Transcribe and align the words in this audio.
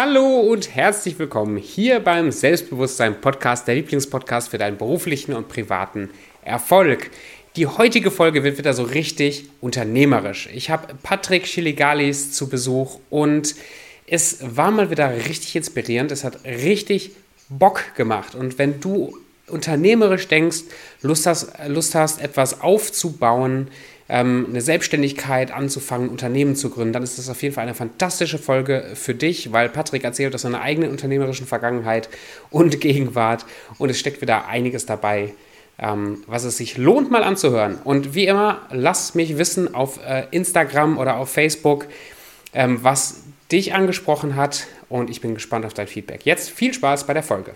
Hallo 0.00 0.38
und 0.42 0.76
herzlich 0.76 1.18
willkommen 1.18 1.56
hier 1.56 1.98
beim 1.98 2.30
Selbstbewusstsein 2.30 3.20
Podcast, 3.20 3.66
der 3.66 3.74
Lieblingspodcast 3.74 4.48
für 4.48 4.56
deinen 4.56 4.76
beruflichen 4.76 5.32
und 5.32 5.48
privaten 5.48 6.10
Erfolg. 6.44 7.10
Die 7.56 7.66
heutige 7.66 8.12
Folge 8.12 8.44
wird 8.44 8.58
wieder 8.58 8.74
so 8.74 8.84
richtig 8.84 9.48
unternehmerisch. 9.60 10.48
Ich 10.54 10.70
habe 10.70 10.94
Patrick 11.02 11.46
Chiligalis 11.46 12.30
zu 12.30 12.48
Besuch 12.48 13.00
und 13.10 13.56
es 14.06 14.38
war 14.40 14.70
mal 14.70 14.88
wieder 14.92 15.12
richtig 15.12 15.56
inspirierend. 15.56 16.12
Es 16.12 16.22
hat 16.22 16.44
richtig 16.44 17.10
Bock 17.48 17.96
gemacht. 17.96 18.36
Und 18.36 18.56
wenn 18.56 18.78
du 18.78 19.18
unternehmerisch 19.48 20.28
denkst, 20.28 20.60
Lust 21.02 21.26
hast, 21.26 21.50
Lust 21.66 21.96
hast 21.96 22.22
etwas 22.22 22.60
aufzubauen, 22.60 23.66
eine 24.08 24.62
Selbstständigkeit 24.62 25.50
anzufangen, 25.50 26.08
Unternehmen 26.08 26.56
zu 26.56 26.70
gründen, 26.70 26.94
dann 26.94 27.02
ist 27.02 27.18
das 27.18 27.28
auf 27.28 27.42
jeden 27.42 27.54
Fall 27.54 27.64
eine 27.64 27.74
fantastische 27.74 28.38
Folge 28.38 28.92
für 28.94 29.14
dich, 29.14 29.52
weil 29.52 29.68
Patrick 29.68 30.02
erzählt 30.02 30.34
aus 30.34 30.42
seiner 30.42 30.62
eigenen 30.62 30.90
unternehmerischen 30.90 31.46
Vergangenheit 31.46 32.08
und 32.50 32.80
Gegenwart 32.80 33.44
und 33.76 33.90
es 33.90 33.98
steckt 33.98 34.22
wieder 34.22 34.48
einiges 34.48 34.86
dabei, 34.86 35.34
ähm, 35.78 36.24
was 36.26 36.44
es 36.44 36.56
sich 36.56 36.78
lohnt, 36.78 37.10
mal 37.10 37.22
anzuhören. 37.22 37.76
Und 37.84 38.14
wie 38.14 38.26
immer, 38.26 38.62
lass 38.70 39.14
mich 39.14 39.36
wissen 39.36 39.74
auf 39.74 40.00
äh, 40.02 40.24
Instagram 40.30 40.96
oder 40.96 41.16
auf 41.16 41.30
Facebook, 41.30 41.86
ähm, 42.54 42.78
was 42.82 43.24
dich 43.52 43.74
angesprochen 43.74 44.36
hat 44.36 44.68
und 44.88 45.10
ich 45.10 45.20
bin 45.20 45.34
gespannt 45.34 45.66
auf 45.66 45.74
dein 45.74 45.86
Feedback. 45.86 46.24
Jetzt 46.24 46.48
viel 46.48 46.72
Spaß 46.72 47.06
bei 47.06 47.12
der 47.12 47.22
Folge. 47.22 47.54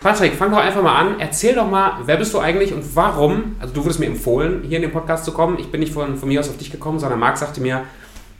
Patrick, 0.00 0.34
fang 0.34 0.52
doch 0.52 0.58
einfach 0.58 0.82
mal 0.82 0.94
an. 0.94 1.18
Erzähl 1.18 1.56
doch 1.56 1.68
mal, 1.68 1.98
wer 2.04 2.16
bist 2.16 2.32
du 2.32 2.38
eigentlich 2.38 2.72
und 2.72 2.84
warum? 2.94 3.56
Also, 3.58 3.74
du 3.74 3.82
wurdest 3.82 3.98
mir 3.98 4.06
empfohlen, 4.06 4.62
hier 4.62 4.76
in 4.76 4.82
den 4.82 4.92
Podcast 4.92 5.24
zu 5.24 5.32
kommen. 5.32 5.58
Ich 5.58 5.72
bin 5.72 5.80
nicht 5.80 5.92
von, 5.92 6.16
von 6.16 6.28
mir 6.28 6.38
aus 6.38 6.48
auf 6.48 6.56
dich 6.56 6.70
gekommen, 6.70 7.00
sondern 7.00 7.18
Marc 7.18 7.36
sagte 7.36 7.60
mir, 7.60 7.82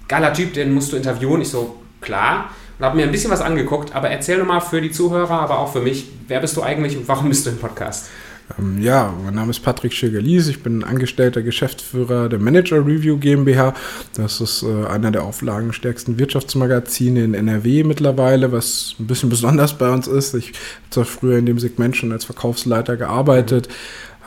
geiler 0.06 0.32
Typ, 0.32 0.54
den 0.54 0.72
musst 0.72 0.92
du 0.92 0.96
interviewen. 0.96 1.40
Ich 1.40 1.50
so, 1.50 1.76
klar. 2.00 2.50
Und 2.78 2.84
habe 2.84 2.96
mir 2.96 3.02
ein 3.02 3.10
bisschen 3.10 3.32
was 3.32 3.40
angeguckt. 3.40 3.92
Aber 3.96 4.08
erzähl 4.08 4.38
doch 4.38 4.46
mal 4.46 4.60
für 4.60 4.80
die 4.80 4.92
Zuhörer, 4.92 5.40
aber 5.40 5.58
auch 5.58 5.72
für 5.72 5.80
mich, 5.80 6.08
wer 6.28 6.38
bist 6.38 6.56
du 6.56 6.62
eigentlich 6.62 6.96
und 6.96 7.08
warum 7.08 7.28
bist 7.28 7.44
du 7.44 7.50
im 7.50 7.58
Podcast? 7.58 8.08
Ähm, 8.56 8.80
ja, 8.80 9.14
mein 9.24 9.34
Name 9.34 9.50
ist 9.50 9.60
Patrick 9.60 9.92
Schirgelis, 9.92 10.48
ich 10.48 10.62
bin 10.62 10.84
angestellter 10.84 11.42
Geschäftsführer 11.42 12.28
der 12.28 12.38
Manager 12.38 12.78
Review 12.78 13.18
GmbH. 13.18 13.74
Das 14.14 14.40
ist 14.40 14.62
äh, 14.62 14.86
einer 14.86 15.10
der 15.10 15.24
auflagenstärksten 15.24 16.18
Wirtschaftsmagazine 16.18 17.24
in 17.24 17.34
NRW 17.34 17.84
mittlerweile, 17.84 18.52
was 18.52 18.94
ein 18.98 19.06
bisschen 19.06 19.28
besonders 19.30 19.76
bei 19.76 19.90
uns 19.90 20.06
ist. 20.06 20.34
Ich 20.34 20.48
habe 20.48 20.56
zwar 20.90 21.04
früher 21.04 21.38
in 21.38 21.46
dem 21.46 21.58
Segment 21.58 21.96
schon 21.96 22.12
als 22.12 22.24
Verkaufsleiter 22.24 22.96
gearbeitet, 22.96 23.68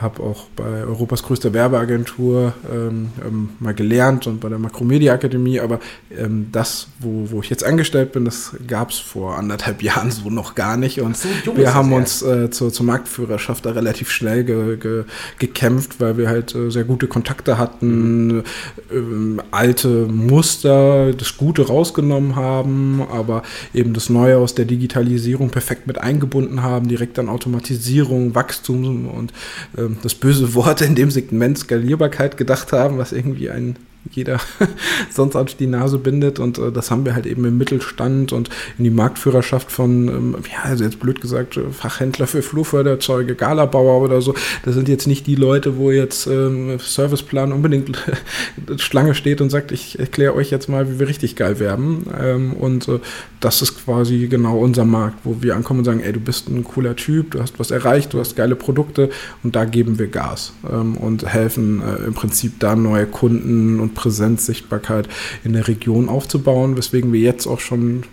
habe 0.02 0.22
auch 0.22 0.46
bei 0.56 0.84
Europas 0.84 1.22
größter 1.22 1.52
Werbeagentur 1.52 2.52
ähm, 2.70 3.10
ähm, 3.24 3.50
mal 3.60 3.74
gelernt 3.74 4.26
und 4.26 4.40
bei 4.40 4.48
der 4.48 4.58
Makromedia 4.58 5.14
Akademie, 5.14 5.60
aber 5.60 5.80
ähm, 6.16 6.48
das, 6.52 6.88
wo, 6.98 7.30
wo 7.30 7.40
ich 7.40 7.50
jetzt 7.50 7.64
angestellt 7.64 8.12
bin, 8.12 8.24
das 8.24 8.54
gab 8.66 8.90
es 8.90 8.98
vor 8.98 9.38
anderthalb 9.38 9.82
Jahren 9.82 10.10
so 10.10 10.30
noch 10.30 10.54
gar 10.54 10.76
nicht 10.76 11.00
und 11.00 11.16
so, 11.16 11.28
wir 11.54 11.74
haben 11.74 11.92
uns 11.92 12.22
äh, 12.22 12.50
zur, 12.50 12.72
zur 12.72 12.86
Marktführerschaft 12.86 13.64
da 13.64 13.70
relativ 13.70 14.10
schnell 14.10 14.44
ge, 14.44 14.76
ge, 14.76 15.04
gekämpft, 15.38 16.00
weil 16.00 16.16
wir 16.16 16.28
halt 16.28 16.54
äh, 16.54 16.70
sehr 16.70 16.84
gute 16.84 17.06
Kontakte 17.06 17.58
hatten, 17.58 18.42
mhm. 18.90 19.40
alte 19.50 20.06
Muster, 20.06 21.12
das 21.12 21.36
Gute 21.36 21.66
rausgenommen 21.66 22.36
haben, 22.36 23.02
aber 23.10 23.42
eben 23.74 23.94
das 23.94 24.10
Neue 24.10 24.38
aus 24.38 24.54
der 24.54 24.64
Digitalisierung 24.64 25.50
perfekt 25.50 25.86
mit 25.86 25.98
eingebunden 25.98 26.62
haben, 26.62 26.88
direkt 26.88 27.18
an 27.18 27.28
Automatisierung, 27.28 28.34
Wachstum 28.34 29.08
und 29.08 29.32
ähm, 29.76 29.91
das 30.02 30.14
böse 30.14 30.54
Wort 30.54 30.80
in 30.80 30.94
dem 30.94 31.10
Segment 31.10 31.58
Skalierbarkeit 31.58 32.36
gedacht 32.36 32.72
haben, 32.72 32.98
was 32.98 33.12
irgendwie 33.12 33.50
ein 33.50 33.76
jeder 34.10 34.40
sonst 35.10 35.36
auf 35.36 35.54
die 35.54 35.66
Nase 35.66 35.98
bindet. 35.98 36.38
Und 36.38 36.58
äh, 36.58 36.72
das 36.72 36.90
haben 36.90 37.04
wir 37.04 37.14
halt 37.14 37.26
eben 37.26 37.44
im 37.44 37.58
Mittelstand 37.58 38.32
und 38.32 38.50
in 38.78 38.84
die 38.84 38.90
Marktführerschaft 38.90 39.70
von, 39.70 40.08
ähm, 40.08 40.36
ja, 40.50 40.68
also 40.68 40.84
jetzt 40.84 41.00
blöd 41.00 41.20
gesagt, 41.20 41.56
äh, 41.56 41.70
Fachhändler 41.70 42.26
für 42.26 42.42
Flurförderzeuge, 42.42 43.34
Galabauer 43.34 44.02
oder 44.02 44.20
so. 44.20 44.34
Das 44.64 44.74
sind 44.74 44.88
jetzt 44.88 45.06
nicht 45.06 45.26
die 45.26 45.36
Leute, 45.36 45.76
wo 45.76 45.90
jetzt 45.90 46.26
ähm, 46.26 46.78
Serviceplan 46.78 47.52
unbedingt 47.52 47.96
Schlange 48.76 49.14
steht 49.14 49.40
und 49.40 49.50
sagt, 49.50 49.72
ich 49.72 49.98
erkläre 49.98 50.34
euch 50.34 50.50
jetzt 50.50 50.68
mal, 50.68 50.90
wie 50.90 50.98
wir 50.98 51.08
richtig 51.08 51.36
geil 51.36 51.58
werden. 51.58 52.06
Ähm, 52.20 52.52
und 52.54 52.88
äh, 52.88 52.98
das 53.40 53.62
ist 53.62 53.84
quasi 53.84 54.28
genau 54.28 54.58
unser 54.58 54.84
Markt, 54.84 55.20
wo 55.24 55.42
wir 55.42 55.56
ankommen 55.56 55.80
und 55.80 55.84
sagen, 55.84 56.00
ey, 56.00 56.12
du 56.12 56.20
bist 56.20 56.48
ein 56.48 56.64
cooler 56.64 56.96
Typ, 56.96 57.32
du 57.32 57.40
hast 57.40 57.58
was 57.58 57.70
erreicht, 57.70 58.12
du 58.12 58.20
hast 58.20 58.36
geile 58.36 58.56
Produkte 58.56 59.10
und 59.42 59.56
da 59.56 59.64
geben 59.64 59.98
wir 59.98 60.06
Gas 60.06 60.52
ähm, 60.70 60.96
und 60.96 61.26
helfen 61.26 61.82
äh, 61.82 62.06
im 62.06 62.14
Prinzip 62.14 62.58
da 62.60 62.76
neue 62.76 63.06
Kunden 63.06 63.80
und 63.80 63.91
Präsenz, 63.94 64.46
Sichtbarkeit 64.46 65.08
in 65.44 65.52
der 65.52 65.68
Region 65.68 66.08
aufzubauen, 66.08 66.76
weswegen 66.76 67.12
wir 67.12 67.20
jetzt 67.20 67.46
auch 67.46 67.60
schon, 67.60 68.04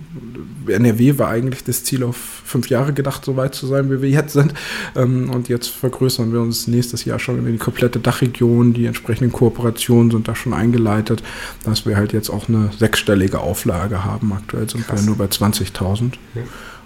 NRW 0.68 1.18
war 1.18 1.30
eigentlich 1.30 1.64
das 1.64 1.84
Ziel 1.84 2.04
auf 2.04 2.16
fünf 2.16 2.70
Jahre 2.70 2.94
gedacht, 2.94 3.26
so 3.26 3.38
weit 3.38 3.56
zu 3.56 3.68
sein, 3.68 3.92
wie 3.92 4.02
wir 4.02 4.10
jetzt 4.10 4.34
sind. 4.34 4.54
Ähm, 4.96 5.30
und 5.30 5.50
jetzt 5.50 5.68
vergrößern 5.68 6.32
wir 6.34 6.42
uns 6.42 6.68
nächstes 6.68 7.06
Jahr 7.06 7.20
schon 7.20 7.46
in 7.46 7.52
die 7.52 7.58
komplette 7.58 8.00
Dachregion. 8.00 8.74
Die 8.74 8.86
entsprechenden 8.86 9.32
Kooperationen 9.32 10.12
sind 10.12 10.28
da 10.28 10.36
schon 10.36 10.54
eingeleitet, 10.54 11.24
dass 11.64 11.86
wir 11.86 11.96
halt 11.98 12.14
jetzt 12.14 12.30
auch 12.30 12.50
eine 12.50 12.72
sechsstellige 12.78 13.40
Auflage 13.40 14.04
haben. 14.04 14.34
Aktuell 14.34 14.70
sind 14.70 14.88
Krass. 14.88 15.02
wir 15.02 15.06
nur 15.08 15.18
bei 15.18 15.26
20.000. 15.26 16.14
Ja. 16.36 16.42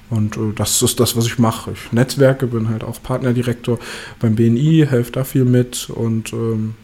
Und 0.09 0.37
äh, 0.37 0.53
das 0.55 0.81
ist 0.81 0.99
das, 0.99 1.15
was 1.15 1.25
ich 1.25 1.39
mache. 1.39 1.71
Ich 1.71 1.91
netzwerke, 1.91 2.47
bin 2.47 2.69
halt 2.69 2.83
auch 2.83 3.01
Partnerdirektor 3.01 3.79
beim 4.19 4.35
BNI, 4.35 4.85
helfe 4.89 5.11
da 5.11 5.23
viel 5.23 5.45
mit 5.45 5.89
und 5.89 6.33
ähm, 6.33 6.75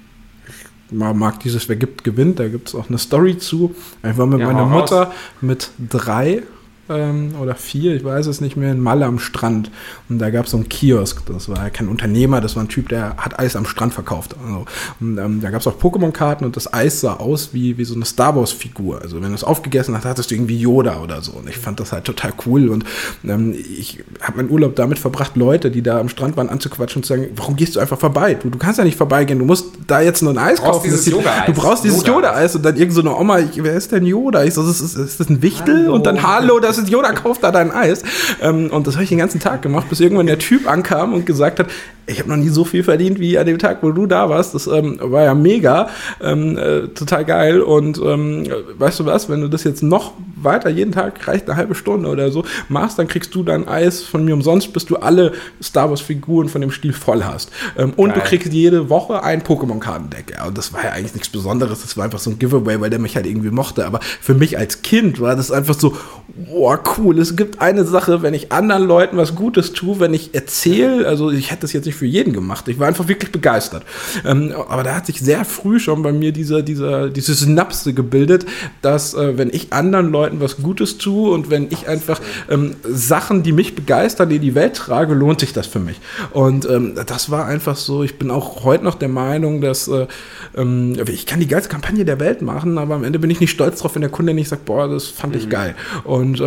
man 0.91 1.17
mag 1.17 1.39
dieses 1.41 1.69
Wer 1.69 1.75
gibt, 1.75 2.03
gewinnt. 2.03 2.39
Da 2.39 2.47
gibt 2.47 2.69
es 2.69 2.75
auch 2.75 2.89
eine 2.89 2.97
Story 2.97 3.37
zu. 3.37 3.75
Ich 4.03 4.17
war 4.17 4.25
mit 4.25 4.39
ja, 4.39 4.47
meiner 4.47 4.65
Mutter 4.65 5.11
mit 5.41 5.69
drei 5.77 6.43
ähm, 6.89 7.33
oder 7.39 7.55
vier, 7.55 7.95
ich 7.95 8.03
weiß 8.03 8.27
es 8.27 8.41
nicht 8.41 8.57
mehr, 8.57 8.71
in 8.71 8.79
Malle 8.79 9.05
am 9.05 9.19
Strand. 9.19 9.71
Und 10.09 10.19
da 10.19 10.29
gab 10.29 10.45
es 10.45 10.51
so 10.51 10.57
einen 10.57 10.69
Kiosk. 10.69 11.21
Das 11.27 11.49
war 11.49 11.57
ja 11.57 11.69
kein 11.69 11.87
Unternehmer, 11.87 12.41
das 12.41 12.55
war 12.55 12.63
ein 12.63 12.69
Typ, 12.69 12.89
der 12.89 13.15
hat 13.17 13.39
Eis 13.39 13.55
am 13.55 13.65
Strand 13.65 13.93
verkauft. 13.93 14.35
Also, 14.43 14.65
und 14.99 15.17
ähm, 15.17 15.41
da 15.41 15.51
gab 15.51 15.61
es 15.61 15.67
auch 15.67 15.79
Pokémon-Karten 15.79 16.45
und 16.45 16.55
das 16.55 16.73
Eis 16.73 17.01
sah 17.01 17.13
aus 17.13 17.53
wie, 17.53 17.77
wie 17.77 17.85
so 17.85 17.95
eine 17.95 18.05
Star 18.05 18.35
Wars-Figur. 18.35 19.01
Also 19.01 19.21
wenn 19.21 19.29
du 19.29 19.35
es 19.35 19.43
aufgegessen 19.43 19.95
hast, 19.95 20.05
hattest 20.05 20.31
du 20.31 20.35
irgendwie 20.35 20.59
Yoda 20.59 21.01
oder 21.01 21.21
so. 21.21 21.33
Und 21.33 21.47
ich 21.47 21.57
fand 21.57 21.79
das 21.79 21.91
halt 21.91 22.05
total 22.05 22.33
cool. 22.45 22.69
Und 22.69 22.85
ähm, 23.23 23.53
ich 23.53 24.03
habe 24.21 24.37
meinen 24.37 24.49
Urlaub 24.49 24.75
damit 24.75 24.99
verbracht, 24.99 25.35
Leute, 25.35 25.71
die 25.71 25.81
da 25.81 25.99
am 25.99 26.09
Strand 26.09 26.37
waren, 26.37 26.49
anzuquatschen 26.49 26.99
und 26.99 27.03
zu 27.05 27.13
sagen, 27.13 27.27
warum 27.35 27.55
gehst 27.55 27.75
du 27.75 27.79
einfach 27.79 27.99
vorbei? 27.99 28.33
Du, 28.33 28.49
du 28.49 28.57
kannst 28.57 28.79
ja 28.79 28.83
nicht 28.83 28.97
vorbeigehen, 28.97 29.37
du 29.37 29.45
musst 29.45 29.67
da 29.85 30.01
jetzt 30.01 30.23
nur 30.23 30.33
ein 30.33 30.37
Eis 30.37 30.61
kaufen. 30.61 30.83
Dieses 30.83 31.05
Yoda 31.05 31.29
-Eis. 31.29 31.45
Du 31.45 31.53
brauchst 31.53 31.83
dieses 31.83 32.05
Yoda-Eis. 32.05 32.55
und 32.55 32.65
dann 32.65 32.75
irgendeine 32.75 33.09
so 33.09 33.19
Oma, 33.19 33.39
ich, 33.39 33.63
wer 33.63 33.73
ist 33.73 33.91
denn 33.91 34.05
Yoda? 34.05 34.43
Ich 34.43 34.55
so, 34.55 34.67
ist, 34.67 34.81
ist, 34.81 34.95
ist 34.95 35.19
das 35.19 35.29
ein 35.29 35.41
Wichtel? 35.41 35.83
Hallo. 35.83 35.93
Und 35.93 36.05
dann, 36.05 36.23
hallo, 36.23 36.59
das 36.59 36.78
Yoda, 36.87 37.11
kauf 37.11 37.39
da 37.39 37.51
dein 37.51 37.71
Eis. 37.71 38.03
Ähm, 38.41 38.69
und 38.71 38.87
das 38.87 38.95
habe 38.95 39.03
ich 39.03 39.09
den 39.09 39.17
ganzen 39.17 39.39
Tag 39.39 39.61
gemacht, 39.61 39.89
bis 39.89 39.99
irgendwann 39.99 40.27
der 40.27 40.39
Typ 40.39 40.69
ankam 40.69 41.13
und 41.13 41.25
gesagt 41.25 41.59
hat, 41.59 41.67
ich 42.09 42.19
habe 42.19 42.29
noch 42.29 42.37
nie 42.37 42.49
so 42.49 42.65
viel 42.65 42.83
verdient 42.83 43.19
wie 43.19 43.37
an 43.37 43.45
dem 43.45 43.59
Tag, 43.59 43.79
wo 43.81 43.91
du 43.91 44.05
da 44.05 44.29
warst. 44.29 44.55
Das 44.55 44.67
ähm, 44.67 44.99
war 45.01 45.23
ja 45.23 45.35
mega, 45.35 45.89
ähm, 46.21 46.57
äh, 46.57 46.87
total 46.87 47.25
geil. 47.25 47.61
Und 47.61 47.99
ähm, 47.99 48.45
weißt 48.77 48.99
du 48.99 49.05
was, 49.05 49.29
wenn 49.29 49.41
du 49.41 49.47
das 49.47 49.63
jetzt 49.63 49.83
noch 49.83 50.13
weiter 50.35 50.69
jeden 50.69 50.91
Tag 50.91 51.27
reicht 51.27 51.49
eine 51.49 51.57
halbe 51.57 51.75
Stunde 51.75 52.09
oder 52.09 52.31
so 52.31 52.43
machst, 52.67 52.97
dann 52.97 53.07
kriegst 53.07 53.33
du 53.35 53.43
dein 53.43 53.67
Eis 53.67 54.01
von 54.01 54.25
mir 54.25 54.33
umsonst, 54.33 54.73
bis 54.73 54.85
du 54.85 54.97
alle 54.97 55.33
Star 55.61 55.89
Wars 55.89 56.01
Figuren 56.01 56.49
von 56.49 56.61
dem 56.61 56.71
Stil 56.71 56.93
voll 56.93 57.23
hast. 57.23 57.51
Ähm, 57.77 57.93
und 57.95 58.15
du 58.15 58.21
kriegst 58.21 58.51
jede 58.51 58.89
Woche 58.89 59.23
ein 59.23 59.43
Pokémon-Kartendeck. 59.43 60.31
Ja, 60.31 60.47
und 60.47 60.57
das 60.57 60.73
war 60.73 60.83
ja 60.83 60.91
eigentlich 60.91 61.13
nichts 61.13 61.29
Besonderes. 61.29 61.81
Das 61.81 61.97
war 61.97 62.05
einfach 62.05 62.19
so 62.19 62.31
ein 62.31 62.39
Giveaway, 62.39 62.81
weil 62.81 62.89
der 62.89 62.99
mich 62.99 63.15
halt 63.15 63.25
irgendwie 63.25 63.51
mochte. 63.51 63.85
Aber 63.85 63.99
für 64.01 64.33
mich 64.33 64.57
als 64.57 64.81
Kind 64.81 65.19
war 65.19 65.35
das 65.35 65.51
einfach 65.51 65.75
so, 65.75 65.95
boah, 66.27 66.79
cool. 66.97 67.19
Es 67.19 67.35
gibt 67.35 67.61
eine 67.61 67.85
Sache, 67.85 68.21
wenn 68.21 68.33
ich 68.33 68.51
anderen 68.51 68.83
Leuten 68.83 69.17
was 69.17 69.35
Gutes 69.35 69.73
tue, 69.73 69.99
wenn 69.99 70.13
ich 70.13 70.33
erzähle, 70.33 71.07
also 71.07 71.31
ich 71.31 71.51
hätte 71.51 71.61
das 71.61 71.73
jetzt 71.73 71.85
nicht 71.85 71.95
für 71.99 72.05
jeden 72.05 72.33
gemacht. 72.33 72.67
Ich 72.67 72.79
war 72.79 72.87
einfach 72.87 73.07
wirklich 73.07 73.31
begeistert. 73.31 73.83
Ähm, 74.25 74.53
aber 74.67 74.83
da 74.83 74.95
hat 74.95 75.05
sich 75.05 75.19
sehr 75.19 75.45
früh 75.45 75.79
schon 75.79 76.01
bei 76.01 76.11
mir 76.11 76.31
dieser, 76.31 76.61
dieser, 76.63 77.09
diese 77.09 77.33
Synapse 77.33 77.93
gebildet, 77.93 78.45
dass 78.81 79.13
äh, 79.13 79.37
wenn 79.37 79.49
ich 79.49 79.71
anderen 79.73 80.11
Leuten 80.11 80.39
was 80.39 80.57
Gutes 80.57 80.97
tue 80.97 81.31
und 81.31 81.49
wenn 81.49 81.67
ich 81.69 81.87
einfach 81.87 82.19
ähm, 82.49 82.75
Sachen, 82.83 83.43
die 83.43 83.51
mich 83.51 83.75
begeistern, 83.75 84.31
in 84.31 84.41
die 84.41 84.55
Welt 84.55 84.75
trage, 84.75 85.13
lohnt 85.13 85.41
sich 85.41 85.53
das 85.53 85.67
für 85.67 85.79
mich. 85.79 85.99
Und 86.31 86.67
ähm, 86.69 86.95
das 87.05 87.29
war 87.29 87.45
einfach 87.45 87.75
so, 87.75 88.03
ich 88.03 88.17
bin 88.17 88.31
auch 88.31 88.63
heute 88.63 88.83
noch 88.83 88.95
der 88.95 89.09
Meinung, 89.09 89.61
dass 89.61 89.87
äh, 89.87 90.07
ähm, 90.55 90.97
ich 91.07 91.25
kann 91.25 91.39
die 91.39 91.47
geilste 91.47 91.69
Kampagne 91.69 92.05
der 92.05 92.19
Welt 92.19 92.41
machen, 92.41 92.77
aber 92.77 92.95
am 92.95 93.03
Ende 93.03 93.19
bin 93.19 93.29
ich 93.29 93.39
nicht 93.39 93.51
stolz 93.51 93.79
drauf, 93.79 93.95
wenn 93.95 94.01
der 94.01 94.11
Kunde 94.11 94.33
nicht 94.33 94.49
sagt, 94.49 94.65
boah, 94.65 94.87
das 94.87 95.07
fand 95.07 95.35
ich 95.35 95.45
mhm. 95.45 95.49
geil. 95.49 95.75
Und 96.05 96.39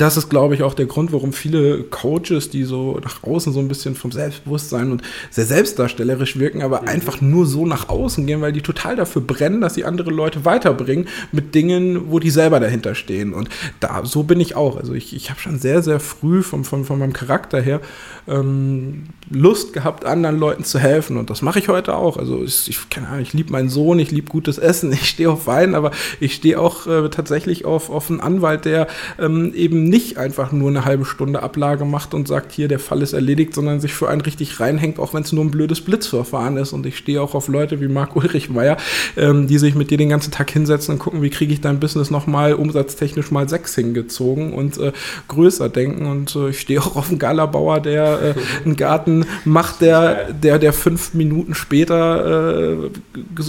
das 0.00 0.16
ist, 0.16 0.28
glaube 0.28 0.54
ich, 0.54 0.62
auch 0.62 0.74
der 0.74 0.86
Grund, 0.86 1.12
warum 1.12 1.32
viele 1.32 1.84
Coaches, 1.84 2.50
die 2.50 2.64
so 2.64 2.98
nach 3.02 3.22
außen 3.22 3.52
so 3.52 3.60
ein 3.60 3.68
bisschen 3.68 3.94
vom 3.94 4.12
Selbstbewusstsein 4.12 4.90
und 4.90 5.02
sehr 5.30 5.44
selbstdarstellerisch 5.44 6.38
wirken, 6.38 6.62
aber 6.62 6.82
mhm. 6.82 6.88
einfach 6.88 7.20
nur 7.20 7.46
so 7.46 7.66
nach 7.66 7.88
außen 7.88 8.26
gehen, 8.26 8.40
weil 8.40 8.52
die 8.52 8.62
total 8.62 8.96
dafür 8.96 9.22
brennen, 9.22 9.60
dass 9.60 9.74
sie 9.74 9.84
andere 9.84 10.10
Leute 10.10 10.44
weiterbringen 10.44 11.08
mit 11.32 11.54
Dingen, 11.54 12.10
wo 12.10 12.18
die 12.18 12.30
selber 12.30 12.60
dahinter 12.60 12.94
stehen. 12.94 13.32
Und 13.32 13.48
da, 13.80 14.04
so 14.04 14.22
bin 14.22 14.40
ich 14.40 14.56
auch. 14.56 14.76
Also 14.76 14.94
ich, 14.94 15.14
ich 15.14 15.30
habe 15.30 15.40
schon 15.40 15.58
sehr, 15.58 15.82
sehr 15.82 16.00
früh 16.00 16.42
vom, 16.42 16.64
vom, 16.64 16.84
von 16.84 16.98
meinem 16.98 17.12
Charakter 17.12 17.60
her 17.60 17.80
ähm, 18.26 19.04
Lust 19.34 19.72
gehabt, 19.72 20.04
anderen 20.04 20.38
Leuten 20.38 20.64
zu 20.64 20.78
helfen. 20.78 21.16
Und 21.16 21.30
das 21.30 21.42
mache 21.42 21.58
ich 21.58 21.68
heute 21.68 21.96
auch. 21.96 22.16
Also 22.16 22.42
ich, 22.42 22.68
ich 22.68 22.88
keine 22.88 23.08
Ahnung, 23.08 23.22
ich 23.22 23.32
liebe 23.32 23.52
meinen 23.52 23.68
Sohn, 23.68 23.98
ich 23.98 24.10
liebe 24.10 24.28
gutes 24.28 24.58
Essen, 24.58 24.92
ich 24.92 25.08
stehe 25.08 25.30
auf 25.30 25.46
Wein, 25.46 25.74
aber 25.74 25.90
ich 26.20 26.34
stehe 26.34 26.60
auch 26.60 26.86
äh, 26.86 27.08
tatsächlich 27.10 27.64
auf, 27.64 27.90
auf 27.90 28.10
einen 28.10 28.20
Anwalt, 28.20 28.64
der 28.64 28.86
ähm, 29.18 29.52
eben 29.54 29.84
nicht 29.84 30.16
einfach 30.18 30.52
nur 30.52 30.70
eine 30.70 30.84
halbe 30.84 31.04
Stunde 31.04 31.42
Ablage 31.42 31.84
macht 31.84 32.14
und 32.14 32.28
sagt, 32.28 32.52
hier, 32.52 32.68
der 32.68 32.78
Fall 32.78 33.02
ist 33.02 33.12
erledigt, 33.12 33.54
sondern 33.54 33.80
sich 33.80 33.92
für 33.92 34.08
einen 34.08 34.20
richtig 34.20 34.60
reinhängt, 34.60 34.98
auch 34.98 35.14
wenn 35.14 35.22
es 35.22 35.32
nur 35.32 35.44
ein 35.44 35.50
blödes 35.50 35.80
Blitzverfahren 35.80 36.56
ist. 36.56 36.72
Und 36.72 36.86
ich 36.86 36.96
stehe 36.96 37.20
auch 37.20 37.34
auf 37.34 37.48
Leute 37.48 37.80
wie 37.80 37.88
Marc 37.88 38.16
Ulrich 38.16 38.50
Meyer, 38.50 38.76
ähm, 39.16 39.46
die 39.46 39.58
sich 39.58 39.74
mit 39.74 39.90
dir 39.90 39.98
den 39.98 40.08
ganzen 40.08 40.30
Tag 40.30 40.50
hinsetzen 40.50 40.94
und 40.94 40.98
gucken, 41.00 41.22
wie 41.22 41.30
kriege 41.30 41.52
ich 41.52 41.60
dein 41.60 41.80
Business 41.80 42.10
nochmal 42.10 42.54
umsatztechnisch 42.54 43.30
mal 43.30 43.48
sechs 43.48 43.74
hingezogen 43.74 44.52
und 44.52 44.78
äh, 44.78 44.92
größer 45.28 45.68
denken. 45.68 46.06
Und 46.06 46.36
äh, 46.36 46.50
ich 46.50 46.60
stehe 46.60 46.80
auch 46.80 46.96
auf 46.96 47.08
einen 47.08 47.18
Galabauer, 47.18 47.80
der 47.80 48.22
äh, 48.22 48.64
einen 48.64 48.76
Garten 48.76 49.23
macht, 49.44 49.80
der, 49.80 50.32
der, 50.32 50.58
der 50.58 50.72
fünf 50.72 51.14
Minuten 51.14 51.54
später 51.54 52.72
äh, 52.72 52.90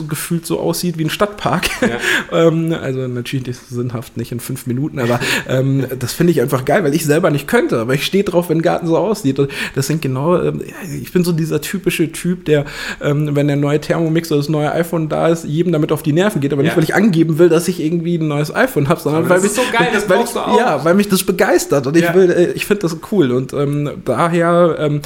gefühlt 0.08 0.46
so 0.46 0.60
aussieht 0.60 0.98
wie 0.98 1.06
ein 1.06 1.10
Stadtpark. 1.10 1.70
Ja. 1.82 1.98
ähm, 2.48 2.74
also 2.74 3.08
natürlich 3.08 3.58
sinnhaft 3.58 4.18
nicht 4.18 4.32
in 4.32 4.40
fünf 4.40 4.68
Minuten, 4.68 5.00
aber 5.00 5.20
ähm, 5.48 5.86
das 6.00 6.14
finde 6.14 6.32
ich 6.32 6.42
einfach 6.42 6.66
geil, 6.66 6.84
weil 6.84 6.94
ich 6.94 7.06
selber 7.06 7.30
nicht 7.30 7.48
könnte, 7.48 7.80
aber 7.80 7.94
ich 7.94 8.06
stehe 8.06 8.24
drauf, 8.24 8.50
wenn 8.50 8.60
ein 8.60 8.62
Garten 8.62 8.88
so 8.88 8.98
aussieht. 8.98 9.40
Und 9.40 9.52
das 9.76 9.88
sind 9.88 10.02
genau, 10.02 10.42
ähm, 10.42 10.62
ich 11.02 11.12
bin 11.12 11.24
so 11.24 11.32
dieser 11.32 11.62
typische 11.62 12.12
Typ, 12.12 12.46
der, 12.46 12.66
ähm, 13.02 13.36
wenn 13.36 13.48
der 13.48 13.58
neue 13.58 13.80
Thermomix 13.80 14.32
oder 14.32 14.40
das 14.40 14.50
neue 14.50 14.72
iPhone 14.72 15.10
da 15.10 15.28
ist, 15.28 15.46
jedem 15.46 15.72
damit 15.72 15.92
auf 15.92 16.04
die 16.04 16.14
Nerven 16.14 16.42
geht, 16.42 16.54
aber 16.54 16.62
ja. 16.62 16.70
nicht, 16.70 16.78
weil 16.78 16.84
ich 16.84 16.96
angeben 16.96 17.38
will, 17.38 17.50
dass 17.50 17.68
ich 17.68 17.82
irgendwie 17.82 18.18
ein 18.18 18.28
neues 18.28 18.54
iPhone 18.54 18.90
habe, 18.90 19.00
sondern 19.00 19.30
weil 19.30 19.42
mich, 19.42 19.52
so 19.52 19.62
geil, 19.72 19.90
weil 20.08 20.24
ich, 20.24 20.34
ja, 20.34 20.84
weil 20.84 20.94
mich 20.94 21.10
das 21.10 21.24
begeistert 21.24 21.88
und 21.88 21.96
ich 21.96 22.04
ja. 22.04 22.14
will, 22.14 22.32
äh, 22.32 22.52
ich 22.52 22.66
finde 22.66 22.82
das 22.84 22.98
cool 23.12 23.32
und 23.32 23.54
ähm, 23.54 23.90
daher 24.06 24.78
ähm, 24.80 25.02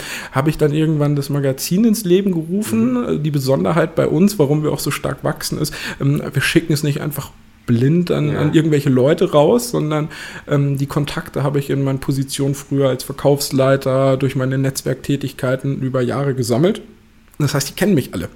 habe 0.49 0.55
ich 0.55 0.57
dann 0.57 0.73
irgendwann 0.73 1.15
das 1.15 1.29
Magazin 1.29 1.85
ins 1.85 2.05
Leben 2.05 2.31
gerufen. 2.31 2.93
Mhm. 2.93 3.23
Die 3.23 3.29
Besonderheit 3.29 3.93
bei 3.93 4.07
uns, 4.07 4.39
warum 4.39 4.63
wir 4.63 4.71
auch 4.71 4.79
so 4.79 4.89
stark 4.89 5.23
wachsen, 5.23 5.59
ist, 5.59 5.75
ähm, 6.01 6.23
wir 6.33 6.41
schicken 6.41 6.73
es 6.73 6.81
nicht 6.81 7.01
einfach 7.01 7.29
blind 7.67 8.09
an, 8.09 8.31
ja. 8.31 8.39
an 8.39 8.55
irgendwelche 8.55 8.89
Leute 8.89 9.31
raus, 9.31 9.69
sondern 9.69 10.09
ähm, 10.47 10.79
die 10.79 10.87
Kontakte 10.87 11.43
habe 11.43 11.59
ich 11.59 11.69
in 11.69 11.83
meinen 11.83 11.99
Positionen 11.99 12.55
früher 12.55 12.89
als 12.89 13.03
Verkaufsleiter 13.03 14.17
durch 14.17 14.35
meine 14.35 14.57
Netzwerktätigkeiten 14.57 15.83
über 15.83 16.01
Jahre 16.01 16.33
gesammelt. 16.33 16.81
Das 17.37 17.53
heißt, 17.53 17.69
die 17.69 17.73
kennen 17.73 17.93
mich 17.93 18.15
alle. 18.15 18.29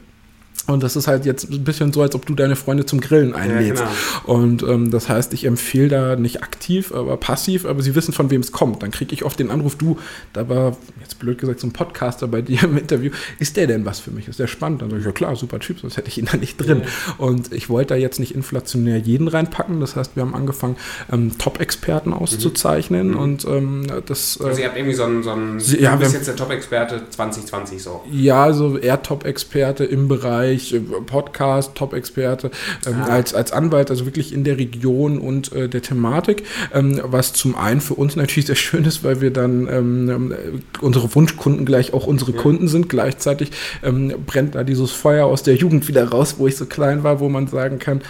Und 0.66 0.82
das 0.82 0.96
ist 0.96 1.08
halt 1.08 1.26
jetzt 1.26 1.52
ein 1.52 1.64
bisschen 1.64 1.92
so, 1.92 2.02
als 2.02 2.16
ob 2.16 2.26
du 2.26 2.36
deine 2.36 2.56
Freunde 2.56 2.86
zum 2.86 3.02
Grillen 3.02 3.34
einlädst. 3.34 3.82
Ja, 3.82 3.92
genau. 4.22 4.34
Und 4.34 4.64
ähm, 4.64 4.92
das 4.92 5.10
heißt, 5.10 5.34
ich 5.34 5.44
empfehle 5.44 5.90
da 5.90 6.16
nicht 6.16 6.42
aktiv, 6.42 6.94
aber 6.94 7.18
passiv, 7.18 7.66
aber 7.66 7.82
sie 7.82 7.96
wissen, 7.96 8.14
von 8.14 8.32
wem 8.32 8.40
es 8.40 8.54
kommt. 8.54 8.82
Dann 8.82 8.92
kriege 8.92 9.14
ich 9.14 9.26
oft 9.26 9.38
den 9.40 9.52
Anruf, 9.52 9.76
du, 9.76 9.98
da 10.32 10.48
war 10.48 10.78
jetzt 11.02 11.20
blöd 11.20 11.38
gesagt 11.38 11.60
so 11.60 11.68
ein 11.68 11.74
Podcaster 11.74 12.28
bei 12.28 12.42
dir 12.42 12.64
im 12.64 12.78
Interview. 12.78 13.12
Ist 13.40 13.58
der 13.58 13.68
denn 13.68 13.86
was 13.86 14.00
für 14.00 14.12
mich? 14.12 14.30
Ist 14.30 14.40
der 14.40 14.48
spannend? 14.48 14.82
Dann 14.82 14.90
sage 14.90 15.02
ich, 15.02 15.06
ja 15.06 15.12
klar, 15.12 15.36
super 15.36 15.60
Typ, 15.60 15.80
sonst 15.80 15.98
hätte 15.98 16.08
ich 16.08 16.18
ihn 16.18 16.30
da 16.32 16.38
nicht 16.38 16.56
drin. 16.58 16.84
Ja. 16.86 17.26
Und 17.26 17.52
ich 17.52 17.70
wollte 17.70 17.96
da 17.96 18.00
jetzt 18.00 18.20
nicht 18.20 18.34
inflationär 18.34 18.98
jeden 18.98 19.28
reinpacken. 19.28 19.82
Das 19.82 19.98
heißt, 19.98 20.16
wir 20.16 20.24
haben 20.24 20.34
angefangen, 20.34 20.78
ähm, 21.12 21.38
Top-Experten 21.38 22.14
auszuzeichnen. 22.14 23.10
Mhm. 23.10 23.20
Und 23.20 23.46
ähm, 23.46 23.88
das. 24.06 24.40
Äh, 24.40 24.46
also 24.46 24.62
ihr 24.62 24.68
habt 24.68 24.78
irgendwie 24.78 24.96
so 24.96 25.04
einen, 25.04 25.24
so 25.24 25.32
einen 25.32 25.60
Sie, 25.60 25.82
ja, 25.82 25.94
du 25.94 26.00
bist 26.00 26.14
jetzt 26.14 26.28
der 26.28 26.38
Top-Experte 26.38 27.02
2020 27.10 27.84
so. 27.84 28.02
Ja, 28.10 28.54
so 28.54 28.78
eher 28.78 29.02
Top-Experte 29.02 29.84
im 29.84 30.08
Bereich 30.08 30.53
Bereich 30.54 30.74
äh, 30.74 30.80
Podcast, 30.80 31.76
Top-Experte, 31.76 32.52
ähm, 32.86 32.96
ah. 33.02 33.08
als, 33.08 33.34
als 33.34 33.52
Anwalt, 33.52 33.90
also 33.90 34.06
wirklich 34.06 34.34
in 34.34 34.44
der 34.44 34.58
Region 34.58 35.18
und 35.18 35.52
äh, 35.54 35.68
der 35.68 35.82
Thematik, 35.82 36.44
ähm, 36.74 37.02
was 37.04 37.34
zum 37.34 37.56
einen 37.56 37.82
für 37.82 37.96
uns 37.96 38.16
natürlich 38.16 38.48
sehr 38.48 38.56
schön 38.56 38.86
ist, 38.86 39.04
weil 39.04 39.22
wir 39.22 39.32
dann 39.32 39.68
ähm, 39.68 40.62
unsere 40.82 41.14
Wunschkunden 41.16 41.66
gleich 41.66 41.94
auch 41.94 42.08
unsere 42.08 42.32
ja. 42.34 42.38
Kunden 42.42 42.68
sind. 42.68 42.90
Gleichzeitig 42.90 43.52
ähm, 43.84 44.14
brennt 44.26 44.56
da 44.56 44.64
dieses 44.64 44.92
Feuer 44.92 45.26
aus 45.26 45.44
der 45.44 45.56
Jugend 45.56 45.88
wieder 45.88 46.08
raus, 46.10 46.36
wo 46.38 46.48
ich 46.48 46.56
so 46.56 46.66
klein 46.66 47.04
war, 47.04 47.20
wo 47.20 47.30
man 47.30 47.48
sagen 47.48 47.80
kann, 47.80 48.02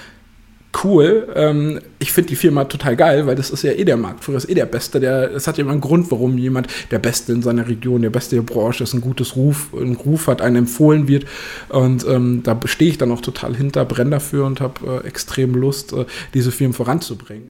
cool. 0.84 1.28
Ähm, 1.36 1.80
ich 2.00 2.12
finde 2.12 2.30
die 2.30 2.36
Firma 2.36 2.66
total 2.66 2.96
geil, 2.96 3.28
weil 3.28 3.36
das 3.36 3.50
ist 3.50 3.64
ja 3.64 3.72
eh 3.72 3.84
der 3.84 3.98
Marktführer, 3.98 4.38
ist 4.38 4.50
eh 4.50 4.54
der 4.54 4.66
Beste. 4.66 5.00
Der, 5.00 5.31
es 5.31 5.48
hat 5.48 5.58
ja 5.58 5.64
immer 5.64 5.72
einen 5.72 5.81
Grund, 5.81 6.12
warum 6.12 6.38
jemand 6.38 6.68
der 6.92 7.00
Beste 7.00 7.31
in 7.31 7.42
seiner 7.42 7.68
Region, 7.68 8.02
der 8.02 8.10
Beste 8.10 8.36
der 8.36 8.44
Branche 8.44 8.84
ist, 8.84 8.94
ein 8.94 9.02
gutes 9.02 9.36
Ruf, 9.36 9.70
einen 9.74 9.96
Ruf 9.96 10.28
hat, 10.28 10.42
einem 10.42 10.58
empfohlen 10.58 11.08
wird. 11.08 11.25
Und 11.70 12.06
ähm, 12.08 12.44
da 12.44 12.60
stehe 12.66 12.92
ich 12.92 12.98
dann 12.98 13.12
auch 13.12 13.22
total 13.22 13.56
hinter, 13.56 13.86
brenne 13.86 14.12
dafür 14.12 14.46
und 14.46 14.62
habe 14.62 15.02
äh, 15.04 15.08
extrem 15.08 15.56
Lust, 15.56 15.94
äh, 15.94 16.06
diese 16.34 16.52
Firmen 16.52 16.74
voranzubringen. 16.74 17.48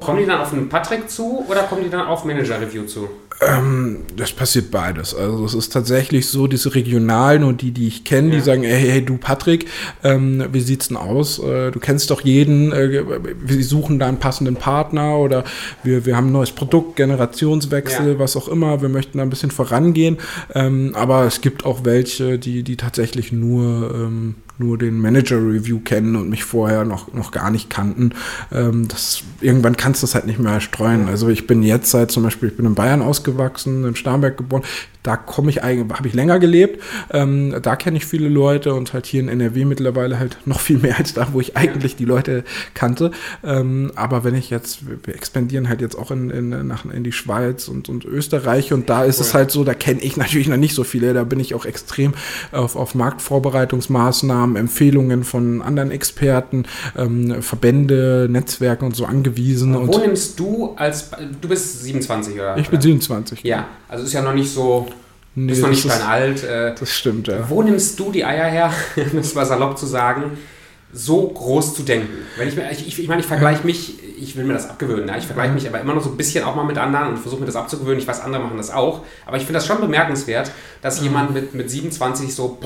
Kommen 0.00 0.18
die 0.18 0.26
dann 0.26 0.40
auf 0.40 0.52
einen 0.52 0.68
Patrick 0.68 1.08
zu 1.08 1.44
oder 1.48 1.62
kommen 1.62 1.84
die 1.84 1.90
dann 1.90 2.06
auf 2.06 2.24
Manager-Review 2.24 2.86
zu? 2.86 3.08
Ähm, 3.44 3.98
das 4.16 4.32
passiert 4.32 4.70
beides. 4.70 5.14
Also 5.14 5.44
es 5.44 5.54
ist 5.54 5.72
tatsächlich 5.72 6.28
so, 6.28 6.46
diese 6.46 6.74
Regionalen 6.74 7.44
und 7.44 7.62
die, 7.62 7.72
die 7.72 7.88
ich 7.88 8.04
kenne, 8.04 8.28
ja. 8.28 8.34
die 8.36 8.40
sagen, 8.40 8.62
hey, 8.62 8.88
hey, 8.88 9.04
du 9.04 9.16
Patrick, 9.16 9.66
ähm, 10.04 10.44
wie 10.52 10.60
sieht's 10.60 10.88
denn 10.88 10.96
aus? 10.96 11.38
Äh, 11.38 11.70
du 11.70 11.80
kennst 11.80 12.10
doch 12.10 12.20
jeden, 12.20 12.72
äh, 12.72 13.02
wir 13.40 13.64
suchen 13.64 13.98
da 13.98 14.06
einen 14.06 14.18
passenden 14.18 14.56
Partner 14.56 15.18
oder 15.18 15.44
wir, 15.82 16.06
wir 16.06 16.16
haben 16.16 16.28
ein 16.28 16.32
neues 16.32 16.52
Produkt, 16.52 16.96
Generationswechsel, 16.96 18.12
ja. 18.12 18.18
was 18.18 18.36
auch 18.36 18.48
immer, 18.48 18.82
wir 18.82 18.88
möchten 18.88 19.18
da 19.18 19.24
ein 19.24 19.30
bisschen 19.30 19.50
vorangehen. 19.50 20.18
Ähm, 20.54 20.92
aber 20.94 21.24
es 21.24 21.40
gibt 21.40 21.64
auch 21.64 21.84
welche, 21.84 22.38
die, 22.38 22.62
die 22.62 22.76
tatsächlich 22.76 23.32
nur 23.32 23.92
ähm, 23.94 24.34
nur 24.58 24.78
den 24.78 25.00
Manager-Review 25.00 25.80
kennen 25.80 26.16
und 26.16 26.28
mich 26.30 26.44
vorher 26.44 26.84
noch, 26.84 27.12
noch 27.12 27.30
gar 27.30 27.50
nicht 27.50 27.70
kannten. 27.70 28.12
Ähm, 28.52 28.88
das, 28.88 29.22
irgendwann 29.40 29.76
kannst 29.76 30.02
du 30.02 30.06
das 30.06 30.14
halt 30.14 30.26
nicht 30.26 30.38
mehr 30.38 30.60
streuen. 30.60 31.08
Also 31.08 31.28
ich 31.28 31.46
bin 31.46 31.62
jetzt 31.62 31.90
seit 31.90 32.10
zum 32.10 32.22
Beispiel, 32.22 32.50
ich 32.50 32.56
bin 32.56 32.66
in 32.66 32.74
Bayern 32.74 33.02
ausgewachsen, 33.02 33.84
in 33.84 33.96
Starnberg 33.96 34.36
geboren. 34.36 34.62
Da 35.02 35.16
komme 35.16 35.50
ich 35.50 35.64
eigentlich, 35.64 35.98
habe 35.98 36.06
ich 36.06 36.14
länger 36.14 36.38
gelebt. 36.38 36.80
Ähm, 37.10 37.56
da 37.60 37.74
kenne 37.74 37.96
ich 37.96 38.06
viele 38.06 38.28
Leute 38.28 38.74
und 38.74 38.92
halt 38.92 39.06
hier 39.06 39.20
in 39.20 39.28
NRW 39.28 39.64
mittlerweile 39.64 40.18
halt 40.18 40.38
noch 40.44 40.60
viel 40.60 40.78
mehr 40.78 40.96
als 40.96 41.14
da, 41.14 41.28
wo 41.32 41.40
ich 41.40 41.56
eigentlich 41.56 41.96
die 41.96 42.04
Leute 42.04 42.44
kannte. 42.74 43.10
Ähm, 43.42 43.90
aber 43.96 44.22
wenn 44.22 44.36
ich 44.36 44.50
jetzt, 44.50 44.86
wir 44.86 45.14
expandieren 45.14 45.68
halt 45.68 45.80
jetzt 45.80 45.98
auch 45.98 46.12
in, 46.12 46.30
in, 46.30 46.66
nach, 46.68 46.84
in 46.84 47.02
die 47.02 47.12
Schweiz 47.12 47.66
und, 47.66 47.88
und 47.88 48.04
Österreich 48.04 48.72
und 48.72 48.88
da 48.88 49.04
ist 49.04 49.18
es 49.18 49.34
halt 49.34 49.50
so, 49.50 49.64
da 49.64 49.74
kenne 49.74 50.00
ich 50.00 50.16
natürlich 50.16 50.48
noch 50.48 50.56
nicht 50.56 50.74
so 50.74 50.84
viele. 50.84 51.14
Da 51.14 51.24
bin 51.24 51.40
ich 51.40 51.54
auch 51.54 51.64
extrem 51.64 52.14
auf, 52.52 52.76
auf 52.76 52.94
Marktvorbereitungsmaßnahmen 52.94 54.51
haben 54.52 54.56
Empfehlungen 54.56 55.24
von 55.24 55.62
anderen 55.62 55.90
Experten, 55.90 56.64
ähm, 56.96 57.42
Verbände, 57.42 58.28
Netzwerke 58.30 58.84
und 58.84 58.94
so 58.94 59.04
angewiesen. 59.04 59.74
Und 59.74 59.88
wo 59.88 59.98
nimmst 59.98 60.38
du 60.38 60.74
als, 60.76 61.10
du 61.40 61.48
bist 61.48 61.82
27 61.82 62.34
oder? 62.34 62.56
Ich 62.58 62.68
bin 62.68 62.80
27. 62.80 63.42
Ja, 63.42 63.66
also 63.88 64.04
ist 64.04 64.12
ja 64.12 64.22
noch 64.22 64.34
nicht 64.34 64.50
so, 64.50 64.88
nee, 65.34 65.52
ist 65.52 65.62
noch 65.62 65.70
nicht 65.70 65.84
klein 65.84 66.02
alt. 66.02 66.44
Äh, 66.44 66.74
das 66.78 66.90
stimmt, 66.90 67.28
ja. 67.28 67.48
Wo 67.48 67.62
nimmst 67.62 67.98
du 67.98 68.12
die 68.12 68.24
Eier 68.24 68.46
her, 68.46 68.72
um 69.12 69.18
es 69.18 69.34
mal 69.34 69.46
salopp 69.46 69.78
zu 69.78 69.86
sagen, 69.86 70.38
so 70.92 71.28
groß 71.28 71.74
zu 71.74 71.82
denken? 71.82 72.18
Wenn 72.36 72.48
ich, 72.48 72.56
ich, 72.56 72.88
ich, 72.88 72.98
ich 73.00 73.08
meine, 73.08 73.20
ich 73.20 73.26
vergleiche 73.26 73.64
mich, 73.66 73.98
ich 74.18 74.36
will 74.36 74.44
mir 74.44 74.52
das 74.52 74.68
abgewöhnen, 74.68 75.08
ja? 75.08 75.16
ich 75.16 75.26
vergleiche 75.26 75.52
mich 75.52 75.66
aber 75.66 75.80
immer 75.80 75.94
noch 75.94 76.02
so 76.02 76.10
ein 76.10 76.16
bisschen 76.16 76.44
auch 76.44 76.54
mal 76.54 76.64
mit 76.64 76.78
anderen 76.78 77.08
und 77.08 77.18
versuche 77.18 77.40
mir 77.40 77.46
das 77.46 77.56
abzugewöhnen. 77.56 77.98
Ich 77.98 78.06
weiß, 78.06 78.20
andere 78.20 78.42
machen 78.42 78.56
das 78.56 78.70
auch, 78.70 79.00
aber 79.26 79.36
ich 79.36 79.44
finde 79.44 79.54
das 79.54 79.66
schon 79.66 79.80
bemerkenswert, 79.80 80.52
dass 80.82 81.00
jemand 81.00 81.32
mit, 81.32 81.54
mit 81.54 81.70
27 81.70 82.34
so 82.34 82.58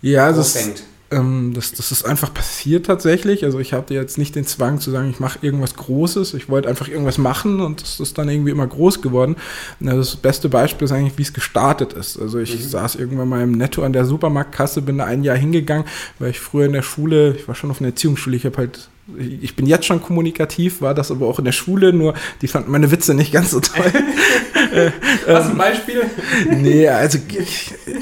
ja, 0.00 0.26
also 0.26 0.40
es, 0.40 0.84
ähm, 1.10 1.52
das, 1.54 1.72
das 1.72 1.90
ist 1.90 2.04
einfach 2.04 2.32
passiert 2.32 2.86
tatsächlich. 2.86 3.44
Also 3.44 3.58
ich 3.58 3.72
hatte 3.72 3.94
jetzt 3.94 4.18
nicht 4.18 4.34
den 4.34 4.46
Zwang 4.46 4.78
zu 4.80 4.90
sagen, 4.90 5.10
ich 5.10 5.20
mache 5.20 5.38
irgendwas 5.42 5.74
Großes. 5.74 6.34
Ich 6.34 6.48
wollte 6.48 6.68
einfach 6.68 6.88
irgendwas 6.88 7.18
machen 7.18 7.60
und 7.60 7.82
das 7.82 8.00
ist 8.00 8.18
dann 8.18 8.28
irgendwie 8.28 8.50
immer 8.50 8.66
groß 8.66 9.00
geworden. 9.00 9.36
Das 9.80 10.16
beste 10.16 10.48
Beispiel 10.48 10.84
ist 10.84 10.92
eigentlich, 10.92 11.16
wie 11.16 11.22
es 11.22 11.32
gestartet 11.32 11.94
ist. 11.94 12.20
Also 12.20 12.38
ich 12.38 12.54
mhm. 12.54 12.68
saß 12.68 12.96
irgendwann 12.96 13.28
mal 13.28 13.42
im 13.42 13.52
Netto 13.52 13.82
an 13.82 13.92
der 13.92 14.04
Supermarktkasse, 14.04 14.82
bin 14.82 14.98
da 14.98 15.06
ein 15.06 15.24
Jahr 15.24 15.36
hingegangen, 15.36 15.86
weil 16.18 16.30
ich 16.30 16.40
früher 16.40 16.66
in 16.66 16.72
der 16.72 16.82
Schule, 16.82 17.34
ich 17.36 17.48
war 17.48 17.54
schon 17.54 17.70
auf 17.70 17.80
einer 17.80 17.88
Erziehungsschule, 17.88 18.36
ich 18.36 18.44
habe 18.44 18.58
halt 18.58 18.88
ich 19.16 19.56
bin 19.56 19.66
jetzt 19.66 19.86
schon 19.86 20.02
kommunikativ, 20.02 20.82
war 20.82 20.94
das 20.94 21.10
aber 21.10 21.26
auch 21.26 21.38
in 21.38 21.46
der 21.46 21.52
Schule, 21.52 21.92
nur 21.92 22.14
die 22.42 22.48
fanden 22.48 22.70
meine 22.70 22.90
Witze 22.90 23.14
nicht 23.14 23.32
ganz 23.32 23.52
so 23.52 23.60
toll. 23.60 23.86
Was 25.26 25.46
ein 25.46 25.56
Beispiel? 25.56 26.02
nee, 26.50 26.86
also 26.88 27.18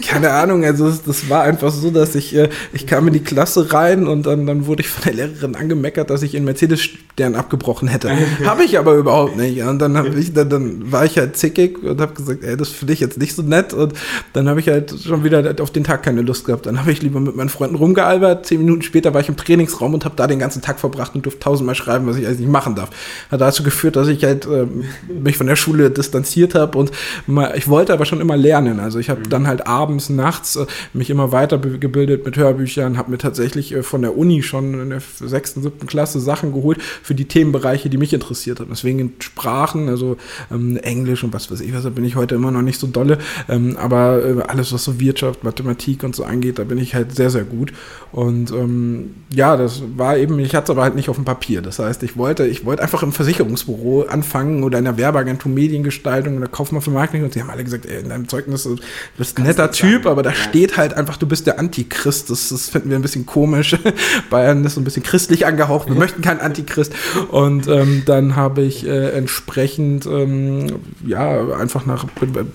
keine 0.07 0.31
Ahnung, 0.31 0.65
also 0.65 0.91
das 0.91 1.29
war 1.31 1.45
einfach 1.45 1.71
so, 1.71 1.91
dass 1.91 2.17
ich, 2.17 2.35
äh, 2.35 2.49
ich 2.73 2.89
kam 2.89 3.07
in 3.07 3.13
die 3.13 3.23
Klasse 3.23 3.73
rein 3.73 4.09
und 4.09 4.27
dann, 4.27 4.47
dann 4.47 4.67
wurde 4.67 4.83
ich 4.83 4.89
von 4.89 5.05
der 5.05 5.15
Lehrerin 5.15 5.55
angemeckert, 5.55 6.11
dass 6.11 6.23
ich 6.23 6.35
in 6.35 6.45
Mercedes-Stern 6.45 7.37
abgebrochen 7.37 7.87
hätte. 7.87 8.11
habe 8.45 8.65
ich 8.65 8.79
aber 8.79 8.95
überhaupt 8.95 9.37
nicht. 9.37 9.63
Und 9.63 9.79
dann, 9.79 9.97
hab 9.97 10.13
ich, 10.13 10.33
dann, 10.33 10.51
dann 10.51 10.91
war 10.91 11.05
ich 11.05 11.19
halt 11.19 11.37
zickig 11.37 11.83
und 11.85 12.01
habe 12.01 12.15
gesagt, 12.15 12.43
ey, 12.43 12.57
das 12.57 12.71
finde 12.71 12.95
ich 12.95 13.01
jetzt 13.01 13.19
nicht 13.19 13.37
so 13.37 13.43
nett. 13.43 13.73
Und 13.73 13.95
dann 14.33 14.49
habe 14.49 14.59
ich 14.59 14.69
halt 14.69 14.93
schon 15.01 15.23
wieder 15.23 15.55
auf 15.61 15.71
den 15.71 15.85
Tag 15.85 16.03
keine 16.03 16.23
Lust 16.23 16.47
gehabt. 16.47 16.67
Dann 16.67 16.81
habe 16.81 16.91
ich 16.91 17.01
lieber 17.01 17.21
mit 17.21 17.37
meinen 17.37 17.49
Freunden 17.49 17.77
rumgealbert. 17.77 18.45
Zehn 18.47 18.59
Minuten 18.59 18.83
später 18.83 19.15
war 19.15 19.21
ich 19.21 19.29
im 19.29 19.37
Trainingsraum 19.37 19.95
und 19.95 20.05
habe 20.05 20.17
da 20.17 20.27
den 20.27 20.41
ganzen 20.41 20.63
Tag 20.63 20.81
verbracht 20.81 20.96
und 21.15 21.25
durfte 21.25 21.41
tausendmal 21.41 21.75
schreiben, 21.75 22.07
was 22.07 22.17
ich 22.17 22.27
eigentlich 22.27 22.41
nicht 22.41 22.51
machen 22.51 22.75
darf. 22.75 22.91
Hat 23.31 23.41
dazu 23.41 23.63
geführt, 23.63 23.97
dass 23.97 24.09
ich 24.09 24.23
halt 24.25 24.47
äh, 24.47 24.67
mich 25.13 25.37
von 25.37 25.47
der 25.47 25.57
Schule 25.57 25.91
distanziert 25.91 26.55
habe 26.55 26.79
und 26.79 26.91
mal, 27.27 27.55
ich 27.57 27.69
wollte 27.69 27.93
aber 27.93 28.05
schon 28.05 28.21
immer 28.21 28.37
lernen. 28.37 28.81
Also 28.81 28.99
ich 28.99 29.11
habe 29.11 29.21
mhm. 29.21 29.31
dann 29.31 29.47
halt 29.47 29.67
abends, 29.67 30.11
nachts 30.11 30.57
äh, 30.57 30.67
mich 30.93 31.11
immer 31.11 31.33
weitergebildet 31.33 32.25
mit 32.25 32.37
Hörbüchern, 32.37 32.99
habe 32.99 33.11
mir 33.11 33.19
tatsächlich 33.19 33.73
äh, 33.73 33.83
von 33.83 34.03
der 34.03 34.17
Uni 34.17 34.43
schon 34.43 34.81
in 34.81 34.91
der 34.91 35.01
sechsten, 35.21 35.63
siebten 35.63 35.87
Klasse 35.87 36.21
Sachen 36.21 36.53
geholt 36.53 36.81
für 36.81 37.15
die 37.15 37.27
Themenbereiche, 37.27 37.89
die 37.89 37.99
mich 37.99 38.13
interessiert 38.13 38.61
haben. 38.61 38.71
Deswegen 38.71 38.99
in 38.99 39.13
Sprachen, 39.21 39.89
also 39.89 40.17
ähm, 40.51 40.77
Englisch 40.77 41.25
und 41.25 41.33
was 41.33 41.51
weiß 41.51 41.61
ich, 41.61 41.75
was 41.75 41.87
da 41.87 41.91
bin 41.91 42.05
ich 42.05 42.17
heute 42.17 42.35
immer 42.35 42.51
noch 42.51 42.63
nicht 42.63 42.81
so 42.81 42.87
dolle. 42.87 43.19
Ähm, 43.49 43.77
aber 43.77 44.25
äh, 44.25 44.43
alles, 44.49 44.73
was 44.73 44.85
so 44.85 45.01
Wirtschaft, 45.01 45.45
Mathematik 45.45 46.03
und 46.03 46.17
so 46.17 46.25
angeht, 46.25 46.59
da 46.59 46.65
bin 46.65 46.79
ich 46.79 46.95
halt 46.95 47.15
sehr, 47.15 47.31
sehr 47.31 47.45
gut. 47.45 47.73
Und 48.13 48.51
ähm, 48.51 49.15
ja, 49.33 49.57
das 49.57 49.83
war 49.97 50.17
eben, 50.17 50.39
ich 50.39 50.55
hatte 50.55 50.65
es 50.65 50.71
aber 50.71 50.85
halt 50.87 50.97
nicht 50.97 51.09
auf 51.09 51.17
dem 51.17 51.25
Papier. 51.25 51.63
Das 51.63 51.79
heißt, 51.79 52.03
ich 52.03 52.17
wollte, 52.17 52.47
ich 52.47 52.65
wollte 52.65 52.83
einfach 52.83 53.03
im 53.03 53.13
Versicherungsbüro 53.13 54.03
anfangen 54.03 54.63
oder 54.63 54.79
in 54.79 54.85
der 54.85 54.97
Werbeagentur 54.97 55.51
Mediengestaltung 55.53 56.39
oder 56.39 56.49
Kaufmann 56.49 56.81
für 56.81 56.91
Marketing 56.91 57.25
und 57.25 57.35
die 57.35 57.41
haben 57.41 57.51
alle 57.51 57.65
gesagt, 57.65 57.87
ey, 57.87 58.01
in 58.01 58.09
deinem 58.09 58.29
Zeugnis, 58.29 58.63
du 58.63 58.77
bist 59.19 59.39
ein 59.39 59.45
netter 59.45 59.71
Typ, 59.71 60.05
sagen. 60.05 60.09
aber 60.09 60.23
da 60.23 60.31
ja. 60.31 60.37
steht 60.37 60.77
halt 60.77 60.95
einfach, 60.95 61.17
du 61.17 61.27
bist 61.27 61.47
der 61.47 61.59
Antichrist. 61.59 62.31
Das, 62.31 62.49
das 62.49 62.71
finden 62.71 62.91
wir 62.91 62.97
ein 62.97 63.03
bisschen 63.03 63.27
komisch. 63.27 63.77
Bayern 64.31 64.65
ist 64.65 64.75
so 64.75 64.81
ein 64.81 64.85
bisschen 64.85 65.03
christlich 65.03 65.47
angehaucht. 65.47 65.89
Wir 65.89 65.95
ja. 65.95 66.01
möchten 66.01 66.23
keinen 66.23 66.41
Antichrist. 66.41 66.95
Und 67.31 67.69
ähm, 67.69 68.03
dann 68.07 68.37
habe 68.37 68.63
ich 68.63 68.87
äh, 68.87 69.11
entsprechend 69.11 70.07
ähm, 70.07 70.81
ja 71.05 71.49
einfach 71.55 71.87
nach 71.87 72.07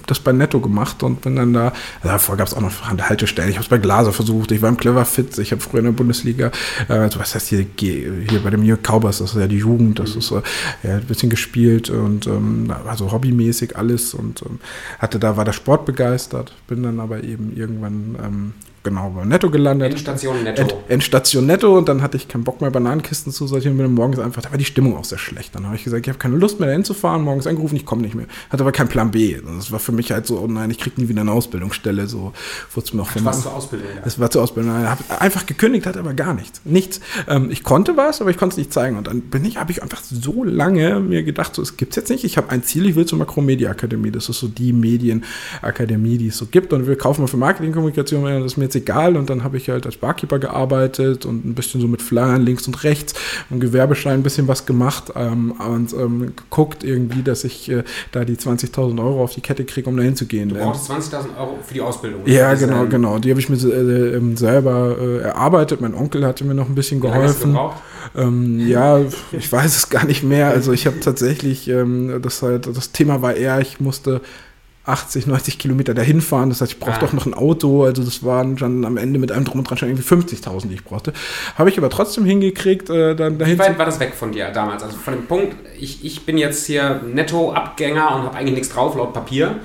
das 0.08 0.20
bei 0.20 0.32
Netto 0.32 0.60
gemacht 0.60 1.04
und 1.04 1.22
bin 1.22 1.36
dann 1.36 1.54
da, 1.54 1.74
davor 2.04 2.38
gab 2.38 2.48
es 2.48 2.54
auch 2.54 2.62
noch 2.62 2.90
an 2.90 2.98
der 2.98 3.10
Haltestelle. 3.10 3.50
Ich 3.50 3.56
habe 3.56 3.64
es 3.64 3.70
bei 3.70 3.78
Glaser 3.78 4.14
versucht, 4.14 4.52
ich 4.52 4.62
war 4.62 4.70
im 4.70 4.78
Clever 4.78 5.06
Fit, 5.06 5.38
ich 5.38 5.52
habe 5.52 5.62
früher 5.62 5.80
in 5.80 5.86
der 5.86 5.92
Bundesliga, 5.92 6.52
äh, 6.90 6.94
also 6.94 7.20
was 7.20 7.36
heißt 7.36 7.48
hier, 7.50 7.66
hier 8.30 8.42
bei 8.42 8.50
dem 8.50 8.64
New 8.64 8.78
Cowboys, 8.78 9.20
das 9.20 9.32
ist 9.32 9.40
ja 9.40 9.48
die 9.48 9.58
Jugend, 9.58 10.00
das 10.00 10.16
ist 10.16 10.32
äh, 10.32 10.42
ja, 10.84 10.96
ein 10.96 11.06
bisschen 11.06 11.30
gespielt 11.30 11.90
und 11.90 12.28
ähm, 12.28 12.74
also 12.88 13.12
hobbymäßig 13.12 13.78
alles 13.78 14.14
und 14.14 14.42
ähm, 14.44 14.60
hatte 15.00 15.20
da, 15.20 15.38
war 15.38 15.46
der 15.46 15.54
Sport 15.54 15.86
begeistert, 15.86 16.54
bin 16.68 16.84
dann 16.84 17.00
aber 17.00 17.24
eben 17.24 17.56
irgendwann 17.56 18.16
ähm, 18.24 18.54
genau 18.84 19.12
bei 19.12 19.26
Netto 19.26 19.50
gelandet. 19.50 19.92
Endstation 19.92 20.44
Netto. 20.44 20.62
End, 20.62 20.76
Endstation 20.88 21.46
Netto 21.46 21.78
und 21.78 21.88
dann 21.88 22.02
hatte 22.02 22.18
ich 22.18 22.28
keinen 22.28 22.44
Bock 22.44 22.62
mehr, 22.62 22.72
Bananenkisten 22.72 23.32
zu 23.32 23.48
sortieren. 23.48 23.78
Bin 23.78 23.94
morgens 23.94 24.20
einfach, 24.20 24.42
da 24.42 24.52
war 24.52 24.58
die 24.58 24.66
Stimmung 24.66 24.98
auch 24.98 25.04
sehr 25.04 25.18
schlecht. 25.18 25.56
Dann 25.56 25.66
habe 25.66 25.76
ich 25.76 25.84
gesagt, 25.84 26.06
ich 26.06 26.10
habe 26.10 26.20
keine 26.20 26.36
Lust 26.36 26.60
mehr 26.60 26.68
dahin 26.68 26.84
zu 26.84 26.94
fahren, 26.94 27.22
morgens 27.24 27.48
angerufen, 27.48 27.76
ich 27.76 27.86
komme 27.86 28.02
nicht 28.02 28.16
mehr. 28.16 28.26
Hatte 28.50 28.64
aber 28.64 28.72
keinen 28.72 28.90
Plan 28.90 29.12
B. 29.12 29.38
Das 29.58 29.72
war 29.72 29.80
für 29.80 29.92
mich 29.92 30.12
halt 30.12 30.26
so, 30.26 30.40
oh 30.40 30.48
nein, 30.48 30.72
ich 30.72 30.80
kriege 30.80 31.00
nie 31.00 31.10
wieder 31.10 31.22
eine 31.22 31.32
Ausbildungsstelle. 31.32 32.08
So 32.08 32.34
wurde 32.74 32.88
es 32.88 32.94
mir 32.94 33.02
auch 33.04 33.08
von. 33.08 33.26
Was 33.26 33.42
zur 33.44 33.54
Ausbildung? 33.54 33.88
Es 34.04 34.20
war 34.20 34.32
zur 34.32 34.44
Ausbildung. 34.44 34.82
Ich 34.82 34.88
habe 34.88 35.04
einfach 35.20 35.46
gekündigt, 35.46 35.86
hatte 35.86 36.00
aber 36.00 36.14
gar 36.14 36.34
nichts. 36.34 36.62
Nichts. 36.66 37.00
Ähm, 37.28 37.52
ich 37.52 37.64
konnte 37.64 37.98
was, 37.98 38.22
aber 38.22 38.32
ich 38.32 38.38
konnte 38.38 38.54
es 38.54 38.58
nicht 38.58 38.74
zeigen. 38.74 38.98
Und 38.98 39.08
dann 39.08 39.22
bin 39.22 39.46
ich, 39.46 39.58
habe 39.58 39.72
ich 39.72 39.84
einfach 39.84 40.02
so 40.04 40.44
lange 40.44 41.00
mir 41.00 41.24
gedacht, 41.24 41.56
so, 41.56 41.62
es 41.62 41.78
gibt 41.78 41.92
es 41.92 41.98
jetzt 41.98 42.10
nicht. 42.10 42.24
Ich 42.24 42.38
habe 42.38 42.50
ein 42.50 42.64
Ziel, 42.64 42.88
ich 42.88 42.96
will 42.96 43.06
zur 43.06 43.20
Makromedia 43.20 43.70
Akademie. 43.70 44.12
Das 44.12 44.28
ist 44.30 44.40
so 44.40 44.48
die 44.48 44.74
Medienakademie, 44.74 46.18
die 46.18 46.28
es 46.28 46.38
so 46.38 46.48
gibt. 46.48 46.74
Und 46.74 46.88
wir 46.88 46.98
kaufen 46.98 47.22
mal 47.22 47.28
für 47.28 47.38
Marketingkommunikation, 47.38 48.24
das 48.24 48.54
ist 48.54 48.58
mir 48.58 48.71
jetzt 48.72 48.76
egal. 48.76 49.18
Und 49.18 49.30
dann 49.30 49.44
habe 49.44 49.58
ich 49.58 49.70
halt 49.70 49.86
als 49.86 49.98
Barkeeper 49.98 50.40
gearbeitet 50.40 51.26
und 51.26 51.46
ein 51.46 51.54
bisschen 51.54 51.82
so 51.82 51.88
mit 51.88 52.02
Flyern 52.02 52.42
links 52.42 52.68
und 52.68 52.84
rechts 52.84 53.14
und 53.50 53.60
Gewerbeschein 53.60 54.16
ein 54.16 54.24
bisschen 54.24 54.48
was 54.48 54.66
gemacht 54.66 55.12
ähm, 55.16 55.52
und 55.52 55.94
ähm, 55.94 56.34
geguckt 56.36 56.84
irgendwie, 56.84 57.24
dass 57.24 57.44
ich 57.44 57.70
äh, 57.70 57.84
da 58.12 58.26
die 58.26 58.36
20.000 58.36 59.00
Euro 59.00 59.24
auf 59.24 59.34
die 59.34 59.42
Kette 59.42 59.66
kriege, 59.66 59.90
um 59.90 59.98
da 59.98 60.04
hinzugehen. 60.04 60.50
Du 60.50 60.56
brauchst 60.56 60.90
20.000 60.90 61.38
Euro 61.38 61.60
für 61.66 61.74
die 61.74 61.82
Ausbildung. 61.82 62.22
Ja, 62.26 62.54
genau, 62.54 62.86
genau. 62.86 63.20
Die 63.20 63.30
habe 63.30 63.40
ich 63.40 63.50
mir 63.50 63.58
äh, 63.58 64.16
ähm, 64.16 64.38
selber 64.38 64.98
äh, 65.00 65.18
erarbeitet. 65.20 65.82
Mein 65.82 65.94
Onkel 65.94 66.26
hatte 66.26 66.44
mir 66.44 66.54
noch 66.54 66.70
ein 66.70 66.76
bisschen 66.76 67.00
geholfen. 67.00 67.58
Ähm, 68.16 68.68
ja, 68.68 69.00
ich 69.32 69.52
weiß 69.52 69.76
es 69.76 69.90
gar 69.90 70.06
nicht 70.06 70.24
mehr. 70.24 70.50
Also 70.50 70.74
ich 70.74 70.86
habe 70.86 71.00
tatsächlich, 71.00 71.68
ähm, 71.68 72.20
das 72.22 72.42
halt, 72.42 72.68
das 72.68 72.92
Thema 72.92 73.22
war 73.22 73.36
eher, 73.36 73.60
ich 73.60 73.80
musste 73.80 74.22
80, 74.92 75.28
90 75.28 75.58
Kilometer 75.58 75.94
dahin 75.94 76.22
fahren. 76.22 76.50
Das 76.50 76.62
heißt, 76.62 76.74
ich 76.74 76.80
brauchte 76.80 77.06
ah. 77.06 77.08
auch 77.08 77.14
noch 77.14 77.26
ein 77.26 77.34
Auto. 77.34 77.84
Also 77.84 78.04
das 78.04 78.24
waren 78.24 78.56
dann 78.56 78.86
am 78.86 78.98
Ende 78.98 79.20
mit 79.20 79.32
einem 79.32 79.46
Drum 79.46 79.60
und 79.60 79.70
Dran 79.70 79.78
schon 79.78 79.90
irgendwie 79.90 80.08
50.000, 80.08 80.68
die 80.68 80.76
ich 80.76 80.84
brauchte. 80.84 81.14
Habe 81.56 81.70
ich 81.70 81.78
aber 81.78 81.90
trotzdem 81.90 82.26
hingekriegt. 82.26 82.90
Äh, 82.90 83.16
dann 83.16 83.40
dahin 83.40 83.56
Wie 83.56 83.60
weit 83.60 83.78
war 83.78 83.86
das 83.86 84.00
weg 84.00 84.14
von 84.14 84.32
dir 84.32 84.50
damals? 84.50 84.84
Also 84.84 84.98
von 84.98 85.14
dem 85.14 85.26
Punkt, 85.26 85.56
ich, 85.80 86.06
ich 86.06 86.26
bin 86.26 86.38
jetzt 86.38 86.66
hier 86.68 87.02
Netto-Abgänger 87.06 88.16
und 88.16 88.24
habe 88.24 88.36
eigentlich 88.36 88.56
nichts 88.56 88.70
drauf 88.70 88.96
laut 88.96 89.14
Papier, 89.14 89.60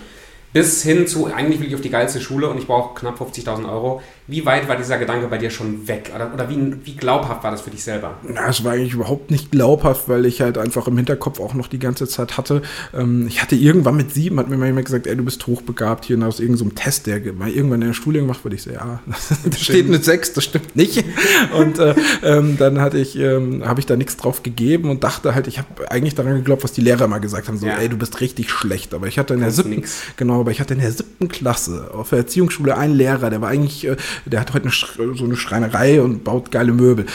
bis 0.53 0.83
hin 0.83 1.07
zu, 1.07 1.27
eigentlich 1.27 1.61
will 1.61 1.69
ich 1.69 1.75
auf 1.75 1.81
die 1.81 1.91
geilste 1.91 2.21
Schule 2.21 2.49
und 2.49 2.59
ich 2.59 2.67
brauche 2.67 2.99
knapp 2.99 3.21
50.000 3.21 3.71
Euro. 3.71 4.03
Wie 4.29 4.45
weit 4.45 4.69
war 4.69 4.77
dieser 4.77 4.99
Gedanke 4.99 5.29
bei 5.29 5.39
dir 5.39 5.51
schon 5.51 5.87
weg? 5.87 6.11
Oder, 6.13 6.35
oder 6.35 6.51
wie, 6.51 6.75
wie, 6.85 6.97
glaubhaft 6.97 7.45
war 7.45 7.53
das 7.53 7.61
für 7.61 7.71
dich 7.71 7.85
selber? 7.85 8.15
Na, 8.25 8.49
es 8.49 8.65
war 8.65 8.73
eigentlich 8.73 8.95
überhaupt 8.95 9.31
nicht 9.31 9.53
glaubhaft, 9.53 10.09
weil 10.09 10.27
ich 10.27 10.41
halt 10.41 10.59
einfach 10.59 10.89
im 10.89 10.97
Hinterkopf 10.97 11.39
auch 11.39 11.55
noch 11.55 11.69
die 11.69 11.79
ganze 11.79 12.09
Zeit 12.09 12.37
hatte. 12.37 12.63
Ähm, 12.93 13.29
ich 13.29 13.41
hatte 13.41 13.55
irgendwann 13.55 13.97
mit 13.97 14.13
sieben, 14.13 14.41
hat 14.41 14.49
mir 14.49 14.57
mal 14.57 14.67
jemand 14.67 14.87
gesagt, 14.87 15.07
ey, 15.07 15.17
du 15.17 15.25
bist 15.25 15.47
hochbegabt 15.47 16.07
hier 16.07 16.21
aus 16.27 16.41
irgendeinem 16.41 16.71
so 16.71 16.75
Test, 16.75 17.07
der 17.07 17.21
mal 17.35 17.51
irgendwann 17.51 17.83
in 17.83 17.89
der 17.89 17.95
Schule 17.95 18.19
gemacht 18.19 18.45
wurde. 18.45 18.57
Ich 18.57 18.63
so, 18.63 18.71
ja, 18.71 19.01
da 19.45 19.57
steht 19.57 19.87
eine 19.87 20.03
sechs, 20.03 20.33
das 20.33 20.43
stimmt 20.43 20.75
nicht. 20.75 21.05
und 21.57 21.79
äh, 21.79 21.95
ähm, 22.25 22.57
dann 22.59 22.81
hatte 22.81 22.99
ich, 22.99 23.17
ähm, 23.17 23.65
habe 23.65 23.79
ich 23.79 23.87
da 23.87 23.95
nichts 23.95 24.17
drauf 24.17 24.43
gegeben 24.43 24.91
und 24.91 25.05
dachte 25.05 25.37
halt, 25.37 25.47
ich 25.47 25.59
habe 25.59 25.89
eigentlich 25.89 26.17
daran 26.17 26.35
geglaubt, 26.35 26.65
was 26.65 26.73
die 26.73 26.81
Lehrer 26.81 27.07
mal 27.07 27.19
gesagt 27.19 27.47
haben, 27.47 27.59
so, 27.59 27.67
ja. 27.67 27.77
ey, 27.77 27.89
du 27.89 27.97
bist 27.97 28.21
richtig 28.21 28.51
schlecht. 28.51 28.93
Aber 28.93 29.07
ich 29.07 29.21
hatte 29.21 29.35
in 29.35 29.41
der 29.41 29.53
siebten, 29.53 29.85
genau, 30.17 30.41
aber 30.41 30.51
ich 30.51 30.61
hatte 30.61 30.75
in 30.75 30.81
der 30.81 30.91
siebten 30.91 31.29
Klasse 31.29 31.91
auf 31.95 32.11
der 32.11 32.19
Erziehungsschule 32.19 32.77
einen 32.77 32.95
Lehrer, 32.95 33.31
der 33.31 33.41
war 33.41 33.51
eigentlich 33.51 33.87
äh, 33.87 33.97
der 34.25 34.41
hat 34.41 34.55
heute 34.55 34.69
eine, 34.69 35.15
so 35.15 35.25
eine 35.25 35.37
Schreinerei 35.37 36.01
und 36.01 36.25
baut 36.25 36.51
geile 36.51 36.73
Möbel. 36.73 37.07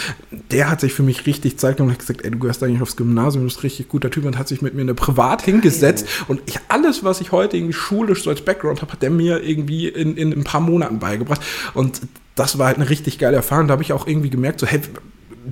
Der 0.51 0.69
hat 0.69 0.81
sich 0.81 0.93
für 0.93 1.03
mich 1.03 1.25
richtig 1.25 1.57
Zeit 1.57 1.77
genommen 1.77 1.89
und 1.89 1.93
hat 1.93 1.99
gesagt, 1.99 2.23
ey, 2.23 2.31
du 2.31 2.39
gehörst 2.39 2.63
eigentlich 2.63 2.81
aufs 2.81 2.95
Gymnasium, 2.95 3.43
du 3.43 3.47
bist 3.47 3.63
richtig 3.63 3.89
guter 3.89 4.09
Typ 4.09 4.25
und 4.25 4.37
hat 4.37 4.47
sich 4.47 4.61
mit 4.61 4.73
mir 4.73 4.81
in 4.81 4.87
der 4.87 4.93
Privat 4.93 5.41
hingesetzt 5.41 6.07
und 6.27 6.41
ich, 6.45 6.59
alles, 6.67 7.03
was 7.03 7.21
ich 7.21 7.31
heute 7.31 7.57
irgendwie 7.57 7.73
schulisch 7.73 8.23
so 8.23 8.29
als 8.29 8.41
Background 8.41 8.81
habe, 8.81 8.91
hat 8.93 9.01
der 9.01 9.09
mir 9.09 9.43
irgendwie 9.43 9.87
in, 9.87 10.17
in 10.17 10.31
ein 10.33 10.43
paar 10.43 10.61
Monaten 10.61 10.99
beigebracht 10.99 11.41
und 11.73 12.01
das 12.35 12.57
war 12.57 12.67
halt 12.67 12.77
eine 12.77 12.89
richtig 12.89 13.19
geile 13.19 13.35
Erfahrung. 13.35 13.67
Da 13.67 13.73
habe 13.73 13.83
ich 13.83 13.93
auch 13.93 14.07
irgendwie 14.07 14.29
gemerkt, 14.29 14.59
so, 14.59 14.67
hey, 14.67 14.81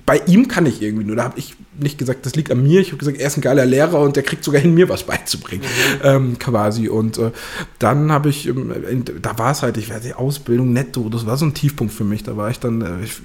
bei 0.05 0.21
ihm 0.27 0.47
kann 0.47 0.65
ich 0.65 0.81
irgendwie 0.81 1.03
nur. 1.03 1.15
Da 1.15 1.23
habe 1.23 1.39
ich 1.39 1.55
nicht 1.79 1.97
gesagt, 1.97 2.25
das 2.25 2.35
liegt 2.35 2.51
an 2.51 2.61
mir. 2.61 2.81
Ich 2.81 2.89
habe 2.89 2.97
gesagt, 2.97 3.17
er 3.17 3.27
ist 3.27 3.37
ein 3.37 3.41
geiler 3.41 3.65
Lehrer 3.65 3.99
und 4.01 4.15
der 4.15 4.23
kriegt 4.23 4.43
sogar 4.43 4.61
hin, 4.61 4.73
mir 4.73 4.89
was 4.89 5.03
beizubringen. 5.03 5.63
Mhm. 5.63 5.99
Ähm, 6.03 6.39
quasi. 6.39 6.89
Und 6.89 7.17
äh, 7.17 7.31
dann 7.79 8.11
habe 8.11 8.29
ich, 8.29 8.47
ähm, 8.47 9.03
da 9.21 9.37
war 9.37 9.51
es 9.51 9.63
halt, 9.63 9.77
ich 9.77 9.89
werde 9.89 10.07
die 10.07 10.13
Ausbildung 10.13 10.73
netto, 10.73 11.09
das 11.09 11.25
war 11.25 11.37
so 11.37 11.45
ein 11.45 11.53
Tiefpunkt 11.53 11.93
für 11.93 12.03
mich. 12.03 12.23
Da 12.23 12.37
war 12.37 12.51
ich 12.51 12.59
dann, 12.59 12.81
äh, 12.81 13.03
ich, 13.03 13.21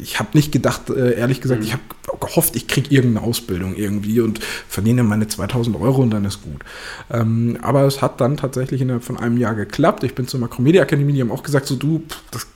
ich 0.00 0.18
habe 0.18 0.30
nicht 0.34 0.52
gedacht, 0.52 0.88
äh, 0.90 1.14
ehrlich 1.18 1.40
gesagt, 1.40 1.60
mhm. 1.60 1.66
ich 1.66 1.72
habe 1.72 1.82
gehofft, 2.18 2.56
ich 2.56 2.66
kriege 2.66 2.94
irgendeine 2.94 3.26
Ausbildung 3.26 3.74
irgendwie 3.74 4.20
und 4.20 4.40
verdiene 4.68 5.02
meine 5.02 5.28
2000 5.28 5.78
Euro 5.78 6.02
und 6.02 6.10
dann 6.10 6.24
ist 6.24 6.42
gut. 6.42 6.62
Ähm, 7.10 7.58
aber 7.60 7.82
es 7.82 8.00
hat 8.00 8.20
dann 8.20 8.36
tatsächlich 8.36 8.80
innerhalb 8.80 9.04
von 9.04 9.18
einem 9.18 9.36
Jahr 9.36 9.54
geklappt. 9.54 10.04
Ich 10.04 10.14
bin 10.14 10.26
zur 10.26 10.40
Makromedia 10.40 10.82
Akademie, 10.82 11.12
die 11.12 11.20
haben 11.20 11.32
auch 11.32 11.42
gesagt, 11.42 11.66
so 11.66 11.76
du, 11.76 12.02
das 12.30 12.46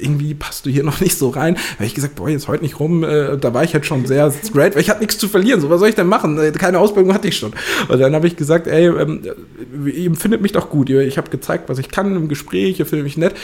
irgendwie 0.00 0.34
passt 0.34 0.66
du 0.66 0.70
hier 0.70 0.84
noch 0.84 1.00
nicht 1.00 1.16
so 1.18 1.28
rein. 1.30 1.54
Da 1.54 1.74
habe 1.76 1.86
ich 1.86 1.94
gesagt, 1.94 2.16
boah, 2.16 2.28
jetzt 2.28 2.48
heute 2.48 2.62
nicht 2.62 2.80
rum. 2.80 3.04
Äh, 3.04 3.38
da 3.38 3.54
war 3.54 3.64
ich 3.64 3.74
halt 3.74 3.86
schon 3.86 4.06
sehr 4.06 4.30
straight, 4.30 4.74
weil 4.74 4.82
ich 4.82 4.90
hatte 4.90 5.00
nichts 5.00 5.18
zu 5.18 5.28
verlieren. 5.28 5.60
So, 5.60 5.70
was 5.70 5.80
soll 5.80 5.88
ich 5.88 5.94
denn 5.94 6.06
machen? 6.06 6.38
Äh, 6.38 6.52
keine 6.52 6.78
Ausbildung 6.78 7.14
hatte 7.14 7.28
ich 7.28 7.36
schon. 7.36 7.52
Und 7.88 7.98
dann 7.98 8.14
habe 8.14 8.26
ich 8.26 8.36
gesagt, 8.36 8.66
ey, 8.66 8.86
ähm, 8.86 9.22
ihr 9.86 10.06
empfindet 10.06 10.40
mich 10.40 10.52
doch 10.52 10.70
gut. 10.70 10.90
Ich 10.90 11.18
habe 11.18 11.30
gezeigt, 11.30 11.68
was 11.68 11.78
ich 11.78 11.90
kann 11.90 12.14
im 12.14 12.28
Gespräch, 12.28 12.78
ihr 12.78 12.86
findet 12.86 13.04
mich 13.04 13.16
nett. 13.16 13.34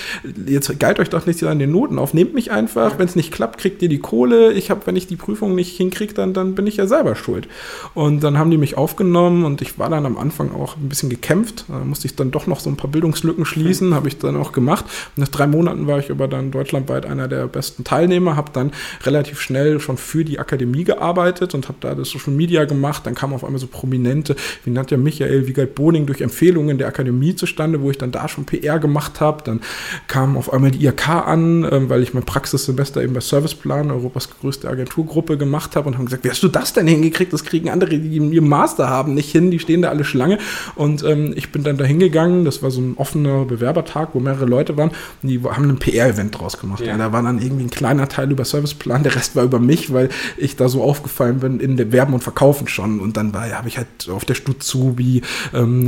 Jetzt 0.47 0.79
galt 0.79 1.01
euch 1.01 1.11
doch 1.11 1.27
nicht 1.27 1.43
an 1.45 1.59
den 1.59 1.73
Noten 1.73 1.99
auf. 1.99 2.15
Nehmt 2.15 2.35
mich 2.35 2.51
einfach. 2.51 2.99
Wenn 2.99 3.07
es 3.07 3.17
nicht 3.17 3.33
klappt, 3.33 3.59
kriegt 3.59 3.83
ihr 3.83 3.89
die 3.89 3.99
Kohle. 3.99 4.53
Ich 4.53 4.71
habe, 4.71 4.83
wenn 4.87 4.97
ich 4.97 5.07
die 5.07 5.17
Prüfung 5.17 5.55
nicht 5.55 5.77
hinkriege, 5.77 6.15
dann, 6.15 6.33
dann 6.33 6.55
bin 6.55 6.67
ich 6.67 6.77
ja 6.77 6.87
selber 6.87 7.17
schuld. 7.17 7.49
Und 7.95 8.23
dann 8.23 8.39
haben 8.39 8.51
die 8.51 8.57
mich 8.57 8.77
aufgenommen 8.77 9.45
und 9.45 9.63
ich 9.63 9.79
war 9.79 9.91
dann 9.91 10.07
am 10.07 10.17
Anfang 10.17 10.53
auch 10.53 10.77
ein 10.77 10.89
bisschen 10.89 11.11
gekämpft. 11.11 11.65
Da 11.69 11.79
musste 11.85 12.07
ich 12.07 12.17
dann 12.17 12.31
doch 12.31 12.47
noch 12.47 12.61
so 12.61 12.71
ein 12.71 12.77
paar 12.77 12.91
Bildungslücken 12.91 13.45
schließen, 13.45 13.95
habe 13.95 14.09
ich 14.09 14.19
dann 14.19 14.37
auch 14.37 14.53
gemacht. 14.53 14.85
Und 15.17 15.21
nach 15.21 15.29
drei 15.29 15.47
Monaten 15.47 15.87
war 15.87 15.99
ich 15.99 16.11
aber 16.11 16.29
dann 16.35 16.51
deutschlandweit 16.51 17.07
einer 17.07 17.29
der 17.29 17.47
besten 17.47 17.85
Teilnehmer, 17.85 18.37
habe 18.37 18.51
dann 18.53 18.73
relativ 19.05 19.41
schnell 19.41 19.81
schon 19.81 19.97
für 19.97 20.25
die 20.25 20.39
Akademie 20.39 20.85
gearbeitet 20.85 21.55
und 21.55 21.69
habe 21.69 21.79
da 21.81 21.95
das 21.95 22.11
Social 22.11 22.33
Media 22.33 22.65
gemacht. 22.65 23.07
Dann 23.07 23.15
kamen 23.15 23.35
auf 23.35 23.45
einmal 23.45 23.61
so 23.61 23.67
Prominente, 23.67 24.37
wie 24.65 24.71
Nadja 24.71 24.97
Michael, 24.97 25.47
Wiegald 25.47 25.75
Boning 25.75 26.07
durch 26.07 26.21
Empfehlungen 26.21 26.79
der 26.79 26.89
Akademie 26.89 27.35
zustande, 27.35 27.81
wo 27.81 27.91
ich 27.91 27.99
dann 27.99 28.13
da 28.13 28.29
schon 28.29 28.45
PR 28.45 28.79
gemacht 28.79 29.21
habe. 29.21 29.43
Dann 29.45 29.61
kam 30.09 30.37
auf 30.37 30.53
einmal 30.53 30.71
die 30.71 30.85
IRK 30.85 31.09
an, 31.09 31.65
äh, 31.65 31.89
weil 31.89 32.03
ich 32.03 32.15
mein 32.15 32.25
Praxissemester 32.25 33.03
eben 33.03 33.15
bei 33.15 33.21
Serviceplan, 33.21 33.91
Europas 33.91 34.29
größte 34.31 34.69
Agenturgruppe, 34.69 35.37
gemacht 35.37 35.77
habe 35.77 35.89
und 35.89 35.99
haben 35.99 36.07
gesagt, 36.07 36.25
wie 36.25 36.31
hast 36.31 36.43
du 36.43 36.49
das 36.49 36.73
denn 36.73 36.87
hingekriegt? 36.87 37.33
Das 37.33 37.45
kriegen 37.45 37.69
andere, 37.69 37.99
die 37.99 38.17
ihren 38.17 38.49
Master 38.49 38.89
haben, 38.89 39.15
nicht 39.15 39.31
hin, 39.31 39.51
die 39.51 39.59
stehen 39.59 39.83
da 39.83 39.91
alle 39.91 40.05
Schlange. 40.05 40.39
Und 40.75 41.05
ähm, 41.05 41.33
ich 41.37 41.53
bin 41.53 41.63
dann 41.63 41.77
da 41.77 41.85
hingegangen, 41.85 42.45
das 42.45 42.63
war 42.63 42.71
so 42.71 42.81
ein 42.81 42.95
offener 42.97 43.45
Bewerbertag, 43.45 44.11
wo 44.13 44.21
mehrere 44.21 44.47
Leute 44.47 44.77
waren, 44.77 44.91
die 45.23 45.41
haben 45.43 45.69
ein 45.69 45.79
PR-Event 45.79 46.24
draus 46.31 46.59
gemacht. 46.59 46.81
Ja. 46.81 46.89
Ja, 46.89 46.99
da 46.99 47.13
war 47.13 47.23
dann 47.23 47.41
irgendwie 47.41 47.65
ein 47.65 47.71
kleiner 47.71 48.09
Teil 48.09 48.31
über 48.31 48.45
Serviceplan, 48.45 49.03
der 49.03 49.15
Rest 49.15 49.37
war 49.37 49.45
über 49.45 49.59
mich, 49.59 49.93
weil 49.93 50.09
ich 50.37 50.57
da 50.57 50.69
so 50.69 50.83
aufgefallen 50.83 51.41
bin 51.41 51.61
in 51.61 51.77
der 51.77 51.93
Werben 51.93 52.15
und 52.15 52.23
Verkaufen 52.23 52.69
schon. 52.69 53.01
Und 53.01 53.17
dann 53.17 53.33
war, 53.35 53.49
ja, 53.49 53.57
habe 53.57 53.69
ich 53.69 53.77
halt 53.77 54.09
auf 54.09 54.25
der 54.25 54.35
Stuzubi, 54.35 55.23
ähm, 55.53 55.85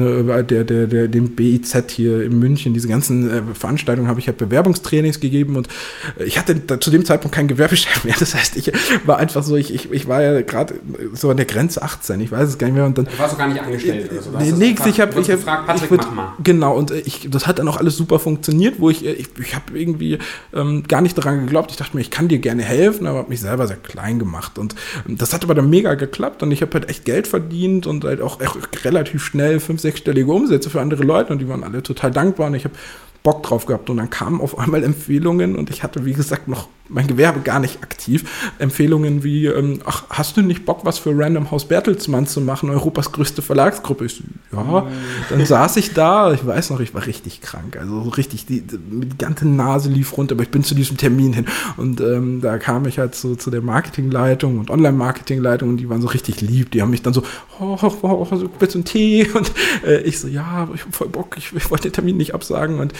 der, 0.48 0.64
der, 0.64 0.86
der, 0.86 1.08
dem 1.08 1.36
BIZ 1.36 1.90
hier 1.90 2.22
in 2.22 2.38
München, 2.38 2.74
diese 2.74 2.88
ganzen 2.88 3.30
äh, 3.30 3.42
Veranstaltungen 3.54 4.08
habe 4.08 4.20
ich 4.20 4.26
halt 4.26 4.38
Bewerbungstrainings 4.38 5.20
gegeben 5.20 5.56
und 5.56 5.68
ich 6.24 6.38
hatte 6.38 6.54
da, 6.54 6.80
zu 6.80 6.90
dem 6.90 7.04
Zeitpunkt 7.04 7.34
kein 7.34 7.48
Gewerbechef 7.48 8.04
mehr. 8.04 8.14
Das 8.26 8.34
heißt, 8.34 8.56
ich 8.56 8.72
war 9.04 9.18
einfach 9.18 9.42
so, 9.42 9.56
ich, 9.56 9.72
ich, 9.72 9.92
ich 9.92 10.08
war 10.08 10.22
ja 10.22 10.40
gerade 10.40 10.74
so 11.12 11.30
an 11.30 11.36
der 11.36 11.46
Grenze 11.46 11.82
18, 11.82 12.20
ich 12.20 12.32
weiß 12.32 12.48
es 12.48 12.58
gar 12.58 12.66
nicht 12.66 12.76
mehr. 12.76 12.86
Und 12.86 12.98
dann, 12.98 13.04
du 13.04 13.18
warst 13.18 13.34
doch 13.34 13.38
gar 13.38 13.48
nicht 13.48 13.60
angestellt 13.60 14.10
oder 14.10 14.22
so. 14.22 14.30
Nee, 14.30 14.52
nix, 14.52 14.84
ich 14.86 15.00
habe 15.00 15.20
ich 15.20 15.30
hab, 15.30 15.36
gefragt, 15.36 15.66
Patrick, 15.66 15.84
ich 15.84 15.90
würd. 15.90 16.06
Genau, 16.42 16.76
und 16.76 16.90
äh, 16.90 17.00
ich, 17.00 17.28
das 17.30 17.46
hat 17.46 17.58
dann 17.58 17.68
auch 17.68 17.76
alles 17.76 17.96
super 17.96 18.18
funktioniert, 18.18 18.80
wo 18.80 18.90
ich, 18.90 19.04
äh, 19.04 19.12
ich, 19.12 19.28
ich 19.38 19.54
habe 19.54 19.78
irgendwie 19.78 20.15
ähm, 20.54 20.84
gar 20.88 21.00
nicht 21.00 21.16
daran 21.16 21.40
geglaubt. 21.40 21.70
Ich 21.70 21.76
dachte 21.76 21.96
mir, 21.96 22.00
ich 22.00 22.10
kann 22.10 22.28
dir 22.28 22.38
gerne 22.38 22.62
helfen, 22.62 23.06
aber 23.06 23.18
habe 23.18 23.28
mich 23.28 23.40
selber 23.40 23.66
sehr 23.66 23.76
klein 23.76 24.18
gemacht. 24.18 24.58
Und 24.58 24.74
ähm, 25.08 25.16
das 25.16 25.32
hat 25.32 25.44
aber 25.44 25.54
dann 25.54 25.70
mega 25.70 25.94
geklappt 25.94 26.42
und 26.42 26.50
ich 26.52 26.62
habe 26.62 26.72
halt 26.74 26.88
echt 26.88 27.04
Geld 27.04 27.26
verdient 27.26 27.86
und 27.86 28.04
halt 28.04 28.20
auch 28.20 28.38
relativ 28.84 29.24
schnell 29.24 29.60
fünf, 29.60 29.80
sechsstellige 29.80 30.30
Umsätze 30.30 30.70
für 30.70 30.80
andere 30.80 31.02
Leute 31.02 31.32
und 31.32 31.38
die 31.40 31.48
waren 31.48 31.64
alle 31.64 31.82
total 31.82 32.10
dankbar 32.10 32.48
und 32.48 32.54
ich 32.54 32.64
habe 32.64 32.74
Bock 33.22 33.42
drauf 33.42 33.66
gehabt. 33.66 33.90
Und 33.90 33.98
dann 33.98 34.10
kamen 34.10 34.40
auf 34.40 34.58
einmal 34.58 34.84
Empfehlungen 34.84 35.56
und 35.56 35.70
ich 35.70 35.82
hatte, 35.82 36.04
wie 36.04 36.12
gesagt, 36.12 36.48
noch 36.48 36.68
mein 36.88 37.06
Gewerbe 37.06 37.40
gar 37.40 37.58
nicht 37.58 37.82
aktiv. 37.82 38.24
Empfehlungen 38.58 39.24
wie, 39.24 39.46
ähm, 39.46 39.80
ach, 39.84 40.04
hast 40.10 40.36
du 40.36 40.42
nicht 40.42 40.64
Bock, 40.64 40.84
was 40.84 40.98
für 40.98 41.16
Random 41.16 41.50
House 41.50 41.66
Bertelsmann 41.66 42.26
zu 42.26 42.40
machen, 42.40 42.70
Europas 42.70 43.12
größte 43.12 43.42
Verlagsgruppe? 43.42 44.06
Ich 44.06 44.16
so, 44.16 44.24
ja, 44.56 44.86
dann 45.28 45.44
saß 45.44 45.76
ich 45.76 45.94
da, 45.94 46.32
ich 46.32 46.46
weiß 46.46 46.70
noch, 46.70 46.80
ich 46.80 46.94
war 46.94 47.06
richtig 47.06 47.40
krank, 47.40 47.76
also 47.76 48.00
richtig, 48.02 48.46
die, 48.46 48.62
die 48.62 49.18
ganze 49.18 49.48
Nase 49.48 49.90
lief 49.90 50.16
runter, 50.16 50.34
aber 50.34 50.42
ich 50.42 50.50
bin 50.50 50.62
zu 50.62 50.74
diesem 50.74 50.96
Termin 50.96 51.32
hin. 51.32 51.46
Und 51.76 52.00
ähm, 52.00 52.40
da 52.40 52.58
kam 52.58 52.86
ich 52.86 52.98
halt 52.98 53.14
so 53.14 53.34
zu 53.34 53.50
der 53.50 53.62
Marketingleitung 53.62 54.58
und 54.58 54.70
Online-Marketingleitung 54.70 55.70
und 55.70 55.76
die 55.78 55.88
waren 55.88 56.02
so 56.02 56.08
richtig 56.08 56.40
lieb, 56.40 56.70
die 56.70 56.82
haben 56.82 56.90
mich 56.90 57.02
dann 57.02 57.14
so, 57.14 57.22
oh, 57.60 57.76
oh, 57.82 57.92
oh, 58.02 58.28
oh 58.30 58.48
bitte 58.58 58.74
einen 58.74 58.84
Tee? 58.84 59.28
Und 59.34 59.50
äh, 59.84 60.00
ich 60.02 60.20
so, 60.20 60.28
ja, 60.28 60.68
ich 60.74 60.84
hab 60.84 60.94
voll 60.94 61.08
Bock, 61.08 61.36
ich, 61.36 61.52
ich 61.54 61.70
wollte 61.70 61.88
den 61.88 61.92
Termin 61.92 62.16
nicht 62.16 62.34
absagen. 62.34 62.78
Und 62.78 62.92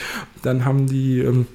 dann 0.43 0.65
haben 0.65 0.87
die 0.87 1.21
ähm, 1.21 1.47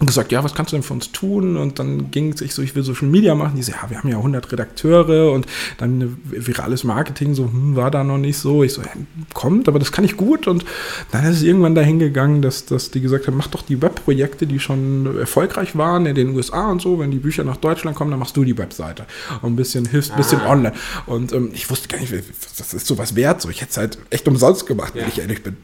gesagt, 0.00 0.32
ja, 0.32 0.42
was 0.42 0.54
kannst 0.54 0.72
du 0.72 0.76
denn 0.76 0.82
für 0.82 0.92
uns 0.92 1.12
tun? 1.12 1.56
Und 1.56 1.78
dann 1.78 2.10
ging 2.10 2.32
es, 2.32 2.40
ich 2.40 2.52
so, 2.52 2.62
ich 2.62 2.74
will 2.74 2.82
Social 2.82 3.06
Media 3.06 3.36
machen. 3.36 3.54
Die 3.56 3.62
so, 3.62 3.70
ja, 3.70 3.88
wir 3.88 3.98
haben 3.98 4.08
ja 4.08 4.16
100 4.16 4.50
Redakteure 4.50 5.30
und 5.30 5.46
dann 5.78 6.18
virales 6.24 6.82
Marketing, 6.82 7.34
so, 7.34 7.44
hm, 7.44 7.76
war 7.76 7.92
da 7.92 8.02
noch 8.02 8.18
nicht 8.18 8.38
so. 8.38 8.64
Ich 8.64 8.72
so, 8.72 8.82
ja, 8.82 8.88
kommt, 9.34 9.68
aber 9.68 9.78
das 9.78 9.92
kann 9.92 10.04
ich 10.04 10.16
gut. 10.16 10.48
Und 10.48 10.64
dann 11.12 11.24
ist 11.24 11.36
es 11.36 11.42
irgendwann 11.42 11.76
dahin 11.76 12.00
gegangen, 12.00 12.42
dass, 12.42 12.66
dass 12.66 12.90
die 12.90 13.00
gesagt 13.00 13.28
haben, 13.28 13.36
mach 13.36 13.46
doch 13.46 13.62
die 13.62 13.80
Webprojekte, 13.80 14.48
die 14.48 14.58
schon 14.58 15.16
erfolgreich 15.18 15.76
waren 15.76 16.06
in 16.06 16.16
den 16.16 16.34
USA 16.34 16.70
und 16.70 16.82
so. 16.82 16.98
Wenn 16.98 17.12
die 17.12 17.18
Bücher 17.18 17.44
nach 17.44 17.56
Deutschland 17.56 17.96
kommen, 17.96 18.10
dann 18.10 18.20
machst 18.20 18.36
du 18.36 18.42
die 18.42 18.58
Webseite. 18.58 19.06
Und 19.42 19.52
ein 19.52 19.56
bisschen, 19.56 19.86
hilfst 19.86 20.10
ein 20.10 20.16
bisschen 20.16 20.40
ah. 20.40 20.50
online. 20.50 20.74
Und 21.06 21.32
ähm, 21.32 21.50
ich 21.52 21.70
wusste 21.70 21.86
gar 21.86 22.00
nicht, 22.00 22.12
das 22.58 22.74
ist 22.74 22.86
sowas 22.86 23.14
wert. 23.14 23.40
So, 23.40 23.48
ich 23.48 23.60
hätte 23.60 23.70
es 23.70 23.76
halt 23.76 23.98
echt 24.10 24.26
umsonst 24.26 24.66
gemacht, 24.66 24.96
ja. 24.96 25.02
wenn 25.02 25.08
ich 25.08 25.20
ehrlich 25.20 25.44
bin 25.44 25.56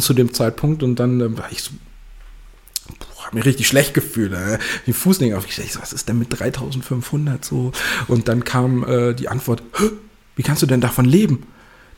zu 0.00 0.14
dem 0.14 0.32
Zeitpunkt 0.32 0.82
und 0.82 0.96
dann 0.96 1.20
äh, 1.20 1.36
war 1.36 1.50
ich 1.50 1.62
so 1.62 1.70
habe 3.32 3.38
mir 3.38 3.46
richtig 3.46 3.66
schlecht 3.66 3.94
gefühlt, 3.94 4.32
äh, 4.32 4.58
die 4.86 4.92
Fußnägel 4.92 5.36
aufgestellt. 5.36 5.68
Ich 5.68 5.74
so, 5.74 5.80
was 5.80 5.92
ist 5.92 6.08
denn 6.08 6.18
mit 6.18 6.38
3500 6.38 7.44
so? 7.44 7.72
Und 8.08 8.28
dann 8.28 8.44
kam 8.44 8.84
äh, 8.84 9.14
die 9.14 9.28
Antwort, 9.28 9.62
wie 10.36 10.42
kannst 10.42 10.62
du 10.62 10.66
denn 10.66 10.80
davon 10.80 11.04
leben? 11.04 11.46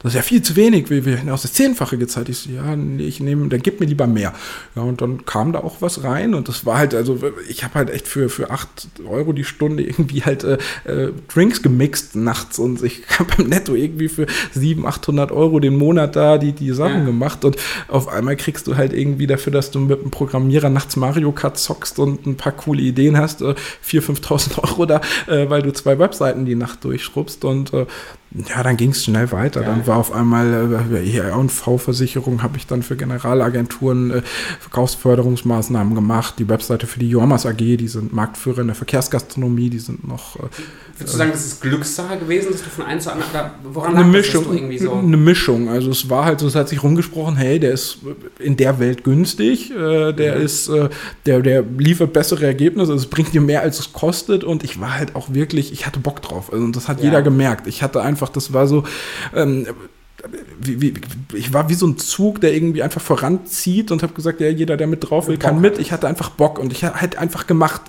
Das 0.04 0.12
ist 0.12 0.16
ja 0.16 0.22
viel 0.22 0.42
zu 0.42 0.54
wenig, 0.54 0.90
wir, 0.90 1.06
wir 1.06 1.32
aus 1.32 1.42
das 1.42 1.54
Zehnfache 1.54 1.96
gezahlt. 1.96 2.28
Ich 2.28 2.40
so, 2.40 2.50
ja, 2.50 2.76
nee, 2.76 3.04
ich 3.04 3.20
nehme, 3.20 3.48
dann 3.48 3.62
gib 3.62 3.80
mir 3.80 3.86
lieber 3.86 4.06
mehr. 4.06 4.34
Ja, 4.76 4.82
und 4.82 5.00
dann 5.00 5.24
kam 5.24 5.52
da 5.54 5.60
auch 5.60 5.76
was 5.80 6.04
rein 6.04 6.34
und 6.34 6.46
das 6.46 6.66
war 6.66 6.76
halt, 6.76 6.94
also 6.94 7.18
ich 7.48 7.64
habe 7.64 7.74
halt 7.76 7.88
echt 7.88 8.06
für, 8.06 8.28
für 8.28 8.50
8 8.50 8.88
Euro 9.08 9.32
die 9.32 9.44
Stunde 9.44 9.82
irgendwie 9.82 10.22
halt 10.22 10.44
äh, 10.44 10.58
äh, 10.84 11.10
Drinks 11.32 11.62
gemixt 11.62 12.16
nachts 12.16 12.58
und 12.58 12.82
ich 12.82 13.02
habe 13.18 13.32
beim 13.34 13.48
Netto 13.48 13.74
irgendwie 13.74 14.08
für 14.08 14.26
700, 14.52 14.94
800 14.94 15.32
Euro 15.32 15.58
den 15.58 15.74
Monat 15.74 16.16
da 16.16 16.36
die, 16.36 16.52
die 16.52 16.72
Sachen 16.72 16.98
ja. 16.98 17.04
gemacht 17.04 17.42
und 17.46 17.56
auf 17.88 18.08
einmal 18.08 18.36
kriegst 18.36 18.66
du 18.66 18.76
halt 18.76 18.92
irgendwie 18.92 19.26
dafür, 19.26 19.54
dass 19.54 19.70
du 19.70 19.80
mit 19.80 20.02
einem 20.02 20.10
Programmierer 20.10 20.68
nachts 20.68 20.96
Mario 20.96 21.32
Kart 21.32 21.58
zockst 21.58 21.98
und 21.98 22.26
ein 22.26 22.36
paar 22.36 22.52
coole 22.52 22.82
Ideen 22.82 23.16
hast, 23.16 23.40
äh, 23.40 23.54
4.000, 23.82 24.20
5.000 24.20 24.68
Euro 24.68 24.84
da, 24.84 25.00
äh, 25.28 25.48
weil 25.48 25.62
du 25.62 25.72
zwei 25.72 25.98
Webseiten 25.98 26.44
die 26.44 26.56
Nacht 26.56 26.84
durchschrubbst 26.84 27.46
und 27.46 27.72
äh, 27.72 27.86
ja, 28.34 28.64
dann 28.64 28.76
ging 28.76 28.90
es 28.90 29.04
schnell 29.04 29.30
weiter. 29.30 29.62
Ja. 29.62 29.68
Dann 29.68 29.86
war 29.86 29.96
auf 29.96 30.12
einmal 30.12 30.92
äh, 30.92 31.18
R&V-Versicherung, 31.18 32.42
habe 32.42 32.56
ich 32.56 32.66
dann 32.66 32.82
für 32.82 32.96
Generalagenturen 32.96 34.10
äh, 34.10 34.22
Verkaufsförderungsmaßnahmen 34.60 35.94
gemacht. 35.94 36.34
Die 36.38 36.48
Webseite 36.48 36.88
für 36.88 36.98
die 36.98 37.08
Jormas 37.08 37.46
AG, 37.46 37.56
die 37.56 37.86
sind 37.86 38.12
Marktführer 38.12 38.60
in 38.60 38.66
der 38.66 38.76
Verkehrsgastronomie, 38.76 39.70
die 39.70 39.78
sind 39.78 40.06
noch. 40.08 40.36
Äh, 40.36 40.48
Würdest 40.96 41.14
du 41.14 41.18
sagen, 41.18 41.30
das 41.32 41.44
ist 41.44 41.60
Glückssache 41.60 42.18
gewesen, 42.18 42.52
dass 42.52 42.62
du 42.62 42.70
von 42.70 42.86
einem 42.86 43.00
zu 43.00 43.12
anderen, 43.12 43.50
woran 43.72 43.96
eine 43.96 44.04
Mischung, 44.04 44.54
irgendwie 44.54 44.78
so? 44.78 44.92
Eine 44.92 45.16
Mischung. 45.16 45.68
Also 45.68 45.90
es 45.90 46.08
war 46.08 46.24
halt 46.24 46.38
so, 46.38 46.46
es 46.46 46.54
hat 46.54 46.68
sich 46.68 46.84
rumgesprochen, 46.84 47.34
hey, 47.36 47.58
der 47.58 47.72
ist 47.72 47.98
in 48.38 48.56
der 48.56 48.78
Welt 48.78 49.02
günstig, 49.02 49.72
äh, 49.72 50.12
der 50.12 50.36
mhm. 50.36 50.44
ist, 50.44 50.68
äh, 50.68 50.88
der, 51.26 51.40
der 51.40 51.62
liefert 51.62 52.12
bessere 52.12 52.46
Ergebnisse, 52.46 52.92
also 52.92 53.04
es 53.04 53.10
bringt 53.10 53.34
dir 53.34 53.40
mehr, 53.40 53.62
als 53.62 53.80
es 53.80 53.92
kostet 53.92 54.44
und 54.44 54.62
ich 54.62 54.80
war 54.80 54.94
halt 54.96 55.16
auch 55.16 55.34
wirklich, 55.34 55.72
ich 55.72 55.84
hatte 55.84 55.98
Bock 55.98 56.22
drauf. 56.22 56.52
Also 56.52 56.68
das 56.68 56.88
hat 56.88 56.98
ja. 56.98 57.06
jeder 57.06 57.22
gemerkt. 57.22 57.66
Ich 57.66 57.82
hatte 57.82 58.00
einfach, 58.00 58.23
das 58.28 58.52
war 58.52 58.66
so, 58.66 58.84
ähm, 59.34 59.66
wie, 60.58 60.80
wie, 60.80 60.94
ich 61.34 61.52
war 61.52 61.68
wie 61.68 61.74
so 61.74 61.86
ein 61.86 61.98
Zug, 61.98 62.40
der 62.40 62.54
irgendwie 62.54 62.82
einfach 62.82 63.00
voranzieht 63.00 63.90
und 63.90 64.02
habe 64.02 64.14
gesagt, 64.14 64.40
ja, 64.40 64.48
jeder, 64.48 64.76
der 64.76 64.86
mit 64.86 65.08
drauf 65.10 65.28
will, 65.28 65.36
kann 65.36 65.60
mit. 65.60 65.78
Ich 65.78 65.92
hatte 65.92 66.08
einfach 66.08 66.30
Bock 66.30 66.58
und 66.58 66.72
ich 66.72 66.82
hätte 66.82 67.18
einfach 67.18 67.46
gemacht. 67.46 67.82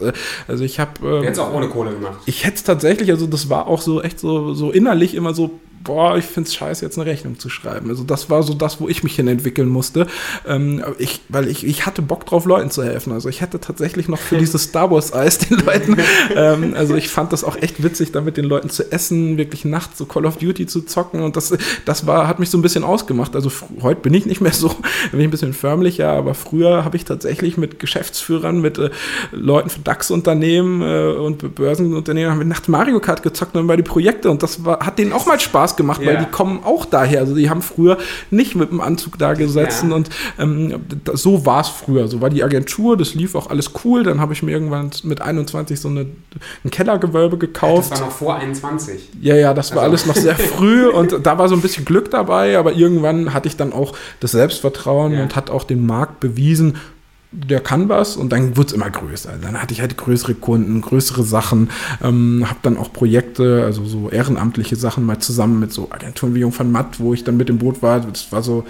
Also 0.47 0.63
ich 0.63 0.79
habe. 0.79 0.91
Ähm, 1.03 1.23
Hättest 1.23 1.39
auch 1.39 1.53
ohne 1.53 1.69
Kohle 1.69 1.91
gemacht. 1.91 2.19
Ich 2.25 2.45
hätte 2.45 2.55
es 2.55 2.63
tatsächlich, 2.63 3.09
also 3.11 3.27
das 3.27 3.49
war 3.49 3.67
auch 3.67 3.81
so 3.81 4.01
echt 4.01 4.19
so, 4.19 4.53
so 4.53 4.71
innerlich 4.71 5.15
immer 5.15 5.33
so 5.33 5.59
boah, 5.85 6.17
ich 6.17 6.25
finde 6.25 6.47
es 6.49 6.55
scheiße, 6.55 6.83
jetzt 6.83 6.97
eine 6.97 7.05
Rechnung 7.05 7.39
zu 7.39 7.49
schreiben. 7.49 7.89
Also 7.89 8.03
das 8.03 8.29
war 8.29 8.43
so 8.43 8.53
das, 8.53 8.81
wo 8.81 8.89
ich 8.89 9.03
mich 9.03 9.15
hin 9.15 9.27
entwickeln 9.27 9.69
musste. 9.69 10.07
Ähm, 10.45 10.83
ich, 10.97 11.21
weil 11.29 11.47
ich, 11.47 11.65
ich 11.65 11.85
hatte 11.85 12.01
Bock 12.01 12.25
drauf, 12.25 12.45
Leuten 12.45 12.71
zu 12.71 12.83
helfen. 12.83 13.13
Also 13.13 13.29
ich 13.29 13.41
hätte 13.41 13.59
tatsächlich 13.59 14.09
noch 14.09 14.17
für 14.17 14.37
dieses 14.37 14.63
Star 14.63 14.91
Wars 14.91 15.13
Eis 15.13 15.37
den 15.37 15.59
Leuten, 15.59 15.97
ähm, 16.35 16.73
also 16.75 16.95
ich 16.95 17.09
fand 17.09 17.31
das 17.31 17.43
auch 17.43 17.55
echt 17.55 17.81
witzig, 17.81 18.11
da 18.11 18.21
mit 18.21 18.35
den 18.35 18.45
Leuten 18.45 18.69
zu 18.69 18.91
essen, 18.91 19.37
wirklich 19.37 19.63
nachts 19.63 19.97
so 19.97 20.05
Call 20.05 20.25
of 20.25 20.37
Duty 20.37 20.65
zu 20.65 20.81
zocken 20.81 21.21
und 21.21 21.37
das, 21.37 21.55
das 21.85 22.07
war, 22.07 22.27
hat 22.27 22.39
mich 22.39 22.49
so 22.49 22.57
ein 22.57 22.61
bisschen 22.61 22.83
ausgemacht. 22.83 23.35
Also 23.35 23.51
heute 23.81 24.01
bin 24.01 24.13
ich 24.13 24.25
nicht 24.25 24.41
mehr 24.41 24.53
so, 24.53 24.69
bin 25.11 25.19
ich 25.19 25.27
ein 25.27 25.31
bisschen 25.31 25.53
förmlicher, 25.53 26.09
aber 26.09 26.33
früher 26.33 26.83
habe 26.83 26.97
ich 26.97 27.05
tatsächlich 27.05 27.57
mit 27.57 27.79
Geschäftsführern, 27.79 28.59
mit 28.59 28.77
äh, 28.79 28.89
Leuten 29.31 29.69
von 29.69 29.83
DAX-Unternehmen 29.83 30.81
äh, 30.81 31.15
und 31.15 31.55
Börsenunternehmen 31.55 32.31
haben 32.31 32.39
wir 32.39 32.45
nachts 32.45 32.67
Mario 32.67 32.99
Kart 32.99 33.21
gezockt 33.21 33.55
und 33.55 33.67
bei 33.67 33.77
die 33.77 33.83
Projekte 33.83 34.31
und 34.31 34.41
das 34.41 34.65
war, 34.65 34.79
hat 34.79 34.97
denen 34.97 35.13
auch 35.13 35.25
mal 35.25 35.39
Spaß 35.39 35.74
gemacht, 35.77 36.01
ja. 36.01 36.07
weil 36.07 36.17
die 36.17 36.31
kommen 36.31 36.61
auch 36.63 36.85
daher. 36.85 37.21
Also 37.21 37.35
die 37.35 37.49
haben 37.49 37.61
früher 37.61 37.97
nicht 38.31 38.55
mit 38.55 38.71
dem 38.71 38.81
Anzug 38.81 39.17
da 39.17 39.33
gesessen 39.33 39.89
ja. 39.89 39.95
und 39.95 40.09
ähm, 40.39 40.81
so 41.13 41.45
war 41.45 41.61
es 41.61 41.69
früher. 41.69 42.07
So 42.07 42.21
war 42.21 42.29
die 42.29 42.43
Agentur, 42.43 42.97
das 42.97 43.13
lief 43.15 43.35
auch 43.35 43.49
alles 43.49 43.71
cool. 43.83 44.03
Dann 44.03 44.19
habe 44.19 44.33
ich 44.33 44.43
mir 44.43 44.51
irgendwann 44.51 44.91
mit 45.03 45.21
21 45.21 45.79
so 45.79 45.89
eine, 45.89 46.07
ein 46.63 46.71
Kellergewölbe 46.71 47.37
gekauft. 47.37 47.91
Das 47.91 47.99
war 47.99 48.07
noch 48.07 48.15
vor 48.15 48.35
21. 48.35 49.09
Ja, 49.21 49.35
ja, 49.35 49.53
das 49.53 49.71
war 49.71 49.83
also. 49.83 49.89
alles 49.89 50.05
noch 50.05 50.15
sehr 50.15 50.35
früh 50.55 50.87
und 50.87 51.25
da 51.25 51.37
war 51.37 51.49
so 51.49 51.55
ein 51.55 51.61
bisschen 51.61 51.85
Glück 51.85 52.11
dabei, 52.11 52.57
aber 52.57 52.73
irgendwann 52.73 53.33
hatte 53.33 53.47
ich 53.47 53.57
dann 53.57 53.73
auch 53.73 53.95
das 54.19 54.31
Selbstvertrauen 54.31 55.13
ja. 55.13 55.23
und 55.23 55.35
hat 55.35 55.49
auch 55.49 55.63
den 55.63 55.85
Markt 55.85 56.19
bewiesen, 56.19 56.77
der 57.35 57.59
kann 57.59 57.89
was 57.89 58.15
und 58.15 58.31
dann 58.31 58.55
wurde 58.55 58.67
es 58.67 58.73
immer 58.73 58.89
größer. 58.89 59.33
Dann 59.41 59.61
hatte 59.61 59.73
ich 59.73 59.81
halt 59.81 59.97
größere 59.97 60.35
Kunden, 60.35 60.81
größere 60.81 61.23
Sachen, 61.23 61.69
ähm, 62.01 62.45
habe 62.47 62.59
dann 62.61 62.77
auch 62.77 62.93
Projekte, 62.93 63.63
also 63.65 63.85
so 63.85 64.09
ehrenamtliche 64.09 64.75
Sachen 64.75 65.05
mal 65.05 65.19
zusammen 65.19 65.59
mit 65.59 65.73
so 65.73 65.91
Agenturen 65.91 66.33
wie 66.33 66.39
Jung 66.39 66.57
van 66.57 66.71
Matt, 66.71 66.99
wo 66.99 67.13
ich 67.13 67.23
dann 67.23 67.37
mit 67.37 67.49
dem 67.49 67.57
Boot 67.57 67.81
war. 67.81 67.99
Das 67.99 68.31
war 68.31 68.41
so, 68.41 68.63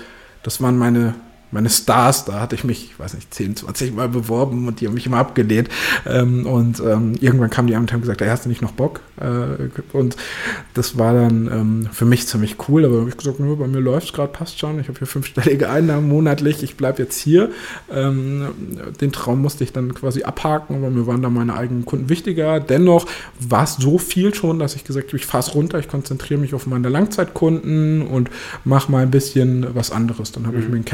das 0.43 0.61
waren 0.61 0.77
meine 0.77 1.13
meine 1.55 1.69
Stars, 1.69 2.25
da 2.25 2.41
hatte 2.41 2.53
ich 2.53 2.65
mich, 2.65 2.91
ich 2.91 2.99
weiß 2.99 3.13
nicht, 3.13 3.33
10, 3.33 3.55
20 3.55 3.95
Mal 3.95 4.09
beworben 4.09 4.67
und 4.67 4.81
die 4.81 4.87
haben 4.87 4.93
mich 4.93 5.05
immer 5.05 5.19
abgelehnt. 5.19 5.69
Ähm, 6.05 6.45
und 6.45 6.81
ähm, 6.81 7.15
irgendwann 7.21 7.49
kamen 7.49 7.69
die 7.69 7.75
an 7.75 7.83
und 7.83 7.93
haben 7.93 8.01
gesagt, 8.01 8.19
da 8.19 8.25
hast 8.25 8.43
du 8.43 8.49
nicht 8.49 8.61
noch 8.61 8.73
Bock? 8.73 8.99
Äh, 9.17 9.69
und 9.95 10.17
das 10.73 10.97
war 10.97 11.13
dann 11.13 11.47
ähm, 11.47 11.89
für 11.93 12.03
mich 12.03 12.27
ziemlich 12.27 12.57
cool, 12.67 12.83
aber 12.83 12.99
habe 12.99 13.09
ich 13.09 13.15
gesagt, 13.15 13.39
nö, 13.39 13.55
bei 13.55 13.67
mir 13.67 13.79
läuft 13.79 14.07
es 14.07 14.13
gerade, 14.13 14.33
passt 14.33 14.59
schon. 14.59 14.79
Ich 14.81 14.89
habe 14.89 14.97
hier 14.97 15.07
fünfstellige 15.07 15.69
Einnahmen 15.69 16.09
monatlich, 16.09 16.61
ich 16.61 16.75
bleibe 16.75 17.01
jetzt 17.01 17.17
hier. 17.19 17.51
Ähm, 17.89 18.49
den 18.99 19.13
Traum 19.13 19.41
musste 19.41 19.63
ich 19.63 19.71
dann 19.71 19.93
quasi 19.93 20.23
abhaken, 20.23 20.75
aber 20.75 20.89
mir 20.89 21.07
waren 21.07 21.21
da 21.21 21.29
meine 21.29 21.55
eigenen 21.55 21.85
Kunden 21.85 22.09
wichtiger. 22.09 22.59
Dennoch 22.59 23.07
war 23.39 23.63
es 23.63 23.77
so 23.77 23.97
viel 23.97 24.35
schon, 24.35 24.59
dass 24.59 24.75
ich 24.75 24.83
gesagt 24.83 25.07
habe, 25.07 25.17
ich 25.17 25.25
fahre 25.25 25.49
runter, 25.51 25.79
ich 25.79 25.87
konzentriere 25.87 26.41
mich 26.41 26.53
auf 26.53 26.67
meine 26.67 26.89
Langzeitkunden 26.89 28.01
und 28.01 28.29
mache 28.65 28.91
mal 28.91 29.03
ein 29.03 29.11
bisschen 29.11 29.73
was 29.73 29.91
anderes. 29.91 30.33
Dann 30.33 30.47
habe 30.47 30.57
mhm. 30.57 30.63
ich 30.63 30.69
mir 30.69 30.75
ein 30.75 30.85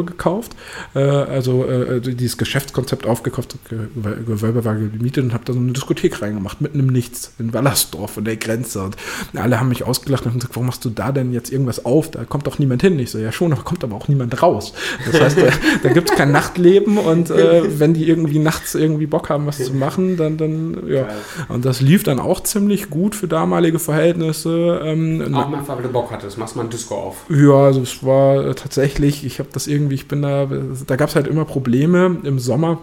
Kellergewölbe 0.00 0.04
gekauft, 0.04 0.52
äh, 0.94 1.00
also 1.00 1.64
äh, 1.64 2.00
dieses 2.00 2.36
Geschäftskonzept 2.36 3.06
aufgekauft, 3.06 3.56
Gewölbe 3.68 4.64
war 4.64 4.74
gemietet 4.74 5.24
und 5.24 5.32
habe 5.32 5.44
da 5.44 5.52
so 5.52 5.58
eine 5.58 5.72
Diskothek 5.72 6.22
reingemacht, 6.22 6.60
mitten 6.60 6.80
im 6.80 6.86
Nichts, 6.86 7.32
in 7.38 7.52
Wallersdorf 7.52 8.18
an 8.18 8.24
der 8.24 8.36
Grenze. 8.36 8.82
Und 8.82 8.96
alle 9.34 9.60
haben 9.60 9.68
mich 9.68 9.84
ausgelacht 9.84 10.26
und 10.26 10.34
gesagt, 10.34 10.54
warum 10.54 10.66
machst 10.66 10.84
du 10.84 10.90
da 10.90 11.12
denn 11.12 11.32
jetzt 11.32 11.52
irgendwas 11.52 11.84
auf? 11.84 12.10
Da 12.10 12.24
kommt 12.24 12.46
doch 12.46 12.58
niemand 12.58 12.82
hin. 12.82 12.98
Ich 12.98 13.10
so, 13.10 13.18
ja 13.18 13.32
schon, 13.32 13.50
da 13.50 13.56
kommt 13.56 13.84
aber 13.84 13.96
auch 13.96 14.08
niemand 14.08 14.42
raus. 14.42 14.72
Das 15.10 15.20
heißt, 15.20 15.38
da, 15.38 15.48
da 15.82 15.92
gibt 15.92 16.10
es 16.10 16.16
kein 16.16 16.32
Nachtleben 16.32 16.98
und 16.98 17.30
äh, 17.30 17.62
wenn 17.78 17.94
die 17.94 18.08
irgendwie 18.08 18.38
nachts 18.38 18.74
irgendwie 18.74 19.06
Bock 19.06 19.30
haben, 19.30 19.46
was 19.46 19.58
zu 19.58 19.74
machen, 19.74 20.16
dann, 20.16 20.36
dann 20.36 20.88
ja. 20.88 21.08
Und 21.48 21.64
das 21.64 21.80
lief 21.80 22.02
dann 22.02 22.18
auch 22.18 22.40
ziemlich 22.40 22.90
gut 22.90 23.14
für 23.14 23.28
damalige 23.28 23.78
Verhältnisse. 23.78 24.80
Ähm, 24.84 25.34
auch 25.34 25.52
einfach, 25.52 25.76
weil 25.76 25.82
du 25.82 25.88
Bock 25.88 26.10
hattest, 26.10 26.38
machst 26.38 26.56
mal 26.56 26.62
ein 26.62 26.70
Disco 26.70 26.94
auf. 26.94 27.26
Ja, 27.28 27.66
also 27.66 27.82
es 27.82 28.04
war 28.04 28.54
tatsächlich, 28.54 29.24
ich 29.24 29.38
habe 29.38 29.48
das 29.52 29.66
irgendwie, 29.66 29.89
ich 29.92 30.08
bin 30.08 30.22
da, 30.22 30.48
da 30.86 30.96
gab 30.96 31.08
es 31.08 31.16
halt 31.16 31.26
immer 31.26 31.44
Probleme 31.44 32.18
im 32.24 32.38
Sommer 32.38 32.78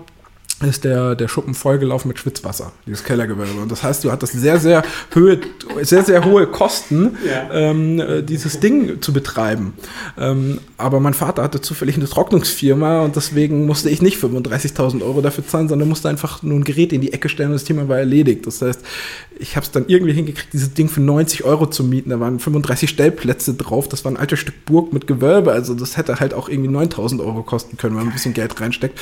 ist 0.62 0.84
der, 0.84 1.16
der 1.16 1.28
Schuppen 1.28 1.54
vollgelaufen 1.54 2.08
mit 2.08 2.18
Schwitzwasser, 2.18 2.72
dieses 2.88 3.04
Kellergewölbe. 3.04 3.62
Und 3.62 3.72
das 3.72 3.84
heißt, 3.84 4.04
du 4.04 4.12
hattest 4.12 4.34
sehr, 4.34 4.60
sehr, 4.60 4.84
Höhe, 5.12 5.40
sehr, 5.82 6.04
sehr 6.04 6.26
hohe 6.26 6.48
Kosten, 6.48 7.18
ja. 7.28 7.50
ähm, 7.52 8.00
äh, 8.00 8.24
dieses 8.24 8.60
Ding 8.60 9.02
zu 9.02 9.14
betreiben. 9.14 9.74
Ähm, 10.18 10.60
aber 10.78 11.00
mein 11.00 11.14
Vater 11.14 11.44
hatte 11.44 11.62
zufällig 11.62 11.96
eine 11.96 12.08
Trocknungsfirma 12.08 13.02
und 13.02 13.16
deswegen 13.16 13.68
musste 13.68 13.90
ich 13.90 14.02
nicht 14.02 14.18
35.000 14.22 15.04
Euro 15.04 15.22
dafür 15.22 15.46
zahlen, 15.46 15.70
sondern 15.70 15.90
musste 15.90 16.10
einfach 16.10 16.42
nur 16.42 16.58
ein 16.58 16.64
Gerät 16.64 16.92
in 16.92 17.02
die 17.02 17.14
Ecke 17.14 17.30
stellen 17.30 17.50
und 17.50 17.56
das 17.56 17.64
Thema 17.64 17.88
war 17.88 18.00
erledigt. 18.00 18.48
Das 18.48 18.62
heißt, 18.62 18.82
ich 19.40 19.56
habe 19.56 19.66
es 19.66 19.72
dann 19.72 19.86
irgendwie 19.88 20.14
hingekriegt, 20.14 20.54
dieses 20.54 20.74
Ding 20.74 20.90
für 20.90 21.02
90 21.02 21.44
Euro 21.44 21.68
zu 21.68 21.84
mieten. 21.84 22.10
Da 22.10 22.20
waren 22.20 22.40
35 22.40 22.90
Stellplätze 22.90 23.54
drauf. 23.54 23.88
Das 23.88 24.04
war 24.06 24.12
ein 24.12 24.18
altes 24.18 24.40
Stück 24.40 24.66
Burg 24.66 24.94
mit 24.94 25.08
Gewölbe. 25.08 25.52
Also 25.52 25.76
das 25.76 25.98
hätte 25.98 26.20
halt 26.20 26.34
auch 26.34 26.50
irgendwie 26.50 26.70
9000 26.70 27.22
Euro 27.22 27.44
kosten 27.44 27.78
können, 27.78 27.96
wenn 27.96 28.04
man 28.04 28.10
ein 28.10 28.14
bisschen 28.14 28.34
Geld 28.34 28.60
reinsteckt. 28.60 29.00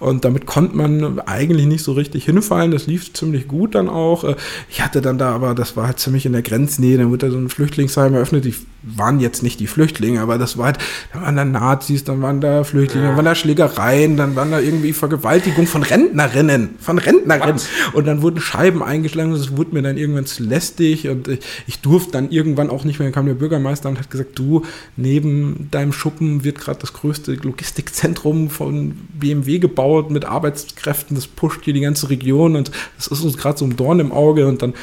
Und 0.00 0.24
damit 0.24 0.46
konnte 0.46 0.76
man 0.76 0.95
eigentlich 1.26 1.66
nicht 1.66 1.84
so 1.84 1.92
richtig 1.92 2.24
hinfallen. 2.24 2.70
Das 2.70 2.86
lief 2.86 3.12
ziemlich 3.12 3.48
gut 3.48 3.74
dann 3.74 3.88
auch. 3.88 4.24
Äh, 4.24 4.36
ich 4.68 4.82
hatte 4.82 5.00
dann 5.00 5.18
da 5.18 5.30
aber, 5.30 5.54
das 5.54 5.76
war 5.76 5.86
halt 5.86 5.98
ziemlich 5.98 6.26
in 6.26 6.32
der 6.32 6.42
Grenznähe. 6.42 6.98
Dann 6.98 7.10
wurde 7.10 7.26
da 7.26 7.32
so 7.32 7.38
ein 7.38 7.48
Flüchtlingsheim 7.48 8.14
eröffnet. 8.14 8.44
Die 8.44 8.54
waren 8.86 9.18
jetzt 9.20 9.42
nicht 9.42 9.58
die 9.58 9.66
Flüchtlinge, 9.66 10.20
aber 10.20 10.38
das 10.38 10.56
war 10.58 10.66
halt, 10.66 10.78
da 11.12 11.22
waren 11.22 11.36
da 11.36 11.44
Nazis, 11.44 12.04
dann 12.04 12.22
waren 12.22 12.40
da 12.40 12.62
Flüchtlinge, 12.62 13.08
dann 13.08 13.16
waren 13.16 13.24
da 13.24 13.34
Schlägereien, 13.34 14.16
dann 14.16 14.36
waren 14.36 14.52
da 14.52 14.60
irgendwie 14.60 14.92
Vergewaltigung 14.92 15.66
von 15.66 15.82
Rentnerinnen, 15.82 16.76
von 16.78 16.98
Rentnerinnen. 16.98 17.60
Und 17.94 18.06
dann 18.06 18.22
wurden 18.22 18.40
Scheiben 18.40 18.82
eingeschlagen 18.82 19.32
und 19.32 19.40
es 19.40 19.56
wurde 19.56 19.74
mir 19.74 19.82
dann 19.82 19.96
irgendwann 19.96 20.26
zu 20.26 20.44
lästig 20.44 21.08
und 21.08 21.26
ich, 21.26 21.40
ich 21.66 21.80
durfte 21.80 22.12
dann 22.12 22.30
irgendwann 22.30 22.70
auch 22.70 22.84
nicht 22.84 22.98
mehr, 22.98 23.06
dann 23.06 23.14
kam 23.14 23.26
der 23.26 23.34
Bürgermeister 23.34 23.88
und 23.88 23.98
hat 23.98 24.10
gesagt, 24.10 24.38
du, 24.38 24.64
neben 24.96 25.68
deinem 25.70 25.92
Schuppen 25.92 26.44
wird 26.44 26.60
gerade 26.60 26.78
das 26.78 26.92
größte 26.92 27.34
Logistikzentrum 27.34 28.50
von 28.50 28.96
BMW 29.18 29.58
gebaut 29.58 30.10
mit 30.10 30.24
Arbeitskräften, 30.24 30.85
das 30.86 31.26
pusht 31.26 31.64
hier 31.64 31.74
die 31.74 31.80
ganze 31.80 32.08
Region 32.10 32.56
und 32.56 32.70
das 32.96 33.08
ist 33.08 33.22
uns 33.22 33.36
gerade 33.36 33.58
so 33.58 33.64
ein 33.64 33.76
Dorn 33.76 34.00
im 34.00 34.12
Auge 34.12 34.46
und 34.46 34.62
dann 34.62 34.74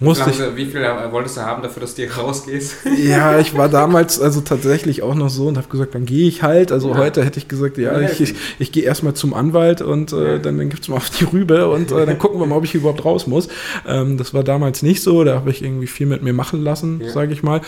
musste 0.00 0.30
ich, 0.30 0.38
wie 0.56 0.66
viel 0.66 0.80
wolltest 1.10 1.38
du 1.38 1.40
haben 1.40 1.60
dafür, 1.60 1.80
dass 1.80 1.96
du 1.96 2.04
rausgehst? 2.08 2.76
Ja, 2.98 3.38
ich 3.38 3.56
war 3.56 3.68
damals 3.68 4.20
also 4.20 4.40
tatsächlich 4.40 5.02
auch 5.02 5.14
noch 5.14 5.28
so 5.28 5.48
und 5.48 5.56
habe 5.56 5.68
gesagt, 5.68 5.94
dann 5.94 6.06
gehe 6.06 6.28
ich 6.28 6.42
halt. 6.42 6.70
Also 6.70 6.90
ja. 6.90 6.96
heute 6.96 7.24
hätte 7.24 7.38
ich 7.38 7.48
gesagt, 7.48 7.78
ja, 7.78 7.98
ich, 8.00 8.20
ich, 8.20 8.34
ich 8.58 8.72
gehe 8.72 8.84
erstmal 8.84 9.14
zum 9.14 9.34
Anwalt 9.34 9.82
und 9.82 10.12
äh, 10.12 10.38
dann, 10.38 10.58
dann 10.58 10.68
gibt 10.68 10.82
es 10.82 10.88
mal 10.88 10.96
auf 10.96 11.10
die 11.10 11.24
Rübe 11.24 11.68
und 11.68 11.90
äh, 11.90 12.06
dann 12.06 12.18
gucken 12.18 12.38
wir 12.38 12.46
mal, 12.46 12.56
ob 12.56 12.64
ich 12.64 12.74
überhaupt 12.74 13.04
raus 13.04 13.26
muss. 13.26 13.48
Ähm, 13.86 14.18
das 14.18 14.34
war 14.34 14.44
damals 14.44 14.82
nicht 14.82 15.02
so, 15.02 15.24
da 15.24 15.34
habe 15.34 15.50
ich 15.50 15.62
irgendwie 15.62 15.88
viel 15.88 16.06
mit 16.06 16.22
mir 16.22 16.32
machen 16.32 16.62
lassen, 16.62 17.00
ja. 17.02 17.10
sage 17.10 17.32
ich 17.32 17.42
mal. 17.42 17.60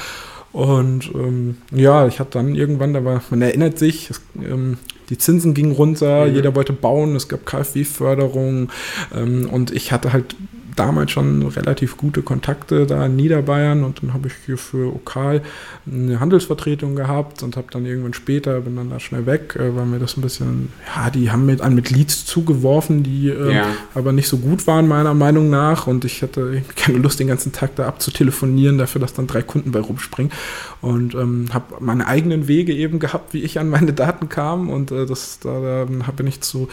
Und 0.52 1.10
ähm, 1.14 1.58
ja, 1.70 2.06
ich 2.06 2.18
hatte 2.18 2.38
dann 2.38 2.54
irgendwann, 2.54 2.92
da 2.92 3.04
war, 3.04 3.22
man 3.30 3.42
erinnert 3.42 3.78
sich, 3.78 4.10
es, 4.10 4.20
ähm, 4.36 4.78
die 5.08 5.18
Zinsen 5.18 5.54
gingen 5.54 5.72
runter, 5.72 6.26
mhm. 6.26 6.34
jeder 6.34 6.54
wollte 6.54 6.72
bauen, 6.72 7.14
es 7.16 7.28
gab 7.28 7.46
KfW-Förderung 7.46 8.70
ähm, 9.14 9.48
und 9.50 9.70
ich 9.70 9.92
hatte 9.92 10.12
halt 10.12 10.34
damals 10.76 11.10
schon 11.10 11.46
relativ 11.46 11.96
gute 11.96 12.22
Kontakte 12.22 12.86
da 12.86 13.06
in 13.06 13.16
Niederbayern 13.16 13.84
und 13.84 14.02
dann 14.02 14.14
habe 14.14 14.28
ich 14.28 14.34
hier 14.46 14.58
für 14.58 14.94
Okal 14.94 15.42
eine 15.86 16.20
Handelsvertretung 16.20 16.96
gehabt 16.96 17.42
und 17.42 17.56
habe 17.56 17.68
dann 17.70 17.86
irgendwann 17.86 18.14
später, 18.14 18.60
bin 18.60 18.76
dann 18.76 18.90
da 18.90 19.00
schnell 19.00 19.26
weg, 19.26 19.56
äh, 19.56 19.74
weil 19.74 19.86
mir 19.86 19.98
das 19.98 20.16
ein 20.16 20.22
bisschen, 20.22 20.72
ja, 20.94 21.10
die 21.10 21.30
haben 21.30 21.46
mir 21.46 21.60
an 21.60 21.74
mit 21.74 21.90
Leads 21.90 22.24
zugeworfen, 22.24 23.02
die 23.02 23.28
äh, 23.28 23.54
ja. 23.54 23.66
aber 23.94 24.12
nicht 24.12 24.28
so 24.28 24.38
gut 24.38 24.66
waren 24.66 24.88
meiner 24.88 25.14
Meinung 25.14 25.50
nach 25.50 25.86
und 25.86 26.04
ich 26.04 26.22
hatte 26.22 26.62
keine 26.76 26.98
Lust, 26.98 27.20
den 27.20 27.28
ganzen 27.28 27.52
Tag 27.52 27.76
da 27.76 27.86
abzutelefonieren, 27.86 28.78
dafür, 28.78 29.00
dass 29.00 29.14
dann 29.14 29.26
drei 29.26 29.42
Kunden 29.42 29.72
bei 29.72 29.80
rumspringen 29.80 30.32
und 30.82 31.14
ähm, 31.14 31.48
habe 31.52 31.76
meine 31.80 32.06
eigenen 32.06 32.48
Wege 32.48 32.72
eben 32.72 32.98
gehabt, 32.98 33.34
wie 33.34 33.42
ich 33.42 33.58
an 33.58 33.68
meine 33.68 33.92
Daten 33.92 34.28
kam 34.28 34.70
und 34.70 34.90
äh, 34.90 35.06
das, 35.06 35.38
da, 35.40 35.60
da 35.60 36.12
bin 36.12 36.26
ich 36.26 36.40
zu 36.40 36.68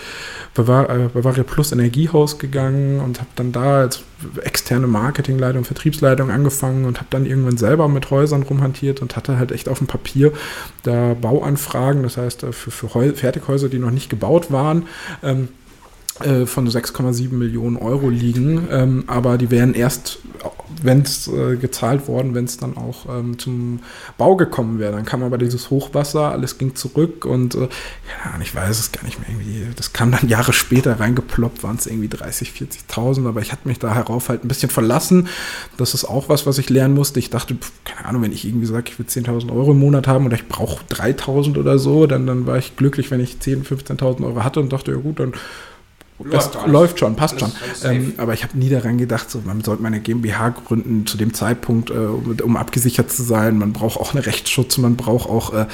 Bavar 0.54 0.90
äh, 0.90 1.10
Bavaria 1.14 1.44
Plus 1.44 1.72
Energiehaus 1.72 2.40
gegangen 2.40 3.00
und 3.02 3.20
habe 3.20 3.30
dann 3.36 3.52
da 3.52 3.82
als 3.82 4.04
externe 4.42 4.88
Marketingleitung, 4.88 5.64
Vertriebsleitung 5.64 6.32
angefangen 6.32 6.86
und 6.86 6.98
habe 6.98 7.08
dann 7.10 7.26
irgendwann 7.26 7.58
selber 7.58 7.88
mit 7.88 8.10
Häusern 8.10 8.44
rumhantiert 8.44 9.02
und 9.02 9.16
hatte 9.16 9.38
halt 9.38 9.52
echt 9.52 9.70
auf 9.70 9.80
dem 9.80 9.88
Papier 9.88 10.32
da 10.84 11.14
Bauanfragen, 11.14 12.04
das 12.04 12.18
heißt 12.18 12.44
äh, 12.44 12.52
für, 12.52 12.72
für 12.72 13.14
Fertighäuser, 13.14 13.70
die 13.70 13.80
noch 13.80 13.92
nicht 13.92 14.10
gebaut 14.10 14.52
waren. 14.52 14.84
Ähm, 15.24 15.50
äh, 16.22 16.48
von 16.48 16.68
6,7 16.68 17.32
Millionen 17.34 17.78
Euro 17.78 18.10
liegen, 18.10 18.68
ähm, 18.72 19.04
aber 19.06 19.38
die 19.38 19.52
wären 19.52 19.76
erst, 19.76 20.18
wenn 20.82 21.02
es 21.02 21.28
äh, 21.28 21.56
gezahlt 21.56 22.08
worden, 22.08 22.36
wenn 22.36 22.46
es 22.46 22.58
dann 22.58 22.78
auch 22.78 23.06
ähm, 23.10 23.40
zum 23.40 23.80
Bau 24.18 24.36
gekommen 24.36 24.80
wäre. 24.80 24.92
Dann 24.92 25.06
kam 25.06 25.24
aber 25.24 25.38
dieses 25.38 25.70
Hochwasser, 25.70 26.32
alles 26.32 26.58
ging 26.58 26.76
zurück 26.76 27.26
und 27.26 27.56
äh, 27.56 27.62
ja, 27.62 28.40
ich 28.42 28.54
weiß 28.54 28.80
es 28.80 28.92
gar 28.92 29.04
nicht 29.04 29.20
mehr 29.20 29.30
irgendwie. 29.30 29.66
Das 29.76 29.94
kam 29.94 30.12
dann 30.12 30.28
Jahre 30.30 30.54
später 30.54 31.00
reingeploppt, 31.00 31.64
waren 31.64 31.78
es 31.78 31.88
irgendwie 31.88 32.10
30, 32.10 32.52
40.000, 32.52 33.28
aber 33.28 33.42
ich 33.42 33.52
hatte 33.52 33.68
mich 33.68 33.80
da 33.80 33.94
herauf 33.94 34.30
halt 34.30 34.44
ein 34.44 34.48
bisschen 34.48 34.70
verlassen. 34.70 35.28
Das 35.78 35.94
ist 35.94 36.06
auch 36.06 36.30
was, 36.30 36.46
was 36.46 36.58
ich 36.58 36.70
lernen 36.70 36.94
musste. 36.94 37.20
Ich 37.20 37.30
dachte, 37.30 37.58
keine 37.86 38.08
Ahnung, 38.08 38.22
wenn 38.22 38.32
ich 38.32 38.46
irgendwie 38.46 38.68
sage, 38.68 38.90
ich 38.90 39.00
will 39.00 39.06
10.000 39.06 39.52
Euro 39.54 39.72
im 39.72 39.80
Monat 39.80 40.08
haben 40.08 40.26
oder 40.26 40.36
ich 40.36 40.48
brauche 40.48 40.84
3.000 40.86 41.58
oder 41.58 41.80
so, 41.80 42.08
dann, 42.08 42.28
dann 42.28 42.46
war 42.46 42.58
ich 42.58 42.76
glücklich, 42.76 43.12
wenn 43.12 43.20
ich 43.20 43.38
10.000, 43.42 43.98
15.000 43.98 44.26
Euro 44.26 44.44
hatte 44.44 44.60
und 44.60 44.72
dachte, 44.74 44.92
ja 44.92 44.98
gut, 44.98 45.20
dann 45.20 45.34
Läuft, 46.20 46.56
das 46.56 46.66
läuft 46.66 47.00
schon, 47.00 47.16
passt 47.16 47.36
alles, 47.36 47.54
schon. 47.54 47.70
Alles 47.70 47.84
ähm, 47.84 48.14
aber 48.18 48.34
ich 48.34 48.44
habe 48.44 48.58
nie 48.58 48.70
daran 48.70 48.98
gedacht, 48.98 49.30
so, 49.30 49.42
man 49.46 49.64
sollte 49.64 49.84
meine 49.84 50.00
GmbH 50.00 50.50
gründen 50.50 51.06
zu 51.06 51.16
dem 51.16 51.36
Zeitpunkt, 51.36 51.92
äh, 51.92 51.94
um, 51.94 52.36
um, 52.44 52.58
abgesichert 52.58 53.12
zu 53.12 53.22
sein. 53.22 53.60
Man 53.60 53.72
braucht 53.72 54.00
auch 54.00 54.16
einen 54.16 54.24
Rechtsschutz, 54.24 54.80
man 54.80 54.96
braucht 54.96 55.30
auch 55.30 55.54
äh, 55.54 55.68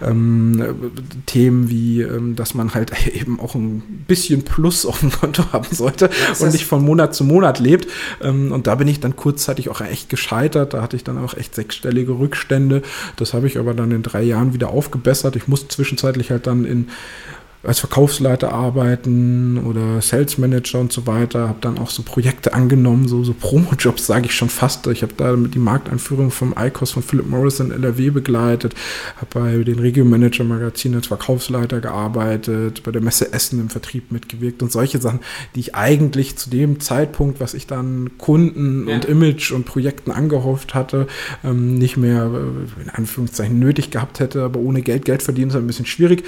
ähm, 0.00 0.92
Themen 1.26 1.68
wie, 1.68 2.02
ähm, 2.02 2.36
dass 2.36 2.54
man 2.54 2.74
halt 2.74 2.92
eben 3.12 3.40
auch 3.40 3.56
ein 3.56 4.04
bisschen 4.06 4.44
Plus 4.44 4.86
auf 4.86 5.00
dem 5.00 5.10
Konto 5.10 5.52
haben 5.52 5.66
sollte 5.72 6.10
ja, 6.10 6.46
und 6.46 6.52
nicht 6.52 6.66
von 6.66 6.84
Monat 6.84 7.16
zu 7.16 7.24
Monat 7.24 7.58
lebt. 7.58 7.88
Ähm, 8.22 8.52
und 8.52 8.68
da 8.68 8.76
bin 8.76 8.86
ich 8.86 9.00
dann 9.00 9.16
kurzzeitig 9.16 9.68
auch 9.68 9.80
echt 9.80 10.08
gescheitert. 10.08 10.74
Da 10.74 10.82
hatte 10.82 10.94
ich 10.94 11.02
dann 11.02 11.18
auch 11.18 11.34
echt 11.34 11.56
sechsstellige 11.56 12.12
Rückstände. 12.12 12.82
Das 13.16 13.34
habe 13.34 13.48
ich 13.48 13.58
aber 13.58 13.74
dann 13.74 13.90
in 13.90 14.04
drei 14.04 14.22
Jahren 14.22 14.54
wieder 14.54 14.68
aufgebessert. 14.68 15.34
Ich 15.34 15.48
musste 15.48 15.66
zwischenzeitlich 15.68 16.30
halt 16.30 16.46
dann 16.46 16.64
in 16.64 16.88
als 17.64 17.80
Verkaufsleiter 17.80 18.52
arbeiten 18.52 19.58
oder 19.58 20.00
Sales 20.00 20.38
Manager 20.38 20.78
und 20.78 20.92
so 20.92 21.06
weiter. 21.06 21.48
Habe 21.48 21.58
dann 21.60 21.78
auch 21.78 21.90
so 21.90 22.02
Projekte 22.02 22.54
angenommen, 22.54 23.08
so, 23.08 23.24
so 23.24 23.34
Promo-Jobs 23.34 24.06
sage 24.06 24.26
ich 24.26 24.34
schon 24.34 24.48
fast. 24.48 24.86
Ich 24.86 25.02
habe 25.02 25.14
da 25.16 25.34
die 25.34 25.58
Markteinführung 25.58 26.30
vom 26.30 26.54
ICOS 26.56 26.92
von 26.92 27.02
Philip 27.02 27.28
Morris 27.28 27.58
in 27.58 27.72
LRW 27.72 28.10
begleitet, 28.10 28.74
habe 29.16 29.26
bei 29.30 29.64
den 29.64 29.80
Regio 29.80 30.04
Manager 30.04 30.44
Magazin 30.44 30.94
als 30.94 31.08
Verkaufsleiter 31.08 31.80
gearbeitet, 31.80 32.84
bei 32.84 32.92
der 32.92 33.02
Messe 33.02 33.32
Essen 33.32 33.58
im 33.60 33.70
Vertrieb 33.70 34.12
mitgewirkt 34.12 34.62
und 34.62 34.70
solche 34.70 35.00
Sachen, 35.00 35.20
die 35.56 35.60
ich 35.60 35.74
eigentlich 35.74 36.36
zu 36.36 36.50
dem 36.50 36.78
Zeitpunkt, 36.78 37.40
was 37.40 37.54
ich 37.54 37.66
dann 37.66 38.16
Kunden 38.18 38.88
ja. 38.88 38.94
und 38.94 39.04
Image 39.04 39.50
und 39.50 39.64
Projekten 39.64 40.12
angehofft 40.12 40.74
hatte, 40.74 41.08
ähm, 41.42 41.74
nicht 41.74 41.96
mehr 41.96 42.30
äh, 42.32 42.82
in 42.82 42.90
Anführungszeichen 42.90 43.58
nötig 43.58 43.90
gehabt 43.90 44.20
hätte, 44.20 44.44
aber 44.44 44.60
ohne 44.60 44.82
Geld, 44.82 45.04
Geld 45.04 45.24
verdienen 45.24 45.50
ist 45.50 45.56
ein 45.56 45.66
bisschen 45.66 45.86
schwierig 45.86 46.24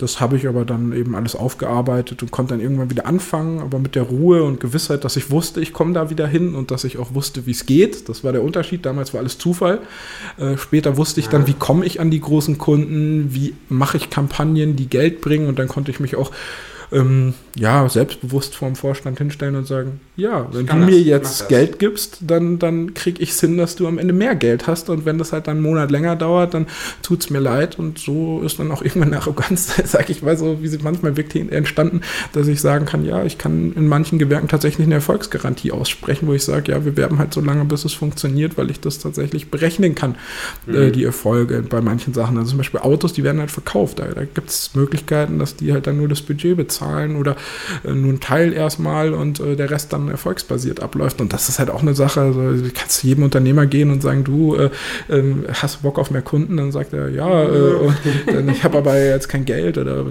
Das 0.00 0.18
habe 0.18 0.38
ich 0.38 0.48
aber 0.48 0.64
dann 0.64 0.94
eben 0.94 1.14
alles 1.14 1.36
aufgearbeitet 1.36 2.22
und 2.22 2.30
konnte 2.30 2.54
dann 2.54 2.60
irgendwann 2.60 2.88
wieder 2.88 3.04
anfangen, 3.04 3.60
aber 3.60 3.78
mit 3.78 3.94
der 3.94 4.04
Ruhe 4.04 4.42
und 4.44 4.58
Gewissheit, 4.58 5.04
dass 5.04 5.16
ich 5.16 5.30
wusste, 5.30 5.60
ich 5.60 5.74
komme 5.74 5.92
da 5.92 6.08
wieder 6.08 6.26
hin 6.26 6.54
und 6.54 6.70
dass 6.70 6.84
ich 6.84 6.96
auch 6.96 7.12
wusste, 7.12 7.44
wie 7.44 7.50
es 7.50 7.66
geht. 7.66 8.08
Das 8.08 8.24
war 8.24 8.32
der 8.32 8.42
Unterschied. 8.42 8.86
Damals 8.86 9.12
war 9.12 9.20
alles 9.20 9.36
Zufall. 9.36 9.80
Äh, 10.38 10.56
später 10.56 10.96
wusste 10.96 11.20
ich 11.20 11.28
dann, 11.28 11.46
wie 11.46 11.52
komme 11.52 11.84
ich 11.84 12.00
an 12.00 12.10
die 12.10 12.20
großen 12.20 12.56
Kunden, 12.56 13.34
wie 13.34 13.54
mache 13.68 13.98
ich 13.98 14.08
Kampagnen, 14.08 14.74
die 14.74 14.88
Geld 14.88 15.20
bringen 15.20 15.48
und 15.48 15.58
dann 15.58 15.68
konnte 15.68 15.90
ich 15.90 16.00
mich 16.00 16.16
auch 16.16 16.30
ähm, 16.92 17.34
ja, 17.56 17.88
selbstbewusst 17.88 18.54
vorm 18.54 18.74
Vorstand 18.74 19.18
hinstellen 19.18 19.54
und 19.54 19.66
sagen, 19.66 20.00
ja, 20.16 20.48
wenn 20.52 20.66
du 20.66 20.74
mir 20.76 20.90
das, 20.90 21.06
jetzt 21.06 21.48
Geld 21.48 21.78
gibst, 21.78 22.18
dann, 22.20 22.58
dann 22.58 22.94
kriege 22.94 23.22
ich 23.22 23.30
es 23.30 23.40
hin, 23.40 23.56
dass 23.56 23.76
du 23.76 23.86
am 23.86 23.98
Ende 23.98 24.12
mehr 24.12 24.34
Geld 24.34 24.66
hast. 24.66 24.90
Und 24.90 25.04
wenn 25.04 25.18
das 25.18 25.32
halt 25.32 25.46
dann 25.46 25.56
einen 25.56 25.62
Monat 25.62 25.90
länger 25.90 26.16
dauert, 26.16 26.54
dann 26.54 26.66
tut 27.02 27.20
es 27.20 27.30
mir 27.30 27.38
leid. 27.38 27.78
Und 27.78 27.98
so 27.98 28.42
ist 28.42 28.58
dann 28.58 28.70
auch 28.72 28.82
irgendwann 28.84 29.08
eine 29.08 29.18
Arroganz, 29.18 29.74
sag 29.84 30.10
ich 30.10 30.22
mal 30.22 30.36
so, 30.36 30.62
wie 30.62 30.68
sie 30.68 30.78
manchmal 30.78 31.16
wirklich 31.16 31.50
entstanden, 31.52 32.00
dass 32.32 32.48
ich 32.48 32.60
sagen 32.60 32.86
kann, 32.86 33.04
ja, 33.04 33.24
ich 33.24 33.38
kann 33.38 33.72
in 33.72 33.86
manchen 33.86 34.18
Gewerken 34.18 34.48
tatsächlich 34.48 34.86
eine 34.86 34.96
Erfolgsgarantie 34.96 35.72
aussprechen, 35.72 36.26
wo 36.26 36.34
ich 36.34 36.44
sage, 36.44 36.72
ja, 36.72 36.84
wir 36.84 36.96
werben 36.96 37.18
halt 37.18 37.32
so 37.32 37.40
lange, 37.40 37.64
bis 37.64 37.84
es 37.84 37.94
funktioniert, 37.94 38.58
weil 38.58 38.70
ich 38.70 38.80
das 38.80 38.98
tatsächlich 38.98 39.50
berechnen 39.50 39.94
kann, 39.94 40.16
mhm. 40.66 40.74
äh, 40.74 40.90
die 40.90 41.04
Erfolge 41.04 41.62
bei 41.62 41.80
manchen 41.80 42.14
Sachen. 42.14 42.36
Also 42.36 42.50
zum 42.50 42.58
Beispiel 42.58 42.80
Autos, 42.80 43.12
die 43.12 43.22
werden 43.22 43.40
halt 43.40 43.50
verkauft. 43.50 44.00
Da, 44.00 44.06
da 44.06 44.24
gibt 44.24 44.50
es 44.50 44.74
Möglichkeiten, 44.74 45.38
dass 45.38 45.56
die 45.56 45.72
halt 45.72 45.86
dann 45.86 45.96
nur 45.96 46.08
das 46.08 46.22
Budget 46.22 46.56
bezahlen 46.56 46.79
oder 46.80 47.36
äh, 47.84 47.92
nur 47.92 48.10
einen 48.10 48.20
Teil 48.20 48.52
erstmal 48.52 49.12
und 49.12 49.40
äh, 49.40 49.56
der 49.56 49.70
Rest 49.70 49.92
dann 49.92 50.08
erfolgsbasiert 50.08 50.80
abläuft. 50.80 51.20
Und 51.20 51.32
das 51.32 51.48
ist 51.48 51.58
halt 51.58 51.70
auch 51.70 51.82
eine 51.82 51.94
Sache. 51.94 52.20
Also, 52.20 52.40
du 52.40 52.70
kannst 52.72 53.00
zu 53.00 53.06
jedem 53.06 53.24
Unternehmer 53.24 53.66
gehen 53.66 53.90
und 53.90 54.02
sagen, 54.02 54.24
du 54.24 54.56
äh, 54.56 54.70
äh, 55.08 55.34
hast 55.52 55.82
Bock 55.82 55.98
auf 55.98 56.10
mehr 56.10 56.22
Kunden? 56.22 56.56
Dann 56.56 56.72
sagt 56.72 56.92
er, 56.92 57.08
ja, 57.08 57.42
äh, 57.44 58.50
ich 58.50 58.64
habe 58.64 58.78
aber 58.78 58.98
jetzt 58.98 59.28
kein 59.28 59.44
Geld 59.44 59.78
oder 59.78 60.06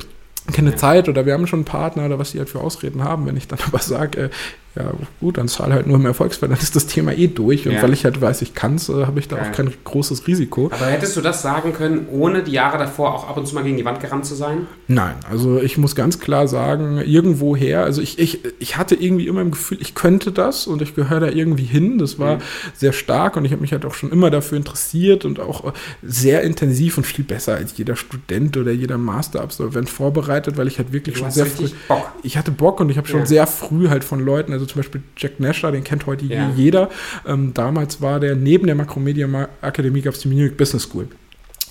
keine 0.54 0.76
Zeit 0.76 1.10
oder 1.10 1.26
wir 1.26 1.34
haben 1.34 1.48
schon 1.48 1.60
einen 1.60 1.66
Partner 1.66 2.06
oder 2.06 2.20
was 2.20 2.32
die 2.32 2.40
halt 2.40 2.50
für 2.50 2.60
Ausreden 2.60 3.04
haben. 3.04 3.26
Wenn 3.26 3.38
ich 3.38 3.48
dann 3.48 3.60
aber 3.68 3.80
sage, 3.80 4.24
äh, 4.24 4.30
ja 4.76 4.94
gut, 5.20 5.38
dann 5.38 5.48
zahle 5.48 5.74
halt 5.74 5.88
nur 5.88 5.98
im 5.98 6.06
Erfolgsfall, 6.06 6.50
dann 6.50 6.60
ist 6.60 6.76
das 6.76 6.86
Thema 6.86 7.12
eh 7.14 7.28
durch. 7.28 7.68
Und 7.68 7.74
ja. 7.74 7.82
weil 7.82 7.92
ich 7.92 8.06
halt 8.06 8.22
weiß, 8.22 8.42
ich 8.44 8.54
kann 8.54 8.76
es, 8.76 8.88
äh, 8.88 9.06
habe 9.06 9.20
ich 9.20 9.28
da 9.28 9.38
ja. 9.38 9.44
auch 9.44 9.52
kein 9.52 9.74
großes 9.84 10.28
Risiko. 10.28 10.70
Aber 10.72 10.86
hättest 10.86 11.18
du 11.18 11.22
das 11.22 11.42
sagen 11.42 11.74
können, 11.74 12.08
ohne 12.12 12.44
die 12.44 12.52
Jahre 12.52 12.78
davor 12.78 13.16
auch 13.16 13.28
ab 13.28 13.38
und 13.38 13.48
zu 13.48 13.56
mal 13.56 13.64
gegen 13.64 13.78
die 13.78 13.86
Wand 13.86 14.00
gerannt 14.00 14.26
zu 14.26 14.36
sein? 14.36 14.68
Nein, 14.88 15.16
also 15.30 15.60
ich 15.60 15.78
muss 15.78 15.96
ganz 15.96 16.20
klar 16.20 16.48
sagen, 16.48 17.00
irgendwoher, 17.00 17.84
also 17.84 18.02
ich, 18.02 18.20
ich, 18.20 18.42
ich 18.60 18.78
hatte 18.78 18.96
irgendwie 18.96 19.28
immer 19.28 19.42
im 19.42 19.52
Gefühl, 19.52 19.80
ich 19.82 19.96
könnte 19.96 20.32
das 20.32 20.68
und 20.68 20.84
ich 20.84 20.96
gehöre 20.96 21.20
da 21.20 21.28
irgendwie 21.28 21.66
hin. 21.66 21.98
Das 21.98 22.20
war 22.20 22.36
mhm. 22.36 22.42
sehr 22.76 22.94
stark 22.94 23.38
und 23.38 23.46
ich 23.46 23.52
habe 23.52 23.62
mich 23.62 23.72
halt 23.72 23.86
auch 23.86 23.96
schon 23.96 24.12
immer 24.12 24.30
dafür 24.30 24.58
interessiert 24.58 25.26
und 25.26 25.40
auch 25.40 25.74
sehr 26.04 26.44
intensiv 26.44 26.98
und 26.98 27.06
viel 27.06 27.26
besser 27.26 27.56
als 27.56 27.76
jeder 27.76 27.96
Student 27.96 28.56
oder 28.56 28.72
jeder 28.72 29.00
Masterabsolvent 29.00 29.90
vorbereitet, 29.90 30.58
weil 30.58 30.68
ich 30.68 30.78
halt 30.78 30.94
wirklich 30.94 31.16
du 31.16 31.22
schon 31.22 31.32
sehr 31.32 31.48
früh. 31.48 31.70
Bock. 31.88 32.12
Ich 32.22 32.38
hatte 32.38 32.52
Bock 32.52 32.80
und 32.80 32.90
ich 32.90 32.98
habe 32.98 33.08
schon 33.08 33.22
ja. 33.22 33.26
sehr 33.26 33.48
früh 33.48 33.90
halt 33.90 34.04
von 34.04 34.20
Leuten, 34.20 34.54
also 34.60 34.74
zum 34.74 34.80
Beispiel 34.80 35.02
Jack 35.18 35.40
Nasher, 35.40 35.72
den 35.72 35.84
kennt 35.84 36.06
heute 36.06 36.26
ja. 36.26 36.52
jeder. 36.56 36.90
Ähm, 37.26 37.54
damals 37.54 38.02
war 38.02 38.20
der 38.20 38.36
neben 38.36 38.66
der 38.66 38.76
Makromedia 38.76 39.28
Akademie 39.62 40.02
gab 40.02 40.14
es 40.14 40.22
die 40.22 40.28
Munich 40.28 40.56
Business 40.58 40.84
School. 40.84 41.08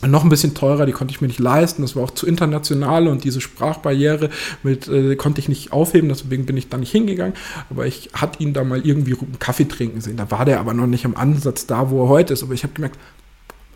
Noch 0.06 0.22
ein 0.22 0.28
bisschen 0.28 0.54
teurer, 0.54 0.86
die 0.86 0.92
konnte 0.92 1.12
ich 1.12 1.20
mir 1.20 1.26
nicht 1.26 1.40
leisten. 1.40 1.82
Das 1.82 1.96
war 1.96 2.04
auch 2.04 2.12
zu 2.12 2.24
international 2.24 3.08
und 3.08 3.24
diese 3.24 3.40
Sprachbarriere 3.40 4.30
mit, 4.62 4.86
äh, 4.86 5.16
konnte 5.16 5.40
ich 5.40 5.48
nicht 5.48 5.72
aufheben, 5.72 6.08
deswegen 6.08 6.46
bin 6.46 6.56
ich 6.56 6.68
da 6.68 6.76
nicht 6.76 6.92
hingegangen. 6.92 7.34
Aber 7.68 7.84
ich 7.84 8.10
hatte 8.12 8.40
ihn 8.40 8.52
da 8.52 8.62
mal 8.62 8.80
irgendwie 8.86 9.14
einen 9.14 9.40
Kaffee 9.40 9.66
trinken 9.66 10.00
sehen. 10.00 10.16
Da 10.16 10.30
war 10.30 10.44
der 10.44 10.60
aber 10.60 10.72
noch 10.72 10.86
nicht 10.86 11.04
am 11.04 11.16
Ansatz 11.16 11.66
da, 11.66 11.90
wo 11.90 12.04
er 12.04 12.08
heute 12.08 12.32
ist. 12.32 12.44
Aber 12.44 12.54
ich 12.54 12.62
habe 12.62 12.74
gemerkt, 12.74 12.96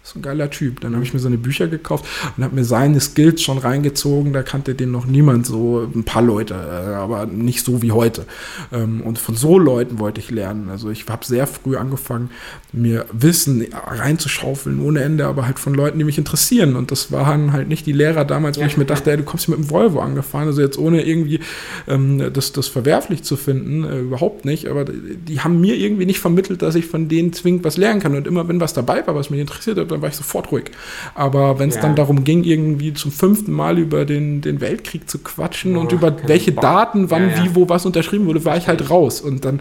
ist 0.04 0.16
ein 0.16 0.22
geiler 0.22 0.50
Typ. 0.50 0.80
Dann 0.80 0.94
habe 0.94 1.04
ich 1.04 1.14
mir 1.14 1.20
seine 1.20 1.38
Bücher 1.38 1.68
gekauft 1.68 2.04
und 2.36 2.42
habe 2.42 2.56
mir 2.56 2.64
seine 2.64 3.00
Skills 3.00 3.42
schon 3.42 3.58
reingezogen. 3.58 4.32
Da 4.32 4.42
kannte 4.42 4.74
den 4.74 4.90
noch 4.90 5.06
niemand 5.06 5.46
so, 5.46 5.88
ein 5.94 6.02
paar 6.02 6.22
Leute, 6.22 6.54
äh, 6.54 6.94
aber 6.94 7.26
nicht 7.26 7.64
so 7.64 7.82
wie 7.82 7.92
heute. 7.92 8.26
Ähm, 8.72 9.00
und 9.02 9.18
von 9.18 9.36
so 9.36 9.58
Leuten 9.58 10.00
wollte 10.00 10.20
ich 10.20 10.30
lernen. 10.30 10.70
Also 10.70 10.90
ich 10.90 11.06
habe 11.08 11.24
sehr 11.24 11.46
früh 11.46 11.76
angefangen, 11.76 12.30
mir 12.72 13.06
Wissen 13.12 13.64
reinzuschaufeln 13.72 14.80
ohne 14.80 15.02
Ende, 15.02 15.26
aber 15.26 15.46
halt 15.46 15.60
von 15.60 15.72
Leuten, 15.72 15.98
die 15.98 16.04
mich 16.04 16.18
interessieren. 16.18 16.74
Und 16.74 16.90
das 16.90 17.12
waren 17.12 17.52
halt 17.52 17.68
nicht 17.68 17.86
die 17.86 17.92
Lehrer 17.92 18.24
damals, 18.24 18.58
wo 18.58 18.62
ich 18.62 18.76
mir 18.76 18.84
dachte, 18.84 19.10
ey, 19.12 19.16
du 19.16 19.22
kommst 19.22 19.46
hier 19.46 19.56
mit 19.56 19.68
dem 19.68 19.70
Volvo 19.70 20.00
angefahren. 20.00 20.48
Also 20.48 20.62
jetzt 20.62 20.78
ohne 20.78 21.04
irgendwie 21.04 21.38
ähm, 21.86 22.32
das, 22.32 22.50
das 22.50 22.66
verwerflich 22.66 23.22
zu 23.22 23.36
finden, 23.36 23.84
äh, 23.84 24.00
überhaupt 24.00 24.44
nicht. 24.44 24.66
Aber 24.66 24.84
die 24.84 25.40
haben 25.40 25.60
mir 25.60 25.76
irgendwie 25.76 26.06
nicht 26.06 26.18
vermittelt, 26.18 26.62
dass 26.62 26.74
ich 26.74 26.86
von 26.86 27.08
denen 27.08 27.32
zwingend 27.32 27.62
was 27.62 27.76
lernen 27.76 28.00
kann. 28.00 28.16
Und 28.16 28.26
immer 28.26 28.48
wenn 28.48 28.58
was 28.58 28.74
dabei 28.74 29.06
war, 29.06 29.14
was 29.14 29.30
mich 29.30 29.40
interessiert 29.40 29.78
hat, 29.78 29.91
dann 29.92 30.02
war 30.02 30.08
ich 30.08 30.16
sofort 30.16 30.50
ruhig. 30.50 30.70
Aber 31.14 31.58
wenn 31.58 31.68
es 31.68 31.76
ja. 31.76 31.82
dann 31.82 31.96
darum 31.96 32.24
ging, 32.24 32.44
irgendwie 32.44 32.92
zum 32.94 33.12
fünften 33.12 33.52
Mal 33.52 33.78
über 33.78 34.04
den, 34.04 34.40
den 34.40 34.60
Weltkrieg 34.60 35.08
zu 35.08 35.18
quatschen 35.18 35.76
oh, 35.76 35.80
und 35.80 35.92
über 35.92 36.14
welche 36.26 36.52
Bock. 36.52 36.62
Daten, 36.62 37.10
wann, 37.10 37.30
ja, 37.30 37.36
ja. 37.36 37.44
wie, 37.44 37.54
wo 37.54 37.68
was 37.68 37.86
unterschrieben 37.86 38.26
wurde, 38.26 38.44
war 38.44 38.56
ich 38.56 38.68
halt 38.68 38.90
raus. 38.90 39.20
Und 39.20 39.44
dann 39.44 39.60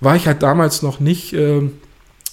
war 0.00 0.16
ich 0.16 0.26
halt 0.26 0.42
damals 0.42 0.82
noch 0.82 1.00
nicht. 1.00 1.32
Äh, 1.32 1.70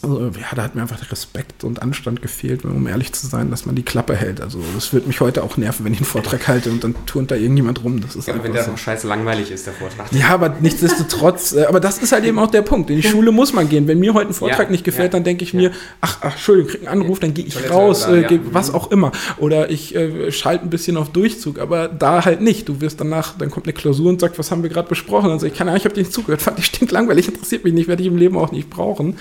also, 0.06 0.40
ja, 0.40 0.48
da 0.56 0.64
hat 0.64 0.76
mir 0.76 0.82
einfach 0.82 1.12
Respekt 1.12 1.64
und 1.64 1.82
Anstand 1.82 2.22
gefehlt, 2.22 2.64
um 2.64 2.88
ehrlich 2.88 3.14
zu 3.14 3.28
sein, 3.28 3.50
dass 3.52 3.66
man 3.66 3.76
die 3.76 3.84
Klappe 3.84 4.16
hält. 4.16 4.42
Also 4.42 4.60
das 4.74 4.94
wird 4.94 5.08
mich 5.08 5.20
heute 5.20 5.44
auch 5.44 5.58
nerven, 5.58 5.86
wenn 5.86 5.94
ich 5.94 6.00
einen 6.00 6.06
Vortrag 6.06 6.48
halte 6.48 6.70
und 6.70 6.84
dann 6.84 6.96
turnt 7.06 7.32
da 7.32 7.36
irgendjemand 7.36 7.84
rum. 7.84 8.02
Das 8.02 8.16
ist 8.16 8.28
ja, 8.28 8.44
wenn 8.44 8.54
der 8.54 8.64
so. 8.64 8.78
scheiße 8.78 9.08
langweilig 9.08 9.52
ist, 9.52 9.66
der 9.66 9.74
Vortrag. 9.74 10.12
Ja, 10.12 10.30
aber 10.30 10.56
nichtsdestotrotz, 10.62 11.54
äh, 11.54 11.66
aber 11.66 11.80
das 11.80 11.98
ist 11.98 12.12
halt 12.12 12.24
eben 12.26 12.40
auch 12.40 12.52
der 12.52 12.62
Punkt. 12.62 12.90
In 12.90 12.98
die 12.98 13.08
Schule 13.08 13.32
muss 13.32 13.54
man 13.54 13.68
gehen. 13.68 13.88
Wenn 13.88 14.00
mir 14.00 14.14
heute 14.14 14.32
ein 14.32 14.34
Vortrag 14.34 14.68
ja, 14.68 14.72
nicht 14.72 14.84
gefällt, 14.84 15.14
ja, 15.14 15.18
dann 15.18 15.24
denke 15.24 15.44
ich 15.44 15.54
mir, 15.54 15.72
ach, 16.02 16.20
ach, 16.22 16.34
Entschuldigung, 16.34 16.72
krieg 16.72 16.88
einen 16.88 17.02
Anruf, 17.02 17.20
dann 17.20 17.34
gehe 17.34 17.46
ich 17.46 17.70
raus, 17.70 18.08
oder, 18.08 18.32
äh, 18.32 18.40
was 18.52 18.74
auch 18.74 18.92
immer. 18.92 19.12
Oder 19.38 19.70
ich 19.70 19.96
äh, 19.96 20.32
schalte 20.32 20.66
ein 20.66 20.70
bisschen 20.70 20.98
auf 20.98 21.10
Durchzug, 21.10 21.60
aber 21.60 21.88
da 21.88 22.26
halt 22.26 22.42
nicht. 22.42 22.70
Du 22.70 22.82
wirst 22.82 23.00
danach, 23.00 23.38
dann 23.38 23.50
kommt 23.50 23.66
eine 23.66 23.74
Klausur 23.74 24.10
und 24.10 24.22
sagt, 24.22 24.38
was 24.40 24.52
haben 24.52 24.64
wir 24.64 24.70
gerade 24.70 24.88
besprochen? 24.88 25.30
Dann 25.30 25.40
sage 25.40 25.52
ich, 25.52 25.58
keine 25.58 25.72
Ahnung, 25.72 25.80
ich 25.80 25.86
habe 25.86 25.96
dir 25.96 26.02
nicht 26.02 26.14
zugehört, 26.14 26.42
fand 26.42 26.60
ich 26.60 26.66
stinkt 26.66 26.92
langweilig, 26.92 27.28
interessiert 27.28 27.64
mich 27.64 27.74
nicht, 27.74 27.88
werde 27.88 28.02
ich 28.02 28.08
im 28.08 28.18
Leben 28.18 28.38
auch 28.38 28.52
nicht 28.52 28.70
brauchen. 28.70 29.18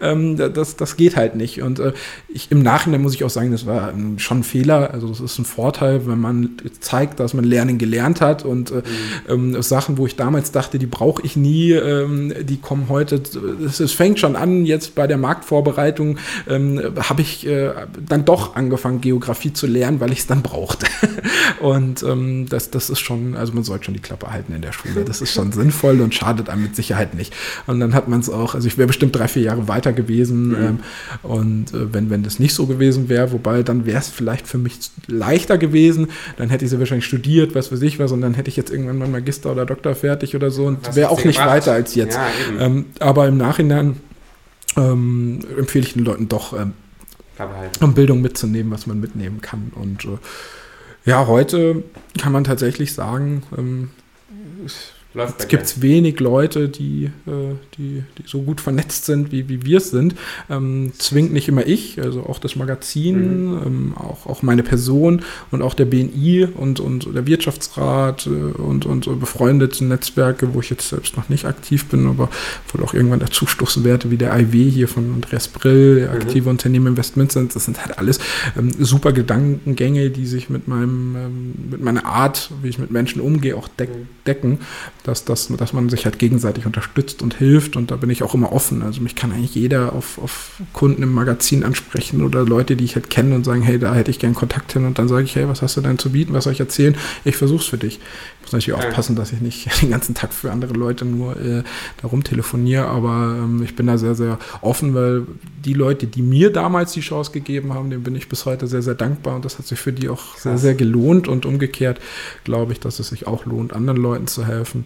Ähm, 0.00 0.25
das, 0.34 0.76
das 0.76 0.96
geht 0.96 1.16
halt 1.16 1.36
nicht. 1.36 1.62
Und 1.62 1.78
äh, 1.78 1.92
ich, 2.28 2.50
im 2.50 2.62
Nachhinein 2.62 3.02
muss 3.02 3.14
ich 3.14 3.22
auch 3.22 3.30
sagen, 3.30 3.52
das 3.52 3.66
war 3.66 3.92
ähm, 3.92 4.18
schon 4.18 4.40
ein 4.40 4.42
Fehler. 4.42 4.92
Also 4.92 5.08
das 5.08 5.20
ist 5.20 5.38
ein 5.38 5.44
Vorteil, 5.44 6.06
wenn 6.06 6.18
man 6.18 6.56
zeigt, 6.80 7.20
dass 7.20 7.34
man 7.34 7.44
Lernen 7.44 7.78
gelernt 7.78 8.20
hat 8.20 8.44
und 8.44 8.70
äh, 8.70 8.82
mhm. 9.28 9.54
ähm, 9.54 9.62
Sachen, 9.62 9.98
wo 9.98 10.06
ich 10.06 10.16
damals 10.16 10.50
dachte, 10.52 10.78
die 10.78 10.86
brauche 10.86 11.22
ich 11.22 11.36
nie, 11.36 11.72
ähm, 11.72 12.32
die 12.42 12.56
kommen 12.56 12.86
heute. 12.88 13.22
Es 13.66 13.92
fängt 13.92 14.18
schon 14.18 14.36
an, 14.36 14.66
jetzt 14.66 14.94
bei 14.94 15.06
der 15.06 15.18
Marktvorbereitung 15.18 16.18
ähm, 16.48 16.80
habe 17.08 17.22
ich 17.22 17.46
äh, 17.46 17.70
dann 18.08 18.24
doch 18.24 18.56
angefangen, 18.56 19.00
Geografie 19.00 19.52
zu 19.52 19.66
lernen, 19.66 20.00
weil 20.00 20.12
ich 20.12 20.20
es 20.20 20.26
dann 20.26 20.42
brauchte. 20.42 20.86
und 21.60 22.02
ähm, 22.02 22.46
das, 22.48 22.70
das 22.70 22.90
ist 22.90 23.00
schon, 23.00 23.36
also 23.36 23.52
man 23.52 23.64
sollte 23.64 23.84
schon 23.84 23.94
die 23.94 24.00
Klappe 24.00 24.32
halten 24.32 24.54
in 24.54 24.62
der 24.62 24.72
Schule. 24.72 25.04
Das 25.04 25.20
ist 25.20 25.32
schon 25.32 25.52
sinnvoll 25.52 26.00
und 26.00 26.14
schadet 26.14 26.48
einem 26.48 26.62
mit 26.62 26.76
Sicherheit 26.76 27.14
nicht. 27.14 27.34
Und 27.66 27.80
dann 27.80 27.94
hat 27.94 28.08
man 28.08 28.20
es 28.20 28.30
auch, 28.30 28.54
also 28.54 28.66
ich 28.66 28.78
wäre 28.78 28.86
bestimmt 28.86 29.14
drei, 29.14 29.28
vier 29.28 29.42
Jahre 29.42 29.68
weiter 29.68 29.92
gewesen. 29.92 30.05
Mhm. 30.48 30.54
Ähm, 30.54 30.78
und 31.22 31.74
äh, 31.74 31.92
wenn, 31.92 32.10
wenn 32.10 32.22
das 32.22 32.38
nicht 32.38 32.54
so 32.54 32.66
gewesen 32.66 33.08
wäre, 33.08 33.32
wobei 33.32 33.62
dann 33.62 33.86
wäre 33.86 33.98
es 33.98 34.08
vielleicht 34.08 34.46
für 34.46 34.58
mich 34.58 34.78
leichter 35.06 35.58
gewesen, 35.58 36.08
dann 36.36 36.50
hätte 36.50 36.64
ich 36.64 36.70
sie 36.70 36.78
wahrscheinlich 36.78 37.06
studiert, 37.06 37.54
was 37.54 37.72
weiß 37.72 37.82
ich 37.82 37.98
was, 37.98 38.12
und 38.12 38.20
dann 38.20 38.34
hätte 38.34 38.48
ich 38.48 38.56
jetzt 38.56 38.70
irgendwann 38.70 38.98
mal 38.98 39.08
Magister 39.08 39.52
oder 39.52 39.66
Doktor 39.66 39.94
fertig 39.94 40.34
oder 40.34 40.50
so 40.50 40.66
und 40.66 40.94
wäre 40.94 41.10
auch 41.10 41.24
nicht 41.24 41.38
gemacht? 41.38 41.56
weiter 41.56 41.72
als 41.72 41.94
jetzt. 41.94 42.16
Ja, 42.16 42.28
ähm, 42.64 42.86
aber 43.00 43.28
im 43.28 43.36
Nachhinein 43.36 43.96
ähm, 44.76 45.40
empfehle 45.58 45.84
ich 45.84 45.94
den 45.94 46.04
Leuten 46.04 46.28
doch, 46.28 46.52
ähm, 46.52 46.72
um 47.80 47.94
Bildung 47.94 48.22
mitzunehmen, 48.22 48.72
was 48.72 48.86
man 48.86 49.00
mitnehmen 49.00 49.40
kann. 49.40 49.72
Und 49.74 50.04
äh, 50.04 50.18
ja, 51.04 51.26
heute 51.26 51.84
kann 52.18 52.32
man 52.32 52.44
tatsächlich 52.44 52.94
sagen, 52.94 53.42
ähm, 53.56 53.90
es 55.16 55.48
gibt 55.48 55.82
wenig 55.82 56.20
Leute, 56.20 56.68
die, 56.68 57.04
äh, 57.26 57.54
die, 57.78 58.02
die, 58.18 58.22
so 58.26 58.42
gut 58.42 58.60
vernetzt 58.60 59.06
sind, 59.06 59.32
wie, 59.32 59.48
wie 59.48 59.64
wir 59.64 59.78
es 59.78 59.90
sind. 59.90 60.14
Ähm, 60.50 60.92
zwingt 60.98 61.32
nicht 61.32 61.48
immer 61.48 61.66
ich, 61.66 62.00
also 62.00 62.24
auch 62.24 62.38
das 62.38 62.56
Magazin, 62.56 63.52
mhm. 63.52 63.62
ähm, 63.64 63.94
auch, 63.96 64.26
auch 64.26 64.42
meine 64.42 64.62
Person 64.62 65.22
und 65.50 65.62
auch 65.62 65.74
der 65.74 65.86
BNI 65.86 66.48
und, 66.54 66.80
und 66.80 67.14
der 67.14 67.26
Wirtschaftsrat 67.26 68.26
äh, 68.26 68.30
und, 68.30 68.86
und 68.86 69.20
befreundete 69.20 69.84
Netzwerke, 69.84 70.54
wo 70.54 70.60
ich 70.60 70.70
jetzt 70.70 70.88
selbst 70.88 71.16
noch 71.16 71.28
nicht 71.28 71.46
aktiv 71.46 71.86
bin, 71.86 72.06
aber 72.06 72.28
wohl 72.72 72.84
auch 72.84 72.94
irgendwann 72.94 73.20
dazustoßen 73.20 73.84
werde, 73.84 74.10
wie 74.10 74.16
der 74.16 74.38
IW 74.38 74.70
hier 74.70 74.88
von 74.88 75.14
Andreas 75.14 75.48
Brill, 75.48 75.96
der 75.96 76.10
mhm. 76.10 76.20
aktive 76.20 76.50
Unternehmen 76.50 76.88
Investments 76.88 77.34
sind. 77.34 77.54
Das 77.54 77.64
sind 77.64 77.80
halt 77.84 77.98
alles 77.98 78.18
ähm, 78.56 78.70
super 78.78 79.12
Gedankengänge, 79.12 80.10
die 80.10 80.26
sich 80.26 80.50
mit 80.50 80.68
meinem, 80.68 81.16
ähm, 81.16 81.54
mit 81.70 81.82
meiner 81.82 82.04
Art, 82.04 82.50
wie 82.62 82.68
ich 82.68 82.78
mit 82.78 82.90
Menschen 82.90 83.20
umgehe, 83.20 83.56
auch 83.56 83.68
deck, 83.68 83.90
mhm. 83.90 84.08
decken 84.26 84.58
dass, 85.06 85.24
dass, 85.24 85.48
dass 85.48 85.72
man 85.72 85.88
sich 85.88 86.04
halt 86.04 86.18
gegenseitig 86.18 86.66
unterstützt 86.66 87.22
und 87.22 87.34
hilft 87.34 87.76
und 87.76 87.90
da 87.90 87.96
bin 87.96 88.10
ich 88.10 88.22
auch 88.22 88.34
immer 88.34 88.52
offen. 88.52 88.82
Also 88.82 89.00
mich 89.00 89.14
kann 89.14 89.32
eigentlich 89.32 89.54
jeder 89.54 89.92
auf, 89.92 90.18
auf 90.18 90.60
Kunden 90.72 91.02
im 91.02 91.12
Magazin 91.12 91.64
ansprechen 91.64 92.22
oder 92.22 92.44
Leute, 92.44 92.76
die 92.76 92.84
ich 92.84 92.94
halt 92.94 93.10
kenne 93.10 93.34
und 93.34 93.44
sagen, 93.44 93.62
hey, 93.62 93.78
da 93.78 93.94
hätte 93.94 94.10
ich 94.10 94.18
gern 94.18 94.34
Kontakt 94.34 94.72
hin 94.72 94.84
und 94.84 94.98
dann 94.98 95.08
sage 95.08 95.24
ich, 95.24 95.36
hey, 95.36 95.48
was 95.48 95.62
hast 95.62 95.76
du 95.76 95.80
denn 95.80 95.98
zu 95.98 96.10
bieten, 96.10 96.32
was 96.32 96.44
soll 96.44 96.52
ich 96.52 96.60
erzählen? 96.60 96.96
Ich 97.24 97.36
versuch's 97.36 97.66
für 97.66 97.78
dich. 97.78 98.00
Ich 98.46 98.52
muss 98.52 98.64
natürlich 98.64 98.80
ja. 98.80 98.88
aufpassen, 98.88 99.16
dass 99.16 99.32
ich 99.32 99.40
nicht 99.40 99.68
den 99.82 99.90
ganzen 99.90 100.14
Tag 100.14 100.32
für 100.32 100.52
andere 100.52 100.72
Leute 100.72 101.04
nur 101.04 101.36
äh, 101.36 101.64
darum 102.00 102.22
telefoniere, 102.22 102.86
aber 102.86 103.36
ähm, 103.36 103.60
ich 103.64 103.74
bin 103.74 103.88
da 103.88 103.98
sehr, 103.98 104.14
sehr 104.14 104.38
offen, 104.60 104.94
weil 104.94 105.26
die 105.64 105.74
Leute, 105.74 106.06
die 106.06 106.22
mir 106.22 106.52
damals 106.52 106.92
die 106.92 107.00
Chance 107.00 107.32
gegeben 107.32 107.74
haben, 107.74 107.90
denen 107.90 108.04
bin 108.04 108.14
ich 108.14 108.28
bis 108.28 108.46
heute 108.46 108.68
sehr, 108.68 108.82
sehr 108.82 108.94
dankbar 108.94 109.34
und 109.34 109.44
das 109.44 109.58
hat 109.58 109.66
sich 109.66 109.80
für 109.80 109.92
die 109.92 110.08
auch 110.08 110.34
Krass. 110.34 110.42
sehr, 110.44 110.58
sehr 110.58 110.74
gelohnt 110.74 111.26
und 111.26 111.44
umgekehrt 111.44 112.00
glaube 112.44 112.72
ich, 112.72 112.78
dass 112.78 113.00
es 113.00 113.08
sich 113.08 113.26
auch 113.26 113.46
lohnt, 113.46 113.72
anderen 113.72 114.00
Leuten 114.00 114.28
zu 114.28 114.46
helfen. 114.46 114.84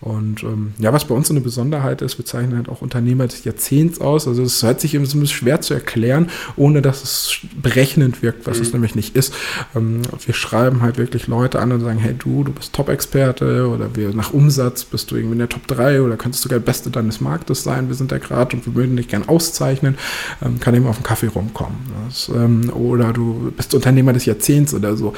Und 0.00 0.42
ähm, 0.42 0.72
ja, 0.78 0.92
was 0.92 1.04
bei 1.04 1.14
uns 1.14 1.28
so 1.28 1.34
eine 1.34 1.42
Besonderheit 1.42 2.00
ist, 2.00 2.16
wir 2.16 2.24
zeichnen 2.24 2.56
halt 2.56 2.70
auch 2.70 2.80
Unternehmer 2.80 3.26
des 3.26 3.44
Jahrzehnts 3.44 4.00
aus. 4.00 4.26
Also 4.26 4.42
es 4.42 4.62
hört 4.62 4.80
sich 4.80 4.94
eben 4.94 5.04
so 5.04 5.18
ein 5.18 5.20
bisschen 5.20 5.36
schwer 5.36 5.60
zu 5.60 5.74
erklären, 5.74 6.30
ohne 6.56 6.80
dass 6.80 7.02
es 7.02 7.38
berechnend 7.60 8.22
wirkt, 8.22 8.46
was 8.46 8.56
mhm. 8.56 8.62
es 8.62 8.72
nämlich 8.72 8.94
nicht 8.94 9.14
ist. 9.14 9.34
Ähm, 9.76 10.00
wir 10.24 10.34
schreiben 10.34 10.80
halt 10.80 10.96
wirklich 10.96 11.26
Leute 11.26 11.60
an 11.60 11.72
und 11.72 11.80
sagen, 11.80 11.98
hey 11.98 12.14
du, 12.18 12.44
du 12.44 12.52
bist 12.52 12.72
Top-Experte 12.72 13.68
oder 13.68 13.94
wir 13.94 14.14
nach 14.14 14.32
Umsatz 14.32 14.84
bist 14.84 15.10
du 15.10 15.16
irgendwie 15.16 15.34
in 15.34 15.38
der 15.40 15.50
Top 15.50 15.66
3 15.66 16.00
oder 16.00 16.16
könntest 16.16 16.44
sogar 16.44 16.58
der 16.58 16.64
Beste 16.66 16.88
deines 16.88 17.20
Marktes 17.20 17.62
sein. 17.62 17.88
Wir 17.88 17.94
sind 17.94 18.10
da 18.10 18.16
gerade 18.16 18.56
und 18.56 18.64
wir 18.64 18.74
würden 18.74 18.96
dich 18.96 19.08
gern 19.08 19.28
auszeichnen. 19.28 19.98
Ähm, 20.42 20.60
kann 20.60 20.74
eben 20.74 20.86
auf 20.86 20.96
den 20.96 21.04
Kaffee 21.04 21.26
rumkommen. 21.26 21.76
Das, 22.06 22.30
ähm, 22.34 22.70
oder 22.72 23.12
du 23.12 23.52
bist 23.54 23.74
Unternehmer 23.74 24.14
des 24.14 24.24
Jahrzehnts 24.24 24.72
oder 24.72 24.96
so 24.96 25.12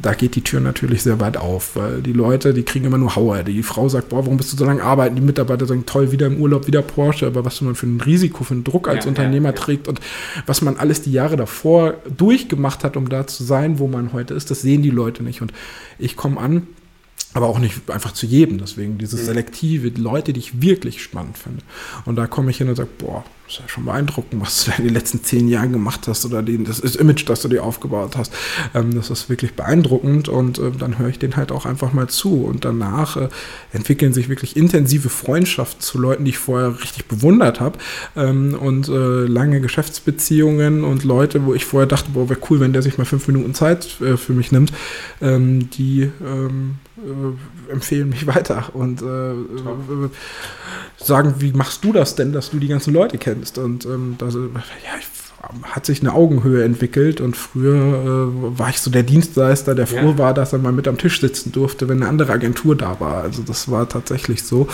da 0.00 0.14
geht 0.14 0.34
die 0.34 0.42
Tür 0.42 0.60
natürlich 0.60 1.02
sehr 1.02 1.20
weit 1.20 1.36
auf, 1.36 1.76
weil 1.76 2.02
die 2.02 2.12
Leute, 2.12 2.54
die 2.54 2.62
kriegen 2.62 2.84
immer 2.84 2.98
nur 2.98 3.16
Hauer. 3.16 3.42
Die 3.42 3.62
Frau 3.62 3.88
sagt, 3.88 4.10
boah, 4.10 4.24
warum 4.24 4.36
bist 4.36 4.52
du 4.52 4.56
so 4.56 4.64
lange 4.64 4.82
arbeiten? 4.82 5.16
Die 5.16 5.22
Mitarbeiter 5.22 5.66
sagen, 5.66 5.86
toll, 5.86 6.12
wieder 6.12 6.26
im 6.26 6.40
Urlaub, 6.40 6.66
wieder 6.66 6.82
Porsche, 6.82 7.26
aber 7.26 7.44
was 7.44 7.60
man 7.60 7.74
für 7.74 7.86
ein 7.86 8.00
Risiko, 8.00 8.44
für 8.44 8.54
einen 8.54 8.64
Druck 8.64 8.88
als 8.88 9.04
ja, 9.04 9.08
Unternehmer 9.10 9.50
ja, 9.50 9.54
ja. 9.54 9.60
trägt 9.60 9.88
und 9.88 10.00
was 10.46 10.62
man 10.62 10.76
alles 10.76 11.02
die 11.02 11.12
Jahre 11.12 11.36
davor 11.36 11.94
durchgemacht 12.16 12.84
hat, 12.84 12.96
um 12.96 13.08
da 13.08 13.26
zu 13.26 13.44
sein, 13.44 13.78
wo 13.78 13.88
man 13.88 14.12
heute 14.12 14.34
ist, 14.34 14.50
das 14.50 14.62
sehen 14.62 14.82
die 14.82 14.90
Leute 14.90 15.22
nicht. 15.22 15.42
Und 15.42 15.52
ich 15.98 16.16
komme 16.16 16.40
an, 16.40 16.66
aber 17.34 17.48
auch 17.48 17.58
nicht 17.58 17.90
einfach 17.90 18.12
zu 18.12 18.26
jedem. 18.26 18.58
Deswegen 18.58 18.96
dieses 18.96 19.22
mhm. 19.22 19.26
selektive, 19.26 19.90
die 19.90 20.00
Leute, 20.00 20.32
die 20.32 20.40
ich 20.40 20.62
wirklich 20.62 21.02
spannend 21.02 21.36
finde. 21.36 21.62
Und 22.04 22.16
da 22.16 22.26
komme 22.26 22.50
ich 22.50 22.58
hin 22.58 22.68
und 22.68 22.76
sage, 22.76 22.88
boah, 22.98 23.24
das 23.46 23.56
ist 23.56 23.60
ja 23.60 23.68
schon 23.68 23.84
beeindruckend, 23.84 24.40
was 24.40 24.64
du 24.64 24.70
in 24.78 24.84
den 24.84 24.94
letzten 24.94 25.22
zehn 25.22 25.48
Jahren 25.48 25.72
gemacht 25.72 26.08
hast 26.08 26.24
oder 26.24 26.42
den, 26.42 26.64
das, 26.64 26.80
das 26.80 26.96
Image, 26.96 27.28
das 27.28 27.42
du 27.42 27.48
dir 27.48 27.62
aufgebaut 27.62 28.16
hast. 28.16 28.32
Ähm, 28.72 28.94
das 28.94 29.10
ist 29.10 29.28
wirklich 29.28 29.54
beeindruckend 29.54 30.28
und 30.28 30.58
äh, 30.58 30.70
dann 30.70 30.98
höre 30.98 31.08
ich 31.08 31.18
den 31.18 31.36
halt 31.36 31.52
auch 31.52 31.66
einfach 31.66 31.92
mal 31.92 32.08
zu. 32.08 32.44
Und 32.44 32.64
danach 32.64 33.16
äh, 33.16 33.28
entwickeln 33.72 34.14
sich 34.14 34.28
wirklich 34.28 34.56
intensive 34.56 35.10
Freundschaften 35.10 35.80
zu 35.80 35.98
Leuten, 35.98 36.24
die 36.24 36.30
ich 36.30 36.38
vorher 36.38 36.80
richtig 36.80 37.06
bewundert 37.06 37.60
habe 37.60 37.78
ähm, 38.16 38.54
und 38.58 38.88
äh, 38.88 39.26
lange 39.26 39.60
Geschäftsbeziehungen 39.60 40.84
und 40.84 41.04
Leute, 41.04 41.44
wo 41.44 41.52
ich 41.52 41.66
vorher 41.66 41.88
dachte, 41.88 42.12
boah, 42.12 42.30
wäre 42.30 42.40
cool, 42.48 42.60
wenn 42.60 42.72
der 42.72 42.80
sich 42.80 42.96
mal 42.96 43.04
fünf 43.04 43.26
Minuten 43.26 43.54
Zeit 43.54 44.00
äh, 44.00 44.16
für 44.16 44.32
mich 44.32 44.52
nimmt, 44.52 44.72
ähm, 45.20 45.68
die 45.70 46.10
ähm, 46.24 46.76
äh, 47.04 47.72
empfehlen 47.72 48.08
mich 48.10 48.26
weiter 48.26 48.74
und 48.74 49.02
äh, 49.02 49.34
sagen, 50.96 51.34
wie 51.38 51.52
machst 51.52 51.84
du 51.84 51.92
das 51.92 52.14
denn, 52.14 52.32
dass 52.32 52.50
du 52.50 52.58
die 52.58 52.68
ganzen 52.68 52.92
Leute 52.92 53.18
kennst? 53.18 53.58
Und 53.58 53.84
ähm, 53.84 54.16
das, 54.18 54.34
ja, 54.34 54.40
ich, 54.98 55.06
hat 55.62 55.86
sich 55.86 56.00
eine 56.00 56.12
Augenhöhe 56.12 56.64
entwickelt 56.64 57.20
und 57.20 57.36
früher 57.36 57.74
äh, 57.74 58.58
war 58.58 58.70
ich 58.70 58.80
so 58.80 58.90
der 58.90 59.02
Dienstleister, 59.02 59.74
der 59.74 59.86
froh 59.86 60.10
ja. 60.10 60.18
war, 60.18 60.34
dass 60.34 60.52
er 60.52 60.58
mal 60.58 60.72
mit 60.72 60.88
am 60.88 60.98
Tisch 60.98 61.20
sitzen 61.20 61.52
durfte, 61.52 61.88
wenn 61.88 62.02
eine 62.02 62.08
andere 62.08 62.32
Agentur 62.32 62.76
da 62.76 63.00
war. 63.00 63.22
Also 63.22 63.42
das 63.42 63.70
war 63.70 63.88
tatsächlich 63.88 64.42
so. 64.42 64.68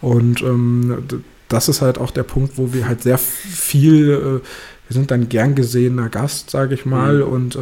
Und 0.00 0.42
ähm, 0.42 1.04
das 1.48 1.68
ist 1.68 1.82
halt 1.82 1.98
auch 1.98 2.10
der 2.10 2.22
Punkt, 2.22 2.58
wo 2.58 2.72
wir 2.72 2.86
halt 2.86 3.02
sehr 3.02 3.18
viel 3.18 4.40
äh, 4.42 4.46
wir 4.90 4.94
sind 4.94 5.12
dann 5.12 5.28
gern 5.28 5.54
gesehener 5.54 6.08
Gast, 6.08 6.50
sage 6.50 6.74
ich 6.74 6.84
mal, 6.84 7.18
mhm. 7.18 7.32
und 7.32 7.54
äh, 7.54 7.58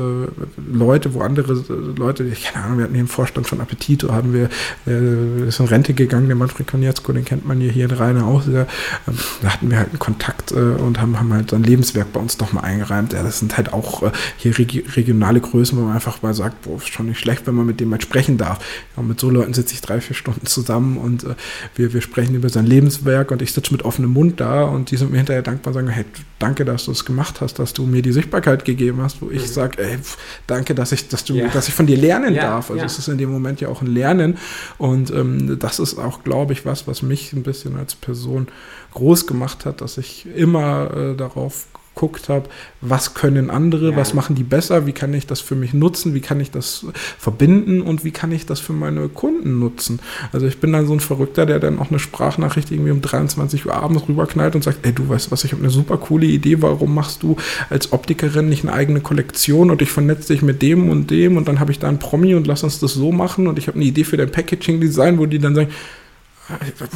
Leute, 0.72 1.12
wo 1.12 1.20
andere 1.20 1.62
Leute, 1.94 2.24
ich 2.24 2.44
keine 2.44 2.64
Ahnung, 2.64 2.78
wir 2.78 2.84
hatten 2.84 2.94
hier 2.94 3.00
einen 3.00 3.08
Vorstand 3.08 3.46
von 3.46 3.60
Appetito, 3.60 4.14
haben 4.14 4.32
wir, 4.32 4.48
äh, 4.86 5.46
ist 5.46 5.60
in 5.60 5.66
Rente 5.66 5.92
gegangen, 5.92 6.28
der 6.28 6.36
Manfred 6.36 6.66
Konietzko, 6.66 7.12
den 7.12 7.26
kennt 7.26 7.46
man 7.46 7.60
hier, 7.60 7.70
hier 7.70 7.84
in 7.84 7.90
Rheine 7.90 8.24
auch 8.24 8.40
sehr, 8.44 8.66
ähm, 9.06 9.18
da 9.42 9.50
hatten 9.50 9.70
wir 9.70 9.76
halt 9.76 9.90
einen 9.90 9.98
Kontakt 9.98 10.52
äh, 10.52 10.54
und 10.54 11.02
haben, 11.02 11.18
haben 11.18 11.30
halt 11.34 11.50
sein 11.50 11.64
Lebenswerk 11.64 12.14
bei 12.14 12.20
uns 12.20 12.38
nochmal 12.38 12.64
eingereimt. 12.64 13.12
Ja, 13.12 13.22
das 13.22 13.40
sind 13.40 13.58
halt 13.58 13.74
auch 13.74 14.04
äh, 14.04 14.10
hier 14.38 14.56
regi 14.56 14.84
regionale 14.96 15.42
Größen, 15.42 15.76
wo 15.76 15.82
man 15.82 15.96
einfach 15.96 16.22
mal 16.22 16.32
sagt, 16.32 16.62
boah, 16.62 16.78
ist 16.78 16.88
schon 16.88 17.06
nicht 17.08 17.20
schlecht, 17.20 17.46
wenn 17.46 17.54
man 17.54 17.66
mit 17.66 17.78
dem 17.78 17.90
mal 17.90 18.00
sprechen 18.00 18.38
darf. 18.38 18.58
Ja, 18.96 19.02
mit 19.02 19.20
so 19.20 19.28
Leuten 19.28 19.52
sitze 19.52 19.74
ich 19.74 19.82
drei, 19.82 20.00
vier 20.00 20.16
Stunden 20.16 20.46
zusammen 20.46 20.96
und 20.96 21.24
äh, 21.24 21.34
wir, 21.74 21.92
wir 21.92 22.00
sprechen 22.00 22.34
über 22.34 22.48
sein 22.48 22.64
Lebenswerk 22.64 23.32
und 23.32 23.42
ich 23.42 23.52
sitze 23.52 23.70
mit 23.70 23.84
offenem 23.84 24.14
Mund 24.14 24.40
da 24.40 24.62
und 24.62 24.90
die 24.90 24.96
sind 24.96 25.10
mir 25.10 25.18
hinterher 25.18 25.42
dankbar 25.42 25.72
und 25.72 25.74
sagen, 25.74 25.88
hey, 25.88 26.06
danke, 26.38 26.64
dass 26.64 26.86
du 26.86 26.92
es 26.92 27.04
gemacht 27.04 27.17
gemacht 27.18 27.40
hast, 27.40 27.58
dass 27.58 27.72
du 27.72 27.84
mir 27.84 28.00
die 28.00 28.12
Sichtbarkeit 28.12 28.64
gegeben 28.64 29.02
hast, 29.02 29.20
wo 29.20 29.30
ich 29.30 29.42
mhm. 29.42 29.46
sage, 29.46 29.82
ey, 29.82 29.98
danke, 30.46 30.74
dass 30.74 30.92
ich, 30.92 31.08
dass 31.08 31.24
du, 31.24 31.34
ja. 31.34 31.48
dass 31.48 31.66
ich 31.66 31.74
von 31.74 31.86
dir 31.86 31.96
lernen 31.96 32.34
ja, 32.34 32.42
darf. 32.42 32.70
Also 32.70 32.80
ja. 32.80 32.86
es 32.86 32.98
ist 32.98 33.08
in 33.08 33.18
dem 33.18 33.30
Moment 33.30 33.60
ja 33.60 33.68
auch 33.68 33.82
ein 33.82 33.88
Lernen. 33.88 34.38
Und 34.78 35.10
ähm, 35.10 35.58
das 35.58 35.80
ist 35.80 35.98
auch, 35.98 36.22
glaube 36.22 36.52
ich, 36.52 36.64
was, 36.64 36.86
was 36.86 37.02
mich 37.02 37.32
ein 37.32 37.42
bisschen 37.42 37.76
als 37.76 37.96
Person 37.96 38.46
groß 38.94 39.26
gemacht 39.26 39.66
hat, 39.66 39.80
dass 39.80 39.98
ich 39.98 40.26
immer 40.36 40.90
äh, 40.94 41.16
darauf 41.16 41.66
geguckt 41.98 42.28
habe, 42.28 42.48
was 42.80 43.14
können 43.14 43.50
andere, 43.50 43.90
ja. 43.90 43.96
was 43.96 44.14
machen 44.14 44.36
die 44.36 44.44
besser, 44.44 44.86
wie 44.86 44.92
kann 44.92 45.12
ich 45.14 45.26
das 45.26 45.40
für 45.40 45.56
mich 45.56 45.74
nutzen, 45.74 46.14
wie 46.14 46.20
kann 46.20 46.38
ich 46.38 46.52
das 46.52 46.86
verbinden 47.18 47.82
und 47.82 48.04
wie 48.04 48.12
kann 48.12 48.30
ich 48.30 48.46
das 48.46 48.60
für 48.60 48.72
meine 48.72 49.08
Kunden 49.08 49.58
nutzen. 49.58 49.98
Also 50.32 50.46
ich 50.46 50.58
bin 50.58 50.72
dann 50.72 50.86
so 50.86 50.92
ein 50.92 51.00
Verrückter, 51.00 51.44
der 51.44 51.58
dann 51.58 51.80
auch 51.80 51.90
eine 51.90 51.98
Sprachnachricht 51.98 52.70
irgendwie 52.70 52.92
um 52.92 53.00
23 53.00 53.66
Uhr 53.66 53.74
abends 53.74 54.08
rüberknallt 54.08 54.54
und 54.54 54.62
sagt, 54.62 54.86
ey, 54.86 54.92
du 54.92 55.08
weißt 55.08 55.32
was, 55.32 55.42
ich 55.42 55.52
habe 55.52 55.62
eine 55.62 55.70
super 55.70 55.96
coole 55.96 56.26
Idee, 56.26 56.62
warum 56.62 56.94
machst 56.94 57.24
du 57.24 57.36
als 57.68 57.92
Optikerin 57.92 58.48
nicht 58.48 58.62
eine 58.62 58.72
eigene 58.72 59.00
Kollektion 59.00 59.70
und 59.70 59.82
ich 59.82 59.90
vernetze 59.90 60.32
dich 60.32 60.42
mit 60.42 60.62
dem 60.62 60.88
und 60.88 61.10
dem 61.10 61.36
und 61.36 61.48
dann 61.48 61.58
habe 61.58 61.72
ich 61.72 61.80
da 61.80 61.88
einen 61.88 61.98
Promi 61.98 62.36
und 62.36 62.46
lass 62.46 62.62
uns 62.62 62.78
das 62.78 62.94
so 62.94 63.10
machen 63.10 63.48
und 63.48 63.58
ich 63.58 63.66
habe 63.66 63.76
eine 63.76 63.84
Idee 63.84 64.04
für 64.04 64.16
dein 64.16 64.30
Packaging-Design, 64.30 65.18
wo 65.18 65.26
die 65.26 65.40
dann 65.40 65.56
sagen, 65.56 65.70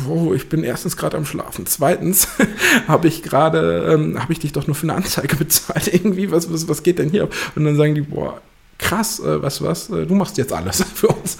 Oh, 0.08 0.32
ich 0.32 0.48
bin 0.48 0.64
erstens 0.64 0.96
gerade 0.96 1.16
am 1.16 1.26
Schlafen. 1.26 1.66
Zweitens 1.66 2.28
habe 2.88 3.08
ich 3.08 3.22
gerade, 3.22 3.92
ähm, 3.92 4.20
habe 4.20 4.32
ich 4.32 4.38
dich 4.38 4.52
doch 4.52 4.66
nur 4.66 4.74
für 4.74 4.84
eine 4.84 4.94
Anzeige 4.94 5.36
bezahlt. 5.38 5.92
Irgendwie, 5.92 6.30
was, 6.30 6.52
was, 6.52 6.68
was 6.68 6.82
geht 6.82 6.98
denn 6.98 7.10
hier 7.10 7.24
ab? 7.24 7.34
Und 7.54 7.64
dann 7.64 7.76
sagen 7.76 7.94
die, 7.94 8.00
boah, 8.00 8.40
krass, 8.78 9.20
äh, 9.20 9.42
was, 9.42 9.62
was, 9.62 9.90
äh, 9.90 10.06
du 10.06 10.14
machst 10.14 10.38
jetzt 10.38 10.52
alles 10.52 10.84
für 10.94 11.08
uns. 11.08 11.36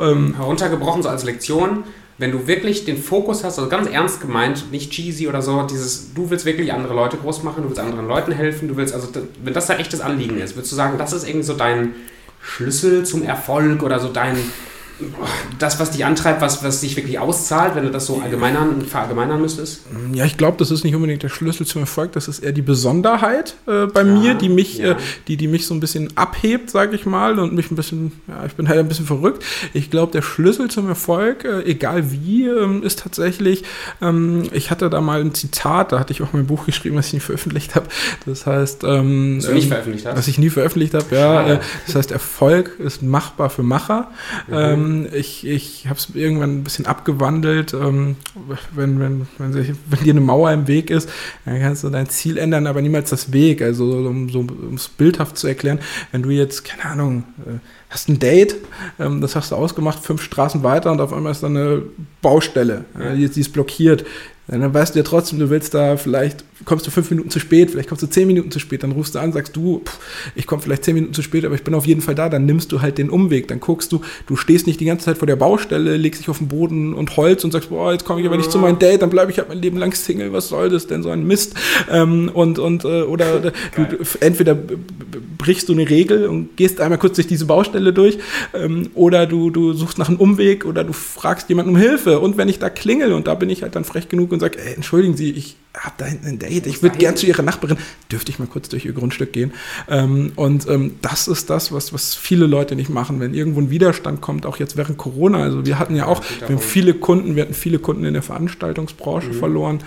Ähm, 0.00 0.34
Heruntergebrochen 0.36 1.02
so 1.02 1.08
als 1.08 1.24
Lektion, 1.24 1.84
wenn 2.18 2.32
du 2.32 2.46
wirklich 2.46 2.84
den 2.84 2.96
Fokus 2.96 3.44
hast, 3.44 3.58
also 3.58 3.68
ganz 3.68 3.88
ernst 3.88 4.20
gemeint, 4.20 4.70
nicht 4.70 4.92
cheesy 4.92 5.28
oder 5.28 5.42
so, 5.42 5.62
dieses, 5.64 6.14
du 6.14 6.30
willst 6.30 6.46
wirklich 6.46 6.72
andere 6.72 6.94
Leute 6.94 7.16
groß 7.16 7.42
machen, 7.42 7.62
du 7.62 7.68
willst 7.68 7.80
anderen 7.80 8.08
Leuten 8.08 8.32
helfen, 8.32 8.68
du 8.68 8.76
willst, 8.76 8.94
also 8.94 9.08
wenn 9.42 9.52
das 9.52 9.66
dein 9.66 9.80
echtes 9.80 10.00
Anliegen 10.00 10.38
ist, 10.38 10.56
würdest 10.56 10.72
du 10.72 10.76
sagen, 10.76 10.98
das 10.98 11.12
ist 11.12 11.28
irgendwie 11.28 11.46
so 11.46 11.54
dein 11.54 11.94
Schlüssel 12.40 13.04
zum 13.04 13.22
Erfolg 13.22 13.82
oder 13.82 14.00
so 14.00 14.08
dein 14.08 14.36
das, 15.58 15.78
was 15.78 15.90
dich 15.90 16.04
antreibt, 16.04 16.40
was, 16.40 16.64
was 16.64 16.80
dich 16.80 16.96
wirklich 16.96 17.18
auszahlt, 17.18 17.74
wenn 17.74 17.84
du 17.84 17.90
das 17.90 18.06
so 18.06 18.20
allgemeinern, 18.20 18.80
verallgemeinern 18.82 19.40
müsstest? 19.40 19.82
Ja, 20.14 20.24
ich 20.24 20.38
glaube, 20.38 20.56
das 20.56 20.70
ist 20.70 20.84
nicht 20.84 20.94
unbedingt 20.94 21.22
der 21.22 21.28
Schlüssel 21.28 21.66
zum 21.66 21.82
Erfolg, 21.82 22.12
das 22.12 22.28
ist 22.28 22.38
eher 22.38 22.52
die 22.52 22.62
Besonderheit 22.62 23.56
äh, 23.66 23.86
bei 23.86 24.02
ja, 24.02 24.06
mir, 24.06 24.34
die 24.34 24.48
mich, 24.48 24.78
ja. 24.78 24.92
äh, 24.92 24.96
die, 25.28 25.36
die 25.36 25.48
mich 25.48 25.66
so 25.66 25.74
ein 25.74 25.80
bisschen 25.80 26.16
abhebt, 26.16 26.70
sage 26.70 26.96
ich 26.96 27.04
mal, 27.04 27.38
und 27.38 27.52
mich 27.52 27.70
ein 27.70 27.76
bisschen, 27.76 28.12
ja, 28.26 28.46
ich 28.46 28.54
bin 28.54 28.68
halt 28.68 28.78
ein 28.78 28.88
bisschen 28.88 29.06
verrückt. 29.06 29.44
Ich 29.74 29.90
glaube, 29.90 30.12
der 30.12 30.22
Schlüssel 30.22 30.70
zum 30.70 30.88
Erfolg, 30.88 31.44
äh, 31.44 31.62
egal 31.64 32.10
wie, 32.10 32.46
ähm, 32.46 32.82
ist 32.82 33.00
tatsächlich, 33.00 33.64
ähm, 34.00 34.44
ich 34.52 34.70
hatte 34.70 34.88
da 34.88 35.02
mal 35.02 35.20
ein 35.20 35.34
Zitat, 35.34 35.92
da 35.92 36.00
hatte 36.00 36.12
ich 36.12 36.22
auch 36.22 36.32
mein 36.32 36.46
Buch 36.46 36.64
geschrieben, 36.64 36.96
was 36.96 37.08
ich 37.08 37.14
nie 37.14 37.20
veröffentlicht 37.20 37.74
habe. 37.74 37.86
Das 38.24 38.46
heißt, 38.46 38.84
ähm, 38.84 39.36
was 39.38 39.46
du 39.46 39.52
nicht 39.52 39.68
veröffentlicht 39.68 40.06
hast? 40.06 40.16
Was 40.16 40.28
ich 40.28 40.38
nie 40.38 40.50
veröffentlicht 40.50 40.94
habe, 40.94 41.14
ja. 41.14 41.46
Äh, 41.46 41.60
das 41.86 41.96
heißt, 41.96 42.12
Erfolg 42.12 42.78
ist 42.78 43.02
machbar 43.02 43.50
für 43.50 43.62
Macher. 43.62 44.10
Mhm. 44.48 44.54
Ähm, 44.54 44.85
ähm, 44.86 45.08
ich 45.12 45.46
ich 45.46 45.86
habe 45.86 45.98
es 45.98 46.08
irgendwann 46.14 46.58
ein 46.58 46.64
bisschen 46.64 46.86
abgewandelt. 46.86 47.74
Ähm, 47.74 48.16
wenn, 48.74 49.00
wenn, 49.00 49.26
wenn, 49.38 49.52
sich, 49.52 49.72
wenn 49.86 50.04
dir 50.04 50.12
eine 50.12 50.20
Mauer 50.20 50.52
im 50.52 50.66
Weg 50.66 50.90
ist, 50.90 51.08
dann 51.44 51.60
kannst 51.60 51.84
du 51.84 51.90
dein 51.90 52.08
Ziel 52.08 52.38
ändern, 52.38 52.66
aber 52.66 52.80
niemals 52.80 53.10
das 53.10 53.32
Weg. 53.32 53.62
Also 53.62 53.84
um 53.84 54.28
so 54.28 54.46
es 54.74 54.88
bildhaft 54.88 55.36
zu 55.36 55.46
erklären, 55.46 55.80
wenn 56.12 56.22
du 56.22 56.30
jetzt, 56.30 56.64
keine 56.64 56.84
Ahnung, 56.84 57.24
äh, 57.46 57.58
hast 57.90 58.08
ein 58.08 58.18
Date, 58.18 58.56
ähm, 58.98 59.20
das 59.20 59.36
hast 59.36 59.52
du 59.52 59.56
ausgemacht, 59.56 60.04
fünf 60.04 60.22
Straßen 60.22 60.62
weiter 60.62 60.92
und 60.92 61.00
auf 61.00 61.12
einmal 61.12 61.32
ist 61.32 61.42
da 61.42 61.46
eine 61.46 61.82
Baustelle, 62.22 62.84
ja. 62.98 63.14
die, 63.14 63.28
die 63.28 63.40
ist 63.40 63.52
blockiert 63.52 64.04
dann 64.48 64.72
weißt 64.72 64.94
du 64.94 65.00
ja 65.00 65.02
trotzdem, 65.02 65.40
du 65.40 65.50
willst 65.50 65.74
da 65.74 65.96
vielleicht, 65.96 66.44
kommst 66.64 66.86
du 66.86 66.92
fünf 66.92 67.10
Minuten 67.10 67.30
zu 67.30 67.40
spät, 67.40 67.72
vielleicht 67.72 67.88
kommst 67.88 68.02
du 68.02 68.06
zehn 68.06 68.28
Minuten 68.28 68.52
zu 68.52 68.60
spät, 68.60 68.84
dann 68.84 68.92
rufst 68.92 69.16
du 69.16 69.18
an, 69.18 69.32
sagst 69.32 69.56
du, 69.56 69.82
pff, 69.84 69.98
ich 70.36 70.46
komme 70.46 70.62
vielleicht 70.62 70.84
zehn 70.84 70.94
Minuten 70.94 71.14
zu 71.14 71.22
spät, 71.22 71.44
aber 71.44 71.56
ich 71.56 71.64
bin 71.64 71.74
auf 71.74 71.86
jeden 71.86 72.00
Fall 72.00 72.14
da, 72.14 72.28
dann 72.28 72.46
nimmst 72.46 72.70
du 72.70 72.80
halt 72.80 72.98
den 72.98 73.10
Umweg, 73.10 73.48
dann 73.48 73.58
guckst 73.58 73.90
du, 73.90 74.02
du 74.26 74.36
stehst 74.36 74.68
nicht 74.68 74.78
die 74.78 74.84
ganze 74.84 75.06
Zeit 75.06 75.18
vor 75.18 75.26
der 75.26 75.36
Baustelle, 75.36 75.96
legst 75.96 76.20
dich 76.20 76.28
auf 76.28 76.38
den 76.38 76.48
Boden 76.48 76.94
und 76.94 77.16
holst 77.16 77.44
und 77.44 77.50
sagst, 77.50 77.70
boah, 77.70 77.92
jetzt 77.92 78.04
komme 78.04 78.20
ich 78.20 78.26
aber 78.26 78.36
nicht 78.36 78.52
zu 78.52 78.58
meinem 78.58 78.78
Date, 78.78 79.02
dann 79.02 79.10
bleibe 79.10 79.32
ich 79.32 79.38
halt 79.38 79.48
mein 79.48 79.58
Leben 79.58 79.78
lang 79.78 79.92
Single, 79.92 80.32
was 80.32 80.48
soll 80.48 80.68
das 80.68 80.86
denn, 80.86 81.02
so 81.02 81.10
ein 81.10 81.26
Mist. 81.26 81.54
Ähm, 81.90 82.30
und, 82.32 82.60
und, 82.60 82.84
äh, 82.84 83.02
oder 83.02 83.40
du, 83.40 83.52
entweder 84.20 84.56
brichst 85.46 85.68
du 85.68 85.74
eine 85.74 85.88
Regel 85.88 86.26
und 86.26 86.56
gehst 86.56 86.80
einmal 86.80 86.98
kurz 86.98 87.14
durch 87.14 87.28
diese 87.28 87.44
Baustelle 87.46 87.92
durch, 87.92 88.18
ähm, 88.52 88.90
oder 88.94 89.26
du, 89.26 89.50
du 89.50 89.74
suchst 89.74 89.96
nach 89.96 90.08
einem 90.08 90.18
Umweg 90.18 90.64
oder 90.64 90.82
du 90.82 90.92
fragst 90.92 91.48
jemanden 91.48 91.70
um 91.70 91.76
Hilfe. 91.76 92.18
Und 92.18 92.36
wenn 92.36 92.48
ich 92.48 92.58
da 92.58 92.68
klingel 92.68 93.12
und 93.12 93.28
da 93.28 93.34
bin 93.34 93.48
ich 93.48 93.62
halt 93.62 93.76
dann 93.76 93.84
frech 93.84 94.08
genug 94.08 94.32
und 94.32 94.40
sage, 94.40 94.58
entschuldigen 94.58 95.16
Sie, 95.16 95.30
ich 95.30 95.54
habe 95.78 95.94
da 95.98 96.06
hinten 96.06 96.26
ein 96.26 96.38
Date, 96.38 96.66
ich 96.66 96.82
würde 96.82 96.98
gern 96.98 97.16
zu 97.16 97.26
Ihrer 97.26 97.42
Nachbarin, 97.42 97.76
dürfte 98.10 98.30
ich 98.30 98.38
mal 98.38 98.46
kurz 98.46 98.68
durch 98.68 98.84
Ihr 98.84 98.92
Grundstück 98.92 99.32
gehen. 99.32 99.52
Ähm, 99.88 100.32
und 100.36 100.68
ähm, 100.68 100.96
das 101.02 101.28
ist 101.28 101.50
das, 101.50 101.72
was, 101.72 101.92
was 101.92 102.14
viele 102.14 102.46
Leute 102.46 102.76
nicht 102.76 102.88
machen, 102.88 103.20
wenn 103.20 103.34
irgendwo 103.34 103.60
ein 103.60 103.70
Widerstand 103.70 104.20
kommt, 104.20 104.46
auch 104.46 104.58
jetzt 104.58 104.76
während 104.76 104.98
Corona. 104.98 105.42
Also 105.42 105.66
wir 105.66 105.78
hatten 105.78 105.96
ja 105.96 106.06
auch, 106.06 106.22
wir 106.40 106.48
haben 106.48 106.58
viele 106.58 106.94
Kunden, 106.94 107.36
wir 107.36 107.42
hatten 107.42 107.54
viele 107.54 107.78
Kunden 107.78 108.04
in 108.04 108.14
der 108.14 108.22
Veranstaltungsbranche 108.22 109.28
mhm. 109.28 109.34
verloren. 109.34 109.78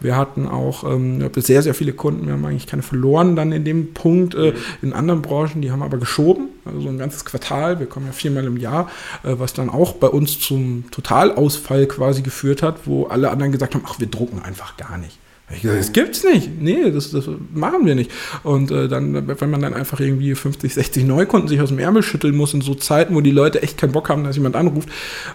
Wir 0.00 0.16
hatten 0.16 0.46
auch 0.46 0.84
ähm, 0.84 1.28
sehr, 1.36 1.62
sehr 1.62 1.74
viele 1.74 1.92
Kunden, 1.92 2.26
wir 2.26 2.34
haben 2.34 2.44
eigentlich 2.44 2.66
keine 2.66 2.82
verloren 2.82 3.36
dann 3.36 3.52
in 3.52 3.64
dem 3.64 3.94
Punkt 3.94 4.34
äh, 4.34 4.52
mhm. 4.52 4.56
in 4.82 4.92
anderen 4.92 5.22
Branchen, 5.22 5.62
die 5.62 5.70
haben 5.70 5.82
aber 5.82 5.98
geschoben, 5.98 6.48
also 6.64 6.80
so 6.80 6.88
ein 6.88 6.98
ganzes 6.98 7.24
Quartal, 7.24 7.78
wir 7.80 7.86
kommen 7.86 8.06
ja 8.06 8.12
viermal 8.12 8.44
im 8.44 8.56
Jahr, 8.56 8.90
äh, 9.22 9.34
was 9.38 9.54
dann 9.54 9.70
auch 9.70 9.94
bei 9.94 10.08
uns 10.08 10.38
zum 10.40 10.90
Totalausfall 10.90 11.86
quasi 11.86 12.22
geführt 12.22 12.62
hat, 12.62 12.86
wo 12.86 13.06
alle 13.06 13.30
anderen 13.30 13.52
gesagt 13.52 13.74
haben, 13.74 13.84
ach, 13.86 13.98
wir 13.98 14.06
drucken 14.06 14.42
einfach 14.42 14.76
gar 14.76 14.98
nicht. 14.98 15.18
Ich 15.50 15.62
gesagt, 15.62 15.80
das 15.80 15.92
gibt's 15.92 16.24
nicht. 16.24 16.60
Nee, 16.60 16.90
das, 16.90 17.10
das 17.10 17.26
machen 17.54 17.86
wir 17.86 17.94
nicht. 17.94 18.10
Und 18.42 18.70
äh, 18.70 18.86
dann, 18.86 19.26
wenn 19.26 19.50
man 19.50 19.62
dann 19.62 19.72
einfach 19.72 19.98
irgendwie 19.98 20.34
50, 20.34 20.74
60 20.74 21.04
Neukunden 21.04 21.48
sich 21.48 21.60
aus 21.60 21.70
dem 21.70 21.78
Ärmel 21.78 22.02
schütteln 22.02 22.36
muss 22.36 22.52
in 22.52 22.60
so 22.60 22.74
Zeiten, 22.74 23.14
wo 23.14 23.22
die 23.22 23.30
Leute 23.30 23.62
echt 23.62 23.78
keinen 23.78 23.92
Bock 23.92 24.10
haben, 24.10 24.24
dass 24.24 24.36
jemand 24.36 24.56
anruft, 24.56 24.90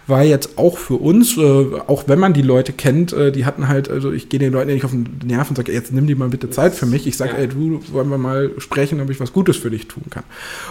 war 0.06 0.23
jetzt 0.23 0.60
auch 0.60 0.78
für 0.78 0.95
uns, 0.95 1.38
äh, 1.38 1.41
auch 1.41 2.08
wenn 2.08 2.19
man 2.19 2.34
die 2.34 2.43
Leute 2.43 2.73
kennt, 2.73 3.12
äh, 3.12 3.32
die 3.32 3.45
hatten 3.45 3.67
halt, 3.67 3.89
also 3.89 4.12
ich 4.12 4.30
gehe 4.30 4.39
den 4.39 4.54
Leuten 4.54 4.71
nicht 4.71 4.86
auf 4.86 4.91
den 4.91 5.19
Nerv 5.26 5.49
und 5.49 5.56
sage, 5.56 5.71
jetzt 5.71 5.91
nimm 5.91 6.06
die 6.06 6.15
mal 6.15 6.30
bitte 6.30 6.52
Zeit 6.52 6.76
für 6.76 6.86
mich. 6.86 7.08
Ich 7.08 7.17
sage, 7.17 7.34
ja. 7.34 7.39
ey, 7.39 7.47
du, 7.47 7.82
wollen 7.91 8.10
wir 8.10 8.19
mal 8.19 8.52
sprechen, 8.60 9.02
ob 9.02 9.10
ich 9.10 9.19
was 9.19 9.34
Gutes 9.34 9.58
für 9.58 9.71
dich 9.71 9.88
tun 9.88 10.04
kann. 10.12 10.23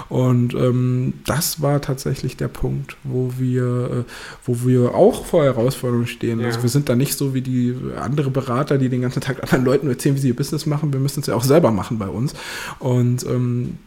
Und 0.09 0.55
ähm, 0.55 1.15
das 1.27 1.61
war 1.61 1.81
tatsächlich 1.81 2.37
der 2.37 2.49
Punkt, 2.49 2.97
wo 3.03 3.33
wir, 3.39 3.65
äh, 4.07 4.11
wo 4.45 4.65
wir 4.65 4.95
auch 4.95 5.25
vor 5.25 5.43
Herausforderungen 5.43 6.07
stehen. 6.07 6.39
Ja. 6.39 6.47
Also 6.47 6.63
wir 6.63 6.71
sind 6.71 6.89
da 6.89 6.95
nicht 6.95 7.17
so 7.17 7.35
wie 7.35 7.41
die 7.41 7.75
andere 8.01 8.31
Berater, 8.31 8.79
die 8.79 8.89
den 8.89 9.03
ganzen 9.03 9.21
Tag 9.21 9.32
Tag 9.35 9.43
anderen 9.45 9.65
Leuten 9.65 9.89
erzählen, 9.89 10.15
wie 10.17 10.21
sie 10.21 10.29
ihr 10.29 10.37
Business 10.37 10.67
machen. 10.67 10.93
Wir 10.93 11.01
müssen 11.01 11.21
es 11.21 11.27
ja 11.27 11.35
auch 11.35 11.45
selber 11.45 11.71
machen 11.71 11.99
bei 11.99 12.09
uns. 12.09 12.35
Und 12.79 13.25
ähm, 13.25 13.79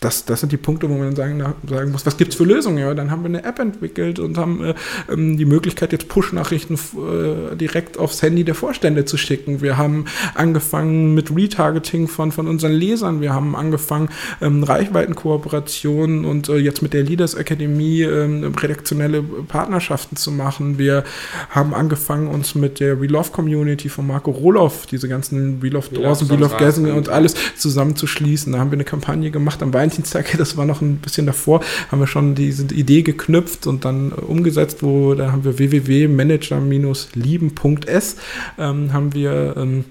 das, 0.00 0.24
das 0.24 0.40
sind 0.40 0.50
die 0.50 0.56
Punkte, 0.56 0.88
wo 0.88 0.94
man 0.94 1.14
dann 1.14 1.16
sagen, 1.16 1.54
sagen 1.68 1.92
muss, 1.92 2.06
was 2.06 2.16
gibt 2.16 2.32
es 2.32 2.36
für 2.38 2.44
Lösungen? 2.44 2.78
Ja, 2.78 2.94
dann 2.94 3.10
haben 3.10 3.22
wir 3.22 3.28
eine 3.28 3.44
App 3.44 3.58
entwickelt 3.58 4.18
und 4.18 4.38
haben 4.38 4.64
äh, 4.64 4.74
ähm, 5.12 5.36
die 5.36 5.44
Möglichkeit, 5.44 5.92
jetzt 5.92 6.08
Push-Nachrichten 6.08 6.74
äh, 6.74 7.54
direkt 7.56 7.98
aufs 7.98 8.22
Handy 8.22 8.42
der 8.44 8.54
Vorstände 8.54 9.04
zu 9.04 9.18
schicken. 9.18 9.60
Wir 9.60 9.76
haben 9.76 10.06
angefangen 10.34 11.12
mit 11.12 11.36
Retargeting 11.36 12.08
von, 12.08 12.32
von 12.32 12.48
unseren 12.48 12.72
Lesern. 12.72 13.20
Wir 13.20 13.34
haben 13.34 13.54
angefangen, 13.54 14.08
ähm, 14.40 14.64
Reichweitenkooperationen 14.64 16.24
und 16.24 16.48
äh, 16.48 16.56
jetzt 16.56 16.80
mit 16.80 16.94
der 16.94 17.02
Leaders 17.02 17.36
Akademie 17.36 18.00
ähm, 18.00 18.54
redaktionelle 18.54 19.22
Partnerschaften 19.22 20.16
zu 20.16 20.32
machen. 20.32 20.78
Wir 20.78 21.04
haben 21.50 21.74
angefangen, 21.74 22.28
uns 22.28 22.54
mit 22.54 22.80
der 22.80 22.98
Relove 22.98 23.32
Community 23.32 23.90
von 23.90 24.06
Marco 24.06 24.30
Roloff, 24.30 24.86
diese 24.86 25.08
ganzen 25.08 25.60
Relove 25.62 25.94
Doors 25.94 26.22
und 26.22 26.32
Relove 26.32 26.56
Gassen 26.56 26.90
und 26.90 27.10
alles 27.10 27.34
zusammenzuschließen. 27.58 28.54
Da 28.54 28.60
haben 28.60 28.70
wir 28.70 28.76
eine 28.76 28.84
Kampagne 28.84 29.30
gemacht 29.30 29.62
am 29.62 29.74
Wein 29.74 29.89
Valentinstag, 29.90 30.30
das 30.38 30.56
war 30.56 30.64
noch 30.64 30.80
ein 30.80 30.98
bisschen 30.98 31.26
davor, 31.26 31.60
haben 31.90 31.98
wir 32.00 32.06
schon 32.06 32.36
diese 32.36 32.72
Idee 32.74 33.02
geknüpft 33.02 33.66
und 33.66 33.84
dann 33.84 34.12
äh, 34.12 34.14
umgesetzt, 34.14 34.82
wo 34.82 35.14
da 35.14 35.32
haben 35.32 35.44
wir 35.44 35.58
www.manager-lieben.s 35.58 38.16
ähm, 38.58 38.92
haben 38.92 39.14
wir 39.14 39.54
ähm, 39.56 39.84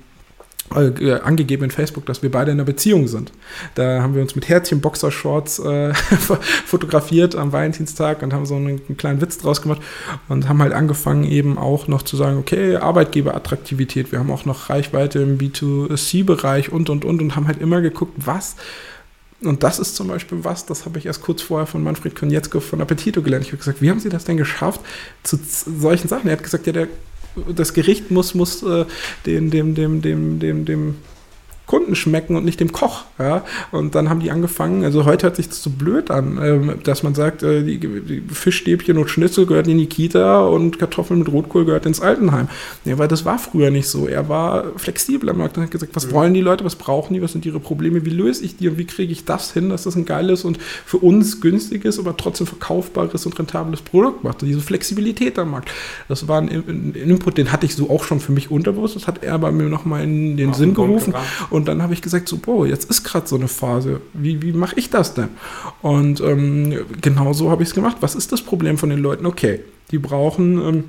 äh, 0.75 1.13
angegeben 1.21 1.63
in 1.63 1.71
Facebook, 1.71 2.05
dass 2.05 2.21
wir 2.21 2.29
beide 2.29 2.51
in 2.51 2.57
einer 2.57 2.65
Beziehung 2.65 3.07
sind. 3.07 3.31
Da 3.73 4.03
haben 4.03 4.13
wir 4.13 4.21
uns 4.21 4.35
mit 4.35 4.47
Herzchen 4.47 4.81
Boxershorts 4.81 5.57
äh, 5.59 5.93
fotografiert 6.65 7.35
am 7.35 7.51
Valentinstag 7.51 8.21
und 8.21 8.33
haben 8.33 8.45
so 8.45 8.55
einen, 8.55 8.79
einen, 8.87 8.97
kleinen 8.97 9.19
Witz 9.19 9.39
draus 9.39 9.63
gemacht 9.63 9.81
und 10.27 10.47
haben 10.47 10.61
halt 10.61 10.73
angefangen 10.73 11.23
eben 11.23 11.57
auch 11.57 11.87
noch 11.87 12.03
zu 12.03 12.17
sagen, 12.17 12.37
okay, 12.37 12.75
Arbeitgeberattraktivität, 12.75 14.11
wir 14.11 14.19
haben 14.19 14.31
auch 14.31 14.45
noch 14.45 14.69
Reichweite 14.69 15.19
im 15.19 15.39
B2C-Bereich 15.39 16.71
und 16.71 16.91
und 16.91 17.03
und 17.03 17.19
und 17.21 17.35
haben 17.35 17.47
halt 17.47 17.59
immer 17.59 17.81
geguckt, 17.81 18.13
was 18.17 18.55
und 19.41 19.63
das 19.63 19.79
ist 19.79 19.95
zum 19.95 20.07
Beispiel 20.07 20.43
was, 20.43 20.65
das 20.65 20.85
habe 20.85 20.99
ich 20.99 21.05
erst 21.05 21.21
kurz 21.21 21.41
vorher 21.41 21.65
von 21.65 21.81
Manfred 21.81 22.15
Konietzko 22.15 22.59
von 22.59 22.81
Appetito 22.81 23.21
gelernt. 23.21 23.45
Ich 23.45 23.51
habe 23.51 23.59
gesagt, 23.59 23.81
wie 23.81 23.89
haben 23.89 23.99
Sie 23.99 24.09
das 24.09 24.25
denn 24.25 24.37
geschafft 24.37 24.81
zu 25.23 25.39
solchen 25.43 26.07
Sachen? 26.07 26.27
Er 26.27 26.33
hat 26.33 26.43
gesagt, 26.43 26.67
ja, 26.67 26.73
der, 26.73 26.87
das 27.55 27.73
Gericht 27.73 28.11
muss, 28.11 28.33
muss 28.35 28.63
äh, 28.63 28.85
den, 29.25 29.49
dem, 29.49 29.75
dem, 29.75 30.01
dem, 30.01 30.39
dem, 30.39 30.65
dem 30.65 30.95
Kunden 31.69 31.95
schmecken 31.95 32.35
und 32.35 32.45
nicht 32.45 32.59
dem 32.59 32.71
Koch. 32.71 33.03
Ja? 33.19 33.45
Und 33.71 33.93
dann 33.93 34.09
haben 34.09 34.21
die 34.21 34.31
angefangen, 34.31 34.83
also 34.83 35.05
heute 35.05 35.27
hört 35.27 35.35
sich 35.35 35.49
das 35.49 35.61
so 35.61 35.69
blöd 35.69 36.09
an, 36.09 36.39
ähm, 36.41 36.73
dass 36.83 37.03
man 37.03 37.13
sagt, 37.13 37.43
äh, 37.43 37.61
die, 37.61 38.23
Fischstäbchen 38.31 38.97
und 38.97 39.07
Schnitzel 39.07 39.45
gehören 39.45 39.69
in 39.69 39.77
die 39.77 39.85
Kita 39.85 40.47
und 40.47 40.79
Kartoffeln 40.79 41.19
mit 41.19 41.31
Rotkohl 41.31 41.65
gehört 41.65 41.85
ins 41.85 42.01
Altenheim. 42.01 42.47
Ja, 42.85 42.97
weil 42.97 43.07
das 43.07 43.23
war 43.23 43.37
früher 43.37 43.69
nicht 43.69 43.87
so. 43.87 44.07
Er 44.07 44.27
war 44.29 44.65
flexibel 44.77 45.29
am 45.29 45.37
Markt 45.37 45.57
und 45.57 45.63
hat 45.63 45.69
gesagt, 45.69 45.95
was 45.95 46.11
wollen 46.11 46.33
die 46.33 46.41
Leute, 46.41 46.65
was 46.65 46.75
brauchen 46.75 47.13
die, 47.13 47.21
was 47.21 47.33
sind 47.33 47.45
ihre 47.45 47.59
Probleme, 47.59 48.03
wie 48.03 48.09
löse 48.09 48.43
ich 48.43 48.57
die 48.57 48.67
und 48.67 48.79
wie 48.79 48.85
kriege 48.85 49.13
ich 49.13 49.25
das 49.25 49.53
hin, 49.53 49.69
dass 49.69 49.83
das 49.83 49.95
ein 49.95 50.05
geiles 50.05 50.45
und 50.45 50.57
für 50.57 50.97
uns 50.97 51.39
günstiges, 51.39 51.99
aber 51.99 52.17
trotzdem 52.17 52.47
verkaufbares 52.47 53.27
und 53.27 53.37
rentables 53.37 53.83
Produkt 53.83 54.23
macht. 54.23 54.41
Und 54.41 54.49
diese 54.49 54.61
Flexibilität 54.61 55.37
am 55.37 55.51
Markt, 55.51 55.69
das 56.07 56.27
war 56.27 56.41
ein, 56.41 56.49
ein, 56.49 56.93
Input, 56.95 57.37
den 57.37 57.51
hatte 57.51 57.67
ich 57.67 57.75
so 57.75 57.91
auch 57.91 58.05
schon 58.05 58.19
für 58.19 58.31
mich 58.31 58.49
unterbewusst, 58.49 58.95
das 58.95 59.05
hat 59.05 59.23
er 59.23 59.37
bei 59.37 59.51
mir 59.51 59.69
nochmal 59.69 60.03
in 60.03 60.35
den 60.35 60.49
Auf 60.49 60.55
Sinn 60.55 60.73
gerufen. 60.73 61.13
Und 61.51 61.58
und 61.59 61.67
dann 61.67 61.83
habe 61.83 61.93
ich 61.93 62.01
gesagt, 62.01 62.27
so, 62.27 62.37
boah, 62.37 62.65
jetzt 62.65 62.89
ist 62.89 63.03
gerade 63.03 63.27
so 63.27 63.35
eine 63.35 63.47
Phase. 63.47 64.01
Wie, 64.13 64.41
wie 64.41 64.53
mache 64.53 64.75
ich 64.77 64.89
das 64.89 65.13
denn? 65.13 65.29
Und 65.81 66.19
ähm, 66.21 66.85
genau 67.01 67.33
so 67.33 67.51
habe 67.51 67.61
ich 67.63 67.69
es 67.69 67.75
gemacht. 67.75 67.97
Was 67.99 68.15
ist 68.15 68.31
das 68.31 68.41
Problem 68.41 68.77
von 68.77 68.89
den 68.89 68.99
Leuten? 68.99 69.25
Okay, 69.25 69.61
die 69.91 69.99
brauchen... 69.99 70.61
Ähm, 70.61 70.83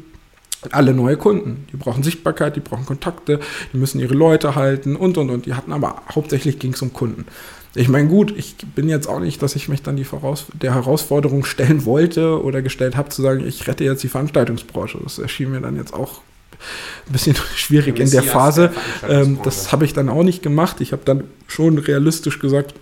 alle 0.72 0.92
neue 0.92 1.16
Kunden. 1.16 1.66
Die 1.72 1.76
brauchen 1.76 2.02
Sichtbarkeit, 2.02 2.56
die 2.56 2.60
brauchen 2.60 2.84
Kontakte, 2.84 3.40
die 3.72 3.78
müssen 3.78 3.98
ihre 3.98 4.14
Leute 4.14 4.54
halten 4.56 4.96
und 4.96 5.16
und 5.16 5.30
und. 5.30 5.46
Die 5.46 5.54
hatten 5.54 5.72
aber 5.72 6.02
hauptsächlich 6.14 6.58
ging 6.58 6.74
es 6.74 6.82
um 6.82 6.92
Kunden. 6.92 7.24
Ich 7.74 7.88
meine, 7.88 8.08
gut, 8.08 8.34
ich 8.36 8.56
bin 8.74 8.88
jetzt 8.88 9.08
auch 9.08 9.20
nicht, 9.20 9.40
dass 9.42 9.54
ich 9.54 9.68
mich 9.68 9.82
dann 9.82 9.96
die 9.96 10.04
Voraus 10.04 10.46
der 10.52 10.74
Herausforderung 10.74 11.44
stellen 11.44 11.84
wollte 11.84 12.42
oder 12.42 12.62
gestellt 12.62 12.96
habe, 12.96 13.10
zu 13.10 13.22
sagen, 13.22 13.46
ich 13.46 13.66
rette 13.68 13.84
jetzt 13.84 14.02
die 14.02 14.08
Veranstaltungsbranche. 14.08 14.98
Das 15.02 15.18
erschien 15.18 15.50
mir 15.50 15.60
dann 15.60 15.76
jetzt 15.76 15.94
auch 15.94 16.20
ein 17.06 17.12
bisschen 17.12 17.36
schwierig 17.54 17.98
in 17.98 18.10
der 18.10 18.22
Phase. 18.22 18.72
Ähm, 19.08 19.38
das 19.42 19.72
habe 19.72 19.84
ich 19.84 19.92
dann 19.92 20.08
auch 20.08 20.22
nicht 20.22 20.42
gemacht. 20.42 20.80
Ich 20.80 20.92
habe 20.92 21.02
dann 21.04 21.24
schon 21.46 21.78
realistisch 21.78 22.38
gesagt, 22.38 22.74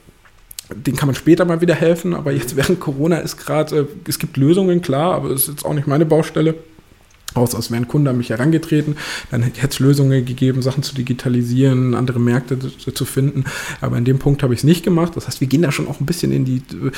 den 0.75 0.97
kann 0.97 1.07
man 1.07 1.15
später 1.15 1.45
mal 1.45 1.61
wieder 1.61 1.75
helfen, 1.75 2.15
aber 2.15 2.33
jetzt 2.33 2.57
während 2.57 2.79
Corona 2.81 3.19
ist 3.19 3.39
gerade, 3.39 3.79
äh, 3.81 3.87
es 4.07 4.19
gibt 4.19 4.37
Lösungen, 4.37 4.83
klar, 4.83 5.15
aber 5.15 5.31
es 5.31 5.43
ist 5.43 5.49
jetzt 5.49 5.65
auch 5.65 5.75
nicht 5.75 5.87
meine 5.87 6.05
Baustelle 6.05 6.55
aus, 7.39 7.55
als 7.55 7.71
wäre 7.71 7.81
ein 7.81 7.89
Kunde 7.89 8.11
an 8.11 8.19
mich 8.19 8.31
herangetreten, 8.31 8.97
dann 9.31 9.43
hätte 9.43 9.69
es 9.69 9.79
Lösungen 9.79 10.25
gegeben, 10.25 10.63
Sachen 10.63 10.83
zu 10.83 10.95
digitalisieren, 10.95 11.95
andere 11.95 12.19
Märkte 12.21 12.59
zu 12.59 13.05
finden. 13.05 13.45
Aber 13.81 13.97
in 13.97 14.05
dem 14.05 14.19
Punkt 14.19 14.43
habe 14.43 14.55
ich 14.55 14.61
es 14.61 14.65
nicht 14.65 14.85
gemacht. 14.85 15.13
Das 15.17 15.27
heißt, 15.27 15.41
wir 15.41 15.49
gehen 15.49 15.63
da 15.63 15.73
schon 15.73 15.89
auch 15.89 16.01
ein 16.01 16.07
bisschen 16.07 16.33
in 16.33 16.45
die 16.45 16.57
äh, 16.57 16.91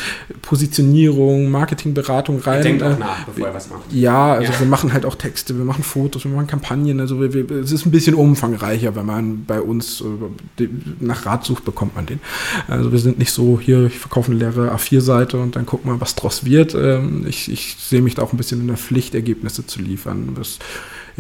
Positionierung, 0.43 1.51
Marketingberatung 1.51 2.41
rein. 2.41 2.62
Denkt 2.62 2.82
auch 2.82 2.99
nach, 2.99 3.24
bevor 3.24 3.49
ihr 3.49 3.55
was 3.55 3.70
macht. 3.70 3.93
Ja, 3.93 4.34
also 4.34 4.53
ja. 4.53 4.61
wir 4.61 4.66
machen 4.66 4.93
halt 4.93 5.05
auch 5.05 5.14
Texte, 5.14 5.57
wir 5.57 5.64
machen 5.64 5.84
Fotos, 5.84 6.24
wir 6.24 6.32
machen 6.32 6.47
Kampagnen. 6.47 7.01
Also 7.01 7.20
wir, 7.20 7.32
wir, 7.32 7.51
es 7.51 7.72
ist 7.72 7.86
ein 7.86 7.91
bisschen 7.91 8.14
umfangreicher, 8.14 8.95
wenn 8.97 9.07
man 9.07 9.45
bei 9.45 9.61
uns 9.61 10.03
äh, 10.59 10.68
nach 11.01 11.26
Rat 11.26 11.45
sucht, 11.45 11.64
bekommt 11.64 11.95
man 11.95 12.07
den. 12.07 12.20
Also 12.68 12.93
wir 12.93 12.99
sind 12.99 13.18
nicht 13.18 13.32
so, 13.32 13.61
hier, 13.61 13.86
ich 13.86 13.99
verkaufe 13.99 14.30
eine 14.30 14.41
leere 14.41 14.74
A4-Seite 14.74 15.38
und 15.38 15.57
dann 15.57 15.66
gucken 15.66 15.91
wir, 15.91 16.01
was 16.01 16.14
draus 16.14 16.45
wird. 16.45 16.74
Ähm, 16.74 17.26
ich, 17.28 17.51
ich 17.51 17.76
sehe 17.78 18.03
mich 18.03 18.14
da 18.14 18.22
auch 18.22 18.32
ein 18.32 18.36
bisschen 18.36 18.61
in 18.61 18.66
der 18.66 18.76
Pflicht, 18.76 19.14
Ergebnisse 19.14 19.66
zu 19.66 19.80
liefern 19.80 20.30
was 20.35 20.59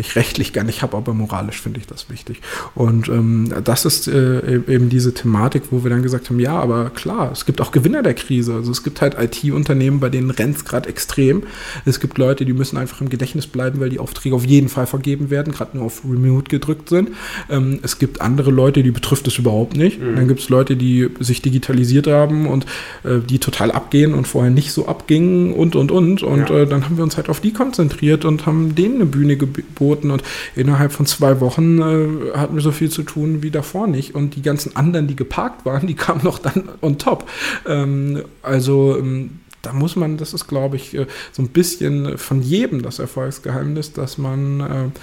ich 0.00 0.16
rechtlich 0.16 0.52
gar 0.52 0.64
nicht 0.64 0.82
habe, 0.82 0.96
aber 0.96 1.14
moralisch 1.14 1.60
finde 1.60 1.80
ich 1.80 1.86
das 1.86 2.10
wichtig. 2.10 2.40
Und 2.74 3.08
ähm, 3.08 3.52
das 3.64 3.84
ist 3.84 4.08
äh, 4.08 4.38
e-, 4.38 4.72
eben 4.72 4.88
diese 4.88 5.14
Thematik, 5.14 5.64
wo 5.70 5.84
wir 5.84 5.90
dann 5.90 6.02
gesagt 6.02 6.30
haben, 6.30 6.40
ja, 6.40 6.58
aber 6.58 6.90
klar, 6.90 7.30
es 7.32 7.46
gibt 7.46 7.60
auch 7.60 7.72
Gewinner 7.72 8.02
der 8.02 8.14
Krise. 8.14 8.54
Also 8.54 8.72
es 8.72 8.82
gibt 8.82 9.00
halt 9.00 9.16
IT-Unternehmen, 9.18 10.00
bei 10.00 10.08
denen 10.08 10.30
rennt 10.30 10.56
es 10.56 10.64
gerade 10.64 10.88
extrem. 10.88 11.44
Es 11.84 12.00
gibt 12.00 12.18
Leute, 12.18 12.44
die 12.44 12.52
müssen 12.52 12.76
einfach 12.76 13.00
im 13.00 13.08
Gedächtnis 13.08 13.46
bleiben, 13.46 13.80
weil 13.80 13.90
die 13.90 13.98
Aufträge 13.98 14.34
auf 14.34 14.44
jeden 14.44 14.68
Fall 14.68 14.86
vergeben 14.86 15.30
werden, 15.30 15.52
gerade 15.52 15.76
nur 15.76 15.86
auf 15.86 16.02
Remote 16.04 16.48
gedrückt 16.48 16.88
sind. 16.88 17.10
Ähm, 17.48 17.80
es 17.82 17.98
gibt 17.98 18.20
andere 18.20 18.50
Leute, 18.50 18.82
die 18.82 18.90
betrifft 18.90 19.26
es 19.28 19.38
überhaupt 19.38 19.76
nicht. 19.76 20.00
Mhm. 20.00 20.16
Dann 20.16 20.28
gibt 20.28 20.40
es 20.40 20.48
Leute, 20.48 20.76
die 20.76 21.08
sich 21.20 21.42
digitalisiert 21.42 22.06
haben 22.06 22.46
und 22.46 22.66
äh, 23.04 23.18
die 23.18 23.38
total 23.38 23.70
abgehen 23.70 24.14
und 24.14 24.26
vorher 24.26 24.50
nicht 24.50 24.72
so 24.72 24.86
abgingen 24.86 25.52
und, 25.52 25.76
und, 25.76 25.92
und. 25.92 26.22
Und 26.22 26.50
ja. 26.50 26.60
äh, 26.60 26.66
dann 26.66 26.84
haben 26.84 26.96
wir 26.96 27.04
uns 27.04 27.16
halt 27.16 27.28
auf 27.28 27.40
die 27.40 27.52
konzentriert 27.52 28.24
und 28.24 28.46
haben 28.46 28.74
denen 28.74 28.96
eine 28.96 29.06
Bühne 29.06 29.36
geboten 29.36 29.89
geboten 29.90 30.10
und 30.10 30.22
innerhalb 30.54 30.92
von 30.92 31.06
zwei 31.06 31.40
Wochen 31.40 31.80
äh, 31.80 32.36
hatten 32.36 32.54
wir 32.54 32.62
so 32.62 32.72
viel 32.72 32.90
zu 32.90 33.02
tun 33.02 33.42
wie 33.42 33.50
davor 33.50 33.86
nicht. 33.86 34.14
Und 34.14 34.36
die 34.36 34.42
ganzen 34.42 34.76
anderen, 34.76 35.06
die 35.06 35.16
geparkt 35.16 35.64
waren, 35.64 35.86
die 35.86 35.94
kamen 35.94 36.22
noch 36.22 36.38
dann 36.38 36.68
on 36.80 36.98
top. 36.98 37.28
Ähm, 37.66 38.22
also 38.42 38.96
ähm, 38.98 39.40
da 39.62 39.72
muss 39.72 39.96
man, 39.96 40.16
das 40.16 40.32
ist, 40.32 40.46
glaube 40.46 40.76
ich, 40.76 40.94
äh, 40.94 41.06
so 41.32 41.42
ein 41.42 41.48
bisschen 41.48 42.16
von 42.18 42.42
jedem 42.42 42.82
das 42.82 42.98
Erfolgsgeheimnis, 42.98 43.92
dass 43.92 44.16
man 44.16 44.60
äh, 44.60 44.98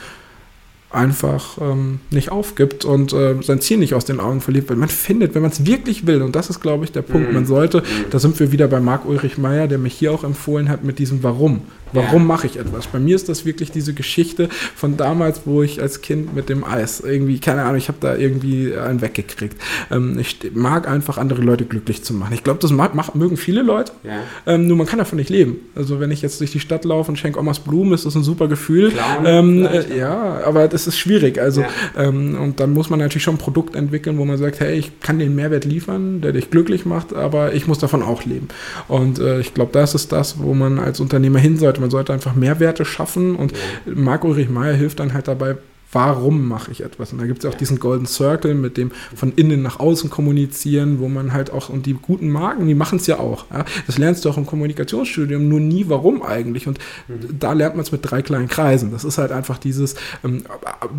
einfach 0.90 1.58
ähm, 1.60 2.00
nicht 2.12 2.32
aufgibt 2.32 2.86
und 2.86 3.12
äh, 3.12 3.36
sein 3.42 3.60
Ziel 3.60 3.78
nicht 3.78 3.94
aus 3.94 4.06
den 4.06 4.22
Augen 4.22 4.40
verliert, 4.40 4.70
weil 4.70 4.78
man 4.78 4.88
findet, 4.88 5.36
wenn 5.36 5.42
man 5.42 5.52
es 5.52 5.66
wirklich 5.66 6.08
will, 6.08 6.22
und 6.22 6.36
das 6.36 6.50
ist, 6.50 6.62
glaube 6.62 6.86
ich, 6.86 6.94
der 6.94 7.02
Punkt, 7.02 7.28
mhm. 7.28 7.34
man 7.34 7.46
sollte, 7.46 7.80
mhm. 7.80 8.10
da 8.10 8.20
sind 8.20 8.40
wir 8.40 8.54
wieder 8.54 8.68
bei 8.70 8.80
Marc 8.80 9.06
Ulrich 9.06 9.38
Meyer, 9.38 9.68
der 9.68 9.80
mich 9.80 9.94
hier 9.94 10.14
auch 10.14 10.24
empfohlen 10.24 10.70
hat 10.70 10.86
mit 10.86 10.98
diesem 10.98 11.24
Warum. 11.24 11.62
Warum 11.94 12.24
ja. 12.24 12.28
mache 12.28 12.48
ich 12.48 12.58
etwas? 12.58 12.88
Bei 12.88 13.00
mir 13.00 13.16
ist 13.16 13.30
das 13.30 13.46
wirklich 13.46 13.72
diese 13.72 13.94
Geschichte 13.94 14.50
von 14.76 14.98
damals, 14.98 15.42
wo 15.46 15.64
ich 15.64 15.82
als 15.82 16.02
Kind 16.02 16.36
mit 16.36 16.50
dem 16.50 16.64
Eis 16.64 17.00
irgendwie, 17.00 17.40
keine 17.40 17.64
Ahnung, 17.64 17.78
ich 17.78 17.88
habe 17.88 17.98
da 18.02 18.16
irgendwie 18.16 18.76
einen 18.76 19.02
weggekriegt. 19.02 19.58
Ähm, 19.92 20.18
ich 20.20 20.40
mag 20.54 20.88
einfach 20.88 21.18
andere 21.18 21.42
Leute 21.42 21.66
glücklich 21.66 22.04
zu 22.04 22.14
machen. 22.14 22.34
Ich 22.34 22.44
glaube, 22.44 22.60
das 22.60 22.72
mag, 22.72 22.96
mag, 22.96 23.16
mögen 23.16 23.38
viele 23.38 23.62
Leute, 23.62 23.92
ja. 24.04 24.20
ähm, 24.46 24.68
nur 24.68 24.78
man 24.78 24.88
kann 24.88 25.00
davon 25.00 25.18
nicht 25.18 25.30
leben. 25.30 25.58
Also 25.76 26.00
wenn 26.00 26.12
ich 26.12 26.22
jetzt 26.22 26.40
durch 26.40 26.52
die 26.52 26.60
Stadt 26.60 26.86
laufe 26.86 27.12
und 27.12 27.18
schenke 27.18 27.40
Omas 27.40 27.60
Blumen, 27.60 27.94
ist 27.94 28.06
das 28.06 28.16
ein 28.16 28.24
super 28.24 28.48
Gefühl. 28.48 28.92
Ähm, 29.26 29.66
äh, 29.66 29.98
ja, 29.98 30.42
aber 30.46 30.68
das 30.68 30.88
ist 30.88 30.98
schwierig. 30.98 31.40
Also 31.40 31.62
ja. 31.62 31.68
Ähm, 31.98 32.38
und 32.40 32.60
dann 32.60 32.72
muss 32.74 32.90
man 32.90 33.00
natürlich 33.00 33.24
schon 33.24 33.36
ein 33.36 33.40
Produkt 33.40 33.76
entwickeln, 33.76 34.18
wo 34.18 34.26
man 34.26 34.38
sagt, 34.38 34.60
hey, 34.60 34.78
ich 34.78 35.00
kann 35.00 35.20
den 35.20 35.36
Mehrwert 35.36 35.66
liefern, 35.66 36.22
der 36.22 36.34
dich 36.34 36.50
glücklich 36.50 36.86
macht, 36.86 37.14
aber 37.14 37.54
ich 37.54 37.68
muss 37.68 37.80
davon 37.80 38.04
auch 38.04 38.26
leben. 38.26 38.48
Und 38.88 39.20
äh, 39.20 39.40
ich 39.40 39.54
glaube, 39.54 39.72
das 39.74 39.96
ist 39.96 40.12
das, 40.12 40.40
wo 40.40 40.54
man 40.54 40.80
als 40.80 41.00
Unternehmer 41.00 41.40
hin 41.40 41.58
sollte 41.58 41.77
sollte. 41.78 41.82
Man 41.82 41.92
sollte 41.92 42.14
einfach 42.14 42.36
Mehrwerte 42.36 42.86
schaffen 42.86 43.36
und 43.36 43.52
ja. 43.52 43.58
Marc 43.94 44.24
Ulrich 44.24 44.50
Meyer 44.50 44.74
hilft 44.74 45.00
dann 45.00 45.14
halt 45.14 45.28
dabei, 45.28 45.58
warum 45.92 46.48
mache 46.48 46.72
ich 46.72 46.84
etwas? 46.84 47.14
Und 47.14 47.20
da 47.20 47.26
gibt 47.26 47.40
es 47.40 47.44
ja 47.46 47.50
auch 47.50 47.56
diesen 47.56 47.80
Golden 47.80 48.06
Circle 48.06 48.54
mit 48.56 48.78
dem 48.78 48.92
von 49.16 49.32
innen 49.36 49.62
nach 49.62 49.80
außen 49.80 50.10
kommunizieren, 50.10 51.00
wo 51.00 51.08
man 51.08 51.34
halt 51.34 51.52
auch, 51.52 51.70
und 51.70 51.86
die 51.86 51.94
guten 51.94 52.30
Marken, 52.30 52.68
die 52.68 52.76
machen 52.76 52.98
es 52.98 53.08
ja 53.08 53.20
auch. 53.20 53.46
Ja? 53.52 53.66
Das 53.86 53.98
lernst 53.98 54.26
du 54.26 54.30
auch 54.30 54.38
im 54.38 54.46
Kommunikationsstudium, 54.46 55.48
nur 55.48 55.60
nie 55.60 55.86
warum 55.88 56.22
eigentlich. 56.24 56.68
Und 56.68 56.80
mhm. 57.08 57.40
da 57.40 57.54
lernt 57.54 57.76
man 57.76 57.84
es 57.84 57.92
mit 57.92 58.02
drei 58.04 58.22
kleinen 58.22 58.48
Kreisen. 58.48 58.92
Das 58.92 59.04
ist 59.04 59.18
halt 59.18 59.32
einfach 59.32 59.58
dieses 59.58 59.96
ähm, 60.24 60.44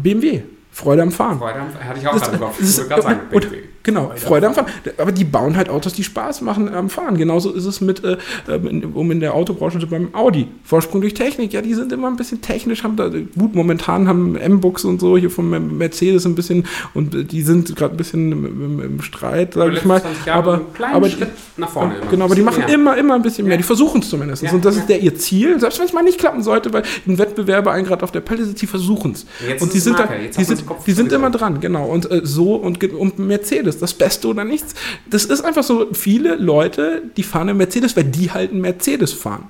BMW. 0.02 0.42
Freude 0.70 1.02
am 1.02 1.10
Fahren. 1.10 1.38
Freude 1.38 1.60
am 1.60 1.70
Fahren, 1.70 1.84
hatte 1.84 2.00
ich 2.00 2.06
auch 2.06 2.12
gerade 2.12 2.40
wollte 2.40 2.88
gerade 2.88 3.02
sagen, 3.02 3.20
und, 3.32 3.48
Genau, 3.88 4.12
Freude 4.16 4.48
am 4.48 4.54
Fahren. 4.54 4.66
Aber 4.98 5.12
die 5.12 5.24
bauen 5.24 5.56
halt 5.56 5.70
Autos, 5.70 5.94
die 5.94 6.04
Spaß 6.04 6.42
machen 6.42 6.74
am 6.74 6.90
Fahren. 6.90 7.16
Genauso 7.16 7.52
ist 7.52 7.64
es 7.64 7.80
mit, 7.80 8.04
äh, 8.04 8.18
ähm, 8.46 8.92
um 8.92 9.10
in 9.10 9.20
der 9.20 9.34
Autobranche 9.34 9.78
zu 9.78 9.86
beim 9.86 10.14
Audi. 10.14 10.46
Vorsprung 10.62 11.00
durch 11.00 11.14
Technik, 11.14 11.54
ja, 11.54 11.62
die 11.62 11.72
sind 11.72 11.90
immer 11.90 12.08
ein 12.08 12.16
bisschen 12.16 12.42
technisch, 12.42 12.84
haben 12.84 12.96
da, 12.96 13.08
gut, 13.08 13.54
momentan 13.54 14.06
haben 14.06 14.36
M-Books 14.36 14.84
und 14.84 15.00
so 15.00 15.16
hier 15.16 15.30
vom 15.30 15.78
Mercedes 15.78 16.26
ein 16.26 16.34
bisschen, 16.34 16.66
und 16.92 17.32
die 17.32 17.40
sind 17.40 17.74
gerade 17.76 17.94
ein 17.94 17.96
bisschen 17.96 18.30
im, 18.30 18.80
im 18.82 19.00
Streit, 19.00 19.54
sage 19.54 19.72
ich 19.78 19.86
mal. 19.86 20.02
Aber, 20.30 20.60
aber 20.92 21.08
Schritt 21.08 21.30
nach 21.56 21.70
vorne. 21.70 21.94
Genau, 22.10 22.26
aber 22.26 22.34
die 22.34 22.42
machen 22.42 22.64
mehr. 22.66 22.74
immer, 22.74 22.94
immer 22.98 23.14
ein 23.14 23.22
bisschen 23.22 23.46
mehr. 23.46 23.56
Die 23.56 23.62
versuchen 23.62 24.02
es 24.02 24.10
zumindest. 24.10 24.42
Ja. 24.42 24.52
Und 24.52 24.66
das 24.66 24.76
ist 24.76 24.90
der 24.90 25.00
ihr 25.00 25.16
Ziel, 25.16 25.58
selbst 25.58 25.78
wenn 25.78 25.86
es 25.86 25.94
mal 25.94 26.02
nicht 26.02 26.18
klappen 26.18 26.42
sollte, 26.42 26.74
weil 26.74 26.82
ein 27.06 27.16
Wettbewerber 27.16 27.72
einen 27.72 27.86
gerade 27.86 28.02
auf 28.02 28.12
der 28.12 28.20
Pelle 28.20 28.44
sitzt, 28.44 28.60
die 28.60 28.66
versuchen 28.66 29.12
es. 29.12 29.24
Und 29.62 29.72
die 29.72 29.78
sind, 29.78 29.98
da, 29.98 30.06
die 30.36 30.44
sind, 30.44 30.62
die 30.86 30.92
sind 30.92 31.10
immer 31.10 31.30
dran, 31.30 31.60
genau. 31.60 31.86
Und 31.86 32.10
äh, 32.10 32.20
so 32.22 32.56
und, 32.56 32.84
und 32.92 33.18
Mercedes 33.18 33.77
das 33.80 33.94
Beste 33.94 34.28
oder 34.28 34.44
nichts. 34.44 34.74
Das 35.08 35.24
ist 35.24 35.42
einfach 35.42 35.62
so, 35.62 35.92
viele 35.92 36.36
Leute, 36.36 37.02
die 37.16 37.22
fahren 37.22 37.48
einen 37.48 37.58
Mercedes, 37.58 37.96
weil 37.96 38.04
die 38.04 38.30
halt 38.30 38.50
einen 38.50 38.60
Mercedes 38.60 39.12
fahren. 39.12 39.48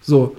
So 0.00 0.36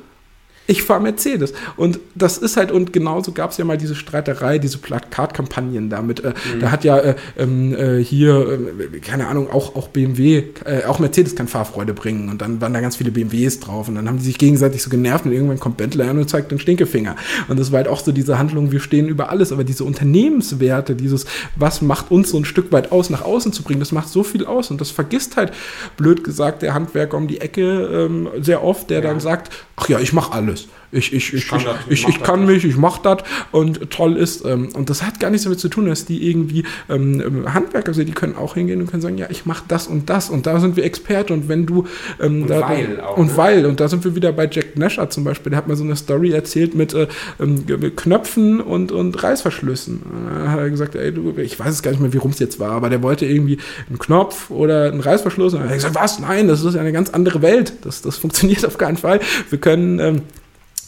ich 0.69 0.83
fahre 0.83 1.01
Mercedes. 1.01 1.53
Und 1.77 1.99
das 2.13 2.37
ist 2.37 2.55
halt, 2.55 2.71
und 2.71 2.93
genauso 2.93 3.31
gab 3.31 3.51
es 3.51 3.57
ja 3.57 3.65
mal 3.65 3.77
diese 3.77 3.95
Streiterei, 3.95 4.59
diese 4.59 4.77
Plakatkampagnen 4.77 5.89
damit. 5.89 6.23
Äh, 6.23 6.29
mhm. 6.29 6.59
Da 6.59 6.71
hat 6.71 6.83
ja 6.83 6.99
äh, 6.99 7.15
ähm, 7.39 7.73
äh, 7.73 8.03
hier, 8.03 8.59
äh, 8.79 8.99
keine 8.99 9.27
Ahnung, 9.27 9.49
auch, 9.49 9.75
auch 9.75 9.87
BMW, 9.87 10.43
äh, 10.65 10.83
auch 10.85 10.99
Mercedes 10.99 11.35
kann 11.35 11.47
Fahrfreude 11.47 11.95
bringen. 11.95 12.29
Und 12.29 12.43
dann 12.43 12.61
waren 12.61 12.71
da 12.71 12.81
ganz 12.81 12.97
viele 12.97 13.09
BMWs 13.09 13.59
drauf. 13.59 13.87
Und 13.87 13.95
dann 13.95 14.07
haben 14.07 14.19
die 14.19 14.25
sich 14.25 14.37
gegenseitig 14.37 14.83
so 14.83 14.91
genervt 14.91 15.25
und 15.25 15.31
irgendwann 15.31 15.59
kommt 15.59 15.77
Bentley 15.77 16.07
an 16.07 16.19
und 16.19 16.29
zeigt 16.29 16.51
den 16.51 16.59
Stinkefinger. 16.59 17.15
Und 17.47 17.59
das 17.59 17.71
war 17.71 17.77
halt 17.77 17.87
auch 17.87 18.01
so 18.01 18.11
diese 18.11 18.37
Handlung, 18.37 18.71
wir 18.71 18.79
stehen 18.79 19.07
über 19.07 19.31
alles. 19.31 19.51
Aber 19.51 19.63
diese 19.63 19.83
Unternehmenswerte, 19.83 20.95
dieses, 20.95 21.25
was 21.55 21.81
macht 21.81 22.11
uns 22.11 22.29
so 22.29 22.37
ein 22.37 22.45
Stück 22.45 22.71
weit 22.71 22.91
aus, 22.91 23.09
nach 23.09 23.23
außen 23.23 23.53
zu 23.53 23.63
bringen, 23.63 23.79
das 23.79 23.91
macht 23.91 24.09
so 24.09 24.21
viel 24.21 24.45
aus. 24.45 24.69
Und 24.69 24.79
das 24.81 24.91
vergisst 24.91 25.35
halt, 25.35 25.51
blöd 25.97 26.23
gesagt, 26.23 26.61
der 26.61 26.75
Handwerker 26.75 27.17
um 27.17 27.27
die 27.27 27.41
Ecke 27.41 28.07
ähm, 28.07 28.29
sehr 28.39 28.63
oft, 28.63 28.91
der 28.91 28.99
ja. 28.99 29.07
dann 29.07 29.19
sagt, 29.19 29.51
ach 29.75 29.89
ja, 29.89 29.99
ich 29.99 30.13
mache 30.13 30.33
alles 30.33 30.58
alles. 30.59 30.69
Ich, 30.91 31.13
ich, 31.13 31.33
ich, 31.33 31.33
ich, 31.35 31.47
kann, 31.47 31.61
ich, 31.87 32.07
ich, 32.07 32.23
kann 32.23 32.47
mich, 32.47 32.65
ich 32.65 32.75
mache 32.75 33.01
das 33.03 33.19
und 33.51 33.91
toll 33.91 34.17
ist. 34.17 34.43
Ähm, 34.43 34.69
und 34.73 34.89
das 34.89 35.03
hat 35.03 35.19
gar 35.19 35.29
nichts 35.29 35.43
damit 35.43 35.59
zu 35.59 35.69
tun, 35.69 35.85
dass 35.85 36.05
die 36.05 36.27
irgendwie 36.27 36.63
ähm, 36.89 37.45
Handwerker 37.53 37.93
sind, 37.93 38.07
die 38.07 38.13
können 38.13 38.35
auch 38.35 38.55
hingehen 38.55 38.81
und 38.81 38.87
können 38.89 39.01
sagen, 39.01 39.17
ja, 39.17 39.27
ich 39.29 39.45
mache 39.45 39.63
das 39.67 39.85
und 39.85 40.09
das 40.09 40.31
und 40.31 40.47
da 40.47 40.59
sind 40.59 40.75
wir 40.77 40.83
Experte 40.83 41.33
und 41.33 41.47
wenn 41.47 41.67
du 41.67 41.85
ähm, 42.19 42.43
und 42.43 42.49
da, 42.49 42.67
weil 42.67 43.01
auch, 43.01 43.17
und 43.17 43.27
ne? 43.27 43.37
weil 43.37 43.65
und 43.67 43.79
da 43.79 43.87
sind 43.87 44.03
wir 44.03 44.15
wieder 44.15 44.31
bei 44.31 44.49
Jack 44.51 44.77
Nasher 44.77 45.09
zum 45.11 45.23
Beispiel, 45.23 45.51
der 45.51 45.57
hat 45.57 45.67
mal 45.67 45.75
so 45.75 45.83
eine 45.83 45.95
Story 45.95 46.31
erzählt 46.31 46.73
mit, 46.73 46.93
äh, 46.95 47.07
ähm, 47.39 47.65
Knöpfen 47.95 48.59
und, 48.59 48.91
und 48.91 49.21
Reißverschlüssen. 49.21 50.01
Da 50.43 50.51
hat 50.51 50.59
er 50.59 50.69
gesagt, 50.71 50.95
ey, 50.95 51.13
du, 51.13 51.35
ich 51.37 51.59
weiß 51.59 51.71
es 51.71 51.83
gar 51.83 51.91
nicht 51.91 51.99
mehr, 51.99 52.13
wie 52.13 52.17
rum 52.17 52.31
es 52.31 52.39
jetzt 52.39 52.59
war, 52.59 52.71
aber 52.71 52.89
der 52.89 53.03
wollte 53.03 53.27
irgendwie 53.27 53.59
einen 53.87 53.99
Knopf 53.99 54.49
oder 54.49 54.85
einen 54.85 55.01
Reißverschluss 55.01 55.53
und 55.53 55.61
er 55.61 55.67
hat 55.67 55.75
gesagt, 55.75 55.95
was? 55.95 56.19
Nein, 56.19 56.47
das 56.47 56.63
ist 56.63 56.75
eine 56.75 56.91
ganz 56.91 57.11
andere 57.11 57.43
Welt. 57.43 57.73
Das, 57.83 58.01
das 58.01 58.17
funktioniert 58.17 58.65
auf 58.69 58.79
keinen 58.79 58.97
Fall. 58.97 59.19
Wir 59.49 59.59
können 59.59 59.99
ähm, 59.99 60.21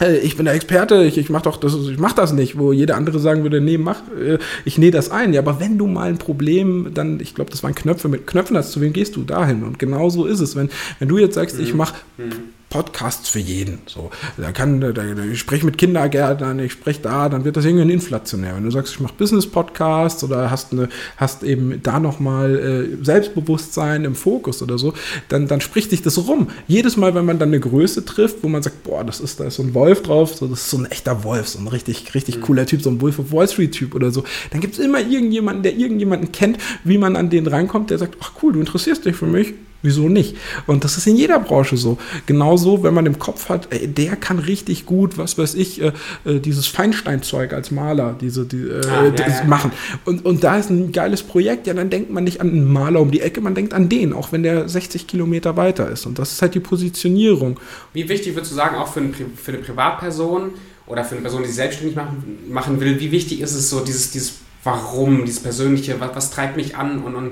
ich 0.01 0.35
bin 0.35 0.45
der 0.45 0.53
Experte, 0.53 1.03
ich, 1.03 1.17
ich 1.17 1.29
mach 1.29 1.41
doch 1.41 1.57
das, 1.57 1.75
ich 1.75 1.99
mach 1.99 2.13
das 2.13 2.33
nicht, 2.33 2.57
wo 2.57 2.71
jeder 2.71 2.95
andere 2.95 3.19
sagen 3.19 3.43
würde, 3.43 3.61
nee, 3.61 3.77
mach, 3.77 4.01
äh, 4.19 4.37
ich 4.65 4.77
nähe 4.77 4.91
das 4.91 5.11
ein. 5.11 5.33
Ja, 5.33 5.41
aber 5.41 5.59
wenn 5.59 5.77
du 5.77 5.87
mal 5.87 6.09
ein 6.09 6.17
Problem, 6.17 6.91
dann, 6.93 7.19
ich 7.19 7.35
glaube, 7.35 7.51
das 7.51 7.63
waren 7.63 7.75
Knöpfe 7.75 8.07
mit 8.07 8.27
Knöpfen 8.27 8.57
hast, 8.57 8.71
zu 8.71 8.81
wem 8.81 8.93
gehst 8.93 9.15
du 9.15 9.23
dahin? 9.23 9.63
Und 9.63 9.79
genau 9.79 10.09
so 10.09 10.25
ist 10.25 10.39
es. 10.39 10.55
Wenn, 10.55 10.69
wenn 10.99 11.07
du 11.07 11.17
jetzt 11.17 11.35
sagst, 11.35 11.57
mhm. 11.57 11.63
ich 11.63 11.73
mach 11.73 11.93
mhm 12.17 12.60
Podcasts 12.71 13.29
für 13.29 13.39
jeden. 13.39 13.79
So, 13.85 14.09
da 14.37 14.51
kann, 14.51 14.81
da, 14.81 15.03
ich 15.31 15.39
spreche 15.39 15.65
mit 15.65 15.77
Kindergärtnern, 15.77 16.57
ich 16.59 16.71
spreche 16.71 17.01
da, 17.01 17.29
dann 17.29 17.45
wird 17.45 17.57
das 17.57 17.65
irgendwann 17.65 17.89
inflationär. 17.89 18.55
Wenn 18.55 18.63
du 18.63 18.71
sagst, 18.71 18.93
ich 18.93 18.99
mache 18.99 19.13
Business-Podcasts 19.17 20.23
oder 20.23 20.49
hast, 20.49 20.71
eine, 20.71 20.89
hast 21.17 21.43
eben 21.43 21.83
da 21.83 21.99
nochmal 21.99 22.97
äh, 22.99 23.03
Selbstbewusstsein 23.03 24.05
im 24.05 24.15
Fokus 24.15 24.63
oder 24.63 24.77
so, 24.77 24.93
dann, 25.27 25.47
dann 25.47 25.61
spricht 25.61 25.91
sich 25.91 26.01
das 26.01 26.17
rum. 26.27 26.47
Jedes 26.67 26.95
Mal, 26.95 27.13
wenn 27.13 27.25
man 27.25 27.37
dann 27.37 27.49
eine 27.49 27.59
Größe 27.59 28.05
trifft, 28.05 28.37
wo 28.41 28.47
man 28.47 28.63
sagt, 28.63 28.83
boah, 28.83 29.03
das 29.03 29.19
ist, 29.19 29.41
da 29.41 29.45
ist 29.45 29.55
so 29.55 29.63
ein 29.63 29.73
Wolf 29.73 30.01
drauf, 30.01 30.33
so, 30.33 30.47
das 30.47 30.61
ist 30.61 30.69
so 30.69 30.77
ein 30.77 30.85
echter 30.85 31.25
Wolf, 31.25 31.49
so 31.49 31.59
ein 31.59 31.67
richtig, 31.67 32.15
richtig 32.15 32.37
mhm. 32.37 32.41
cooler 32.41 32.65
Typ, 32.65 32.81
so 32.81 32.89
ein 32.89 33.01
Wolf 33.01 33.19
of 33.19 33.33
Wall 33.33 33.47
Street-Typ 33.47 33.93
oder 33.93 34.11
so, 34.11 34.23
dann 34.51 34.61
gibt 34.61 34.75
es 34.75 34.79
immer 34.79 35.01
irgendjemanden, 35.01 35.61
der 35.61 35.75
irgendjemanden 35.75 36.31
kennt, 36.31 36.57
wie 36.85 36.97
man 36.97 37.17
an 37.17 37.29
den 37.29 37.47
reinkommt, 37.47 37.89
der 37.89 37.97
sagt, 37.97 38.15
ach 38.21 38.31
cool, 38.41 38.53
du 38.53 38.61
interessierst 38.61 39.03
dich 39.03 39.17
für 39.17 39.27
mich, 39.27 39.53
Wieso 39.83 40.09
nicht? 40.09 40.37
Und 40.67 40.83
das 40.83 40.97
ist 40.97 41.07
in 41.07 41.15
jeder 41.15 41.39
Branche 41.39 41.75
so. 41.75 41.97
Genauso, 42.27 42.83
wenn 42.83 42.93
man 42.93 43.07
im 43.07 43.17
Kopf 43.17 43.49
hat, 43.49 43.67
ey, 43.71 43.87
der 43.87 44.15
kann 44.15 44.37
richtig 44.37 44.85
gut, 44.85 45.17
was 45.17 45.37
weiß 45.37 45.55
ich, 45.55 45.81
äh, 45.81 45.91
äh, 46.23 46.39
dieses 46.39 46.67
Feinsteinzeug 46.67 47.53
als 47.53 47.71
Maler, 47.71 48.15
diese, 48.19 48.45
die, 48.45 48.57
äh, 48.57 48.81
ah, 48.85 49.05
ja, 49.05 49.27
ja, 49.27 49.43
machen. 49.45 49.71
Und, 50.05 50.23
und 50.23 50.43
da 50.43 50.57
ist 50.57 50.69
ein 50.69 50.91
geiles 50.91 51.23
Projekt, 51.23 51.65
ja, 51.65 51.73
dann 51.73 51.89
denkt 51.89 52.11
man 52.11 52.23
nicht 52.23 52.41
an 52.41 52.49
einen 52.49 52.71
Maler 52.71 53.01
um 53.01 53.09
die 53.09 53.21
Ecke, 53.21 53.41
man 53.41 53.55
denkt 53.55 53.73
an 53.73 53.89
den, 53.89 54.13
auch 54.13 54.31
wenn 54.31 54.43
der 54.43 54.69
60 54.69 55.07
Kilometer 55.07 55.57
weiter 55.57 55.89
ist. 55.89 56.05
Und 56.05 56.19
das 56.19 56.31
ist 56.31 56.41
halt 56.41 56.53
die 56.53 56.59
Positionierung. 56.59 57.59
Wie 57.93 58.07
wichtig 58.07 58.35
würdest 58.35 58.51
du 58.51 58.55
sagen, 58.55 58.75
auch 58.75 58.87
für, 58.87 58.99
ein, 58.99 59.13
für 59.13 59.51
eine 59.51 59.61
Privatperson 59.61 60.51
oder 60.85 61.03
für 61.03 61.15
eine 61.15 61.21
Person, 61.21 61.41
die 61.41 61.47
sich 61.47 61.55
selbstständig 61.55 61.95
machen, 61.95 62.39
machen 62.49 62.79
will, 62.79 62.99
wie 62.99 63.11
wichtig 63.11 63.41
ist 63.41 63.55
es 63.55 63.69
so, 63.69 63.79
dieses, 63.79 64.11
dieses 64.11 64.33
Warum, 64.63 65.25
dieses 65.25 65.41
Persönliche, 65.41 65.99
was, 65.99 66.15
was 66.15 66.29
treibt 66.29 66.55
mich 66.55 66.75
an 66.75 66.99
und, 66.99 67.15
und 67.15 67.31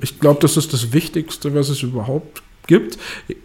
ich 0.00 0.20
glaube, 0.20 0.40
das 0.40 0.56
ist 0.56 0.72
das 0.72 0.92
Wichtigste, 0.92 1.54
was 1.54 1.68
es 1.68 1.82
überhaupt 1.82 2.42
gibt. 2.66 2.98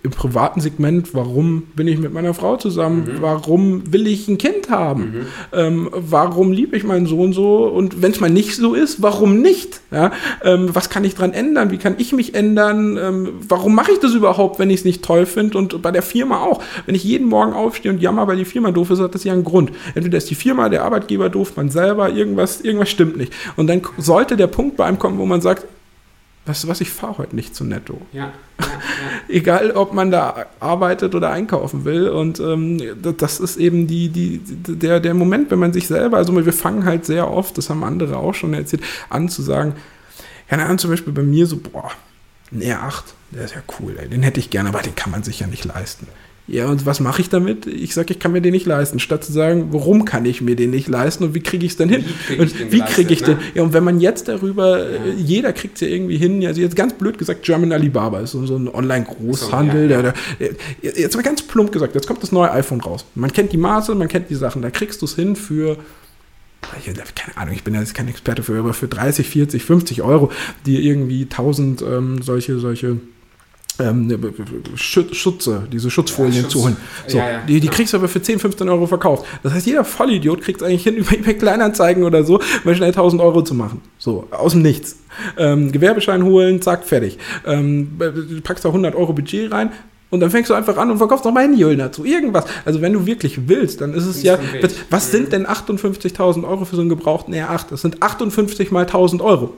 Im 0.03 0.11
privaten 0.11 0.61
Segment, 0.61 1.13
warum 1.13 1.63
bin 1.75 1.87
ich 1.87 1.99
mit 1.99 2.13
meiner 2.13 2.33
Frau 2.33 2.57
zusammen? 2.57 3.05
Mhm. 3.05 3.21
Warum 3.21 3.93
will 3.93 4.07
ich 4.07 4.27
ein 4.27 4.37
Kind 4.37 4.69
haben? 4.69 5.01
Mhm. 5.01 5.25
Ähm, 5.53 5.89
warum 5.93 6.51
liebe 6.51 6.75
ich 6.75 6.83
meinen 6.83 7.05
Sohn 7.05 7.33
so? 7.33 7.65
Und 7.65 8.01
wenn 8.01 8.11
es 8.11 8.19
mal 8.19 8.29
nicht 8.29 8.55
so 8.55 8.73
ist, 8.73 9.01
warum 9.01 9.41
nicht? 9.41 9.81
Ja? 9.91 10.11
Ähm, 10.43 10.69
was 10.73 10.89
kann 10.89 11.03
ich 11.03 11.15
daran 11.15 11.33
ändern? 11.33 11.71
Wie 11.71 11.77
kann 11.77 11.95
ich 11.97 12.13
mich 12.13 12.33
ändern? 12.33 12.97
Ähm, 12.97 13.29
warum 13.47 13.75
mache 13.75 13.91
ich 13.91 13.99
das 13.99 14.13
überhaupt, 14.13 14.59
wenn 14.59 14.69
ich 14.69 14.79
es 14.79 14.85
nicht 14.85 15.03
toll 15.03 15.25
finde? 15.25 15.57
Und 15.57 15.81
bei 15.81 15.91
der 15.91 16.01
Firma 16.01 16.41
auch. 16.41 16.61
Wenn 16.85 16.95
ich 16.95 17.03
jeden 17.03 17.27
Morgen 17.27 17.53
aufstehe 17.53 17.91
und 17.91 18.01
jammer, 18.01 18.27
weil 18.27 18.37
die 18.37 18.45
Firma 18.45 18.71
doof 18.71 18.89
ist, 18.91 18.99
hat 18.99 19.15
das 19.15 19.23
ja 19.23 19.33
einen 19.33 19.43
Grund. 19.43 19.71
Entweder 19.95 20.17
ist 20.17 20.29
die 20.29 20.35
Firma, 20.35 20.69
der 20.69 20.83
Arbeitgeber 20.83 21.29
doof, 21.29 21.53
man 21.55 21.69
selber, 21.69 22.09
irgendwas, 22.09 22.61
irgendwas 22.61 22.89
stimmt 22.89 23.17
nicht. 23.17 23.33
Und 23.55 23.67
dann 23.67 23.81
sollte 23.97 24.35
der 24.35 24.47
Punkt 24.47 24.77
bei 24.77 24.85
einem 24.85 24.99
kommen, 24.99 25.17
wo 25.17 25.25
man 25.25 25.41
sagt, 25.41 25.65
weißt 26.51 26.65
du 26.65 26.67
was, 26.67 26.81
ich 26.81 26.89
fahre 26.89 27.17
heute 27.17 27.35
nicht 27.35 27.55
zu 27.55 27.63
Netto. 27.63 28.01
Ja, 28.11 28.19
ja, 28.19 28.31
ja. 28.59 28.67
Egal, 29.29 29.71
ob 29.71 29.93
man 29.93 30.11
da 30.11 30.47
arbeitet 30.59 31.15
oder 31.15 31.31
einkaufen 31.31 31.85
will. 31.85 32.09
Und 32.09 32.41
ähm, 32.41 32.77
das 33.17 33.39
ist 33.39 33.55
eben 33.55 33.87
die, 33.87 34.09
die, 34.09 34.39
der, 34.39 34.99
der 34.99 35.13
Moment, 35.13 35.49
wenn 35.49 35.59
man 35.59 35.71
sich 35.71 35.87
selber, 35.87 36.17
also 36.17 36.35
wir 36.45 36.53
fangen 36.53 36.83
halt 36.83 37.05
sehr 37.05 37.31
oft, 37.31 37.57
das 37.57 37.69
haben 37.69 37.85
andere 37.85 38.17
auch 38.17 38.33
schon 38.33 38.53
erzählt, 38.53 38.83
an 39.09 39.29
zu 39.29 39.41
sagen, 39.41 39.75
keine 40.49 40.65
Ahnung, 40.65 40.77
zum 40.77 40.91
Beispiel 40.91 41.13
bei 41.13 41.23
mir 41.23 41.47
so, 41.47 41.55
boah, 41.55 41.89
ein 42.51 42.61
R8, 42.61 43.03
der 43.31 43.45
ist 43.45 43.55
ja 43.55 43.61
cool, 43.79 43.95
ey, 43.97 44.09
den 44.09 44.23
hätte 44.23 44.41
ich 44.41 44.49
gerne, 44.49 44.67
aber 44.67 44.81
den 44.81 44.95
kann 44.95 45.11
man 45.11 45.23
sich 45.23 45.39
ja 45.39 45.47
nicht 45.47 45.63
leisten 45.63 46.05
Ja, 46.51 46.67
und 46.67 46.85
was 46.85 46.99
mache 46.99 47.21
ich 47.21 47.29
damit? 47.29 47.65
Ich 47.65 47.93
sage, 47.93 48.13
ich 48.13 48.19
kann 48.19 48.33
mir 48.33 48.41
den 48.41 48.51
nicht 48.51 48.65
leisten. 48.65 48.99
Statt 48.99 49.23
zu 49.23 49.31
sagen, 49.31 49.69
warum 49.71 50.03
kann 50.03 50.25
ich 50.25 50.41
mir 50.41 50.57
den 50.57 50.71
nicht 50.71 50.89
leisten 50.89 51.23
und 51.23 51.33
wie 51.33 51.39
kriege 51.39 51.65
ich 51.65 51.71
es 51.71 51.77
denn 51.77 51.87
hin? 51.87 52.03
Wie 52.27 52.35
kriege 52.35 52.43
ich 52.43 52.53
den? 52.53 52.71
Wie 52.73 52.81
krieg 52.81 53.11
ich 53.11 53.23
den? 53.23 53.37
Ne? 53.37 53.43
Ja, 53.55 53.63
und 53.63 53.71
wenn 53.71 53.85
man 53.85 54.01
jetzt 54.01 54.27
darüber, 54.27 54.79
ja. 54.79 54.85
Äh, 54.85 55.13
jeder 55.15 55.53
kriegt 55.53 55.75
es 55.75 55.81
ja 55.81 55.87
irgendwie 55.87 56.17
hin, 56.17 56.45
also 56.45 56.59
jetzt 56.59 56.75
ganz 56.75 56.91
blöd 56.91 57.17
gesagt, 57.17 57.43
German 57.43 57.71
Alibaba 57.71 58.19
ist 58.19 58.31
so, 58.31 58.45
so 58.45 58.57
ein 58.57 58.67
Online-Großhandel. 58.67 59.87
So, 59.87 59.93
ja. 59.93 60.01
der, 60.01 60.13
der, 60.39 60.49
jetzt 60.81 61.15
mal 61.15 61.21
ganz 61.21 61.41
plump 61.41 61.71
gesagt, 61.71 61.95
jetzt 61.95 62.05
kommt 62.05 62.21
das 62.21 62.33
neue 62.33 62.51
iPhone 62.51 62.81
raus. 62.81 63.05
Man 63.15 63.31
kennt 63.31 63.53
die 63.53 63.57
Maße, 63.57 63.95
man 63.95 64.09
kennt 64.09 64.29
die 64.29 64.35
Sachen, 64.35 64.61
da 64.61 64.71
kriegst 64.71 65.01
du 65.01 65.05
es 65.05 65.15
hin 65.15 65.37
für 65.37 65.77
keine 67.15 67.37
Ahnung, 67.37 67.55
ich 67.55 67.63
bin 67.63 67.73
jetzt 67.73 67.95
kein 67.95 68.07
Experte 68.07 68.43
für, 68.43 68.59
aber 68.59 68.73
für 68.73 68.87
30, 68.87 69.27
40, 69.27 69.63
50 69.63 70.03
Euro, 70.03 70.31
die 70.65 70.87
irgendwie 70.87 71.23
1000 71.23 71.81
ähm, 71.81 72.21
solche, 72.21 72.59
solche 72.59 72.97
ähm, 73.79 74.33
Schutze, 74.75 75.67
diese 75.71 75.89
Schutzfolien 75.89 76.33
ja, 76.33 76.41
Schutz. 76.41 76.51
zu 76.51 76.63
holen. 76.63 76.77
So, 77.07 77.17
ja, 77.17 77.29
ja. 77.31 77.39
Die, 77.47 77.59
die 77.59 77.67
kriegst 77.67 77.93
du 77.93 77.97
aber 77.97 78.07
für 78.07 78.21
10, 78.21 78.39
15 78.39 78.69
Euro 78.69 78.87
verkauft. 78.87 79.25
Das 79.43 79.53
heißt, 79.53 79.65
jeder 79.65 79.83
Vollidiot 79.83 80.41
kriegt 80.41 80.61
es 80.61 80.67
eigentlich 80.67 80.83
hin, 80.83 80.95
über 80.97 81.13
eBay 81.13 81.35
Kleinanzeigen 81.35 82.03
oder 82.03 82.23
so, 82.23 82.39
mal 82.63 82.75
schnell 82.75 82.89
1000 82.89 83.21
Euro 83.21 83.43
zu 83.43 83.53
machen. 83.53 83.81
So, 83.97 84.27
aus 84.31 84.53
dem 84.53 84.61
Nichts. 84.61 84.97
Ähm, 85.37 85.71
Gewerbeschein 85.71 86.23
holen, 86.23 86.61
zack, 86.61 86.85
fertig. 86.85 87.17
Ähm, 87.45 87.97
du 87.99 88.41
packst 88.41 88.63
da 88.63 88.69
100 88.69 88.95
Euro 88.95 89.13
Budget 89.13 89.51
rein, 89.51 89.71
und 90.11 90.19
dann 90.19 90.29
fängst 90.29 90.49
du 90.49 90.53
einfach 90.53 90.75
an 90.75 90.91
und 90.91 90.97
verkaufst 90.97 91.23
noch 91.23 91.31
mal 91.31 91.43
Handyhüllen 91.43 91.79
dazu. 91.79 92.03
Irgendwas. 92.03 92.43
Also 92.65 92.81
wenn 92.81 92.91
du 92.91 93.05
wirklich 93.05 93.47
willst, 93.47 93.79
dann 93.79 93.93
ist 93.93 94.05
es 94.05 94.21
ja. 94.23 94.37
Was 94.89 95.09
sind 95.09 95.27
mhm. 95.27 95.29
denn 95.29 95.47
58.000 95.47 96.45
Euro 96.45 96.65
für 96.65 96.75
so 96.75 96.81
einen 96.81 96.89
gebrauchten 96.89 97.33
R8? 97.33 97.67
Das 97.69 97.81
sind 97.81 98.03
58 98.03 98.71
mal 98.71 98.85
1.000 98.85 99.21
Euro. 99.21 99.53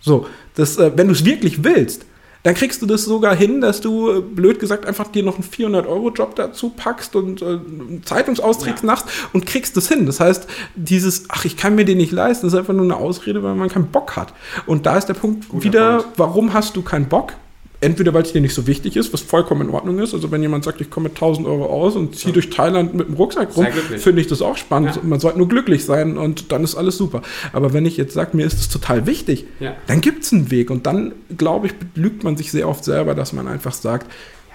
So, 0.00 0.26
das, 0.54 0.78
äh, 0.78 0.92
wenn 0.96 1.08
du 1.08 1.12
es 1.12 1.26
wirklich 1.26 1.62
willst, 1.62 2.06
dann 2.42 2.54
kriegst 2.54 2.82
du 2.82 2.86
das 2.86 3.04
sogar 3.04 3.34
hin, 3.36 3.60
dass 3.60 3.80
du, 3.80 4.10
äh, 4.10 4.20
blöd 4.20 4.58
gesagt, 4.58 4.86
einfach 4.86 5.08
dir 5.08 5.22
noch 5.22 5.36
einen 5.36 5.44
400-Euro-Job 5.44 6.34
dazu 6.34 6.70
packst 6.70 7.14
und 7.14 7.40
äh, 7.42 7.58
Zeitungsausträgst 8.04 8.82
ja. 8.82 8.86
machst 8.86 9.06
und 9.32 9.46
kriegst 9.46 9.76
das 9.76 9.88
hin. 9.88 10.06
Das 10.06 10.20
heißt, 10.20 10.48
dieses, 10.74 11.24
ach, 11.28 11.44
ich 11.44 11.56
kann 11.56 11.74
mir 11.74 11.84
den 11.84 11.98
nicht 11.98 12.12
leisten, 12.12 12.46
ist 12.46 12.54
einfach 12.54 12.74
nur 12.74 12.84
eine 12.84 12.96
Ausrede, 12.96 13.42
weil 13.42 13.54
man 13.54 13.68
keinen 13.68 13.88
Bock 13.88 14.16
hat. 14.16 14.34
Und 14.66 14.86
da 14.86 14.96
ist 14.96 15.06
der 15.06 15.14
Punkt 15.14 15.48
Guter 15.48 15.64
wieder, 15.64 15.96
Punkt. 15.98 16.18
warum 16.18 16.52
hast 16.52 16.76
du 16.76 16.82
keinen 16.82 17.08
Bock? 17.08 17.34
Entweder 17.82 18.14
weil 18.14 18.22
es 18.22 18.32
dir 18.32 18.40
nicht 18.40 18.54
so 18.54 18.66
wichtig 18.66 18.96
ist, 18.96 19.12
was 19.12 19.20
vollkommen 19.20 19.68
in 19.68 19.74
Ordnung 19.74 19.98
ist. 19.98 20.14
Also 20.14 20.30
wenn 20.30 20.40
jemand 20.40 20.64
sagt, 20.64 20.80
ich 20.80 20.88
komme 20.88 21.08
mit 21.08 21.16
1000 21.16 21.46
Euro 21.46 21.66
aus 21.66 21.96
und 21.96 22.16
ziehe 22.16 22.28
ja. 22.28 22.34
durch 22.34 22.50
Thailand 22.50 22.94
mit 22.94 23.08
dem 23.08 23.14
Rucksack 23.14 23.56
rum, 23.56 23.66
finde 23.98 24.20
ich 24.20 24.28
das 24.28 24.40
auch 24.40 24.56
spannend. 24.56 24.96
Ja. 24.96 25.02
Man 25.02 25.20
sollte 25.20 25.38
nur 25.38 25.48
glücklich 25.48 25.84
sein 25.84 26.16
und 26.16 26.52
dann 26.52 26.64
ist 26.64 26.76
alles 26.76 26.96
super. 26.96 27.22
Aber 27.52 27.72
wenn 27.72 27.84
ich 27.84 27.96
jetzt 27.96 28.14
sage, 28.14 28.36
mir 28.36 28.46
ist 28.46 28.58
das 28.58 28.68
total 28.68 29.06
wichtig, 29.06 29.46
ja. 29.60 29.76
dann 29.86 30.00
gibt 30.00 30.24
es 30.24 30.32
einen 30.32 30.50
Weg. 30.50 30.70
Und 30.70 30.86
dann, 30.86 31.12
glaube 31.36 31.66
ich, 31.66 31.74
lügt 31.94 32.24
man 32.24 32.36
sich 32.36 32.52
sehr 32.52 32.68
oft 32.68 32.84
selber, 32.84 33.14
dass 33.14 33.32
man 33.32 33.48
einfach 33.48 33.72
sagt, 33.72 34.06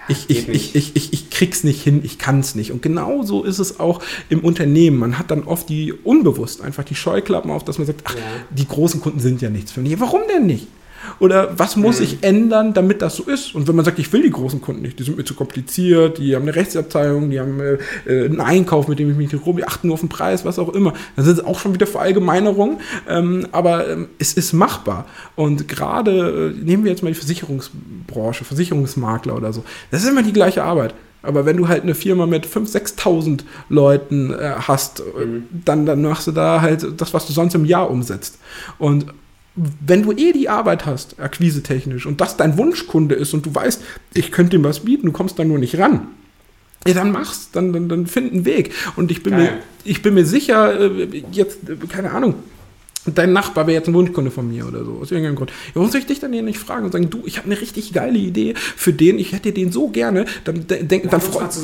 ich, 0.08 0.30
ich, 0.30 0.48
ich, 0.48 0.74
ich, 0.74 0.96
ich, 0.96 1.12
ich 1.12 1.30
krieg's 1.30 1.64
nicht 1.64 1.82
hin, 1.82 2.00
ich 2.02 2.18
kann 2.18 2.40
es 2.40 2.54
nicht. 2.54 2.72
Und 2.72 2.80
genauso 2.80 3.44
ist 3.44 3.58
es 3.58 3.78
auch 3.78 4.00
im 4.30 4.40
Unternehmen. 4.40 4.96
Man 4.96 5.18
hat 5.18 5.30
dann 5.30 5.44
oft 5.44 5.68
die 5.68 5.92
unbewusst 5.92 6.62
einfach 6.62 6.84
die 6.84 6.94
Scheuklappen 6.94 7.50
auf, 7.50 7.62
dass 7.62 7.76
man 7.76 7.86
sagt, 7.86 8.00
ach, 8.04 8.14
ja. 8.14 8.22
die 8.50 8.66
großen 8.66 9.02
Kunden 9.02 9.20
sind 9.20 9.42
ja 9.42 9.50
nichts 9.50 9.70
für 9.70 9.82
mich. 9.82 10.00
Warum 10.00 10.22
denn 10.32 10.46
nicht? 10.46 10.66
Oder 11.18 11.58
was 11.58 11.76
muss 11.76 11.98
mhm. 11.98 12.04
ich 12.04 12.22
ändern, 12.22 12.74
damit 12.74 13.02
das 13.02 13.16
so 13.16 13.24
ist? 13.24 13.54
Und 13.54 13.68
wenn 13.68 13.76
man 13.76 13.84
sagt, 13.84 13.98
ich 13.98 14.12
will 14.12 14.22
die 14.22 14.30
großen 14.30 14.60
Kunden 14.60 14.82
nicht, 14.82 14.98
die 14.98 15.04
sind 15.04 15.16
mir 15.16 15.24
zu 15.24 15.34
kompliziert, 15.34 16.18
die 16.18 16.34
haben 16.34 16.42
eine 16.42 16.54
Rechtsabteilung, 16.54 17.30
die 17.30 17.40
haben 17.40 17.60
äh, 17.60 17.78
einen 18.06 18.40
Einkauf, 18.40 18.88
mit 18.88 18.98
dem 18.98 19.10
ich 19.10 19.16
mich 19.16 19.32
nicht 19.32 19.46
rum, 19.46 19.56
die 19.56 19.64
achten 19.64 19.88
nur 19.88 19.94
auf 19.94 20.00
den 20.00 20.08
Preis, 20.08 20.44
was 20.44 20.58
auch 20.58 20.70
immer. 20.74 20.94
Dann 21.16 21.24
sind 21.24 21.38
es 21.38 21.44
auch 21.44 21.58
schon 21.58 21.74
wieder 21.74 21.86
Verallgemeinerungen, 21.86 22.78
ähm, 23.08 23.46
aber 23.52 23.88
ähm, 23.88 24.08
es 24.18 24.32
ist 24.34 24.52
machbar. 24.52 25.06
Und 25.36 25.68
gerade, 25.68 26.54
äh, 26.56 26.64
nehmen 26.64 26.84
wir 26.84 26.90
jetzt 26.90 27.02
mal 27.02 27.10
die 27.10 27.14
Versicherungsbranche, 27.14 28.44
Versicherungsmakler 28.44 29.36
oder 29.36 29.52
so, 29.52 29.64
das 29.90 30.02
ist 30.02 30.08
immer 30.08 30.22
die 30.22 30.32
gleiche 30.32 30.62
Arbeit. 30.62 30.94
Aber 31.22 31.46
wenn 31.46 31.56
du 31.56 31.68
halt 31.68 31.82
eine 31.82 31.94
Firma 31.94 32.26
mit 32.26 32.46
5.000, 32.46 32.96
6.000 32.96 33.40
Leuten 33.68 34.32
äh, 34.32 34.54
hast, 34.56 35.00
äh, 35.00 35.24
mhm. 35.24 35.48
dann, 35.64 35.84
dann 35.84 36.02
machst 36.02 36.26
du 36.26 36.32
da 36.32 36.60
halt 36.60 37.00
das, 37.00 37.12
was 37.12 37.26
du 37.26 37.32
sonst 37.32 37.54
im 37.54 37.64
Jahr 37.64 37.90
umsetzt. 37.90 38.38
Und 38.78 39.06
wenn 39.84 40.02
du 40.02 40.12
eh 40.12 40.32
die 40.32 40.48
Arbeit 40.48 40.86
hast, 40.86 41.20
akquisetechnisch, 41.20 42.06
und 42.06 42.20
das 42.20 42.36
dein 42.36 42.56
Wunschkunde 42.58 43.14
ist 43.14 43.34
und 43.34 43.46
du 43.46 43.54
weißt, 43.54 43.82
ich 44.14 44.32
könnte 44.32 44.56
ihm 44.56 44.64
was 44.64 44.80
bieten, 44.80 45.06
du 45.06 45.12
kommst 45.12 45.38
da 45.38 45.44
nur 45.44 45.58
nicht 45.58 45.78
ran, 45.78 46.08
ja, 46.86 46.94
dann 46.94 47.10
mach's, 47.10 47.50
dann, 47.52 47.72
dann, 47.72 47.88
dann 47.88 48.06
find 48.06 48.32
einen 48.32 48.44
Weg. 48.44 48.72
Und 48.96 49.10
ich 49.10 49.22
bin, 49.22 49.36
mir, 49.36 49.58
ich 49.84 50.00
bin 50.00 50.14
mir 50.14 50.24
sicher, 50.24 50.80
äh, 50.80 51.24
jetzt, 51.32 51.58
keine 51.88 52.12
Ahnung, 52.12 52.34
dein 53.14 53.32
Nachbar 53.32 53.66
wäre 53.66 53.78
jetzt 53.78 53.88
ein 53.88 53.94
Wunschkunde 53.94 54.30
von 54.30 54.48
mir 54.48 54.66
oder 54.66 54.84
so, 54.84 54.98
aus 55.02 55.10
irgendeinem 55.10 55.36
Grund. 55.36 55.50
Ja, 55.50 55.74
warum 55.74 55.90
soll 55.90 56.00
ich 56.00 56.06
dich 56.06 56.20
dann 56.20 56.32
hier 56.32 56.42
nicht 56.42 56.58
fragen 56.58 56.84
und 56.84 56.92
sagen, 56.92 57.10
du, 57.10 57.22
ich 57.24 57.38
habe 57.38 57.46
eine 57.50 57.60
richtig 57.60 57.92
geile 57.92 58.18
Idee 58.18 58.54
für 58.54 58.92
den, 58.92 59.18
ich 59.18 59.32
hätte 59.32 59.52
den 59.52 59.72
so 59.72 59.88
gerne, 59.88 60.26
dann 60.44 60.66
denk, 60.66 61.10
dann 61.10 61.20
freust 61.20 61.56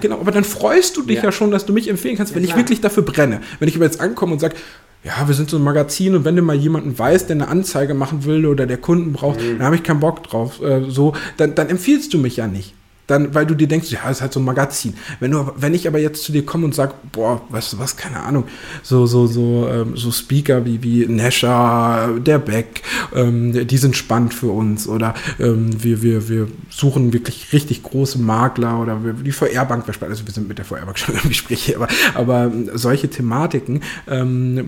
Genau, 0.00 0.20
aber 0.20 0.32
dann 0.32 0.44
freust 0.44 0.96
du 0.96 1.02
dich 1.02 1.18
ja. 1.18 1.24
ja. 1.24 1.32
schon, 1.32 1.50
dass 1.50 1.66
du 1.66 1.72
mich 1.72 1.88
empfehlen 1.88 2.16
kannst, 2.16 2.32
ja, 2.32 2.36
wenn 2.36 2.44
klar. 2.44 2.56
ich 2.56 2.62
wirklich 2.62 2.80
dafür 2.80 3.02
brenne. 3.02 3.40
Wenn 3.58 3.68
ich 3.68 3.76
aber 3.76 3.84
jetzt 3.84 4.00
ankomme 4.00 4.32
und 4.32 4.38
sage, 4.38 4.56
ja, 5.02 5.26
wir 5.26 5.34
sind 5.34 5.48
so 5.48 5.56
ein 5.56 5.62
Magazin 5.62 6.14
und 6.14 6.24
wenn 6.24 6.36
du 6.36 6.42
mal 6.42 6.56
jemanden 6.56 6.98
weißt, 6.98 7.28
der 7.28 7.36
eine 7.36 7.48
Anzeige 7.48 7.94
machen 7.94 8.24
will 8.24 8.46
oder 8.46 8.66
der 8.66 8.76
Kunden 8.76 9.12
braucht, 9.12 9.40
mhm. 9.40 9.58
dann 9.58 9.66
habe 9.66 9.76
ich 9.76 9.82
keinen 9.82 10.00
Bock 10.00 10.22
drauf. 10.22 10.60
Äh, 10.62 10.90
so, 10.90 11.14
dann, 11.36 11.54
dann 11.54 11.68
empfiehlst 11.68 12.12
du 12.12 12.18
mich 12.18 12.36
ja 12.36 12.46
nicht 12.46 12.74
dann, 13.10 13.34
weil 13.34 13.46
du 13.46 13.54
dir 13.54 13.66
denkst, 13.66 13.90
ja, 13.90 14.08
ist 14.08 14.20
halt 14.20 14.32
so 14.32 14.40
ein 14.40 14.44
Magazin. 14.44 14.94
Wenn, 15.18 15.32
du, 15.32 15.52
wenn 15.56 15.74
ich 15.74 15.88
aber 15.88 15.98
jetzt 15.98 16.22
zu 16.22 16.32
dir 16.32 16.46
komme 16.46 16.64
und 16.64 16.74
sage, 16.74 16.94
boah, 17.12 17.42
weißt 17.48 17.72
du 17.72 17.78
was, 17.78 17.96
keine 17.96 18.20
Ahnung, 18.20 18.44
so, 18.82 19.06
so, 19.06 19.26
so, 19.26 19.68
ähm, 19.68 19.96
so 19.96 20.12
Speaker 20.12 20.64
wie, 20.64 20.82
wie 20.82 21.06
Nesha, 21.06 22.08
der 22.18 22.38
Beck, 22.38 22.82
ähm, 23.14 23.66
die 23.66 23.76
sind 23.76 23.96
spannend 23.96 24.32
für 24.32 24.50
uns 24.50 24.86
oder 24.86 25.14
ähm, 25.38 25.82
wir, 25.82 26.02
wir, 26.02 26.28
wir 26.28 26.48
suchen 26.70 27.12
wirklich 27.12 27.52
richtig 27.52 27.82
große 27.82 28.18
Makler 28.18 28.80
oder 28.80 29.04
wir, 29.04 29.12
die 29.14 29.32
VR-Bank, 29.32 29.84
also 29.88 30.26
wir 30.26 30.32
sind 30.32 30.48
mit 30.48 30.58
der 30.58 30.64
VR-Bank 30.64 30.98
schon 30.98 31.16
im 31.16 31.28
Gespräch, 31.28 31.74
aber, 31.76 31.88
aber 32.14 32.44
ähm, 32.44 32.70
solche 32.74 33.10
Thematiken, 33.10 33.82
ähm, 34.08 34.66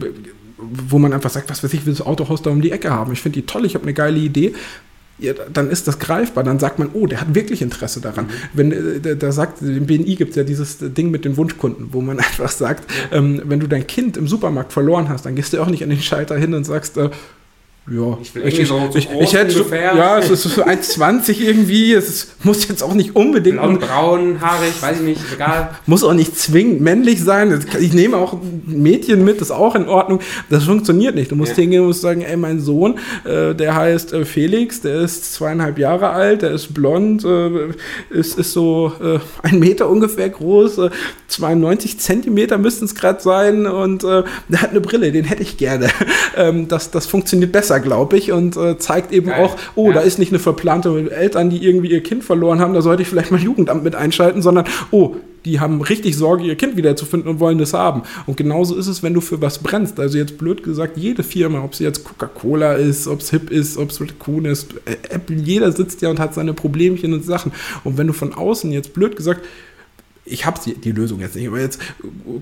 wo 0.58 0.98
man 0.98 1.12
einfach 1.12 1.30
sagt, 1.30 1.50
was 1.50 1.62
weiß 1.62 1.72
ich, 1.74 1.86
will 1.86 1.92
das 1.92 2.04
Autohaus 2.04 2.42
da 2.42 2.50
um 2.50 2.60
die 2.60 2.70
Ecke 2.70 2.90
haben. 2.90 3.12
Ich 3.12 3.20
finde 3.20 3.40
die 3.40 3.46
toll, 3.46 3.64
ich 3.66 3.74
habe 3.74 3.84
eine 3.84 3.94
geile 3.94 4.18
Idee 4.18 4.54
ja, 5.18 5.34
dann 5.52 5.70
ist 5.70 5.86
das 5.86 5.98
greifbar, 5.98 6.42
dann 6.42 6.58
sagt 6.58 6.78
man, 6.78 6.90
oh, 6.94 7.06
der 7.06 7.20
hat 7.20 7.34
wirklich 7.34 7.62
Interesse 7.62 8.00
daran. 8.00 8.26
Mhm. 8.26 8.30
Wenn 8.54 9.18
da 9.18 9.32
sagt, 9.32 9.62
im 9.62 9.86
BNI 9.86 10.16
gibt 10.16 10.30
es 10.30 10.36
ja 10.36 10.42
dieses 10.44 10.78
Ding 10.80 11.10
mit 11.10 11.24
den 11.24 11.36
Wunschkunden, 11.36 11.88
wo 11.92 12.00
man 12.00 12.18
einfach 12.18 12.50
sagt, 12.50 12.90
ja. 13.10 13.18
ähm, 13.18 13.42
wenn 13.44 13.60
du 13.60 13.66
dein 13.66 13.86
Kind 13.86 14.16
im 14.16 14.26
Supermarkt 14.26 14.72
verloren 14.72 15.08
hast, 15.08 15.26
dann 15.26 15.34
gehst 15.34 15.52
du 15.52 15.60
auch 15.60 15.68
nicht 15.68 15.82
an 15.82 15.90
den 15.90 16.00
Schalter 16.00 16.36
hin 16.36 16.54
und 16.54 16.64
sagst, 16.64 16.96
äh, 16.96 17.10
ja, 17.90 18.16
ich, 18.22 18.32
will 18.32 18.46
ich, 18.46 18.68
so, 18.68 18.78
so 18.92 18.96
ich, 18.96 19.08
ich 19.10 19.32
hätte 19.34 19.56
ungefähr. 19.56 19.96
ja, 19.96 20.18
es 20.18 20.30
ist 20.30 20.44
so 20.44 20.62
1,20 20.64 21.40
irgendwie. 21.40 21.92
Es 21.92 22.08
ist, 22.08 22.44
muss 22.44 22.68
jetzt 22.68 22.80
auch 22.80 22.94
nicht 22.94 23.16
unbedingt. 23.16 23.60
Blond, 23.60 23.80
braun, 23.80 24.40
haarig, 24.40 24.80
weiß 24.80 24.98
ich 24.98 25.02
nicht, 25.02 25.20
egal. 25.34 25.70
Muss 25.86 26.04
auch 26.04 26.14
nicht 26.14 26.38
zwingend 26.38 26.80
männlich 26.80 27.24
sein. 27.24 27.64
Ich 27.80 27.92
nehme 27.92 28.18
auch 28.18 28.38
Mädchen 28.64 29.24
mit, 29.24 29.40
ist 29.40 29.50
auch 29.50 29.74
in 29.74 29.88
Ordnung. 29.88 30.20
Das 30.48 30.62
funktioniert 30.62 31.16
nicht. 31.16 31.32
Du 31.32 31.36
musst 31.36 31.56
ja. 31.56 31.62
hingehen 31.62 31.80
und 31.80 31.88
musst 31.88 32.02
sagen, 32.02 32.22
ey, 32.22 32.36
mein 32.36 32.60
Sohn, 32.60 33.00
äh, 33.24 33.52
der 33.52 33.74
heißt 33.74 34.12
äh, 34.12 34.24
Felix, 34.24 34.80
der 34.80 35.00
ist 35.00 35.34
zweieinhalb 35.34 35.76
Jahre 35.76 36.10
alt, 36.10 36.42
der 36.42 36.52
ist 36.52 36.72
blond, 36.72 37.24
äh, 37.24 37.70
ist, 38.10 38.38
ist 38.38 38.52
so 38.52 38.92
äh, 39.02 39.18
ein 39.42 39.58
Meter 39.58 39.90
ungefähr 39.90 40.28
groß, 40.28 40.80
92 41.26 41.94
äh, 41.94 41.98
Zentimeter 41.98 42.58
müssten 42.58 42.84
es 42.84 42.94
gerade 42.94 43.20
sein 43.20 43.66
und 43.66 44.04
äh, 44.04 44.22
der 44.48 44.62
hat 44.62 44.70
eine 44.70 44.80
Brille, 44.80 45.10
den 45.10 45.24
hätte 45.24 45.42
ich 45.42 45.56
gerne. 45.56 45.88
ähm, 46.36 46.68
das, 46.68 46.92
das 46.92 47.06
funktioniert 47.06 47.50
besser 47.50 47.71
besser, 47.72 47.80
glaube 47.80 48.16
ich, 48.16 48.32
und 48.32 48.56
äh, 48.56 48.78
zeigt 48.78 49.12
eben 49.12 49.28
Geil. 49.28 49.44
auch, 49.44 49.56
oh, 49.74 49.88
ja. 49.88 49.94
da 49.94 50.00
ist 50.00 50.18
nicht 50.18 50.32
eine 50.32 50.38
verplante 50.38 51.10
Eltern, 51.10 51.50
die 51.50 51.64
irgendwie 51.64 51.90
ihr 51.90 52.02
Kind 52.02 52.24
verloren 52.24 52.60
haben, 52.60 52.74
da 52.74 52.82
sollte 52.82 53.02
ich 53.02 53.08
vielleicht 53.08 53.30
mal 53.30 53.40
Jugendamt 53.40 53.84
mit 53.84 53.94
einschalten, 53.94 54.42
sondern, 54.42 54.66
oh, 54.90 55.16
die 55.44 55.58
haben 55.58 55.80
richtig 55.80 56.16
Sorge, 56.16 56.44
ihr 56.44 56.54
Kind 56.54 56.76
wiederzufinden 56.76 57.28
und 57.28 57.40
wollen 57.40 57.58
das 57.58 57.74
haben. 57.74 58.02
Und 58.26 58.36
genauso 58.36 58.76
ist 58.76 58.86
es, 58.86 59.02
wenn 59.02 59.12
du 59.12 59.20
für 59.20 59.40
was 59.40 59.58
brennst. 59.58 59.98
Also 59.98 60.16
jetzt 60.16 60.38
blöd 60.38 60.62
gesagt, 60.62 60.96
jede 60.96 61.24
Firma, 61.24 61.64
ob 61.64 61.74
sie 61.74 61.82
jetzt 61.82 62.04
Coca-Cola 62.04 62.74
ist, 62.74 63.08
ob 63.08 63.20
es 63.20 63.30
Hip 63.30 63.50
ist, 63.50 63.76
ob 63.76 63.90
es 63.90 64.00
Raccoon 64.00 64.44
ist, 64.44 64.74
äh, 64.84 64.96
Apple, 65.10 65.36
jeder 65.36 65.72
sitzt 65.72 66.00
ja 66.00 66.10
und 66.10 66.20
hat 66.20 66.34
seine 66.34 66.54
Problemchen 66.54 67.12
und 67.12 67.24
Sachen. 67.24 67.50
Und 67.82 67.98
wenn 67.98 68.06
du 68.06 68.12
von 68.12 68.34
außen 68.34 68.70
jetzt 68.70 68.94
blöd 68.94 69.16
gesagt 69.16 69.40
ich 70.24 70.46
habe 70.46 70.60
die 70.64 70.92
Lösung 70.92 71.20
jetzt 71.20 71.34
nicht, 71.34 71.48
aber 71.48 71.60
jetzt, 71.60 71.80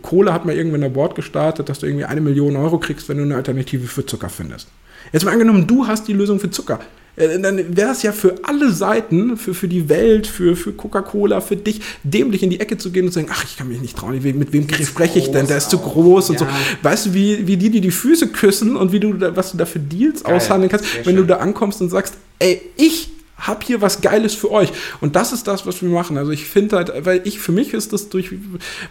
Kohle 0.02 0.32
hat 0.32 0.44
mal 0.44 0.54
irgendwann 0.54 0.84
ein 0.84 0.92
Board 0.92 1.14
gestartet, 1.14 1.68
dass 1.68 1.78
du 1.78 1.86
irgendwie 1.86 2.04
eine 2.04 2.20
Million 2.20 2.56
Euro 2.56 2.78
kriegst, 2.78 3.08
wenn 3.08 3.16
du 3.16 3.22
eine 3.22 3.36
Alternative 3.36 3.86
für 3.86 4.04
Zucker 4.04 4.28
findest. 4.28 4.68
Jetzt 5.12 5.24
mal 5.24 5.32
angenommen, 5.32 5.66
du 5.66 5.86
hast 5.86 6.06
die 6.06 6.12
Lösung 6.12 6.38
für 6.40 6.50
Zucker. 6.50 6.80
Äh, 7.16 7.38
dann 7.40 7.76
wäre 7.76 7.90
es 7.90 8.02
ja 8.02 8.12
für 8.12 8.34
alle 8.42 8.70
Seiten, 8.70 9.36
für, 9.36 9.54
für 9.54 9.66
die 9.66 9.88
Welt, 9.88 10.26
für, 10.26 10.56
für 10.56 10.72
Coca-Cola, 10.72 11.40
für 11.40 11.56
dich, 11.56 11.80
dämlich 12.02 12.42
in 12.42 12.50
die 12.50 12.60
Ecke 12.60 12.78
zu 12.78 12.90
gehen 12.90 13.06
und 13.06 13.12
zu 13.12 13.20
sagen, 13.20 13.30
ach, 13.32 13.44
ich 13.44 13.56
kann 13.56 13.68
mich 13.68 13.80
nicht 13.80 13.96
trauen, 13.96 14.20
mit 14.22 14.52
wem 14.52 14.68
spreche 14.84 15.18
ich 15.18 15.30
denn, 15.30 15.46
der 15.46 15.56
ist 15.56 15.70
zu 15.70 15.78
groß 15.78 16.28
ja. 16.28 16.32
und 16.32 16.38
so. 16.38 16.46
Weißt 16.82 17.06
du, 17.06 17.14
wie, 17.14 17.46
wie 17.46 17.56
die 17.56 17.70
dir 17.70 17.80
die 17.80 17.90
Füße 17.90 18.28
küssen 18.28 18.76
und 18.76 18.92
wie 18.92 19.00
du 19.00 19.14
da, 19.14 19.34
was 19.34 19.52
du 19.52 19.58
da 19.58 19.66
für 19.66 19.80
Deals 19.80 20.22
Geil. 20.22 20.34
aushandeln 20.34 20.70
kannst, 20.70 20.84
wenn 20.96 21.04
schön. 21.04 21.16
du 21.16 21.24
da 21.24 21.36
ankommst 21.36 21.80
und 21.80 21.88
sagst, 21.88 22.14
ey, 22.38 22.60
ich 22.76 23.10
hab 23.40 23.64
hier 23.64 23.80
was 23.80 24.00
Geiles 24.00 24.34
für 24.34 24.50
euch. 24.50 24.72
Und 25.00 25.16
das 25.16 25.32
ist 25.32 25.46
das, 25.46 25.66
was 25.66 25.82
wir 25.82 25.88
machen. 25.88 26.18
Also 26.18 26.30
ich 26.30 26.44
finde 26.44 26.76
halt, 26.76 26.92
weil 27.04 27.22
ich, 27.24 27.40
für 27.40 27.52
mich 27.52 27.72
ist 27.74 27.92
das 27.92 28.08
durch, 28.08 28.30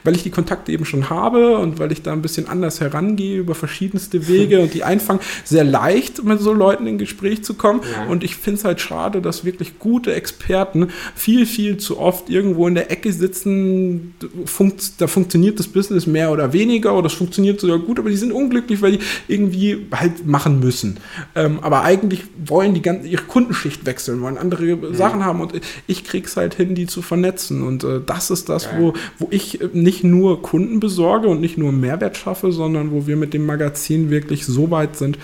weil 0.04 0.16
ich 0.16 0.24
die 0.24 0.30
Kontakte 0.30 0.72
eben 0.72 0.86
schon 0.86 1.10
habe 1.10 1.58
und 1.58 1.80
weil 1.80 1.92
ich 1.92 2.02
da 2.02 2.14
ein 2.14 2.22
bisschen 2.22 2.48
anders 2.48 2.82
herangehe 2.82 3.38
über 3.40 3.56
verschiedenste 3.56 4.28
Wege 4.28 4.60
und 4.62 4.74
die 4.74 4.84
einfangen, 4.84 5.22
sehr 5.44 5.64
leicht 5.64 6.24
mit 6.24 6.40
so 6.40 6.54
Leuten 6.54 6.88
in 6.88 6.98
Gespräch 6.98 7.44
zu 7.44 7.54
kommen. 7.54 7.82
Ja. 7.94 8.06
Und 8.06 8.24
ich 8.24 8.36
finde 8.36 8.60
es 8.60 8.66
halt 8.66 8.82
schade, 8.82 9.22
dass 9.22 9.46
wirklich 9.46 9.80
gute 9.80 10.14
Experten 10.14 10.90
viel, 11.16 11.46
viel 11.46 11.78
zu 11.78 12.00
oft 12.00 12.30
irgendwo 12.30 12.68
in 12.68 12.76
der 12.76 12.92
Ecke 12.92 13.14
sitzen. 13.14 14.16
Funkt, 14.46 15.00
da 15.00 15.08
funktioniert 15.08 15.60
das 15.60 15.68
Business 15.68 16.08
mehr 16.08 16.32
oder 16.32 16.54
weniger 16.54 16.96
oder 16.96 17.08
es 17.08 17.14
funktioniert 17.14 17.60
sogar 17.60 17.80
gut, 17.80 18.00
aber 18.00 18.10
die 18.10 18.18
sind 18.18 18.32
unglücklich, 18.32 18.82
weil 18.82 18.94
die 18.94 19.00
irgendwie 19.28 19.88
halt 19.92 20.26
machen 20.26 20.60
müssen. 20.60 20.98
Ähm, 21.36 21.60
aber 21.62 21.84
eigentlich 21.84 22.24
wollen 22.46 22.74
die 22.74 22.82
ganze, 22.82 23.08
ihre 23.08 23.24
Kundenschicht 23.24 23.86
wechseln, 23.86 24.22
wollen 24.22 24.38
andere 24.40 24.76
mhm. 24.76 24.94
Sachen 24.94 25.26
haben 25.26 25.42
und 25.42 25.54
ich 25.88 26.04
krieg's 26.04 26.38
halt 26.38 26.56
hin, 26.56 26.76
die 26.76 26.88
zu 26.88 27.02
vernetzen. 27.02 27.64
Und 27.64 27.84
äh, 27.84 28.02
das 28.06 28.32
ist 28.32 28.50
das, 28.50 28.70
wo, 28.78 28.94
wo 29.18 29.28
ich 29.30 29.60
nicht 29.74 30.04
nur 30.04 30.42
Kunden 30.42 30.80
besorge 30.80 31.28
und 31.28 31.42
nicht 31.42 31.58
nur 31.58 31.72
Mehrwert 31.72 32.18
schaffe, 32.18 32.52
sondern 32.52 32.92
wo 32.92 33.08
wir 33.08 33.16
mit 33.16 33.34
dem 33.34 33.46
Magazin 33.46 34.10
wirklich 34.10 34.46
so 34.46 34.72
weit 34.72 34.96
sind, 34.96 35.18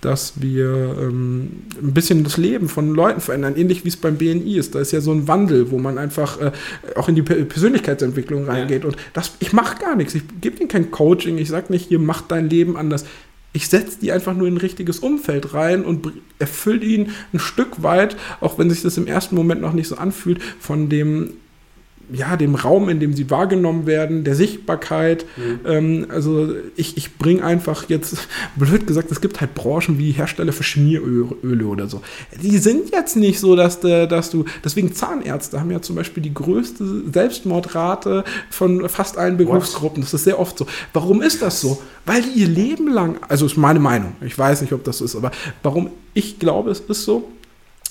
dass 0.00 0.40
wir 0.40 0.96
ähm, 0.98 1.50
ein 1.82 1.92
bisschen 1.92 2.24
das 2.24 2.36
Leben 2.36 2.68
von 2.68 2.94
Leuten 2.94 3.20
verändern, 3.20 3.56
ähnlich 3.56 3.84
wie 3.84 3.88
es 3.88 3.96
beim 3.96 4.16
BNI 4.16 4.56
ist. 4.56 4.74
Da 4.74 4.80
ist 4.80 4.92
ja 4.92 5.00
so 5.00 5.12
ein 5.12 5.28
Wandel, 5.28 5.70
wo 5.70 5.78
man 5.78 5.98
einfach 5.98 6.40
äh, 6.40 6.52
auch 6.96 7.08
in 7.08 7.16
die 7.16 7.22
Persönlichkeitsentwicklung 7.22 8.46
reingeht. 8.46 8.82
Ja. 8.82 8.88
Und 8.88 8.96
das, 9.12 9.32
ich 9.40 9.52
mache 9.52 9.78
gar 9.78 9.96
nichts. 9.96 10.14
Ich 10.14 10.22
gebe 10.40 10.58
ihnen 10.58 10.68
kein 10.68 10.90
Coaching. 10.90 11.36
Ich 11.36 11.48
sage 11.48 11.66
nicht, 11.70 11.88
hier 11.88 11.98
mach 11.98 12.22
dein 12.22 12.48
Leben 12.48 12.76
anders 12.76 13.04
ich 13.52 13.68
setze 13.68 13.98
die 14.00 14.12
einfach 14.12 14.34
nur 14.34 14.46
in 14.46 14.54
ein 14.54 14.58
richtiges 14.58 15.00
Umfeld 15.00 15.54
rein 15.54 15.84
und 15.84 16.12
erfülle 16.38 16.84
ihn 16.84 17.10
ein 17.32 17.40
Stück 17.40 17.82
weit, 17.82 18.16
auch 18.40 18.58
wenn 18.58 18.70
sich 18.70 18.82
das 18.82 18.96
im 18.96 19.06
ersten 19.06 19.34
Moment 19.34 19.60
noch 19.60 19.72
nicht 19.72 19.88
so 19.88 19.96
anfühlt, 19.96 20.42
von 20.42 20.88
dem 20.88 21.34
ja, 22.12 22.36
dem 22.36 22.54
Raum, 22.54 22.88
in 22.88 23.00
dem 23.00 23.14
sie 23.14 23.30
wahrgenommen 23.30 23.86
werden, 23.86 24.24
der 24.24 24.34
Sichtbarkeit. 24.34 25.26
Mhm. 25.36 25.60
Ähm, 25.66 26.06
also 26.08 26.54
ich, 26.76 26.96
ich 26.96 27.16
bringe 27.18 27.44
einfach 27.44 27.88
jetzt, 27.88 28.28
blöd 28.56 28.86
gesagt, 28.86 29.10
es 29.10 29.20
gibt 29.20 29.40
halt 29.40 29.54
Branchen 29.54 29.98
wie 29.98 30.12
Hersteller 30.12 30.52
für 30.52 30.62
Schmieröle 30.62 31.66
oder 31.66 31.88
so. 31.88 32.02
Die 32.42 32.58
sind 32.58 32.90
jetzt 32.90 33.16
nicht 33.16 33.40
so, 33.40 33.56
dass, 33.56 33.80
dass 33.80 34.30
du, 34.30 34.44
deswegen 34.64 34.92
Zahnärzte 34.94 35.60
haben 35.60 35.70
ja 35.70 35.80
zum 35.82 35.96
Beispiel 35.96 36.22
die 36.22 36.34
größte 36.34 37.10
Selbstmordrate 37.12 38.24
von 38.50 38.88
fast 38.88 39.18
allen 39.18 39.36
Berufsgruppen. 39.36 40.02
Das 40.02 40.14
ist 40.14 40.24
sehr 40.24 40.38
oft 40.38 40.58
so. 40.58 40.66
Warum 40.92 41.22
ist 41.22 41.42
das 41.42 41.60
so? 41.60 41.80
Weil 42.06 42.22
die 42.22 42.40
ihr 42.40 42.48
Leben 42.48 42.88
lang, 42.88 43.16
also 43.28 43.46
ist 43.46 43.56
meine 43.56 43.80
Meinung, 43.80 44.14
ich 44.20 44.36
weiß 44.36 44.62
nicht, 44.62 44.72
ob 44.72 44.84
das 44.84 44.98
so 44.98 45.04
ist, 45.04 45.16
aber 45.16 45.30
warum 45.62 45.90
ich 46.14 46.38
glaube, 46.38 46.70
es 46.70 46.80
ist 46.80 47.04
so, 47.04 47.28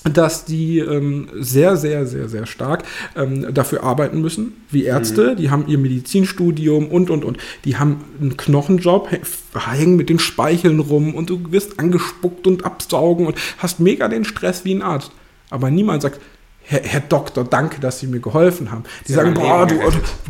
dass 0.04 0.44
die 0.46 0.78
ähm, 0.78 1.28
sehr, 1.34 1.76
sehr, 1.76 2.06
sehr, 2.06 2.28
sehr 2.28 2.46
stark 2.46 2.84
ähm, 3.16 3.52
dafür 3.52 3.82
arbeiten 3.82 4.20
müssen, 4.20 4.54
wie 4.70 4.84
Ärzte. 4.84 5.32
Mhm. 5.32 5.36
Die 5.36 5.50
haben 5.50 5.68
ihr 5.68 5.78
Medizinstudium 5.78 6.88
und, 6.88 7.10
und, 7.10 7.24
und. 7.24 7.38
Die 7.64 7.76
haben 7.76 8.04
einen 8.20 8.36
Knochenjob, 8.36 9.10
hängen 9.54 9.96
mit 9.96 10.08
den 10.08 10.18
Speicheln 10.18 10.80
rum 10.80 11.14
und 11.14 11.28
du 11.28 11.52
wirst 11.52 11.78
angespuckt 11.78 12.46
und 12.46 12.64
absaugen 12.64 13.26
und 13.26 13.36
hast 13.58 13.80
mega 13.80 14.08
den 14.08 14.24
Stress 14.24 14.64
wie 14.64 14.74
ein 14.74 14.82
Arzt. 14.82 15.12
Aber 15.50 15.70
niemand 15.70 16.02
sagt, 16.02 16.20
Herr, 16.70 16.82
Herr, 16.84 17.00
Doktor, 17.00 17.42
danke, 17.42 17.80
dass 17.80 17.98
Sie 17.98 18.06
mir 18.06 18.20
geholfen 18.20 18.70
haben. 18.70 18.84
Die 19.02 19.08
Sie 19.08 19.14
sagen, 19.14 19.34
boah, 19.34 19.66
du, 19.66 19.74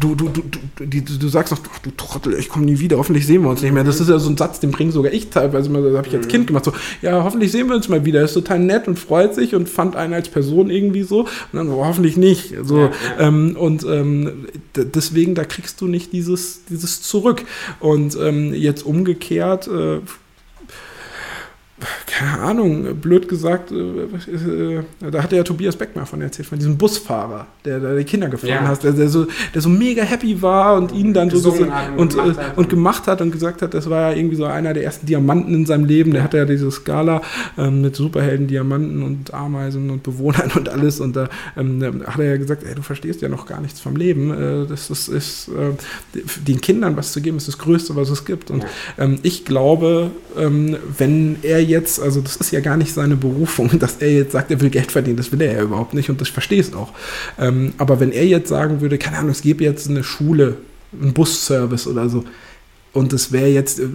du, 0.01 0.15
du, 0.15 0.29
du, 0.31 0.43
du, 0.43 0.87
du, 0.87 1.19
du 1.19 1.29
sagst 1.29 1.53
noch, 1.53 1.61
du 1.83 1.91
Trottel, 1.91 2.33
ich 2.33 2.49
komme 2.49 2.65
nie 2.65 2.79
wieder, 2.79 2.97
hoffentlich 2.97 3.27
sehen 3.27 3.43
wir 3.43 3.51
uns 3.51 3.61
nicht 3.61 3.73
mehr. 3.73 3.85
Das 3.85 4.01
ist 4.01 4.09
ja 4.09 4.19
so 4.19 4.31
ein 4.31 4.39
Satz, 4.39 4.59
den 4.59 4.71
bringe 4.71 4.91
sogar 4.91 5.13
ich 5.13 5.29
teilweise 5.29 5.69
mal, 5.69 5.83
das 5.83 5.95
habe 5.95 6.09
ich 6.09 6.15
als 6.15 6.25
mhm. 6.25 6.31
Kind 6.31 6.47
gemacht, 6.47 6.65
so, 6.65 6.73
ja, 7.03 7.23
hoffentlich 7.25 7.53
sehen 7.53 7.69
wir 7.69 7.77
uns 7.77 7.91
mal 7.91 8.07
wieder. 8.07 8.21
Er 8.21 8.25
ist 8.25 8.33
total 8.33 8.59
nett 8.59 8.89
und 8.89 8.99
freut 8.99 9.35
sich 9.35 9.55
und 9.55 9.69
fand 9.69 9.97
einen 9.97 10.15
als 10.15 10.31
Person 10.31 10.71
irgendwie 10.71 11.03
so. 11.03 11.21
Und 11.21 11.29
dann 11.53 11.69
so, 11.69 11.85
hoffentlich 11.85 12.17
nicht. 12.17 12.55
So, 12.63 12.79
ja, 12.79 12.85
ja. 12.87 13.29
Ähm, 13.29 13.55
und 13.59 13.85
ähm, 13.85 14.47
deswegen, 14.75 15.35
da 15.35 15.45
kriegst 15.45 15.79
du 15.83 15.89
nicht 15.89 16.15
dieses, 16.15 16.65
dieses 16.71 17.03
zurück. 17.03 17.45
Und 17.81 18.17
ähm, 18.17 18.55
jetzt 18.55 18.87
umgekehrt, 18.87 19.69
äh, 19.69 20.01
keine 22.07 22.41
Ahnung, 22.41 22.97
blöd 22.97 23.29
gesagt, 23.29 23.73
äh, 23.73 23.77
äh, 23.77 24.83
da 25.11 25.23
hat 25.23 25.33
ja 25.33 25.43
Tobias 25.43 25.77
Beck 25.77 25.97
mal 25.97 26.05
von 26.05 26.21
erzählt, 26.21 26.49
von 26.49 26.59
diesem 26.59 26.77
Busfahrer, 26.77 27.47
der 27.65 27.81
da 27.81 27.95
die 27.95 28.05
Kinder 28.05 28.29
gefahren 28.29 28.51
ja. 28.51 28.69
hat, 28.69 28.83
der, 28.83 28.93
der, 28.93 29.09
so, 29.09 29.27
der 29.55 29.63
so 29.63 29.69
mega 29.69 30.03
happy 30.03 30.41
war 30.43 30.77
und 30.77 30.93
ihn 30.93 31.15
dann 31.15 31.31
so 31.31 31.51
und, 31.51 31.61
und, 31.97 32.15
gemacht 32.15 32.39
äh, 32.39 32.59
und, 32.59 32.69
gemacht 32.69 33.07
hat 33.07 33.21
und 33.21 33.31
gesagt 33.31 33.63
hat, 33.63 33.75
das 33.75 33.89
war 33.89 34.11
ja 34.11 34.17
irgendwie 34.17 34.37
so 34.37 34.45
einer 34.45 34.75
der 34.75 34.85
ersten 34.85 35.07
Diamanten 35.07 35.55
in 35.55 35.67
seinem 35.67 35.85
Leben. 35.85 36.13
Der 36.13 36.23
hatte 36.23 36.39
ja 36.39 36.45
diese 36.45 36.71
Skala 36.71 37.23
ähm, 37.59 37.83
mit 37.83 37.97
Superhelden, 37.97 38.47
Diamanten 38.47 39.03
und 39.03 39.33
Ameisen 39.33 39.91
und 39.91 40.03
Bewohnern 40.03 40.51
und 40.55 40.69
alles. 40.69 41.01
Und 41.01 41.17
da 41.17 41.29
ähm, 41.57 42.03
hat 42.07 42.19
er 42.19 42.27
ja 42.27 42.37
gesagt, 42.37 42.65
ey, 42.65 42.75
du 42.75 42.83
verstehst 42.83 43.23
ja 43.23 43.29
noch 43.29 43.47
gar 43.47 43.61
nichts 43.61 43.81
vom 43.81 43.97
Leben. 43.97 44.31
Äh, 44.31 44.67
das 44.67 44.91
ist, 44.91 45.09
ist 45.09 45.49
äh, 45.49 46.21
den 46.47 46.61
Kindern 46.61 46.97
was 46.97 47.13
zu 47.13 47.21
geben, 47.21 47.37
ist 47.37 47.49
das 47.49 47.59
Größte, 47.59 47.97
was 47.97 48.11
es 48.11 48.25
gibt. 48.25 48.51
Und 48.51 48.65
ähm, 48.99 49.19
ich 49.23 49.45
glaube, 49.45 50.11
ähm, 50.37 50.77
wenn 50.99 51.37
er 51.43 51.63
jetzt, 51.71 52.01
also 52.01 52.21
das 52.21 52.37
ist 52.37 52.51
ja 52.51 52.61
gar 52.61 52.77
nicht 52.77 52.93
seine 52.93 53.17
Berufung, 53.17 53.71
dass 53.79 53.97
er 53.97 54.13
jetzt 54.13 54.33
sagt, 54.33 54.51
er 54.51 54.61
will 54.61 54.71
Geld 54.71 54.93
verdienen, 54.93 55.17
das 55.17 55.33
will 55.33 55.41
er 55.41 55.55
ja 55.55 55.63
überhaupt 55.63 55.95
nicht 55.95 56.11
und 56.11 56.21
das 56.21 56.29
verstehe 56.29 56.61
ich 56.61 56.75
auch. 56.75 56.93
Ähm, 57.39 57.73
aber 57.79 58.01
wenn 58.01 58.13
er 58.13 58.27
jetzt 58.27 58.49
sagen 58.49 58.81
würde, 58.81 58.99
keine 58.99 59.19
Ahnung, 59.19 59.31
es 59.31 59.43
gäbe 59.43 59.65
jetzt 59.65 59.89
eine 59.89 60.03
Schule, 60.03 60.59
einen 61.01 61.15
Busservice 61.15 61.87
oder 61.87 62.09
so, 62.09 62.25
und 62.93 63.13
es 63.13 63.31
wäre 63.31 63.49
jetzt, 63.49 63.79
äh, 63.79 63.87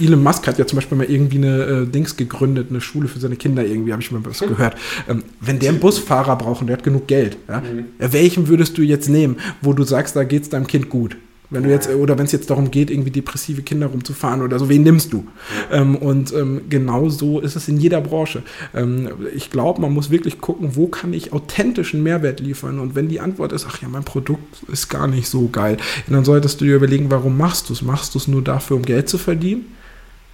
Elon 0.00 0.22
Musk 0.22 0.46
hat 0.46 0.58
ja 0.58 0.66
zum 0.66 0.76
Beispiel 0.76 0.96
mal 0.96 1.10
irgendwie 1.10 1.38
eine 1.38 1.64
äh, 1.64 1.86
Dings 1.86 2.16
gegründet, 2.16 2.68
eine 2.70 2.80
Schule 2.80 3.08
für 3.08 3.18
seine 3.18 3.36
Kinder 3.36 3.64
irgendwie, 3.64 3.92
habe 3.92 4.02
ich 4.02 4.12
mal 4.12 4.24
was 4.24 4.38
gehört. 4.38 4.76
Ähm, 5.08 5.24
wenn 5.40 5.58
der 5.58 5.70
einen 5.70 5.80
Busfahrer 5.80 6.36
braucht 6.36 6.60
und 6.60 6.68
der 6.68 6.76
hat 6.76 6.84
genug 6.84 7.08
Geld, 7.08 7.36
ja, 7.48 7.60
mhm. 7.60 7.86
welchen 7.98 8.48
würdest 8.48 8.78
du 8.78 8.82
jetzt 8.82 9.08
nehmen, 9.08 9.36
wo 9.60 9.72
du 9.72 9.82
sagst, 9.82 10.14
da 10.14 10.24
geht 10.24 10.44
es 10.44 10.48
deinem 10.48 10.66
Kind 10.66 10.88
gut? 10.88 11.16
Wenn 11.50 11.62
du 11.62 11.70
jetzt, 11.70 11.88
oder 11.88 12.18
wenn 12.18 12.26
es 12.26 12.32
jetzt 12.32 12.50
darum 12.50 12.70
geht, 12.70 12.90
irgendwie 12.90 13.10
depressive 13.10 13.62
Kinder 13.62 13.86
rumzufahren 13.86 14.42
oder 14.42 14.58
so, 14.58 14.68
wen 14.68 14.82
nimmst 14.82 15.14
du? 15.14 15.26
Ähm, 15.72 15.96
und 15.96 16.32
ähm, 16.34 16.62
genau 16.68 17.08
so 17.08 17.40
ist 17.40 17.56
es 17.56 17.68
in 17.68 17.78
jeder 17.78 18.02
Branche. 18.02 18.42
Ähm, 18.74 19.08
ich 19.34 19.50
glaube, 19.50 19.80
man 19.80 19.92
muss 19.92 20.10
wirklich 20.10 20.42
gucken, 20.42 20.76
wo 20.76 20.88
kann 20.88 21.14
ich 21.14 21.32
authentischen 21.32 22.02
Mehrwert 22.02 22.40
liefern? 22.40 22.78
Und 22.78 22.94
wenn 22.94 23.08
die 23.08 23.20
Antwort 23.20 23.52
ist, 23.52 23.66
ach 23.66 23.80
ja, 23.80 23.88
mein 23.88 24.04
Produkt 24.04 24.62
ist 24.70 24.90
gar 24.90 25.06
nicht 25.06 25.28
so 25.28 25.48
geil, 25.48 25.78
dann 26.06 26.24
solltest 26.24 26.60
du 26.60 26.66
dir 26.66 26.76
überlegen, 26.76 27.10
warum 27.10 27.38
machst 27.38 27.70
du 27.70 27.72
es? 27.72 27.80
Machst 27.80 28.14
du 28.14 28.18
es 28.18 28.28
nur 28.28 28.42
dafür, 28.42 28.76
um 28.76 28.82
Geld 28.82 29.08
zu 29.08 29.16
verdienen? 29.16 29.66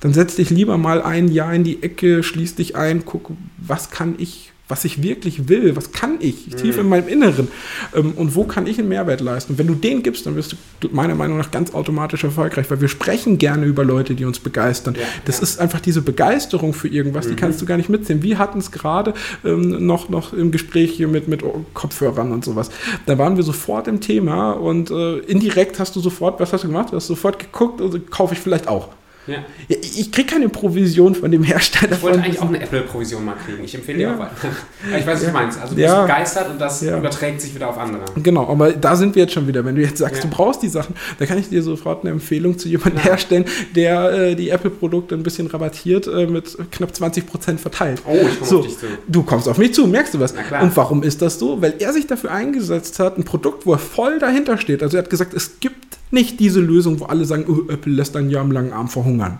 Dann 0.00 0.12
setz 0.12 0.34
dich 0.34 0.50
lieber 0.50 0.78
mal 0.78 1.00
ein 1.00 1.28
Jahr 1.28 1.54
in 1.54 1.62
die 1.62 1.82
Ecke, 1.82 2.22
schließ 2.24 2.56
dich 2.56 2.74
ein, 2.74 3.04
guck, 3.04 3.30
was 3.56 3.90
kann 3.90 4.16
ich 4.18 4.52
was 4.66 4.84
ich 4.86 5.02
wirklich 5.02 5.48
will, 5.48 5.76
was 5.76 5.92
kann 5.92 6.16
ich, 6.20 6.46
mhm. 6.46 6.56
tief 6.56 6.78
in 6.78 6.88
meinem 6.88 7.06
Inneren 7.08 7.48
ähm, 7.94 8.12
und 8.12 8.34
wo 8.34 8.44
kann 8.44 8.66
ich 8.66 8.78
einen 8.78 8.88
Mehrwert 8.88 9.20
leisten. 9.20 9.52
Und 9.52 9.58
wenn 9.58 9.66
du 9.66 9.74
den 9.74 10.02
gibst, 10.02 10.24
dann 10.24 10.36
wirst 10.36 10.56
du 10.80 10.88
meiner 10.90 11.14
Meinung 11.14 11.36
nach 11.36 11.50
ganz 11.50 11.74
automatisch 11.74 12.24
erfolgreich, 12.24 12.70
weil 12.70 12.80
wir 12.80 12.88
sprechen 12.88 13.36
gerne 13.36 13.66
über 13.66 13.84
Leute, 13.84 14.14
die 14.14 14.24
uns 14.24 14.38
begeistern. 14.38 14.94
Ja, 14.94 15.06
das 15.26 15.38
ja. 15.38 15.42
ist 15.42 15.60
einfach 15.60 15.80
diese 15.80 16.00
Begeisterung 16.00 16.72
für 16.72 16.88
irgendwas, 16.88 17.26
mhm. 17.26 17.30
die 17.30 17.36
kannst 17.36 17.60
du 17.60 17.66
gar 17.66 17.76
nicht 17.76 17.90
mitsehen. 17.90 18.22
Wir 18.22 18.38
hatten 18.38 18.58
es 18.58 18.70
gerade 18.70 19.12
ähm, 19.44 19.86
noch, 19.86 20.08
noch 20.08 20.32
im 20.32 20.50
Gespräch 20.50 20.92
hier 20.92 21.08
mit, 21.08 21.28
mit 21.28 21.42
Kopfhörern 21.74 22.32
und 22.32 22.44
sowas. 22.44 22.70
Da 23.04 23.18
waren 23.18 23.36
wir 23.36 23.44
sofort 23.44 23.86
im 23.86 24.00
Thema 24.00 24.52
und 24.52 24.90
äh, 24.90 25.18
indirekt 25.18 25.78
hast 25.78 25.94
du 25.94 26.00
sofort, 26.00 26.40
was 26.40 26.54
hast 26.54 26.64
du 26.64 26.68
gemacht? 26.68 26.92
Du 26.92 26.96
hast 26.96 27.06
sofort 27.06 27.38
geguckt, 27.38 27.82
also 27.82 27.98
kaufe 28.10 28.32
ich 28.32 28.40
vielleicht 28.40 28.66
auch. 28.66 28.88
Ja. 29.26 29.38
Ich 29.68 30.12
kriege 30.12 30.28
keine 30.28 30.48
Provision 30.48 31.14
von 31.14 31.30
dem 31.30 31.42
Hersteller. 31.42 31.92
Ich 31.92 32.02
wollte 32.02 32.20
eigentlich 32.20 32.40
auch 32.40 32.48
eine 32.48 32.60
Apple-Provision 32.60 33.24
mal 33.24 33.36
kriegen. 33.44 33.64
Ich 33.64 33.74
empfehle 33.74 34.02
ja. 34.02 34.08
dir 34.10 34.14
auch 34.14 34.20
weiter. 34.20 34.34
Ich 34.86 35.06
weiß, 35.06 35.14
was 35.14 35.22
ja. 35.22 35.28
du 35.28 35.34
meinst. 35.34 35.60
Also 35.60 35.74
du 35.74 35.80
bist 35.80 35.96
begeistert 35.96 36.50
und 36.50 36.60
das 36.60 36.82
überträgt 36.82 37.40
sich 37.40 37.54
wieder 37.54 37.68
auf 37.68 37.78
andere. 37.78 38.02
Genau, 38.16 38.48
aber 38.48 38.72
da 38.72 38.96
sind 38.96 39.14
wir 39.14 39.22
jetzt 39.22 39.32
schon 39.32 39.46
wieder. 39.46 39.64
Wenn 39.64 39.74
du 39.76 39.80
jetzt 39.80 39.98
sagst, 39.98 40.22
du 40.22 40.28
brauchst 40.28 40.62
die 40.62 40.68
Sachen, 40.68 40.94
dann 41.18 41.26
kann 41.26 41.38
ich 41.38 41.48
dir 41.48 41.62
sofort 41.62 42.02
eine 42.02 42.10
Empfehlung 42.10 42.58
zu 42.58 42.68
jemandem 42.68 43.02
herstellen, 43.02 43.46
der 43.74 44.12
äh, 44.12 44.34
die 44.34 44.50
Apple-Produkte 44.50 45.14
ein 45.14 45.22
bisschen 45.22 45.46
rabattiert 45.46 46.06
äh, 46.06 46.26
mit 46.26 46.56
knapp 46.70 46.90
20% 46.90 47.58
verteilt. 47.58 48.02
Oh, 48.06 48.14
ich 48.14 48.38
komme 48.38 48.50
so, 48.50 48.58
auf 48.60 48.66
dich 48.66 48.78
zu. 48.78 48.86
Du 49.08 49.22
kommst 49.22 49.48
auf 49.48 49.56
mich 49.58 49.72
zu, 49.72 49.86
merkst 49.86 50.14
du 50.14 50.20
was? 50.20 50.32
Und 50.32 50.76
warum 50.76 51.02
ist 51.02 51.22
das 51.22 51.38
so? 51.38 51.62
Weil 51.62 51.74
er 51.78 51.92
sich 51.92 52.06
dafür 52.06 52.30
eingesetzt 52.30 52.98
hat, 52.98 53.18
ein 53.18 53.24
Produkt, 53.24 53.64
wo 53.64 53.72
er 53.72 53.78
voll 53.78 54.18
dahinter 54.18 54.58
steht. 54.58 54.82
Also 54.82 54.96
er 54.98 55.02
hat 55.02 55.10
gesagt, 55.10 55.32
es 55.32 55.60
gibt 55.60 55.83
nicht 56.14 56.40
diese 56.40 56.60
Lösung, 56.60 57.00
wo 57.00 57.04
alle 57.04 57.26
sagen, 57.26 57.44
oh, 57.48 57.70
Apple 57.70 57.92
lässt 57.92 58.16
ein 58.16 58.30
Jahr 58.30 58.42
am 58.42 58.52
langen 58.52 58.72
Arm 58.72 58.88
verhungern. 58.88 59.38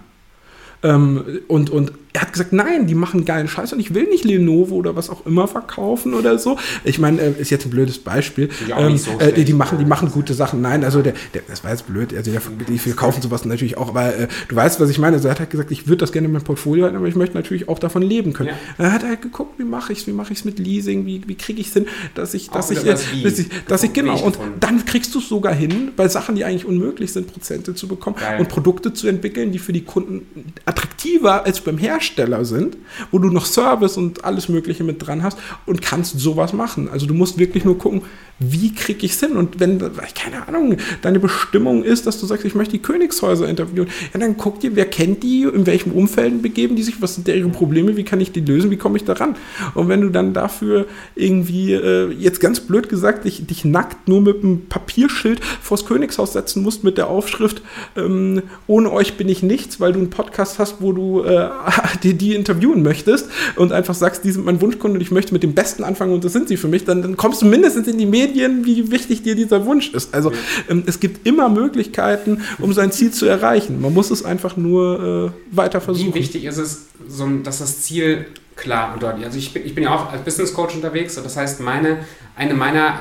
Ähm, 0.82 1.40
und, 1.48 1.70
und 1.70 1.92
er 2.14 2.20
hat 2.20 2.32
gesagt, 2.32 2.52
nein, 2.52 2.86
die 2.86 2.94
machen 2.94 3.24
geilen 3.24 3.48
Scheiß 3.48 3.72
und 3.72 3.80
ich 3.80 3.92
will 3.92 4.04
nicht 4.04 4.24
Lenovo 4.24 4.76
oder 4.76 4.94
was 4.94 5.10
auch 5.10 5.26
immer 5.26 5.48
verkaufen 5.48 6.14
oder 6.14 6.38
so. 6.38 6.56
Ich 6.84 7.00
meine, 7.00 7.20
äh, 7.20 7.32
ist 7.40 7.50
jetzt 7.50 7.66
ein 7.66 7.70
blödes 7.70 7.98
Beispiel. 7.98 8.50
Ähm, 8.76 8.96
so 8.96 9.18
äh, 9.18 9.32
die, 9.32 9.52
machen, 9.52 9.78
die 9.78 9.84
machen 9.84 10.12
gute 10.12 10.32
Sachen. 10.32 10.60
Nein, 10.60 10.84
also 10.84 11.02
der, 11.02 11.14
der 11.34 11.42
das 11.48 11.64
war 11.64 11.72
jetzt 11.72 11.88
blöd. 11.88 12.14
Also 12.14 12.30
der, 12.30 12.40
die 12.68 12.78
verkaufen 12.78 13.20
sowas 13.20 13.44
natürlich 13.44 13.76
auch, 13.76 13.88
aber 13.88 14.16
äh, 14.16 14.28
du 14.46 14.54
weißt, 14.54 14.78
was 14.78 14.90
ich 14.90 14.98
meine. 15.00 15.16
Also 15.16 15.26
er 15.26 15.32
hat 15.32 15.40
halt 15.40 15.50
gesagt, 15.50 15.72
ich 15.72 15.88
würde 15.88 15.98
das 15.98 16.12
gerne 16.12 16.26
in 16.26 16.32
mein 16.32 16.44
Portfolio 16.44 16.84
halten, 16.84 16.96
aber 16.96 17.08
ich 17.08 17.16
möchte 17.16 17.34
natürlich 17.34 17.68
auch 17.68 17.80
davon 17.80 18.02
leben 18.02 18.32
können. 18.32 18.50
Ja. 18.78 18.84
Er 18.84 18.92
hat 18.92 19.02
halt 19.02 19.20
geguckt, 19.20 19.58
wie 19.58 19.64
mache 19.64 19.92
ich 19.92 19.98
es, 19.98 20.06
wie 20.06 20.12
mache 20.12 20.32
ich 20.32 20.38
es 20.38 20.44
mit 20.44 20.60
Leasing, 20.60 21.06
wie, 21.06 21.20
wie 21.26 21.34
kriege 21.34 21.60
ich 21.60 21.66
es 21.66 21.72
hin, 21.72 21.86
dass 22.14 22.32
ich, 22.32 22.48
dass 22.48 22.70
ich, 22.70 22.78
äh, 22.84 22.92
dass 23.24 23.38
ich, 23.40 23.48
dass 23.66 23.82
ich, 23.82 23.92
genau, 23.92 24.20
und 24.20 24.38
dann 24.60 24.84
kriegst 24.84 25.12
du 25.16 25.18
es 25.18 25.28
sogar 25.28 25.52
hin, 25.52 25.90
bei 25.96 26.06
Sachen, 26.06 26.36
die 26.36 26.44
eigentlich 26.44 26.64
unmöglich 26.64 27.12
sind, 27.12 27.32
Prozente 27.32 27.74
zu 27.74 27.88
bekommen 27.88 28.16
Geil. 28.20 28.38
und 28.38 28.48
Produkte 28.48 28.92
zu 28.92 29.08
entwickeln, 29.08 29.50
die 29.50 29.58
für 29.58 29.72
die 29.72 29.82
Kunden 29.82 30.52
attraktiver 30.64 31.44
als 31.44 31.60
beim 31.60 31.76
Hersteller 31.76 32.03
Hersteller 32.04 32.44
sind, 32.44 32.76
wo 33.10 33.18
du 33.18 33.28
noch 33.28 33.46
Service 33.46 33.96
und 33.96 34.24
alles 34.24 34.48
Mögliche 34.48 34.84
mit 34.84 35.04
dran 35.06 35.22
hast 35.22 35.38
und 35.66 35.82
kannst 35.82 36.18
sowas 36.18 36.52
machen. 36.52 36.88
Also 36.90 37.06
du 37.06 37.14
musst 37.14 37.38
wirklich 37.38 37.64
nur 37.64 37.78
gucken, 37.78 38.02
wie 38.40 38.74
kriege 38.74 39.06
ich 39.06 39.12
es 39.12 39.20
hin? 39.20 39.36
Und 39.36 39.60
wenn, 39.60 39.78
keine 39.78 40.48
Ahnung, 40.48 40.76
deine 41.02 41.20
Bestimmung 41.20 41.84
ist, 41.84 42.06
dass 42.06 42.20
du 42.20 42.26
sagst, 42.26 42.44
ich 42.44 42.54
möchte 42.54 42.72
die 42.72 42.82
Königshäuser 42.82 43.48
interviewen, 43.48 43.88
ja, 44.12 44.20
dann 44.20 44.36
guck 44.36 44.60
dir, 44.60 44.74
wer 44.74 44.86
kennt 44.86 45.22
die, 45.22 45.42
in 45.44 45.66
welchen 45.66 45.92
Umfelden 45.92 46.42
begeben 46.42 46.76
die 46.76 46.82
sich, 46.82 47.00
was 47.00 47.14
sind 47.14 47.28
deren 47.28 47.52
Probleme, 47.52 47.96
wie 47.96 48.04
kann 48.04 48.20
ich 48.20 48.32
die 48.32 48.40
lösen, 48.40 48.70
wie 48.70 48.76
komme 48.76 48.96
ich 48.96 49.04
daran? 49.04 49.36
Und 49.74 49.88
wenn 49.88 50.00
du 50.00 50.10
dann 50.10 50.34
dafür 50.34 50.86
irgendwie, 51.14 51.72
äh, 51.72 52.10
jetzt 52.12 52.40
ganz 52.40 52.60
blöd 52.60 52.88
gesagt, 52.88 53.24
dich, 53.24 53.46
dich 53.46 53.64
nackt 53.64 54.08
nur 54.08 54.20
mit 54.20 54.42
einem 54.42 54.66
Papierschild 54.66 55.40
vors 55.62 55.86
Königshaus 55.86 56.32
setzen 56.32 56.62
musst 56.62 56.82
mit 56.82 56.98
der 56.98 57.08
Aufschrift, 57.08 57.62
ähm, 57.96 58.42
ohne 58.66 58.90
euch 58.90 59.16
bin 59.16 59.28
ich 59.28 59.42
nichts, 59.42 59.78
weil 59.80 59.92
du 59.92 60.00
einen 60.00 60.10
Podcast 60.10 60.58
hast, 60.58 60.80
wo 60.80 60.92
du 60.92 61.22
äh, 61.22 61.48
die, 62.02 62.14
die 62.14 62.34
interviewen 62.34 62.82
möchtest 62.82 63.28
und 63.56 63.72
einfach 63.72 63.94
sagst, 63.94 64.24
die 64.24 64.30
sind 64.30 64.44
mein 64.44 64.60
Wunschkunde 64.60 64.98
und 64.98 65.02
ich 65.02 65.10
möchte 65.10 65.32
mit 65.32 65.42
dem 65.42 65.54
Besten 65.54 65.84
anfangen 65.84 66.12
und 66.12 66.24
das 66.24 66.32
sind 66.32 66.48
sie 66.48 66.56
für 66.56 66.68
mich, 66.68 66.84
dann, 66.84 67.02
dann 67.02 67.16
kommst 67.16 67.42
du 67.42 67.46
mindestens 67.46 67.88
in 67.88 67.98
die 67.98 68.06
Medien 68.06 68.64
wie 68.64 68.90
wichtig 68.90 69.22
dir 69.22 69.34
dieser 69.34 69.64
Wunsch 69.66 69.92
ist. 69.92 70.14
Also 70.14 70.32
ähm, 70.68 70.84
es 70.86 71.00
gibt 71.00 71.26
immer 71.26 71.48
Möglichkeiten, 71.48 72.42
um 72.58 72.72
sein 72.72 72.92
Ziel 72.92 73.10
zu 73.10 73.26
erreichen. 73.26 73.80
Man 73.80 73.94
muss 73.94 74.10
es 74.10 74.24
einfach 74.24 74.56
nur 74.56 75.32
äh, 75.52 75.56
weiter 75.56 75.80
versuchen. 75.80 76.14
Wie 76.14 76.18
wichtig 76.18 76.44
ist 76.44 76.58
es, 76.58 76.86
so, 77.08 77.28
dass 77.42 77.58
das 77.58 77.82
Ziel 77.82 78.26
klar 78.56 78.94
und 78.94 79.02
deutlich. 79.02 79.24
Also 79.24 79.38
ich 79.38 79.52
bin, 79.52 79.64
ich 79.64 79.74
bin 79.74 79.84
ja 79.84 79.94
auch 79.94 80.12
als 80.12 80.22
Business 80.22 80.54
Coach 80.54 80.74
unterwegs. 80.74 81.16
Und 81.16 81.24
das 81.24 81.36
heißt, 81.36 81.60
meine, 81.60 81.98
eine 82.36 82.54
meiner 82.54 83.00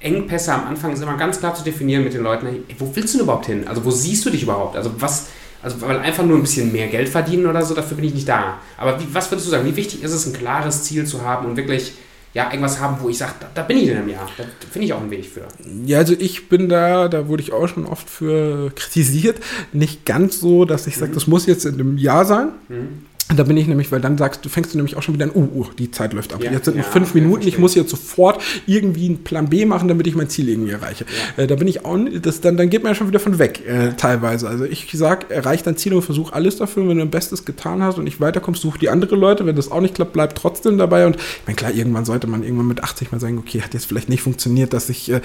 Engpässe 0.00 0.52
am 0.52 0.66
Anfang 0.66 0.92
ist 0.92 1.02
immer 1.02 1.16
ganz 1.16 1.38
klar 1.38 1.54
zu 1.54 1.62
definieren 1.62 2.04
mit 2.04 2.14
den 2.14 2.22
Leuten, 2.22 2.46
hey, 2.46 2.62
wo 2.78 2.90
willst 2.94 3.14
du 3.14 3.18
denn 3.18 3.24
überhaupt 3.24 3.46
hin? 3.46 3.66
Also 3.68 3.84
wo 3.84 3.90
siehst 3.90 4.24
du 4.26 4.30
dich 4.30 4.42
überhaupt? 4.42 4.76
Also 4.76 4.90
was, 4.98 5.28
also 5.62 5.80
weil 5.80 5.98
einfach 5.98 6.24
nur 6.24 6.36
ein 6.36 6.42
bisschen 6.42 6.72
mehr 6.72 6.88
Geld 6.88 7.08
verdienen 7.08 7.46
oder 7.46 7.62
so, 7.62 7.74
dafür 7.74 7.96
bin 7.96 8.06
ich 8.06 8.14
nicht 8.14 8.28
da. 8.28 8.58
Aber 8.76 8.98
wie, 9.00 9.06
was 9.12 9.30
würdest 9.30 9.46
du 9.46 9.50
sagen, 9.50 9.66
wie 9.66 9.76
wichtig 9.76 10.02
ist 10.02 10.12
es, 10.12 10.26
ein 10.26 10.32
klares 10.32 10.84
Ziel 10.84 11.06
zu 11.06 11.22
haben 11.22 11.46
und 11.46 11.56
wirklich 11.56 11.92
ja, 12.34 12.46
irgendwas 12.46 12.80
haben, 12.80 12.96
wo 13.00 13.10
ich 13.10 13.18
sage, 13.18 13.32
da, 13.40 13.50
da, 13.54 13.62
bin 13.62 13.76
ich 13.76 13.88
in 13.88 13.96
einem 13.96 14.08
Jahr. 14.08 14.26
Da 14.38 14.44
finde 14.70 14.86
ich 14.86 14.92
auch 14.94 15.00
einen 15.00 15.10
Weg 15.10 15.26
für. 15.26 15.42
Ja, 15.84 15.98
also 15.98 16.14
ich 16.18 16.48
bin 16.48 16.68
da, 16.68 17.08
da 17.08 17.28
wurde 17.28 17.42
ich 17.42 17.52
auch 17.52 17.66
schon 17.68 17.84
oft 17.84 18.08
für 18.08 18.70
kritisiert, 18.74 19.38
nicht 19.72 20.06
ganz 20.06 20.40
so, 20.40 20.64
dass 20.64 20.86
ich 20.86 20.96
sage, 20.96 21.10
mhm. 21.10 21.14
das 21.14 21.26
muss 21.26 21.44
jetzt 21.44 21.66
in 21.66 21.74
einem 21.74 21.98
Jahr 21.98 22.24
sein. 22.24 22.48
Mhm. 22.68 23.06
Da 23.36 23.44
bin 23.44 23.56
ich 23.56 23.66
nämlich, 23.66 23.90
weil 23.92 24.00
dann 24.00 24.18
sagst 24.18 24.44
du, 24.44 24.48
fängst 24.48 24.72
du 24.72 24.78
nämlich 24.78 24.96
auch 24.96 25.02
schon 25.02 25.14
wieder 25.14 25.26
an, 25.26 25.32
uh, 25.34 25.48
uh 25.60 25.66
die 25.78 25.90
Zeit 25.90 26.12
läuft 26.12 26.32
ab. 26.32 26.42
Ja, 26.42 26.50
jetzt 26.50 26.66
sind 26.66 26.76
ja, 26.76 26.82
noch 26.82 26.90
fünf 26.90 27.14
Minuten, 27.14 27.46
ich 27.46 27.58
muss 27.58 27.74
jetzt 27.74 27.90
sofort 27.90 28.42
irgendwie 28.66 29.06
einen 29.06 29.24
Plan 29.24 29.48
B 29.48 29.64
machen, 29.64 29.88
damit 29.88 30.06
ich 30.06 30.14
mein 30.14 30.28
Ziel 30.28 30.48
irgendwie 30.48 30.72
erreiche. 30.72 31.04
Ja. 31.36 31.44
Äh, 31.44 31.46
da 31.46 31.56
bin 31.56 31.68
ich 31.68 31.84
auch, 31.84 31.98
das, 32.20 32.40
dann, 32.40 32.56
dann 32.56 32.70
geht 32.70 32.82
man 32.82 32.92
ja 32.92 32.94
schon 32.94 33.08
wieder 33.08 33.20
von 33.20 33.38
weg, 33.38 33.66
äh, 33.66 33.92
teilweise. 33.96 34.48
Also 34.48 34.64
ich 34.64 34.88
sag, 34.92 35.30
erreich 35.30 35.62
dein 35.62 35.76
Ziel 35.76 35.94
und 35.94 36.02
versuch 36.02 36.32
alles 36.32 36.56
dafür. 36.56 36.82
Wenn 36.88 36.96
du 36.96 37.02
dein 37.02 37.10
Bestes 37.10 37.44
getan 37.44 37.82
hast 37.82 37.98
und 37.98 38.04
nicht 38.04 38.20
weiterkommst, 38.20 38.62
such 38.62 38.76
die 38.76 38.88
andere 38.88 39.16
Leute. 39.16 39.46
Wenn 39.46 39.56
das 39.56 39.70
auch 39.70 39.80
nicht 39.80 39.94
klappt, 39.94 40.12
bleib 40.12 40.34
trotzdem 40.34 40.78
dabei. 40.78 41.06
Und 41.06 41.16
ich 41.16 41.42
meine, 41.46 41.56
klar, 41.56 41.72
irgendwann 41.72 42.04
sollte 42.04 42.26
man 42.26 42.42
irgendwann 42.42 42.68
mit 42.68 42.82
80 42.82 43.12
mal 43.12 43.20
sagen, 43.20 43.38
okay, 43.38 43.62
hat 43.62 43.74
jetzt 43.74 43.86
vielleicht 43.86 44.08
nicht 44.08 44.22
funktioniert, 44.22 44.72
dass 44.72 44.88
ich 44.88 45.10
äh, 45.10 45.20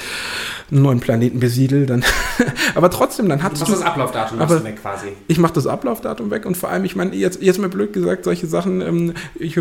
einen 0.72 0.82
neuen 0.82 1.00
Planeten 1.00 1.40
besiedel. 1.40 1.86
Dann 1.86 2.04
aber 2.76 2.90
trotzdem, 2.90 3.30
dann 3.30 3.44
hat 3.44 3.60
du. 3.60 3.66
Du 3.66 3.72
das 3.72 3.82
Ablaufdatum 3.82 4.40
aber, 4.40 4.64
weg 4.64 4.82
quasi. 4.82 5.08
Ich 5.28 5.40
mach 5.40 5.52
das 5.52 5.68
Ablaufdatum 5.68 6.32
weg 6.32 6.46
und 6.46 6.56
vor 6.56 6.70
allem, 6.70 6.86
ich 6.86 6.96
meine, 6.96 7.16
jetzt, 7.16 7.42
jetzt 7.42 7.60
mal 7.60 7.70
blöd 7.70 7.94
gesagt, 7.98 8.24
solche 8.24 8.48
Sachen. 8.48 8.82
Ähm, 8.82 9.14
ich, 9.36 9.60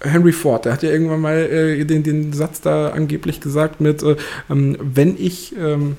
Henry 0.00 0.32
Ford, 0.32 0.64
der 0.64 0.72
hat 0.72 0.82
ja 0.82 0.90
irgendwann 0.90 1.20
mal 1.20 1.36
äh, 1.36 1.84
den, 1.84 2.02
den 2.02 2.32
Satz 2.32 2.60
da 2.60 2.88
angeblich 2.90 3.40
gesagt 3.40 3.80
mit, 3.80 4.02
äh, 4.02 4.16
ähm, 4.50 4.76
wenn 4.80 5.16
ich 5.18 5.54
ähm, 5.56 5.96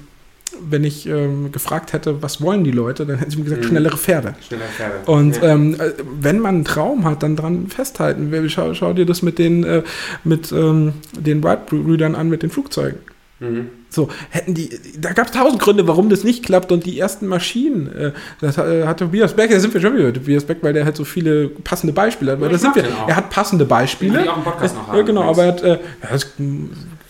wenn 0.61 0.83
ich 0.83 1.07
ähm, 1.07 1.51
gefragt 1.51 1.93
hätte, 1.93 2.21
was 2.21 2.41
wollen 2.41 2.63
die 2.63 2.71
Leute, 2.71 3.05
dann 3.05 3.17
hätten 3.17 3.31
sie 3.31 3.37
mir 3.37 3.45
gesagt, 3.45 3.63
mhm. 3.63 3.67
schnellere 3.69 3.97
Pferde. 3.97 4.35
Schnellere 4.45 4.67
Pferde. 4.67 4.95
Und 5.05 5.37
ja. 5.37 5.53
ähm, 5.53 5.75
äh, 5.75 5.93
wenn 6.19 6.39
man 6.39 6.55
einen 6.55 6.65
Traum 6.65 7.05
hat, 7.05 7.23
dann 7.23 7.35
dran 7.35 7.67
festhalten. 7.67 8.31
Schau, 8.49 8.73
schau 8.73 8.93
dir 8.93 9.05
das 9.05 9.21
mit 9.21 9.39
den, 9.39 9.63
äh, 9.63 9.83
mit, 10.23 10.51
ähm, 10.51 10.93
den 11.17 11.43
Wright-Brüdern 11.43 12.15
an, 12.15 12.29
mit 12.29 12.43
den 12.43 12.49
Flugzeugen. 12.49 12.99
Mhm. 13.39 13.69
So, 13.93 14.09
hätten 14.29 14.55
die, 14.55 14.69
da 14.97 15.13
gab 15.13 15.27
es 15.27 15.33
tausend 15.33 15.61
Gründe, 15.61 15.87
warum 15.87 16.09
das 16.09 16.23
nicht 16.23 16.43
klappt 16.43 16.71
und 16.71 16.83
die 16.85 16.99
ersten 16.99 17.27
Maschinen, 17.27 17.95
äh, 17.95 18.11
das 18.41 18.57
äh, 18.57 18.87
hat 18.87 18.99
Tobias 18.99 19.33
Beck, 19.33 19.51
da 19.51 19.59
sind 19.59 19.71
wir 19.73 19.81
schon 19.81 19.95
wieder 19.95 20.11
Tobias 20.11 20.43
Beck, 20.45 20.57
weil 20.61 20.73
der 20.73 20.83
hat 20.83 20.95
so 20.95 21.05
viele 21.05 21.49
passende 21.49 21.93
Beispiele 21.93 22.31
hat. 22.31 22.41
Ja, 22.41 22.49
da 22.49 22.57
sind 22.57 22.75
wir, 22.75 22.85
er 23.07 23.15
hat 23.15 23.29
passende 23.29 23.65
Beispiele. 23.65 24.25
haben, 24.31 24.97
ja, 24.97 25.01
genau, 25.03 25.21
aber 25.21 25.43
er 25.43 25.47
hat, 25.49 25.61
äh, 25.61 25.79
es 26.11 26.27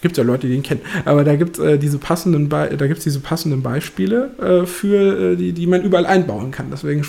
gibt 0.01 0.17
ja 0.17 0.23
Leute, 0.25 0.47
die 0.47 0.55
ihn 0.55 0.63
kennen, 0.63 0.81
aber 1.05 1.23
da 1.23 1.37
gibt 1.37 1.57
es 1.57 1.63
äh, 1.63 1.77
diese 1.77 1.99
passenden, 1.99 2.49
Be 2.49 2.75
da 2.77 2.87
gibt's 2.87 3.05
diese 3.05 3.21
passenden 3.21 3.63
Beispiele 3.63 4.31
äh, 4.41 4.65
für, 4.65 5.31
äh, 5.31 5.35
die, 5.37 5.53
die 5.53 5.67
man 5.67 5.83
überall 5.83 6.05
einbauen 6.05 6.51
kann. 6.51 6.67
Deswegen, 6.69 7.05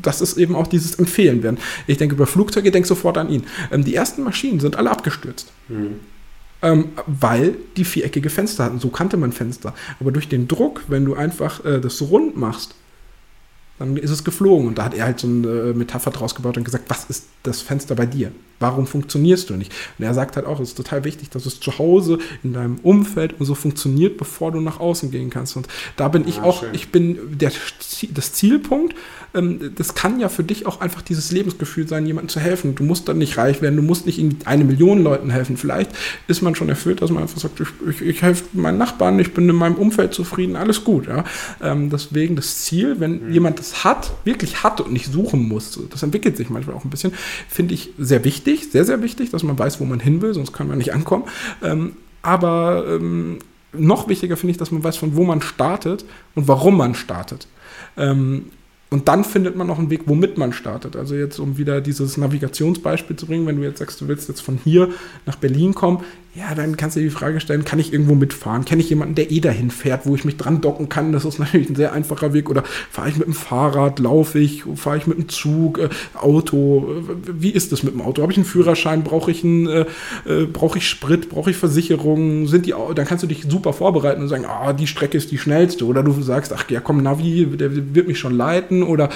das 0.00 0.22
ist 0.22 0.38
eben 0.38 0.56
auch 0.56 0.66
dieses 0.66 0.98
Empfehlen 0.98 1.42
werden. 1.42 1.58
Ich 1.86 1.98
denke 1.98 2.14
über 2.14 2.26
Flugzeuge, 2.26 2.70
denk 2.70 2.86
sofort 2.86 3.18
an 3.18 3.28
ihn. 3.28 3.44
Ähm, 3.70 3.84
die 3.84 3.94
ersten 3.94 4.22
Maschinen 4.22 4.60
sind 4.60 4.76
alle 4.76 4.90
abgestürzt. 4.90 5.52
Mhm 5.68 5.96
ähm, 6.64 6.88
weil 7.06 7.56
die 7.76 7.84
viereckige 7.84 8.30
Fenster 8.30 8.64
hatten. 8.64 8.80
So 8.80 8.88
kannte 8.88 9.16
man 9.18 9.32
Fenster. 9.32 9.74
Aber 10.00 10.10
durch 10.10 10.28
den 10.28 10.48
Druck, 10.48 10.82
wenn 10.88 11.04
du 11.04 11.14
einfach 11.14 11.64
äh, 11.64 11.78
das 11.78 12.00
rund 12.02 12.36
machst, 12.36 12.74
dann 13.78 13.96
ist 13.98 14.10
es 14.10 14.24
geflogen. 14.24 14.68
Und 14.68 14.78
da 14.78 14.84
hat 14.84 14.94
er 14.94 15.04
halt 15.04 15.20
so 15.20 15.28
eine 15.28 15.46
äh, 15.46 15.74
Metapher 15.74 16.10
draus 16.10 16.34
gebaut 16.34 16.56
und 16.56 16.64
gesagt, 16.64 16.84
was 16.88 17.04
ist 17.04 17.26
das 17.42 17.60
Fenster 17.60 17.94
bei 17.94 18.06
dir? 18.06 18.32
Warum 18.60 18.86
funktionierst 18.86 19.50
du 19.50 19.54
nicht? 19.54 19.72
Und 19.98 20.04
er 20.04 20.14
sagt 20.14 20.36
halt 20.36 20.46
auch, 20.46 20.60
es 20.60 20.70
ist 20.70 20.76
total 20.76 21.04
wichtig, 21.04 21.30
dass 21.30 21.46
es 21.46 21.60
zu 21.60 21.78
Hause 21.78 22.18
in 22.42 22.52
deinem 22.52 22.76
Umfeld 22.82 23.38
und 23.38 23.46
so 23.46 23.54
funktioniert, 23.54 24.16
bevor 24.16 24.52
du 24.52 24.60
nach 24.60 24.80
außen 24.80 25.10
gehen 25.10 25.30
kannst. 25.30 25.56
Und 25.56 25.68
da 25.96 26.08
bin 26.08 26.26
ich 26.28 26.40
auch, 26.40 26.60
schön. 26.60 26.74
ich 26.74 26.90
bin 26.90 27.38
der, 27.38 27.52
das 28.10 28.32
Zielpunkt. 28.32 28.94
Ähm, 29.34 29.72
das 29.76 29.94
kann 29.94 30.20
ja 30.20 30.28
für 30.28 30.44
dich 30.44 30.66
auch 30.66 30.80
einfach 30.80 31.02
dieses 31.02 31.32
Lebensgefühl 31.32 31.88
sein, 31.88 32.06
jemandem 32.06 32.28
zu 32.28 32.40
helfen. 32.40 32.74
Du 32.74 32.84
musst 32.84 33.08
dann 33.08 33.18
nicht 33.18 33.36
reich 33.36 33.60
werden, 33.60 33.76
du 33.76 33.82
musst 33.82 34.06
nicht 34.06 34.22
eine 34.44 34.64
Million 34.64 35.02
Leuten 35.02 35.30
helfen. 35.30 35.56
Vielleicht 35.56 35.90
ist 36.28 36.42
man 36.42 36.54
schon 36.54 36.68
erfüllt, 36.68 37.02
dass 37.02 37.10
man 37.10 37.22
einfach 37.24 37.40
sagt, 37.40 37.60
ich, 37.60 37.68
ich, 37.88 38.00
ich 38.02 38.22
helfe 38.22 38.44
meinen 38.52 38.78
Nachbarn, 38.78 39.18
ich 39.18 39.34
bin 39.34 39.48
in 39.48 39.56
meinem 39.56 39.74
Umfeld 39.74 40.14
zufrieden, 40.14 40.56
alles 40.56 40.84
gut. 40.84 41.08
Ja? 41.08 41.24
Ähm, 41.62 41.90
deswegen 41.90 42.36
das 42.36 42.62
Ziel, 42.62 43.00
wenn 43.00 43.26
mhm. 43.26 43.32
jemand 43.32 43.58
das 43.58 43.84
hat, 43.84 44.12
wirklich 44.24 44.62
hat 44.62 44.80
und 44.80 44.92
nicht 44.92 45.12
suchen 45.12 45.48
muss, 45.48 45.78
das 45.90 46.02
entwickelt 46.02 46.36
sich 46.36 46.50
manchmal 46.50 46.76
auch 46.76 46.84
ein 46.84 46.90
bisschen, 46.90 47.12
finde 47.48 47.74
ich 47.74 47.90
sehr 47.98 48.24
wichtig, 48.24 48.43
sehr, 48.44 48.84
sehr 48.84 49.02
wichtig, 49.02 49.30
dass 49.30 49.42
man 49.42 49.58
weiß, 49.58 49.80
wo 49.80 49.84
man 49.84 50.00
hin 50.00 50.22
will, 50.22 50.34
sonst 50.34 50.52
kann 50.52 50.68
man 50.68 50.78
nicht 50.78 50.92
ankommen. 50.92 51.24
Ähm, 51.62 51.96
aber 52.22 52.84
ähm, 52.88 53.38
noch 53.72 54.08
wichtiger 54.08 54.36
finde 54.36 54.52
ich, 54.52 54.56
dass 54.56 54.70
man 54.70 54.84
weiß, 54.84 54.96
von 54.96 55.16
wo 55.16 55.24
man 55.24 55.42
startet 55.42 56.04
und 56.34 56.48
warum 56.48 56.76
man 56.76 56.94
startet. 56.94 57.46
Ähm, 57.96 58.46
und 58.90 59.08
dann 59.08 59.24
findet 59.24 59.56
man 59.56 59.66
noch 59.66 59.78
einen 59.78 59.90
Weg, 59.90 60.02
womit 60.06 60.38
man 60.38 60.52
startet. 60.52 60.94
Also 60.94 61.16
jetzt, 61.16 61.40
um 61.40 61.58
wieder 61.58 61.80
dieses 61.80 62.16
Navigationsbeispiel 62.16 63.16
zu 63.16 63.26
bringen, 63.26 63.46
wenn 63.46 63.56
du 63.56 63.62
jetzt 63.62 63.80
sagst, 63.80 64.00
du 64.00 64.06
willst 64.06 64.28
jetzt 64.28 64.40
von 64.40 64.58
hier 64.62 64.90
nach 65.26 65.36
Berlin 65.36 65.74
kommen, 65.74 66.04
ja, 66.36 66.52
dann 66.52 66.76
kannst 66.76 66.96
du 66.96 67.00
dir 67.00 67.06
die 67.06 67.14
Frage 67.14 67.38
stellen, 67.38 67.64
kann 67.64 67.78
ich 67.78 67.92
irgendwo 67.92 68.16
mitfahren? 68.16 68.64
Kenne 68.64 68.82
ich 68.82 68.90
jemanden, 68.90 69.14
der 69.14 69.30
eh 69.30 69.38
dahin 69.38 69.70
fährt, 69.70 70.04
wo 70.04 70.16
ich 70.16 70.24
mich 70.24 70.36
dran 70.36 70.60
docken 70.60 70.88
kann? 70.88 71.12
Das 71.12 71.24
ist 71.24 71.38
natürlich 71.38 71.68
ein 71.68 71.76
sehr 71.76 71.92
einfacher 71.92 72.32
Weg. 72.32 72.50
Oder 72.50 72.64
fahre 72.90 73.08
ich 73.08 73.16
mit 73.16 73.28
dem 73.28 73.34
Fahrrad, 73.34 74.00
laufe 74.00 74.40
ich, 74.40 74.64
fahre 74.74 74.96
ich 74.96 75.06
mit 75.06 75.16
dem 75.16 75.28
Zug, 75.28 75.78
äh, 75.78 75.88
Auto? 76.14 77.02
Wie 77.24 77.50
ist 77.50 77.70
das 77.70 77.84
mit 77.84 77.94
dem 77.94 78.00
Auto? 78.00 78.20
Habe 78.22 78.32
ich 78.32 78.38
einen 78.38 78.46
Führerschein? 78.46 79.04
Brauche 79.04 79.30
ich, 79.30 79.44
einen, 79.44 79.68
äh, 79.68 79.86
äh 80.26 80.46
brauch 80.46 80.74
ich 80.74 80.88
Sprit? 80.88 81.28
Brauche 81.28 81.50
ich 81.50 81.56
Versicherungen? 81.56 82.48
Sind 82.48 82.66
die, 82.66 82.74
dann 82.96 83.06
kannst 83.06 83.22
du 83.22 83.28
dich 83.28 83.44
super 83.48 83.72
vorbereiten 83.72 84.22
und 84.22 84.28
sagen, 84.28 84.44
ah, 84.44 84.72
die 84.72 84.88
Strecke 84.88 85.16
ist 85.16 85.30
die 85.30 85.38
schnellste. 85.38 85.86
Oder 85.86 86.02
du 86.02 86.20
sagst, 86.20 86.52
ach 86.52 86.68
ja, 86.68 86.80
komm, 86.80 87.00
Navi, 87.00 87.46
der 87.46 87.94
wird 87.94 88.08
mich 88.08 88.18
schon 88.18 88.36
leiten. 88.36 88.82
Oder 88.82 89.08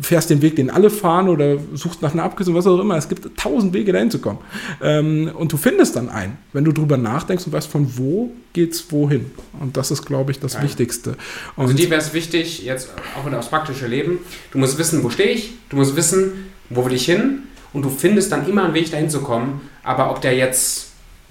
fährst 0.00 0.30
den 0.30 0.40
Weg, 0.40 0.54
den 0.54 0.70
alle 0.70 0.90
fahren. 0.90 1.28
Oder 1.28 1.56
suchst 1.74 2.00
nach 2.00 2.12
einer 2.12 2.22
Abkürzung, 2.22 2.54
was 2.54 2.68
auch 2.68 2.78
immer. 2.78 2.96
Es 2.96 3.08
gibt 3.08 3.36
tausend 3.36 3.74
Wege, 3.74 3.92
dahin 3.92 4.12
zu 4.12 4.20
kommen. 4.20 4.38
Ähm, 4.80 5.32
und 5.34 5.52
du 5.52 5.56
findest 5.56 5.96
dann 5.96 6.08
einen. 6.08 6.38
Wenn 6.52 6.59
wenn 6.60 6.66
du 6.66 6.72
drüber 6.72 6.98
nachdenkst 6.98 7.46
und 7.46 7.54
weißt, 7.54 7.68
von 7.68 7.96
wo 7.96 8.32
geht's 8.52 8.92
wohin. 8.92 9.30
Und 9.60 9.78
das 9.78 9.90
ist, 9.90 10.04
glaube 10.04 10.30
ich, 10.30 10.40
das 10.40 10.52
ja. 10.54 10.62
Wichtigste. 10.62 11.16
Und 11.56 11.62
also 11.64 11.74
dir 11.74 11.88
wäre 11.88 12.02
es 12.02 12.12
wichtig, 12.12 12.62
jetzt 12.66 12.90
auch 13.18 13.24
in 13.24 13.32
das 13.32 13.48
praktische 13.48 13.86
Leben, 13.86 14.18
du 14.50 14.58
musst 14.58 14.76
wissen, 14.76 15.02
wo 15.02 15.08
stehe 15.08 15.30
ich, 15.30 15.54
du 15.70 15.76
musst 15.76 15.96
wissen, 15.96 16.50
wo 16.68 16.84
will 16.84 16.92
ich 16.92 17.06
hin 17.06 17.44
und 17.72 17.82
du 17.82 17.88
findest 17.88 18.30
dann 18.30 18.46
immer 18.46 18.64
einen 18.64 18.74
Weg 18.74 18.90
dahin 18.90 19.08
zu 19.08 19.22
kommen, 19.22 19.62
aber 19.82 20.10
ob 20.10 20.20
der 20.20 20.36
jetzt 20.36 20.88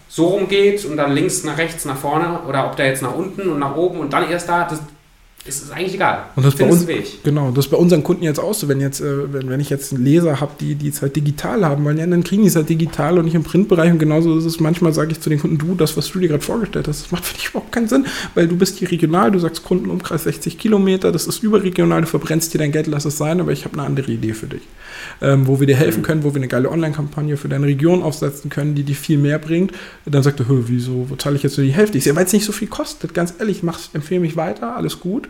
so 0.08 0.30
rumgeht 0.30 0.84
und 0.86 0.98
dann 0.98 1.12
links 1.12 1.44
nach 1.44 1.60
rechts 1.60 1.86
nach 1.86 1.98
vorne 1.98 2.42
oder 2.48 2.66
ob 2.66 2.76
der 2.76 2.88
jetzt 2.88 3.04
nach 3.04 3.14
unten 3.14 3.50
und 3.50 3.60
nach 3.60 3.76
oben 3.76 4.00
und 4.00 4.12
dann 4.12 4.28
erst 4.32 4.50
da, 4.50 4.68
das, 4.68 4.80
ist 5.50 5.64
es 5.64 5.72
eigentlich 5.72 5.96
egal. 5.96 6.26
Und 6.36 6.46
das, 6.46 6.56
bei 6.56 6.66
uns, 6.66 6.86
genau, 7.24 7.52
das 7.52 7.66
ist 7.66 7.72
bei 7.72 7.78
unseren 7.78 8.04
Kunden 8.04 8.24
jetzt 8.24 8.40
auch 8.40 8.54
so. 8.54 8.68
Wenn, 8.68 8.80
jetzt, 8.80 9.02
äh, 9.02 9.34
wenn, 9.34 9.50
wenn 9.50 9.60
ich 9.60 9.70
jetzt 9.70 9.94
einen 9.94 10.04
Leser 10.04 10.40
habe, 10.40 10.54
die, 10.60 10.76
die 10.76 10.88
es 10.88 11.02
halt 11.02 11.16
digital 11.16 11.66
haben 11.66 11.84
wollen, 11.84 11.98
ja, 11.98 12.06
dann 12.06 12.24
kriegen 12.24 12.44
die 12.44 12.48
es 12.48 12.56
halt 12.56 12.70
digital 12.70 13.18
und 13.18 13.26
nicht 13.26 13.36
im 13.36 13.44
Printbereich. 13.44 13.92
Und 13.92 14.00
genauso 14.00 14.38
ist 14.38 14.46
es 14.46 14.60
manchmal, 14.60 14.94
sage 14.94 15.12
ich 15.12 15.20
zu 15.20 15.30
den 15.30 15.40
Kunden, 15.40 15.58
du, 15.58 15.76
das, 15.76 15.98
was 15.98 16.10
du 16.10 16.20
dir 16.20 16.30
gerade 16.30 16.44
vorgestellt 16.44 16.88
hast, 16.88 17.04
das 17.04 17.12
macht 17.12 17.26
für 17.26 17.36
dich 17.36 17.50
überhaupt 17.50 17.72
keinen 17.72 17.88
Sinn, 17.88 18.06
weil 18.36 18.48
du 18.48 18.56
bist 18.56 18.78
hier 18.78 18.90
regional, 18.90 19.32
du 19.32 19.40
sagst 19.40 19.64
Kundenumkreis 19.64 20.24
60 20.24 20.58
Kilometer, 20.58 21.12
das 21.12 21.28
ist 21.28 21.44
überregional, 21.44 22.02
du 22.02 22.08
verbrennst 22.08 22.54
dir 22.54 22.60
dein 22.60 22.72
Geld, 22.72 22.88
lass 22.88 23.06
es 23.06 23.18
sein, 23.18 23.42
aber 23.42 23.52
ich 23.52 23.66
habe 23.66 23.74
eine 23.74 23.84
andere 23.84 24.12
Idee 24.12 24.34
für 24.34 24.48
dich. 24.48 24.62
Ähm, 25.22 25.48
wo 25.48 25.60
wir 25.60 25.68
dir 25.68 25.76
helfen 25.76 26.04
können, 26.04 26.24
wo 26.24 26.34
wir 26.34 26.38
eine 26.38 26.48
geile 26.48 26.70
Online-Kampagne 26.70 27.38
für 27.38 27.50
deine 27.50 27.66
Region 27.66 28.04
aufsetzen 28.04 28.50
können, 28.50 28.76
die 28.76 28.84
dir 28.84 28.96
viel 28.96 29.18
mehr 29.18 29.40
bringt. 29.40 29.72
Dann 30.06 30.24
sagt 30.24 30.40
er, 30.40 30.46
wieso, 30.50 31.10
wo 31.10 31.16
zahle 31.16 31.36
ich 31.36 31.44
jetzt 31.44 31.58
nur 31.58 31.66
die 31.66 31.74
Hälfte? 31.74 31.98
Ich 31.98 32.04
sehe, 32.04 32.16
weil 32.16 32.26
es 32.26 32.34
nicht 32.34 32.46
so 32.46 32.52
viel 32.52 32.68
kostet, 32.68 33.14
ganz 33.14 33.34
ehrlich, 33.40 33.64
mach, 33.64 33.80
empfehle 33.94 34.22
mich 34.22 34.36
weiter, 34.36 34.76
alles 34.76 35.00
gut 35.00 35.30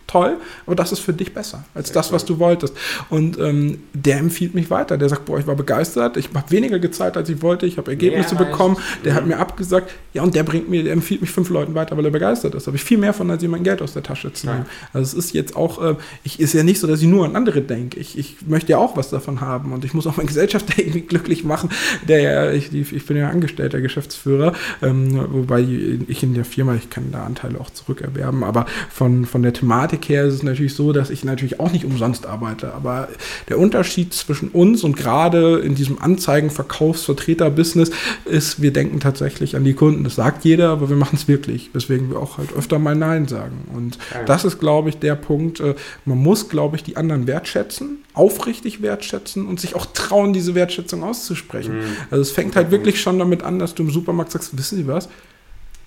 toll, 0.11 0.37
aber 0.65 0.75
das 0.75 0.91
ist 0.91 0.99
für 0.99 1.13
dich 1.13 1.33
besser 1.33 1.63
als 1.73 1.87
Sehr 1.87 1.95
das, 1.95 2.07
cool. 2.07 2.15
was 2.15 2.25
du 2.25 2.39
wolltest. 2.39 2.75
Und 3.09 3.39
ähm, 3.39 3.79
der 3.93 4.17
empfiehlt 4.17 4.53
mich 4.53 4.69
weiter. 4.69 4.97
Der 4.97 5.09
sagt, 5.09 5.25
boah, 5.25 5.39
ich 5.39 5.47
war 5.47 5.55
begeistert, 5.55 6.17
ich 6.17 6.29
habe 6.33 6.51
weniger 6.51 6.79
gezahlt, 6.79 7.17
als 7.17 7.29
ich 7.29 7.41
wollte, 7.41 7.65
ich 7.65 7.77
habe 7.77 7.91
Ergebnisse 7.91 8.35
ja, 8.35 8.43
bekommen. 8.43 8.77
Der 9.05 9.13
hat 9.13 9.25
mir 9.25 9.37
abgesagt, 9.37 9.91
ja, 10.13 10.23
und 10.23 10.35
der 10.35 10.43
bringt 10.43 10.69
mir, 10.69 10.83
der 10.83 10.93
empfiehlt 10.93 11.21
mich 11.21 11.31
fünf 11.31 11.49
Leuten 11.49 11.75
weiter, 11.75 11.95
weil 11.97 12.05
er 12.05 12.11
begeistert 12.11 12.55
ist. 12.55 12.63
Da 12.63 12.67
habe 12.67 12.77
ich 12.77 12.83
viel 12.83 12.97
mehr 12.97 13.13
von, 13.13 13.29
als 13.31 13.41
jemand 13.41 13.63
Geld 13.63 13.81
aus 13.81 13.93
der 13.93 14.03
Tasche 14.03 14.33
zu 14.33 14.47
nehmen. 14.47 14.65
Ja. 14.67 14.87
Also 14.93 15.17
es 15.17 15.25
ist 15.25 15.33
jetzt 15.33 15.55
auch, 15.55 15.81
äh, 15.81 15.95
ich 16.23 16.39
ist 16.39 16.53
ja 16.53 16.63
nicht 16.63 16.79
so, 16.79 16.87
dass 16.87 17.01
ich 17.01 17.07
nur 17.07 17.25
an 17.25 17.35
andere 17.35 17.61
denke. 17.61 17.99
Ich, 17.99 18.17
ich 18.17 18.37
möchte 18.45 18.71
ja 18.71 18.77
auch 18.77 18.97
was 18.97 19.09
davon 19.09 19.41
haben 19.41 19.71
und 19.71 19.85
ich 19.85 19.93
muss 19.93 20.07
auch 20.07 20.17
meinen 20.17 20.27
Gesellschafter 20.27 20.73
irgendwie 20.77 21.01
glücklich 21.01 21.43
machen. 21.43 21.69
Der 22.07 22.21
ja, 22.21 22.51
ich, 22.51 22.73
ich 22.73 23.05
bin 23.05 23.17
ja 23.17 23.29
angestellter 23.29 23.81
Geschäftsführer, 23.81 24.53
ähm, 24.81 25.27
wobei 25.31 25.61
ich 25.61 26.23
in 26.23 26.33
der 26.33 26.45
Firma, 26.45 26.75
ich 26.75 26.89
kann 26.89 27.11
da 27.11 27.23
Anteile 27.23 27.59
auch 27.59 27.69
zurückerwerben, 27.69 28.43
aber 28.43 28.65
von, 28.89 29.25
von 29.25 29.41
der 29.43 29.53
Thematik 29.53 30.00
her 30.09 30.25
ist 30.25 30.33
es 30.35 30.43
natürlich 30.43 30.75
so, 30.75 30.91
dass 30.91 31.09
ich 31.09 31.23
natürlich 31.23 31.59
auch 31.59 31.71
nicht 31.71 31.85
umsonst 31.85 32.25
arbeite. 32.25 32.73
Aber 32.73 33.09
der 33.49 33.59
Unterschied 33.59 34.13
zwischen 34.13 34.49
uns 34.49 34.83
und 34.83 34.97
gerade 34.97 35.59
in 35.59 35.75
diesem 35.75 36.01
Anzeigen-Verkaufsvertreter-Business 36.01 37.91
ist, 38.25 38.61
wir 38.61 38.73
denken 38.73 38.99
tatsächlich 38.99 39.55
an 39.55 39.63
die 39.63 39.73
Kunden. 39.73 40.03
Das 40.03 40.15
sagt 40.15 40.45
jeder, 40.45 40.69
aber 40.69 40.89
wir 40.89 40.97
machen 40.97 41.15
es 41.15 41.27
wirklich, 41.27 41.69
weswegen 41.73 42.09
wir 42.09 42.19
auch 42.19 42.37
halt 42.37 42.53
öfter 42.53 42.79
mal 42.79 42.95
Nein 42.95 43.27
sagen. 43.27 43.67
Und 43.73 43.97
ja. 44.13 44.23
das 44.23 44.45
ist, 44.45 44.59
glaube 44.59 44.89
ich, 44.89 44.97
der 44.97 45.15
Punkt. 45.15 45.59
Äh, 45.59 45.75
man 46.05 46.17
muss, 46.17 46.49
glaube 46.49 46.75
ich, 46.75 46.83
die 46.83 46.97
anderen 46.97 47.27
wertschätzen, 47.27 48.03
aufrichtig 48.13 48.81
wertschätzen 48.81 49.45
und 49.45 49.59
sich 49.59 49.75
auch 49.75 49.85
trauen, 49.87 50.33
diese 50.33 50.55
Wertschätzung 50.55 51.03
auszusprechen. 51.03 51.77
Mhm. 51.77 51.97
Also 52.09 52.21
es 52.21 52.31
fängt 52.31 52.55
halt 52.55 52.71
wirklich 52.71 53.01
schon 53.01 53.19
damit 53.19 53.43
an, 53.43 53.59
dass 53.59 53.75
du 53.75 53.83
im 53.83 53.91
Supermarkt 53.91 54.31
sagst, 54.31 54.57
wissen 54.57 54.77
Sie 54.77 54.87
was? 54.87 55.09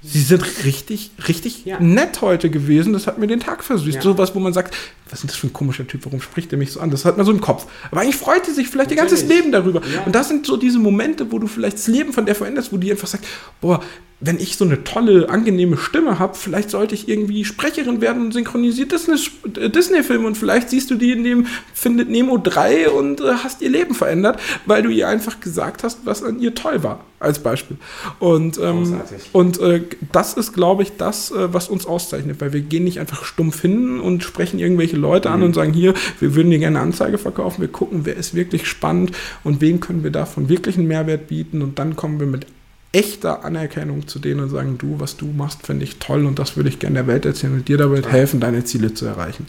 Sie 0.07 0.21
sind 0.21 0.65
richtig, 0.65 1.13
richtig 1.29 1.65
ja. 1.65 1.81
nett 1.81 2.21
heute 2.21 2.51
gewesen. 2.51 2.93
Das 2.93 3.07
hat 3.07 3.19
mir 3.19 3.27
den 3.27 3.41
Tag 3.41 3.65
versüßt. 3.65 3.97
Ja. 3.97 4.03
So 4.03 4.19
was, 4.19 4.35
wo 4.35 4.39
man 4.39 4.53
sagt, 4.53 4.77
was 5.09 5.21
ist 5.21 5.31
das 5.31 5.37
für 5.37 5.47
ein 5.47 5.53
komischer 5.55 5.87
Typ? 5.87 6.05
Warum 6.05 6.21
spricht 6.21 6.53
er 6.53 6.59
mich 6.59 6.73
so 6.73 6.81
an? 6.81 6.91
Das 6.91 7.07
hat 7.07 7.17
man 7.17 7.25
so 7.25 7.33
im 7.33 7.41
Kopf. 7.41 7.67
Aber 7.91 8.03
eigentlich 8.03 8.17
freut 8.17 8.47
er 8.47 8.53
sich 8.53 8.69
vielleicht 8.69 8.91
Natürlich. 8.91 9.13
ihr 9.13 9.17
ganzes 9.19 9.29
Leben 9.29 9.51
darüber. 9.51 9.81
Ja. 9.95 10.03
Und 10.03 10.15
das 10.15 10.29
sind 10.29 10.45
so 10.45 10.59
diese 10.59 10.79
Momente, 10.79 11.33
wo 11.33 11.39
du 11.39 11.47
vielleicht 11.47 11.79
das 11.79 11.87
Leben 11.87 12.13
von 12.13 12.27
der 12.27 12.35
veränderst, 12.35 12.71
wo 12.71 12.77
die 12.77 12.91
einfach 12.91 13.09
sagt, 13.09 13.25
boah, 13.63 13.83
wenn 14.27 14.39
ich 14.39 14.57
so 14.57 14.65
eine 14.65 14.85
tolle, 14.85 15.29
angenehme 15.29 15.77
Stimme 15.77 16.19
habe, 16.19 16.35
vielleicht 16.35 16.71
sollte 16.71 16.95
ich 16.95 17.09
irgendwie 17.09 17.45
Sprecherin 17.45 18.01
werden 18.01 18.23
und 18.23 18.33
synchronisiert 18.33 18.93
Disney-Filme 18.93 19.71
Disney 19.71 20.17
und 20.17 20.37
vielleicht 20.37 20.71
siehst 20.71 20.91
du 20.91 20.95
die 20.95 21.13
in 21.13 21.25
dem 21.25 21.47
Findet 21.75 22.09
Nemo 22.09 22.39
3 22.39 22.89
und 22.91 23.21
äh, 23.21 23.35
hast 23.43 23.61
ihr 23.61 23.71
Leben 23.71 23.95
verändert, 23.95 24.41
weil 24.67 24.83
du 24.83 24.89
ihr 24.89 25.09
einfach 25.09 25.41
gesagt 25.41 25.85
hast, 25.85 26.01
was 26.05 26.23
an 26.23 26.41
ihr 26.41 26.55
toll 26.55 26.83
war, 26.83 27.05
als 27.21 27.41
Beispiel. 27.41 27.77
Und, 28.19 28.59
ähm, 28.59 29.01
und 29.33 29.61
äh, 29.61 29.83
das 30.13 30.35
ist, 30.35 30.55
glaube 30.55 30.85
ich, 30.85 30.97
das, 30.97 31.31
äh, 31.31 31.53
was 31.53 31.69
uns 31.69 31.85
auszeichnet, 31.85 32.41
weil 32.41 32.53
wir 32.53 32.61
gehen 32.61 32.85
nicht 32.85 33.01
einfach 33.01 33.25
stumpf 33.25 33.61
hin 33.61 34.01
und 34.01 34.25
sprechen 34.25 34.59
irgendwelche 34.59 34.97
Leute 34.97 35.29
mhm. 35.29 35.35
an 35.35 35.43
und 35.43 35.55
sagen, 35.55 35.73
hier, 35.75 35.93
wir 36.21 36.35
würden 36.35 36.51
dir 36.51 36.59
gerne 36.59 36.79
eine 36.79 36.87
Anzeige 36.87 37.19
verkaufen, 37.19 37.61
wir 37.61 37.69
gucken, 37.69 38.01
wer 38.05 38.17
ist 38.17 38.35
wirklich 38.35 38.67
spannend 38.67 39.13
und 39.43 39.61
wem 39.61 39.81
können 39.81 40.03
wir 40.03 40.13
davon 40.13 40.49
wirklich 40.49 40.79
einen 40.79 40.89
Mehrwert 40.89 41.29
bieten 41.29 41.61
und 41.61 41.79
dann 41.79 41.97
kommen 41.97 42.21
wir 42.21 42.27
mit 42.27 42.47
echter 42.95 43.45
Anerkennung 43.45 44.07
zu 44.07 44.19
denen 44.19 44.41
und 44.41 44.51
sagen, 44.51 44.79
du, 44.79 45.01
was 45.01 45.17
du 45.17 45.27
machst, 45.27 45.67
finde 45.67 45.85
ich 45.85 45.97
toll 45.97 46.25
und 46.27 46.39
das 46.39 46.57
würde 46.57 46.69
ich 46.69 46.79
gerne 46.79 46.95
der 46.95 47.07
Welt 47.07 47.27
erzählen 47.27 47.53
und 47.53 47.69
dir 47.69 47.77
dabei 47.77 48.01
helfen, 48.03 48.39
deine 48.41 48.65
Ziele 48.65 48.95
zu 48.95 49.05
erreichen. 49.05 49.47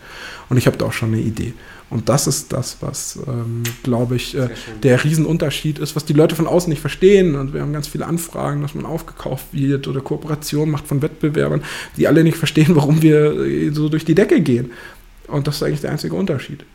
Und 0.49 0.57
ich 0.57 0.65
habe 0.65 0.77
da 0.77 0.87
auch 0.87 0.93
schon 0.93 1.13
eine 1.13 1.21
Idee. 1.21 1.53
Und 1.91 2.09
das 2.09 2.25
ist 2.25 2.51
das, 2.51 2.77
was, 2.81 3.19
ähm, 3.27 3.61
glaube 3.83 4.15
ich, 4.15 4.35
äh, 4.35 4.49
der 4.81 5.03
Riesenunterschied 5.03 5.77
ist, 5.77 5.95
was 5.95 6.05
die 6.05 6.13
Leute 6.13 6.35
von 6.35 6.47
außen 6.47 6.69
nicht 6.69 6.81
verstehen. 6.81 7.35
Und 7.35 7.53
wir 7.53 7.61
haben 7.61 7.73
ganz 7.73 7.87
viele 7.87 8.07
Anfragen, 8.07 8.63
dass 8.63 8.73
man 8.73 8.85
aufgekauft 8.85 9.45
wird 9.51 9.87
oder 9.87 10.01
Kooperation 10.01 10.71
macht 10.71 10.87
von 10.87 11.03
Wettbewerbern, 11.03 11.63
die 11.97 12.07
alle 12.07 12.23
nicht 12.23 12.37
verstehen, 12.37 12.69
warum 12.75 13.03
wir 13.03 13.71
so 13.71 13.89
durch 13.89 14.05
die 14.05 14.15
Decke 14.15 14.41
gehen. 14.41 14.71
Und 15.27 15.47
das 15.47 15.57
ist 15.57 15.63
eigentlich 15.63 15.81
der 15.81 15.91
einzige 15.91 16.15
Unterschied. 16.15 16.65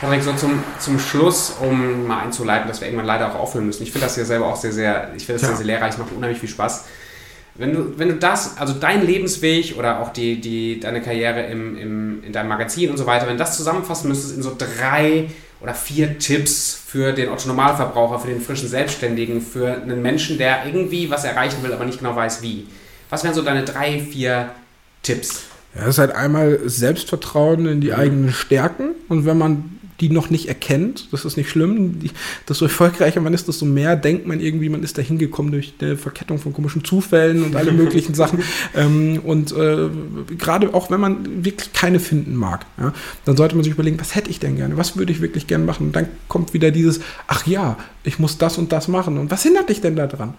Patrick, 0.00 0.22
so 0.22 0.32
zum, 0.34 0.62
zum 0.78 0.98
Schluss, 0.98 1.56
um 1.60 2.06
mal 2.06 2.20
einzuleiten, 2.20 2.68
dass 2.68 2.80
wir 2.80 2.86
irgendwann 2.86 3.06
leider 3.06 3.30
auch 3.30 3.38
aufhören 3.38 3.66
müssen. 3.66 3.82
Ich 3.82 3.90
finde 3.90 4.06
das 4.06 4.16
ja 4.16 4.24
selber 4.24 4.46
auch 4.46 4.56
sehr, 4.56 4.72
sehr, 4.72 5.12
ich 5.16 5.26
finde 5.26 5.40
das 5.40 5.42
ja. 5.42 5.48
sehr, 5.48 5.56
sehr 5.56 5.66
lehrreich, 5.66 5.94
es 5.94 5.98
macht 5.98 6.12
unheimlich 6.12 6.38
viel 6.38 6.48
Spaß. 6.48 6.84
Wenn 7.56 7.74
du, 7.74 7.98
wenn 7.98 8.08
du 8.08 8.14
das, 8.14 8.56
also 8.58 8.74
dein 8.74 9.04
Lebensweg 9.04 9.76
oder 9.76 10.00
auch 10.00 10.12
die, 10.12 10.40
die, 10.40 10.78
deine 10.78 11.02
Karriere 11.02 11.42
im, 11.46 11.76
im, 11.76 12.24
in 12.24 12.32
deinem 12.32 12.48
Magazin 12.48 12.90
und 12.90 12.96
so 12.96 13.06
weiter, 13.06 13.26
wenn 13.26 13.34
du 13.34 13.38
das 13.38 13.56
zusammenfassen 13.56 14.08
müsstest 14.08 14.36
in 14.36 14.42
so 14.44 14.54
drei 14.56 15.28
oder 15.60 15.74
vier 15.74 16.20
Tipps 16.20 16.80
für 16.86 17.12
den 17.12 17.30
Otto-Normalverbraucher, 17.30 18.20
für 18.20 18.28
den 18.28 18.40
frischen 18.40 18.68
Selbstständigen, 18.68 19.40
für 19.40 19.82
einen 19.82 20.02
Menschen, 20.02 20.38
der 20.38 20.66
irgendwie 20.66 21.10
was 21.10 21.24
erreichen 21.24 21.64
will, 21.64 21.72
aber 21.72 21.84
nicht 21.84 21.98
genau 21.98 22.14
weiß 22.14 22.42
wie. 22.42 22.68
Was 23.10 23.24
wären 23.24 23.34
so 23.34 23.42
deine 23.42 23.64
drei, 23.64 23.98
vier 23.98 24.50
Tipps? 25.02 25.42
Ja, 25.74 25.80
das 25.80 25.96
ist 25.96 25.98
halt 25.98 26.12
einmal 26.12 26.60
Selbstvertrauen 26.64 27.66
in 27.66 27.80
die 27.80 27.88
mhm. 27.88 27.94
eigenen 27.94 28.32
Stärken. 28.32 28.90
Und 29.08 29.26
wenn 29.26 29.36
man 29.36 29.77
die 30.00 30.10
noch 30.10 30.30
nicht 30.30 30.48
erkennt. 30.48 31.08
Das 31.12 31.24
ist 31.24 31.36
nicht 31.36 31.50
schlimm. 31.50 31.98
Die, 32.00 32.10
desto 32.48 32.66
erfolgreicher 32.66 33.20
man 33.20 33.34
ist, 33.34 33.48
desto 33.48 33.64
mehr 33.64 33.96
denkt 33.96 34.26
man 34.26 34.40
irgendwie, 34.40 34.68
man 34.68 34.82
ist 34.82 34.96
da 34.96 35.02
hingekommen 35.02 35.52
durch 35.52 35.74
eine 35.80 35.96
Verkettung 35.96 36.38
von 36.38 36.52
komischen 36.52 36.84
Zufällen 36.84 37.42
und 37.42 37.56
alle 37.56 37.72
möglichen 37.72 38.14
Sachen. 38.14 38.42
Ähm, 38.74 39.20
und 39.24 39.52
äh, 39.52 39.88
gerade 40.36 40.72
auch 40.74 40.90
wenn 40.90 41.00
man 41.00 41.44
wirklich 41.44 41.72
keine 41.72 42.00
finden 42.00 42.34
mag, 42.34 42.66
ja, 42.78 42.92
dann 43.24 43.36
sollte 43.36 43.56
man 43.56 43.64
sich 43.64 43.72
überlegen, 43.72 43.98
was 43.98 44.14
hätte 44.14 44.30
ich 44.30 44.38
denn 44.38 44.56
gerne? 44.56 44.76
Was 44.76 44.96
würde 44.96 45.12
ich 45.12 45.20
wirklich 45.20 45.46
gerne 45.46 45.64
machen? 45.64 45.88
Und 45.88 45.96
dann 45.96 46.08
kommt 46.28 46.54
wieder 46.54 46.70
dieses, 46.70 47.00
ach 47.26 47.46
ja, 47.46 47.76
ich 48.04 48.18
muss 48.18 48.38
das 48.38 48.58
und 48.58 48.72
das 48.72 48.88
machen. 48.88 49.18
Und 49.18 49.30
was 49.30 49.42
hindert 49.42 49.68
dich 49.68 49.80
denn 49.80 49.96
daran? 49.96 50.34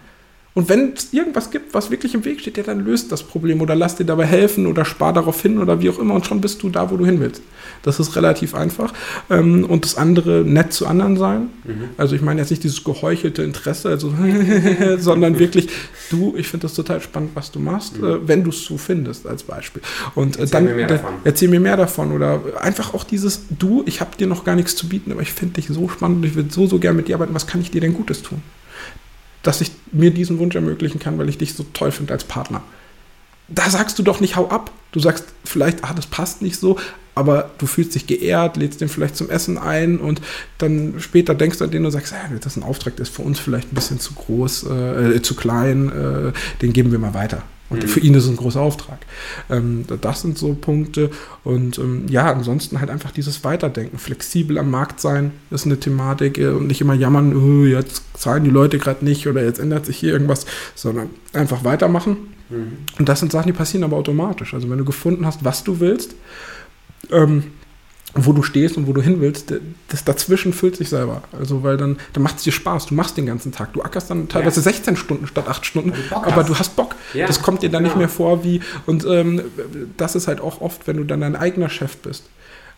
Und 0.52 0.68
wenn 0.68 0.94
es 0.94 1.12
irgendwas 1.12 1.52
gibt, 1.52 1.74
was 1.74 1.92
wirklich 1.92 2.14
im 2.14 2.24
Weg 2.24 2.40
steht, 2.40 2.56
ja, 2.56 2.64
dann 2.64 2.84
löst 2.84 3.12
das 3.12 3.22
Problem 3.22 3.60
oder 3.60 3.76
lass 3.76 3.94
dir 3.94 4.04
dabei 4.04 4.26
helfen 4.26 4.66
oder 4.66 4.84
spar 4.84 5.12
darauf 5.12 5.40
hin 5.40 5.58
oder 5.58 5.80
wie 5.80 5.88
auch 5.88 5.98
immer 6.00 6.14
und 6.14 6.26
schon 6.26 6.40
bist 6.40 6.62
du 6.64 6.68
da, 6.70 6.90
wo 6.90 6.96
du 6.96 7.06
hin 7.06 7.20
willst. 7.20 7.42
Das 7.82 8.00
ist 8.00 8.16
relativ 8.16 8.56
einfach. 8.56 8.92
Ähm, 9.30 9.64
und 9.64 9.84
das 9.84 9.96
andere, 9.96 10.42
nett 10.44 10.72
zu 10.72 10.88
anderen 10.88 11.16
sein. 11.16 11.50
Mhm. 11.62 11.90
Also 11.96 12.16
ich 12.16 12.22
meine 12.22 12.40
jetzt 12.40 12.50
nicht 12.50 12.64
dieses 12.64 12.82
geheuchelte 12.82 13.44
Interesse, 13.44 13.90
also 13.90 14.12
sondern 14.98 15.38
wirklich, 15.38 15.68
du, 16.10 16.34
ich 16.36 16.48
finde 16.48 16.66
das 16.66 16.74
total 16.74 17.00
spannend, 17.00 17.30
was 17.34 17.52
du 17.52 17.60
machst, 17.60 18.00
mhm. 18.00 18.04
äh, 18.04 18.28
wenn 18.28 18.42
du 18.42 18.50
es 18.50 18.64
so 18.64 18.76
findest, 18.76 19.28
als 19.28 19.44
Beispiel. 19.44 19.82
Und 20.16 20.36
äh, 20.36 20.46
dann 20.46 20.64
mir 20.64 20.90
äh, 20.90 20.98
erzähl 21.22 21.48
mir 21.48 21.60
mehr 21.60 21.76
davon. 21.76 22.10
Oder 22.10 22.40
einfach 22.60 22.92
auch 22.92 23.04
dieses, 23.04 23.42
du, 23.56 23.84
ich 23.86 24.00
habe 24.00 24.16
dir 24.16 24.26
noch 24.26 24.44
gar 24.44 24.56
nichts 24.56 24.74
zu 24.74 24.88
bieten, 24.88 25.12
aber 25.12 25.22
ich 25.22 25.32
finde 25.32 25.54
dich 25.54 25.68
so 25.68 25.88
spannend 25.88 26.18
und 26.18 26.24
ich 26.24 26.34
würde 26.34 26.50
so, 26.52 26.66
so 26.66 26.80
gerne 26.80 26.96
mit 26.96 27.06
dir 27.06 27.14
arbeiten, 27.14 27.34
was 27.34 27.46
kann 27.46 27.60
ich 27.60 27.70
dir 27.70 27.80
denn 27.80 27.94
Gutes 27.94 28.22
tun? 28.22 28.42
Dass 29.42 29.60
ich 29.60 29.72
mir 29.92 30.10
diesen 30.10 30.38
Wunsch 30.38 30.54
ermöglichen 30.54 30.98
kann, 30.98 31.18
weil 31.18 31.28
ich 31.28 31.38
dich 31.38 31.54
so 31.54 31.64
toll 31.72 31.92
finde 31.92 32.12
als 32.12 32.24
Partner. 32.24 32.62
Da 33.48 33.68
sagst 33.68 33.98
du 33.98 34.02
doch 34.02 34.20
nicht, 34.20 34.36
hau 34.36 34.48
ab. 34.48 34.70
Du 34.92 35.00
sagst 35.00 35.24
vielleicht, 35.44 35.84
ah, 35.84 35.92
das 35.94 36.06
passt 36.06 36.42
nicht 36.42 36.58
so, 36.58 36.78
aber 37.14 37.50
du 37.58 37.66
fühlst 37.66 37.94
dich 37.94 38.06
geehrt, 38.06 38.56
lädst 38.56 38.80
den 38.80 38.88
vielleicht 38.88 39.16
zum 39.16 39.30
Essen 39.30 39.58
ein 39.58 39.98
und 39.98 40.20
dann 40.58 40.94
später 40.98 41.34
denkst 41.34 41.58
du 41.58 41.64
an 41.64 41.70
den 41.70 41.84
und 41.84 41.90
sagst, 41.90 42.12
ah, 42.12 42.30
das 42.40 42.54
ist 42.54 42.56
ein 42.56 42.62
Auftrag, 42.64 42.96
der 42.96 43.04
ist 43.04 43.14
für 43.14 43.22
uns 43.22 43.38
vielleicht 43.38 43.72
ein 43.72 43.74
bisschen 43.74 44.00
zu 44.00 44.14
groß, 44.14 44.64
äh, 44.64 45.22
zu 45.22 45.34
klein, 45.34 45.90
äh, 45.90 46.32
den 46.60 46.72
geben 46.72 46.92
wir 46.92 46.98
mal 46.98 47.14
weiter. 47.14 47.42
Und 47.70 47.84
mhm. 47.84 47.88
für 47.88 48.00
ihn 48.00 48.14
ist 48.14 48.24
es 48.24 48.30
ein 48.30 48.36
großer 48.36 48.60
Auftrag. 48.60 48.98
Ähm, 49.48 49.84
das 50.00 50.22
sind 50.22 50.36
so 50.36 50.54
Punkte. 50.54 51.10
Und 51.44 51.78
ähm, 51.78 52.06
ja, 52.08 52.30
ansonsten 52.30 52.80
halt 52.80 52.90
einfach 52.90 53.12
dieses 53.12 53.44
Weiterdenken. 53.44 53.96
Flexibel 53.98 54.58
am 54.58 54.70
Markt 54.70 55.00
sein 55.00 55.30
ist 55.50 55.66
eine 55.66 55.78
Thematik 55.78 56.36
äh, 56.38 56.48
und 56.48 56.66
nicht 56.66 56.80
immer 56.80 56.94
jammern, 56.94 57.34
oh, 57.34 57.64
jetzt 57.64 58.02
zahlen 58.14 58.44
die 58.44 58.50
Leute 58.50 58.78
gerade 58.78 59.04
nicht 59.04 59.26
oder 59.28 59.44
jetzt 59.44 59.60
ändert 59.60 59.86
sich 59.86 59.96
hier 59.96 60.12
irgendwas, 60.12 60.46
sondern 60.74 61.10
einfach 61.32 61.64
weitermachen. 61.64 62.16
Mhm. 62.50 62.72
Und 62.98 63.08
das 63.08 63.20
sind 63.20 63.32
Sachen, 63.32 63.46
die 63.46 63.56
passieren 63.56 63.84
aber 63.84 63.96
automatisch. 63.96 64.52
Also 64.52 64.68
wenn 64.68 64.78
du 64.78 64.84
gefunden 64.84 65.24
hast, 65.24 65.44
was 65.44 65.62
du 65.62 65.80
willst, 65.80 66.16
ähm, 67.10 67.44
wo 68.14 68.32
du 68.32 68.42
stehst 68.42 68.76
und 68.76 68.86
wo 68.86 68.92
du 68.92 69.00
hin 69.00 69.20
willst, 69.20 69.54
das 69.88 70.04
dazwischen 70.04 70.52
füllt 70.52 70.76
sich 70.76 70.88
selber. 70.88 71.22
Also, 71.38 71.62
weil 71.62 71.76
dann, 71.76 71.98
dann 72.12 72.22
macht 72.22 72.38
es 72.38 72.42
dir 72.42 72.52
Spaß. 72.52 72.86
Du 72.86 72.94
machst 72.94 73.16
den 73.16 73.26
ganzen 73.26 73.52
Tag. 73.52 73.72
Du 73.72 73.82
ackerst 73.82 74.10
dann 74.10 74.28
teilweise 74.28 74.60
ja. 74.60 74.64
16 74.64 74.96
Stunden 74.96 75.26
statt 75.26 75.48
8 75.48 75.64
Stunden, 75.64 75.92
du 75.92 76.16
aber 76.16 76.44
du 76.44 76.58
hast 76.58 76.76
Bock. 76.76 76.96
Ja. 77.14 77.26
Das 77.26 77.42
kommt 77.42 77.62
dir 77.62 77.70
dann 77.70 77.84
genau. 77.84 77.94
nicht 77.94 77.98
mehr 77.98 78.08
vor 78.08 78.44
wie, 78.44 78.60
und 78.86 79.04
ähm, 79.06 79.42
das 79.96 80.14
ist 80.14 80.28
halt 80.28 80.40
auch 80.40 80.60
oft, 80.60 80.86
wenn 80.86 80.96
du 80.96 81.04
dann 81.04 81.20
dein 81.20 81.36
eigener 81.36 81.68
Chef 81.68 81.96
bist. 81.98 82.24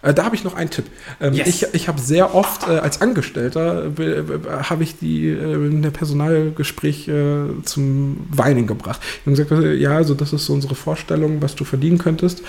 Äh, 0.03 0.13
da 0.13 0.25
habe 0.25 0.35
ich 0.35 0.45
noch 0.45 0.55
einen 0.55 0.71
Tipp. 0.71 0.87
Ähm, 1.21 1.33
yes. 1.33 1.49
Ich, 1.49 1.67
ich 1.75 1.89
habe 1.89 2.01
sehr 2.01 2.35
oft 2.35 2.69
äh, 2.69 2.73
als 2.79 3.01
Angestellter 3.01 3.87
äh, 3.99 4.23
habe 4.65 4.83
ich 4.83 4.99
die 4.99 5.29
äh, 5.29 5.67
in 5.67 5.83
der 5.83 5.91
Personalgespräch 5.91 7.09
äh, 7.09 7.45
zum 7.65 8.27
Weinen 8.29 8.67
gebracht. 8.67 9.01
Ich 9.25 9.27
habe 9.27 9.45
gesagt, 9.47 9.81
ja, 9.81 9.97
also 9.97 10.15
das 10.15 10.33
ist 10.33 10.47
so 10.47 10.53
unsere 10.53 10.75
Vorstellung, 10.75 11.41
was 11.41 11.55
du 11.55 11.65
verdienen 11.65 11.99
könntest. 11.99 12.43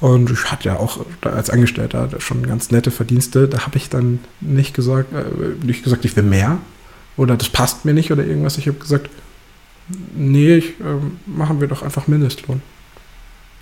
Und 0.00 0.30
ich 0.30 0.50
hatte 0.50 0.68
ja 0.68 0.76
auch 0.76 1.04
als 1.22 1.50
Angestellter 1.50 2.08
schon 2.18 2.42
ganz 2.46 2.70
nette 2.70 2.90
Verdienste. 2.90 3.48
Da 3.48 3.64
habe 3.64 3.76
ich 3.76 3.88
dann 3.88 4.18
nicht 4.40 4.74
gesagt, 4.74 5.10
nicht 5.62 5.84
gesagt, 5.84 6.04
ich 6.04 6.16
will 6.16 6.24
mehr 6.24 6.58
oder 7.16 7.36
das 7.36 7.48
passt 7.48 7.84
mir 7.84 7.94
nicht 7.94 8.10
oder 8.12 8.24
irgendwas. 8.24 8.58
Ich 8.58 8.66
habe 8.66 8.78
gesagt, 8.78 9.08
nee, 10.14 10.56
ich, 10.56 10.74
machen 11.26 11.60
wir 11.60 11.68
doch 11.68 11.82
einfach 11.82 12.06
Mindestlohn. 12.06 12.62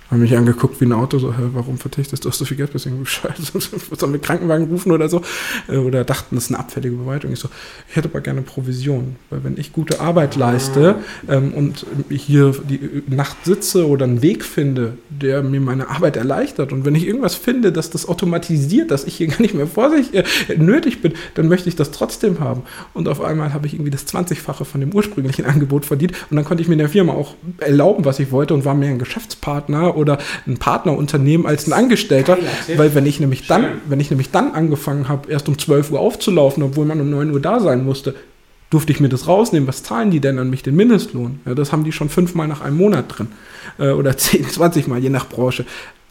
Haben 0.09 0.21
mich 0.21 0.37
angeguckt 0.37 0.79
wie 0.79 0.85
ein 0.85 0.93
Auto, 0.93 1.19
so, 1.19 1.33
warum 1.53 1.77
verzichtest 1.77 2.23
du 2.23 2.31
so 2.31 2.45
viel 2.45 2.57
Geld, 2.57 2.71
irgendwie 2.73 3.05
scheiße, 3.05 3.59
sollen 3.97 4.13
wir 4.13 4.21
Krankenwagen 4.21 4.67
rufen 4.67 4.91
oder 4.91 5.09
so? 5.09 5.21
Äh, 5.67 5.77
oder 5.77 6.03
dachten, 6.03 6.35
das 6.35 6.45
ist 6.45 6.51
eine 6.51 6.59
abfällige 6.59 6.95
Bewertung. 6.95 7.33
Ich 7.33 7.39
so, 7.39 7.49
ich 7.89 7.95
hätte 7.95 8.09
aber 8.09 8.21
gerne 8.21 8.41
Provision, 8.41 9.17
weil 9.29 9.43
wenn 9.43 9.57
ich 9.57 9.73
gute 9.73 9.99
Arbeit 9.99 10.35
leiste 10.35 10.95
ähm, 11.27 11.53
und 11.53 11.85
hier 12.09 12.53
die 12.69 13.03
Nacht 13.07 13.37
sitze 13.43 13.87
oder 13.87 14.05
einen 14.05 14.21
Weg 14.21 14.45
finde, 14.45 14.97
der 15.09 15.43
mir 15.43 15.59
meine 15.59 15.89
Arbeit 15.89 16.15
erleichtert 16.15 16.71
und 16.71 16.85
wenn 16.85 16.95
ich 16.95 17.05
irgendwas 17.05 17.35
finde, 17.35 17.71
dass 17.71 17.89
das 17.89 18.07
automatisiert, 18.07 18.91
dass 18.91 19.03
ich 19.03 19.15
hier 19.15 19.27
gar 19.27 19.41
nicht 19.41 19.53
mehr 19.53 19.67
vorsichtig 19.67 20.23
äh, 20.49 20.57
nötig 20.57 21.01
bin, 21.01 21.13
dann 21.35 21.49
möchte 21.49 21.67
ich 21.67 21.75
das 21.75 21.91
trotzdem 21.91 22.39
haben. 22.39 22.63
Und 22.93 23.07
auf 23.07 23.21
einmal 23.21 23.53
habe 23.53 23.67
ich 23.67 23.73
irgendwie 23.73 23.91
das 23.91 24.07
20-fache 24.07 24.63
von 24.63 24.79
dem 24.79 24.93
ursprünglichen 24.93 25.45
Angebot 25.47 25.85
verdient 25.85 26.13
und 26.29 26.37
dann 26.37 26.45
konnte 26.45 26.61
ich 26.61 26.69
mir 26.69 26.75
in 26.75 26.79
der 26.79 26.89
Firma 26.89 27.13
auch 27.13 27.35
erlauben, 27.57 28.05
was 28.05 28.19
ich 28.19 28.31
wollte 28.31 28.53
und 28.53 28.63
war 28.63 28.73
mehr 28.73 28.89
ein 28.89 28.99
Geschäftspartner 28.99 29.96
oder 29.97 30.19
ein 30.45 30.57
Partnerunternehmen 30.57 31.45
als 31.45 31.67
ein 31.67 31.73
Angestellter, 31.73 32.37
weil 32.75 32.95
wenn 32.95 33.05
ich 33.05 33.19
nämlich 33.19 33.47
dann, 33.47 33.81
wenn 33.87 33.99
ich 33.99 34.09
nämlich 34.09 34.31
dann 34.31 34.53
angefangen 34.53 35.09
habe, 35.09 35.29
erst 35.31 35.49
um 35.49 35.57
12 35.57 35.91
Uhr 35.91 35.99
aufzulaufen, 35.99 36.63
obwohl 36.63 36.85
man 36.85 37.01
um 37.01 37.09
9 37.09 37.31
Uhr 37.31 37.39
da 37.41 37.59
sein 37.59 37.83
musste, 37.83 38.15
durfte 38.69 38.91
ich 38.91 38.99
mir 38.99 39.09
das 39.09 39.27
rausnehmen. 39.27 39.67
Was 39.67 39.83
zahlen 39.83 40.11
die 40.11 40.19
denn 40.19 40.39
an 40.39 40.49
mich, 40.49 40.63
den 40.63 40.75
Mindestlohn? 40.75 41.39
Ja, 41.45 41.55
das 41.55 41.71
haben 41.71 41.83
die 41.83 41.91
schon 41.91 42.09
fünfmal 42.09 42.47
nach 42.47 42.61
einem 42.61 42.77
Monat 42.77 43.05
drin. 43.07 43.29
Äh, 43.79 43.91
oder 43.91 44.17
10, 44.17 44.47
20 44.49 44.87
Mal, 44.87 44.99
je 44.99 45.09
nach 45.09 45.29
Branche. 45.29 45.65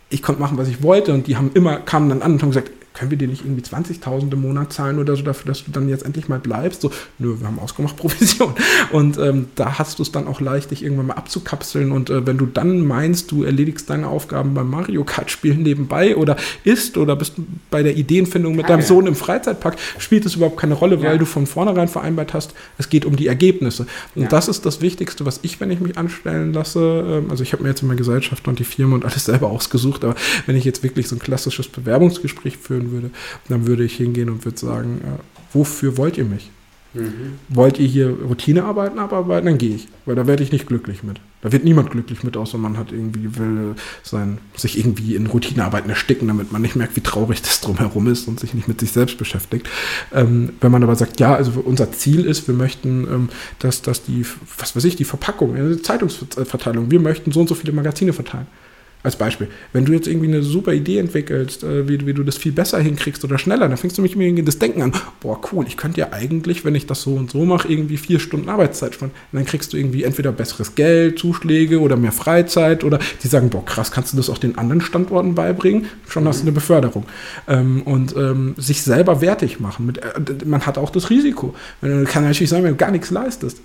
Ich 0.09 0.23
konnte 0.23 0.41
machen, 0.41 0.57
was 0.57 0.69
ich 0.69 0.83
wollte 0.83 1.13
und 1.13 1.27
die 1.27 1.37
haben 1.37 1.51
immer, 1.55 1.77
kamen 1.79 2.09
dann 2.09 2.23
an 2.23 2.33
und 2.33 2.43
haben 2.43 2.51
gesagt, 2.51 2.71
können 2.97 3.11
wir 3.11 3.19
dir 3.19 3.29
nicht 3.29 3.45
irgendwie 3.45 3.63
20.000 3.63 4.33
im 4.33 4.41
Monat 4.41 4.73
zahlen 4.73 4.99
oder 4.99 5.17
so 5.17 5.23
dafür, 5.23 5.49
dass 5.49 5.65
du 5.65 5.71
dann 5.71 5.89
jetzt 5.89 6.05
endlich 6.05 6.29
mal 6.29 6.39
bleibst? 6.39 6.81
So, 6.81 6.91
nö, 7.19 7.37
wir 7.39 7.47
haben 7.47 7.59
ausgemacht 7.59 7.97
Provision. 7.97 8.55
Und 8.91 9.19
ähm, 9.19 9.47
da 9.55 9.79
hast 9.79 9.99
du 9.99 10.03
es 10.03 10.13
dann 10.13 10.27
auch 10.27 10.41
leicht, 10.41 10.71
dich 10.71 10.83
irgendwann 10.83 11.09
mal 11.09 11.15
abzukapseln. 11.15 11.93
Und 11.93 12.09
äh, 12.09 12.27
wenn 12.27 12.39
du 12.39 12.47
dann 12.47 12.87
meinst, 12.87 13.31
du 13.31 13.45
erledigst 13.45 13.91
deine 13.91 14.09
Aufgaben 14.09 14.55
beim 14.55 14.71
Mario 14.71 15.05
Kart 15.05 15.31
Spielen 15.31 15.63
nebenbei 15.63 16.17
oder 16.17 16.37
isst 16.65 16.97
oder 16.97 17.17
bist 17.17 17.35
bei 17.71 17.83
der 17.83 17.97
Ideenfindung 17.97 18.57
mit 18.57 18.65
ah, 18.65 18.69
deinem 18.69 18.81
ja. 18.81 18.87
Sohn 18.87 19.07
im 19.07 19.15
Freizeitpark, 19.15 19.77
spielt 19.99 20.25
es 20.25 20.37
überhaupt 20.37 20.57
keine 20.57 20.75
Rolle, 20.75 21.03
weil 21.03 21.13
ja. 21.13 21.19
du 21.19 21.27
von 21.27 21.47
vornherein 21.47 21.89
vereinbart 21.89 22.33
hast, 22.33 22.55
es 22.79 22.89
geht 22.89 23.05
um 23.05 23.17
die 23.17 23.27
Ergebnisse. 23.27 23.87
Und 24.15 24.23
ja. 24.23 24.29
das 24.29 24.49
ist 24.49 24.65
das 24.65 24.81
Wichtigste, 24.81 25.27
was 25.27 25.41
ich, 25.43 25.61
wenn 25.61 25.71
ich 25.71 25.81
mich 25.81 25.99
anstellen 25.99 26.55
lasse, 26.55 27.05
ähm, 27.07 27.31
also 27.31 27.43
ich 27.43 27.53
habe 27.53 27.63
mir 27.63 27.69
jetzt 27.69 27.83
immer 27.83 27.95
Gesellschaft 27.95 28.49
und 28.49 28.59
die 28.59 28.65
Firma 28.65 28.95
und 28.95 29.05
alles 29.05 29.27
selber 29.27 29.49
ausgesucht, 29.51 30.03
aber 30.05 30.15
wenn 30.47 30.57
ich 30.57 30.65
jetzt 30.65 30.83
wirklich 30.83 31.09
so 31.09 31.17
ein 31.17 31.19
klassisches 31.19 31.69
Bewerbungsgespräch 31.69 32.57
führen 32.57 32.86
führen 32.87 32.93
würde, 32.93 33.11
dann 33.49 33.67
würde 33.67 33.85
ich 33.85 33.97
hingehen 33.97 34.31
und 34.31 34.45
würde 34.45 34.59
sagen, 34.59 35.01
äh, 35.03 35.19
wofür 35.53 35.97
wollt 35.97 36.19
ihr 36.19 36.25
mich? 36.25 36.51
Mhm. 36.95 37.35
Wollt 37.49 37.79
ihr 37.79 37.87
hier 37.87 38.09
Routinearbeiten 38.09 38.99
abarbeiten, 38.99 39.47
dann 39.47 39.59
gehe 39.59 39.75
ich, 39.75 39.89
weil 40.07 40.15
da 40.15 40.27
werde 40.27 40.43
ich 40.43 40.53
nicht 40.53 40.67
glücklich 40.67 41.03
mit. 41.03 41.21
Da 41.43 41.53
wird 41.53 41.63
niemand 41.63 41.91
glücklich 41.91 42.25
mit, 42.25 42.37
außer 42.39 42.57
man 42.57 42.79
hat 42.79 42.91
irgendwie 42.91 43.37
will 43.37 43.75
sein, 44.03 44.39
sich 44.57 44.79
irgendwie 44.79 45.15
in 45.15 45.27
Routinearbeiten 45.27 45.91
ersticken, 45.91 46.27
damit 46.29 46.53
man 46.53 46.63
nicht 46.63 46.75
merkt, 46.75 46.97
wie 46.97 47.03
traurig 47.03 47.43
das 47.43 47.61
drumherum 47.61 48.07
ist 48.07 48.27
und 48.29 48.41
sich 48.41 48.55
nicht 48.55 48.67
mit 48.67 48.81
sich 48.81 48.93
selbst 48.93 49.19
beschäftigt. 49.19 49.69
Ähm, 50.13 50.55
wenn 50.61 50.73
man 50.73 50.83
aber 50.83 50.97
sagt, 50.97 51.21
ja, 51.21 51.35
also 51.35 51.61
unser 51.61 51.93
Ziel 51.93 52.25
ist, 52.25 52.49
wir 52.49 52.55
möchten, 52.55 53.05
ähm, 53.05 53.29
dass, 53.59 53.83
dass 53.83 54.03
die, 54.03 54.25
was 54.57 54.75
weiß 54.75 54.85
ich, 54.85 54.97
die 54.97 55.05
Verpackung, 55.05 55.55
die 55.55 55.83
Zeitungsverteilung, 55.83 56.91
wir 56.91 57.01
möchten 57.01 57.31
so 57.31 57.41
und 57.41 57.49
so 57.49 57.55
viele 57.55 57.73
Magazine 57.73 58.15
verteilen 58.15 58.47
als 59.07 59.17
Beispiel. 59.17 59.49
Wenn 59.73 59.85
du 59.85 59.93
jetzt 59.93 60.07
irgendwie 60.07 60.29
eine 60.29 60.43
super 60.43 60.73
Idee 60.75 60.99
entwickelst, 60.99 61.65
äh, 61.65 61.89
wie, 61.89 62.07
wie, 62.07 62.13
du 62.13 62.23
das 62.23 62.37
viel 62.37 62.53
besser 62.53 62.79
hinkriegst 62.79 63.25
oder 63.25 63.39
schneller, 63.39 63.69
dann 63.69 63.79
fängst 63.79 63.97
du 63.97 64.03
mich 64.03 64.17
irgendwie 64.17 64.43
das 64.43 64.59
Denken 64.59 64.83
an, 64.83 64.93
boah, 65.21 65.41
cool, 65.53 65.65
ich 65.67 65.77
könnte 65.77 66.01
ja 66.01 66.13
eigentlich, 66.13 66.65
wenn 66.65 66.75
ich 66.75 66.87
das 66.87 67.03
so 67.03 67.15
und 67.15 67.31
so 67.31 67.45
mache, 67.45 67.69
irgendwie 67.69 67.97
vier 67.97 68.19
Stunden 68.19 68.49
Arbeitszeit 68.49 68.95
sparen. 68.95 69.13
Und 69.33 69.39
dann 69.39 69.47
kriegst 69.47 69.73
du 69.73 69.77
irgendwie 69.77 70.03
entweder 70.03 70.33
besseres 70.33 70.75
Geld, 70.75 71.19
Zuschläge 71.19 71.81
oder 71.81 71.97
mehr 71.97 72.13
Freizeit 72.13 72.85
oder 72.85 72.99
die 73.23 73.29
sagen, 73.29 73.49
boah, 73.49 73.65
krass, 73.65 73.91
kannst 73.91 74.13
du 74.13 74.17
das 74.17 74.29
auch 74.29 74.39
den 74.39 74.59
anderen 74.59 74.83
Standorten 74.83 75.35
beibringen? 75.35 75.87
Schon 76.09 76.25
mhm. 76.25 76.29
hast 76.29 76.41
du 76.41 76.43
eine 76.43 76.53
Beförderung. 76.53 77.07
Ähm, 77.49 77.83
und 77.83 78.15
ähm, 78.17 78.55
sich 78.59 78.83
selber 78.83 79.21
wertig 79.21 79.61
machen. 79.61 79.87
Mit, 79.87 79.99
äh, 79.99 80.21
man 80.45 80.67
hat 80.67 80.77
auch 80.77 80.91
das 80.91 81.09
Risiko. 81.11 81.55
Man 81.81 82.05
kann 82.05 82.25
natürlich 82.25 82.51
sagen, 82.51 82.65
wenn 82.65 82.73
du 82.73 82.77
gar 82.77 82.91
nichts 82.91 83.11
leistest, 83.11 83.61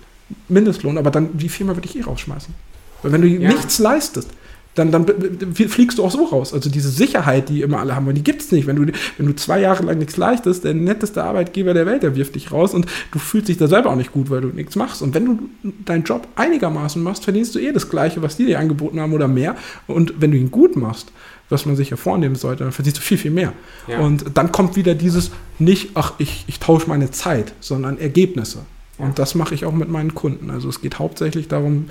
Mindestlohn, 0.48 0.96
aber 0.96 1.10
dann 1.10 1.36
die 1.36 1.48
Firma 1.48 1.74
würde 1.76 1.88
ich 1.88 1.98
eh 1.98 2.02
rausschmeißen. 2.02 2.54
Weil 3.02 3.12
wenn 3.12 3.22
du 3.22 3.28
ja. 3.28 3.48
nichts 3.48 3.78
leistest, 3.78 4.30
dann, 4.74 4.90
dann 4.90 5.06
fliegst 5.54 5.98
du 5.98 6.04
auch 6.04 6.10
so 6.10 6.24
raus. 6.24 6.54
Also 6.54 6.70
diese 6.70 6.88
Sicherheit, 6.88 7.48
die 7.50 7.60
immer 7.60 7.80
alle 7.80 7.94
haben, 7.94 8.06
und 8.06 8.14
die 8.14 8.24
gibt 8.24 8.40
es 8.40 8.52
nicht. 8.52 8.66
Wenn 8.66 8.76
du, 8.76 8.92
wenn 9.18 9.26
du 9.26 9.34
zwei 9.34 9.60
Jahre 9.60 9.84
lang 9.84 9.98
nichts 9.98 10.16
leistest, 10.16 10.64
der 10.64 10.72
netteste 10.72 11.22
Arbeitgeber 11.22 11.74
der 11.74 11.84
Welt, 11.84 12.02
der 12.02 12.16
wirft 12.16 12.34
dich 12.34 12.52
raus 12.52 12.72
und 12.72 12.86
du 13.10 13.18
fühlst 13.18 13.48
dich 13.48 13.58
da 13.58 13.68
selber 13.68 13.90
auch 13.90 13.96
nicht 13.96 14.12
gut, 14.12 14.30
weil 14.30 14.40
du 14.40 14.48
nichts 14.48 14.74
machst. 14.76 15.02
Und 15.02 15.14
wenn 15.14 15.26
du 15.26 15.38
deinen 15.84 16.04
Job 16.04 16.26
einigermaßen 16.36 17.02
machst, 17.02 17.24
verdienst 17.24 17.54
du 17.54 17.58
eh 17.58 17.72
das 17.72 17.90
Gleiche, 17.90 18.22
was 18.22 18.36
die 18.36 18.46
dir 18.46 18.58
angeboten 18.58 18.98
haben 18.98 19.12
oder 19.12 19.28
mehr. 19.28 19.56
Und 19.86 20.14
wenn 20.20 20.30
du 20.30 20.38
ihn 20.38 20.50
gut 20.50 20.74
machst, 20.76 21.12
was 21.50 21.66
man 21.66 21.76
sich 21.76 21.90
ja 21.90 21.96
vornehmen 21.98 22.34
sollte, 22.34 22.64
dann 22.64 22.72
verdienst 22.72 22.98
du 22.98 23.02
viel, 23.02 23.18
viel 23.18 23.30
mehr. 23.30 23.52
Ja. 23.86 23.98
Und 23.98 24.24
dann 24.34 24.52
kommt 24.52 24.74
wieder 24.74 24.94
dieses 24.94 25.32
nicht, 25.58 25.90
ach, 25.94 26.14
ich, 26.16 26.44
ich 26.46 26.60
tausche 26.60 26.88
meine 26.88 27.10
Zeit, 27.10 27.52
sondern 27.60 27.98
Ergebnisse. 27.98 28.60
Und 28.96 29.18
das 29.18 29.34
mache 29.34 29.54
ich 29.54 29.66
auch 29.66 29.72
mit 29.72 29.90
meinen 29.90 30.14
Kunden. 30.14 30.50
Also 30.50 30.68
es 30.68 30.80
geht 30.80 30.98
hauptsächlich 30.98 31.48
darum, 31.48 31.88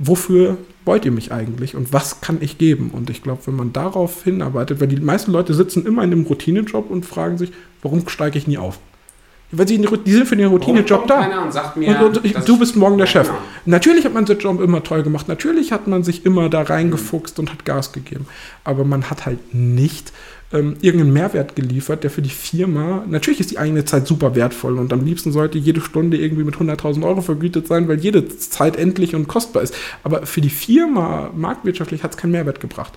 wofür 0.00 0.56
wollt 0.86 1.04
ihr 1.04 1.12
mich 1.12 1.30
eigentlich 1.30 1.76
und 1.76 1.92
was 1.92 2.20
kann 2.20 2.38
ich 2.40 2.58
geben? 2.58 2.90
Und 2.92 3.10
ich 3.10 3.22
glaube, 3.22 3.42
wenn 3.46 3.54
man 3.54 3.72
darauf 3.72 4.24
hinarbeitet, 4.24 4.80
weil 4.80 4.88
die 4.88 4.96
meisten 4.96 5.30
Leute 5.30 5.54
sitzen 5.54 5.86
immer 5.86 6.02
in 6.02 6.12
einem 6.12 6.24
Routinejob 6.24 6.90
und 6.90 7.04
fragen 7.04 7.38
sich, 7.38 7.52
warum 7.82 8.08
steige 8.08 8.38
ich 8.38 8.46
nie 8.46 8.58
auf? 8.58 8.78
Weil 9.52 9.66
sie, 9.66 9.78
die 9.78 10.12
sind 10.12 10.26
für 10.26 10.36
den 10.36 10.46
Routinejob 10.46 11.08
da. 11.08 11.72
Mir, 11.74 12.00
und, 12.00 12.18
und 12.18 12.24
ich, 12.24 12.34
du 12.34 12.58
bist 12.58 12.76
morgen 12.76 12.98
der 12.98 13.06
Chef. 13.06 13.26
Genau. 13.26 13.38
Natürlich 13.66 14.04
hat 14.04 14.14
man 14.14 14.24
den 14.24 14.38
Job 14.38 14.60
immer 14.60 14.82
toll 14.84 15.02
gemacht. 15.02 15.26
Natürlich 15.26 15.72
hat 15.72 15.88
man 15.88 16.04
sich 16.04 16.24
immer 16.24 16.48
da 16.48 16.62
reingefuchst 16.62 17.36
mhm. 17.36 17.42
und 17.44 17.52
hat 17.52 17.64
Gas 17.64 17.92
gegeben. 17.92 18.26
Aber 18.62 18.84
man 18.84 19.10
hat 19.10 19.26
halt 19.26 19.52
nicht 19.52 20.12
ähm, 20.52 20.76
irgendeinen 20.80 21.12
Mehrwert 21.12 21.54
geliefert, 21.54 22.02
der 22.02 22.10
für 22.10 22.22
die 22.22 22.30
Firma, 22.30 23.04
natürlich 23.08 23.40
ist 23.40 23.50
die 23.50 23.58
eigene 23.58 23.84
Zeit 23.84 24.06
super 24.06 24.34
wertvoll 24.34 24.78
und 24.78 24.92
am 24.92 25.04
liebsten 25.04 25.32
sollte 25.32 25.58
jede 25.58 25.80
Stunde 25.80 26.16
irgendwie 26.16 26.44
mit 26.44 26.56
100.000 26.56 27.04
Euro 27.04 27.20
vergütet 27.20 27.68
sein, 27.68 27.86
weil 27.86 28.00
jede 28.00 28.26
Zeit 28.28 28.76
endlich 28.76 29.14
und 29.14 29.28
kostbar 29.28 29.62
ist. 29.62 29.74
Aber 30.02 30.26
für 30.26 30.40
die 30.40 30.50
Firma, 30.50 31.30
marktwirtschaftlich, 31.34 32.02
hat 32.02 32.12
es 32.12 32.16
keinen 32.16 32.32
Mehrwert 32.32 32.60
gebracht. 32.60 32.94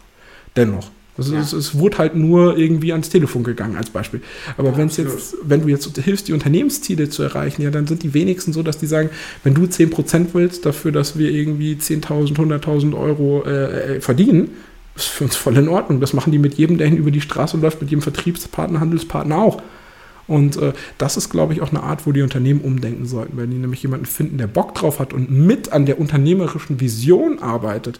Dennoch. 0.55 0.89
Also 1.15 1.35
ja. 1.35 1.41
es, 1.41 1.53
es, 1.53 1.77
wurde 1.77 1.99
halt 1.99 2.15
nur 2.15 2.57
irgendwie 2.57 2.91
ans 2.91 3.09
Telefon 3.09 3.43
gegangen 3.43 3.75
als 3.75 3.91
Beispiel. 3.91 4.21
Aber 4.57 4.69
ja, 4.69 4.77
wenn's 4.77 4.97
jetzt, 4.97 5.35
wenn 5.43 5.61
du 5.61 5.67
jetzt 5.67 5.95
hilfst, 5.97 6.27
die 6.27 6.33
Unternehmensziele 6.33 7.07
zu 7.07 7.21
erreichen, 7.21 7.61
ja, 7.61 7.69
dann 7.69 7.85
sind 7.85 8.01
die 8.01 8.15
wenigsten 8.15 8.51
so, 8.51 8.63
dass 8.63 8.79
die 8.79 8.87
sagen, 8.87 9.11
wenn 9.43 9.53
du 9.53 9.63
10% 9.65 10.29
willst 10.33 10.65
dafür, 10.65 10.91
dass 10.91 11.17
wir 11.17 11.29
irgendwie 11.29 11.75
10.000, 11.75 12.35
100.000 12.35 12.97
Euro 12.97 13.43
äh, 13.45 13.97
äh, 13.97 14.01
verdienen, 14.01 14.49
ist 14.95 15.07
für 15.07 15.23
uns 15.23 15.35
voll 15.35 15.57
in 15.57 15.69
Ordnung. 15.69 15.99
Das 15.99 16.13
machen 16.13 16.31
die 16.31 16.39
mit 16.39 16.55
jedem, 16.55 16.77
der 16.77 16.87
hin 16.87 16.97
über 16.97 17.11
die 17.11 17.21
Straße 17.21 17.57
läuft, 17.57 17.81
mit 17.81 17.89
jedem 17.89 18.01
Vertriebspartner, 18.01 18.79
Handelspartner 18.79 19.37
auch. 19.37 19.61
Und 20.27 20.57
äh, 20.57 20.73
das 20.97 21.17
ist, 21.17 21.29
glaube 21.29 21.53
ich, 21.53 21.61
auch 21.61 21.71
eine 21.71 21.83
Art, 21.83 22.05
wo 22.05 22.11
die 22.11 22.21
Unternehmen 22.21 22.61
umdenken 22.61 23.05
sollten, 23.05 23.37
wenn 23.37 23.51
die 23.51 23.57
nämlich 23.57 23.81
jemanden 23.83 24.05
finden, 24.05 24.37
der 24.37 24.47
Bock 24.47 24.73
drauf 24.73 24.99
hat 24.99 25.13
und 25.13 25.29
mit 25.29 25.73
an 25.73 25.85
der 25.85 25.99
unternehmerischen 25.99 26.79
Vision 26.79 27.39
arbeitet, 27.39 27.99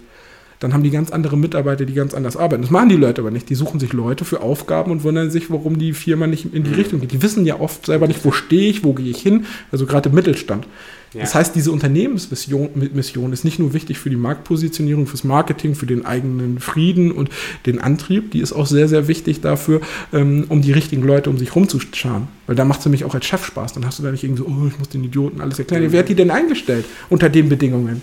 dann 0.60 0.74
haben 0.74 0.84
die 0.84 0.92
ganz 0.92 1.12
andere 1.12 1.36
Mitarbeiter, 1.36 1.84
die 1.84 1.94
ganz 1.94 2.14
anders 2.14 2.38
arbeiten. 2.38 2.62
Das 2.62 2.72
machen 2.72 2.88
die 2.88 2.96
Leute 2.96 3.20
aber 3.20 3.32
nicht. 3.32 3.50
Die 3.50 3.56
suchen 3.56 3.82
sich 3.82 3.92
Leute 3.92 4.24
für 4.24 4.42
Aufgaben 4.42 4.92
und 4.92 5.04
wundern 5.04 5.30
sich, 5.30 5.50
warum 5.50 5.78
die 5.78 5.92
Firma 5.92 6.26
nicht 6.26 6.54
in 6.54 6.64
die 6.64 6.70
mhm. 6.70 6.76
Richtung 6.76 7.02
geht. 7.02 7.12
Die 7.12 7.22
wissen 7.22 7.46
ja 7.46 7.60
oft 7.60 7.86
selber 7.86 8.08
nicht, 8.08 8.24
wo 8.24 8.32
stehe 8.32 8.70
ich, 8.70 8.86
wo 8.86 8.94
gehe 8.94 9.10
ich 9.10 9.20
hin. 9.20 9.46
Also 9.74 9.86
gerade 9.86 10.08
im 10.08 10.16
Mittelstand. 10.16 10.66
Ja. 11.14 11.22
Das 11.22 11.36
heißt, 11.36 11.56
diese 11.56 11.72
Unternehmensmission 11.72 12.70
Mission 12.94 13.34
ist 13.34 13.46
nicht 13.46 13.60
nur 13.60 13.74
wichtig 13.74 14.00
für 14.00 14.10
die 14.10 14.16
Marktpositionierung, 14.16 15.06
fürs 15.06 15.24
Marketing, 15.24 15.76
für 15.76 15.86
den 15.86 16.06
eigenen 16.06 16.60
Frieden 16.60 17.12
und 17.12 17.30
den 17.66 17.80
Antrieb, 17.80 18.32
die 18.32 18.40
ist 18.40 18.54
auch 18.54 18.66
sehr, 18.66 18.88
sehr 18.88 19.08
wichtig 19.08 19.42
dafür, 19.42 19.82
ähm, 20.12 20.46
um 20.50 20.62
die 20.62 20.72
richtigen 20.72 21.04
Leute 21.04 21.30
um 21.30 21.38
sich 21.38 21.56
rumzuscharen. 21.56 22.28
Weil 22.48 22.56
da 22.56 22.66
macht 22.66 22.80
es 22.80 22.86
nämlich 22.86 23.06
auch 23.06 23.14
als 23.14 23.26
Chef 23.26 23.46
Spaß. 23.46 23.74
Dann 23.74 23.86
hast 23.86 24.00
du 24.00 24.04
da 24.04 24.12
nicht 24.12 24.24
irgendwie 24.24 24.44
so, 24.44 24.48
oh, 24.48 24.68
ich 24.68 24.80
muss 24.80 24.90
den 24.90 25.04
Idioten 25.04 25.40
alles 25.40 25.60
erklären. 25.60 25.84
Mhm. 25.84 25.92
Wer 25.92 26.00
hat 26.00 26.10
die 26.10 26.16
denn 26.16 26.32
eingestellt 26.32 26.86
unter 27.10 27.30
den 27.30 27.48
Bedingungen? 27.48 28.02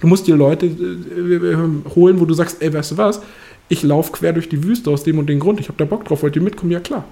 Du 0.00 0.06
musst 0.06 0.26
dir 0.26 0.36
Leute 0.36 0.66
äh, 0.66 0.68
äh, 0.68 1.56
holen, 1.94 2.20
wo 2.20 2.24
du 2.24 2.34
sagst, 2.34 2.62
ey, 2.62 2.72
weißt 2.72 2.92
du 2.92 2.96
was, 2.98 3.20
ich 3.68 3.82
laufe 3.82 4.12
quer 4.12 4.32
durch 4.32 4.48
die 4.48 4.62
Wüste 4.62 4.90
aus 4.90 5.02
dem 5.02 5.18
und 5.18 5.28
dem 5.28 5.40
Grund, 5.40 5.58
ich 5.60 5.68
habe 5.68 5.78
da 5.78 5.84
Bock 5.84 6.04
drauf, 6.04 6.22
wollt 6.22 6.36
ihr 6.36 6.42
mitkommen? 6.42 6.70
Ja, 6.70 6.80
klar. 6.80 7.04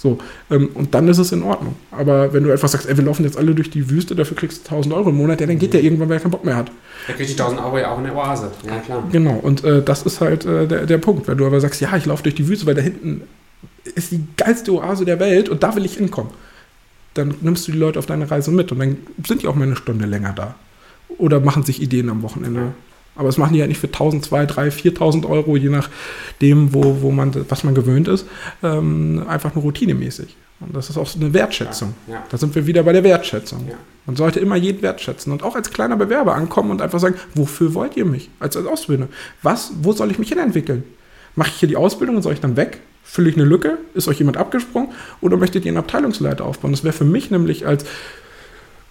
So, 0.00 0.16
ähm, 0.50 0.70
und 0.72 0.94
dann 0.94 1.08
ist 1.08 1.18
es 1.18 1.30
in 1.30 1.42
Ordnung. 1.42 1.74
Aber 1.90 2.32
wenn 2.32 2.42
du 2.42 2.50
einfach 2.50 2.68
sagst, 2.70 2.88
ey, 2.88 2.96
wir 2.96 3.04
laufen 3.04 3.22
jetzt 3.22 3.36
alle 3.36 3.54
durch 3.54 3.68
die 3.68 3.90
Wüste, 3.90 4.14
dafür 4.14 4.34
kriegst 4.34 4.66
du 4.66 4.74
1000 4.74 4.94
Euro 4.94 5.10
im 5.10 5.16
Monat, 5.16 5.42
ja, 5.42 5.46
dann 5.46 5.58
geht 5.58 5.74
der 5.74 5.82
irgendwann, 5.82 6.08
weil 6.08 6.16
er 6.16 6.20
keinen 6.20 6.30
Bock 6.30 6.42
mehr 6.42 6.56
hat. 6.56 6.72
Da 7.06 7.12
kriegst 7.12 7.38
du 7.38 7.42
1000 7.42 7.62
Euro 7.62 7.76
ja 7.76 7.90
auch 7.90 7.98
in 7.98 8.04
der 8.04 8.16
Oase. 8.16 8.50
Ja, 8.66 8.78
klar. 8.78 9.06
Genau, 9.12 9.34
und 9.34 9.62
äh, 9.62 9.82
das 9.82 10.04
ist 10.04 10.22
halt 10.22 10.46
äh, 10.46 10.66
der, 10.66 10.86
der 10.86 10.96
Punkt. 10.96 11.28
Wenn 11.28 11.36
du 11.36 11.44
aber 11.44 11.60
sagst, 11.60 11.82
ja, 11.82 11.94
ich 11.98 12.06
laufe 12.06 12.22
durch 12.22 12.34
die 12.34 12.48
Wüste, 12.48 12.64
weil 12.64 12.74
da 12.74 12.80
hinten 12.80 13.24
ist 13.94 14.10
die 14.10 14.24
geilste 14.38 14.72
Oase 14.72 15.04
der 15.04 15.20
Welt 15.20 15.50
und 15.50 15.62
da 15.62 15.76
will 15.76 15.84
ich 15.84 15.98
hinkommen, 15.98 16.30
dann 17.12 17.34
nimmst 17.42 17.68
du 17.68 17.72
die 17.72 17.78
Leute 17.78 17.98
auf 17.98 18.06
deine 18.06 18.30
Reise 18.30 18.52
mit 18.52 18.72
und 18.72 18.78
dann 18.78 18.96
sind 19.26 19.42
die 19.42 19.48
auch 19.48 19.54
mal 19.54 19.64
eine 19.64 19.76
Stunde 19.76 20.06
länger 20.06 20.32
da. 20.32 20.54
Oder 21.18 21.40
machen 21.40 21.62
sich 21.62 21.82
Ideen 21.82 22.08
am 22.08 22.22
Wochenende. 22.22 22.72
Aber 23.14 23.26
das 23.26 23.36
machen 23.36 23.52
die 23.52 23.58
ja 23.58 23.66
nicht 23.66 23.80
für 23.80 23.88
1000, 23.88 24.24
2, 24.24 24.46
3, 24.46 24.68
4.000 24.68 25.28
Euro, 25.28 25.56
je 25.56 25.68
nachdem, 25.68 26.72
wo, 26.72 27.02
wo 27.02 27.10
man, 27.10 27.34
was 27.48 27.64
man 27.64 27.74
gewöhnt 27.74 28.08
ist, 28.08 28.26
ähm, 28.62 29.24
einfach 29.28 29.54
nur 29.54 29.64
routinemäßig. 29.64 30.36
Und 30.60 30.76
das 30.76 30.90
ist 30.90 30.98
auch 30.98 31.06
so 31.06 31.18
eine 31.18 31.32
Wertschätzung. 31.32 31.94
Ja, 32.06 32.14
ja. 32.14 32.24
Da 32.28 32.36
sind 32.36 32.54
wir 32.54 32.66
wieder 32.66 32.82
bei 32.82 32.92
der 32.92 33.02
Wertschätzung. 33.02 33.66
Ja. 33.68 33.74
Man 34.06 34.16
sollte 34.16 34.40
immer 34.40 34.56
jeden 34.56 34.82
wertschätzen 34.82 35.32
und 35.32 35.42
auch 35.42 35.54
als 35.54 35.70
kleiner 35.70 35.96
Bewerber 35.96 36.34
ankommen 36.34 36.70
und 36.70 36.82
einfach 36.82 37.00
sagen, 37.00 37.14
wofür 37.34 37.74
wollt 37.74 37.96
ihr 37.96 38.04
mich 38.04 38.30
als, 38.40 38.56
als 38.56 38.66
Auszubildender? 38.66 39.12
Was, 39.42 39.72
wo 39.82 39.92
soll 39.92 40.10
ich 40.10 40.18
mich 40.18 40.28
hinentwickeln? 40.28 40.84
Mache 41.34 41.50
ich 41.50 41.56
hier 41.56 41.68
die 41.68 41.76
Ausbildung 41.76 42.16
und 42.16 42.22
soll 42.22 42.34
ich 42.34 42.40
dann 42.40 42.56
weg? 42.56 42.80
Fülle 43.02 43.30
ich 43.30 43.36
eine 43.36 43.44
Lücke? 43.44 43.78
Ist 43.94 44.08
euch 44.08 44.18
jemand 44.18 44.36
abgesprungen? 44.36 44.90
Oder 45.20 45.36
möchtet 45.36 45.64
ihr 45.64 45.70
einen 45.70 45.78
Abteilungsleiter 45.78 46.44
aufbauen? 46.44 46.72
Das 46.72 46.84
wäre 46.84 46.92
für 46.92 47.04
mich 47.04 47.30
nämlich 47.30 47.66
als 47.66 47.84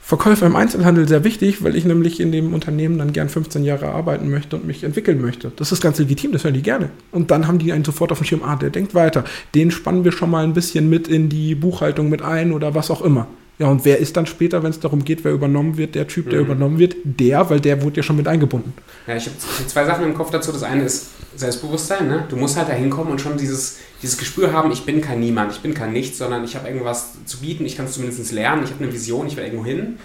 Verkäufer 0.10 0.48
im 0.48 0.56
Einzelhandel 0.56 1.08
sehr 1.08 1.24
wichtig, 1.24 1.64
weil 1.64 1.76
ich 1.76 1.86
nämlich 1.86 2.20
in 2.20 2.32
dem 2.32 2.56
Unternehmen 2.56 2.98
dann 2.98 3.14
gern 3.14 3.30
15 3.30 3.64
Jahre 3.64 3.90
arbeiten 3.90 4.28
möchte 4.32 4.56
und 4.56 4.66
mich 4.66 4.84
entwickeln 4.84 5.22
möchte. 5.22 5.52
Das 5.56 5.72
ist 5.72 5.82
ganz 5.84 6.00
legitim, 6.00 6.32
das 6.32 6.44
hören 6.44 6.56
die 6.56 6.64
gerne. 6.64 6.90
Und 7.12 7.30
dann 7.30 7.48
haben 7.48 7.60
die 7.60 7.72
einen 7.72 7.86
sofort 7.86 8.12
auf 8.12 8.18
dem 8.18 8.26
Schirm, 8.26 8.42
ah, 8.42 8.56
der 8.56 8.72
denkt 8.72 8.96
weiter. 8.96 9.24
Den 9.54 9.70
spannen 9.70 10.04
wir 10.04 10.12
schon 10.12 10.32
mal 10.32 10.44
ein 10.44 10.54
bisschen 10.54 10.90
mit 10.90 11.08
in 11.08 11.30
die 11.30 11.54
Buchhaltung 11.54 12.10
mit 12.10 12.24
ein 12.24 12.54
oder 12.54 12.74
was 12.74 12.90
auch 12.90 13.04
immer. 13.04 13.28
Ja, 13.60 13.68
und 13.68 13.86
wer 13.86 14.00
ist 14.00 14.18
dann 14.18 14.26
später, 14.26 14.64
wenn 14.64 14.72
es 14.72 14.80
darum 14.80 15.06
geht, 15.06 15.24
wer 15.24 15.32
übernommen 15.32 15.78
wird, 15.78 15.94
der 15.94 16.08
Typ, 16.08 16.32
der 16.32 16.40
mhm. 16.40 16.46
übernommen 16.46 16.80
wird? 16.80 16.96
Der, 17.04 17.48
weil 17.52 17.60
der 17.60 17.84
wurde 17.84 17.98
ja 17.98 18.04
schon 18.04 18.16
mit 18.16 18.28
eingebunden. 18.28 18.74
Ja, 19.06 19.16
ich 19.16 19.28
habe 19.28 19.36
hab 19.60 19.70
zwei 19.70 19.86
Sachen 19.86 20.06
im 20.06 20.16
Kopf 20.16 20.32
dazu. 20.32 20.52
Das 20.52 20.64
eine 20.64 20.86
ist 20.86 21.10
Selbstbewusstsein. 21.36 22.08
Ne? 22.08 22.26
Du 22.30 22.36
musst 22.36 22.58
halt 22.58 22.70
da 22.70 22.74
hinkommen 22.74 23.12
und 23.12 23.22
schon 23.22 23.38
dieses, 23.38 23.78
dieses 24.02 24.18
Gespür 24.18 24.54
haben, 24.54 24.72
ich 24.72 24.86
bin 24.86 25.02
kein 25.02 25.20
Niemand, 25.20 25.52
ich 25.52 25.60
bin 25.60 25.74
kein 25.74 25.94
Nichts, 25.94 26.18
sondern 26.18 26.44
ich 26.44 26.56
habe 26.56 26.68
irgendwas 26.68 27.14
zu 27.26 27.38
bieten, 27.40 27.66
ich 27.66 27.76
kann 27.76 27.86
es 27.86 27.94
zumindest 27.94 28.32
lernen, 28.32 28.64
ich 28.64 28.72
habe 28.72 28.84
eine 28.84 28.94
Vision, 28.94 29.28
ich 29.28 29.36
will 29.36 29.44
irgendwo 29.44 29.66
hin. 29.66 29.80
Und 29.80 29.98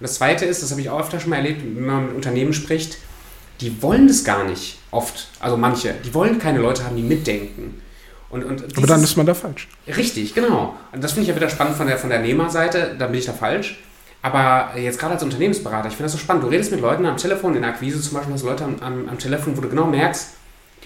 das 0.00 0.14
zweite 0.14 0.44
ist, 0.44 0.62
das 0.62 0.70
habe 0.70 0.80
ich 0.80 0.90
auch 0.90 1.00
öfter 1.00 1.18
schon 1.20 1.30
mal 1.30 1.36
erlebt, 1.36 1.62
wenn 1.62 1.86
man 1.86 2.06
mit 2.06 2.14
Unternehmen 2.14 2.52
spricht, 2.52 2.98
die 3.60 3.82
wollen 3.82 4.06
das 4.06 4.24
gar 4.24 4.44
nicht 4.44 4.78
oft. 4.90 5.28
Also 5.40 5.56
manche, 5.56 5.94
die 6.04 6.14
wollen 6.14 6.38
keine 6.38 6.60
Leute 6.60 6.84
haben, 6.84 6.96
die 6.96 7.02
mitdenken. 7.02 7.80
Und, 8.30 8.44
und 8.44 8.60
dieses, 8.62 8.76
Aber 8.76 8.86
dann 8.86 9.02
ist 9.02 9.16
man 9.16 9.26
da 9.26 9.34
falsch. 9.34 9.68
Richtig, 9.86 10.34
genau. 10.34 10.76
Und 10.92 11.02
das 11.02 11.12
finde 11.12 11.22
ich 11.22 11.28
ja 11.28 11.36
wieder 11.36 11.48
spannend 11.48 11.76
von 11.76 11.86
der, 11.86 11.98
von 11.98 12.10
der 12.10 12.20
Nehmerseite, 12.20 12.94
da 12.98 13.06
bin 13.06 13.18
ich 13.18 13.26
da 13.26 13.32
falsch. 13.32 13.78
Aber 14.20 14.78
jetzt 14.78 14.98
gerade 14.98 15.14
als 15.14 15.22
Unternehmensberater, 15.22 15.88
ich 15.88 15.94
finde 15.94 16.04
das 16.04 16.12
so 16.12 16.18
spannend. 16.18 16.44
Du 16.44 16.48
redest 16.48 16.70
mit 16.70 16.80
Leuten 16.80 17.06
am 17.06 17.16
Telefon, 17.16 17.54
in 17.54 17.62
der 17.62 17.70
Akquise 17.70 18.00
zum 18.00 18.14
Beispiel, 18.14 18.34
hast 18.34 18.42
du 18.42 18.48
Leute 18.48 18.64
am, 18.64 18.76
am, 18.80 19.08
am 19.08 19.18
Telefon, 19.18 19.56
wo 19.56 19.60
du 19.60 19.68
genau 19.68 19.86
merkst, 19.86 20.30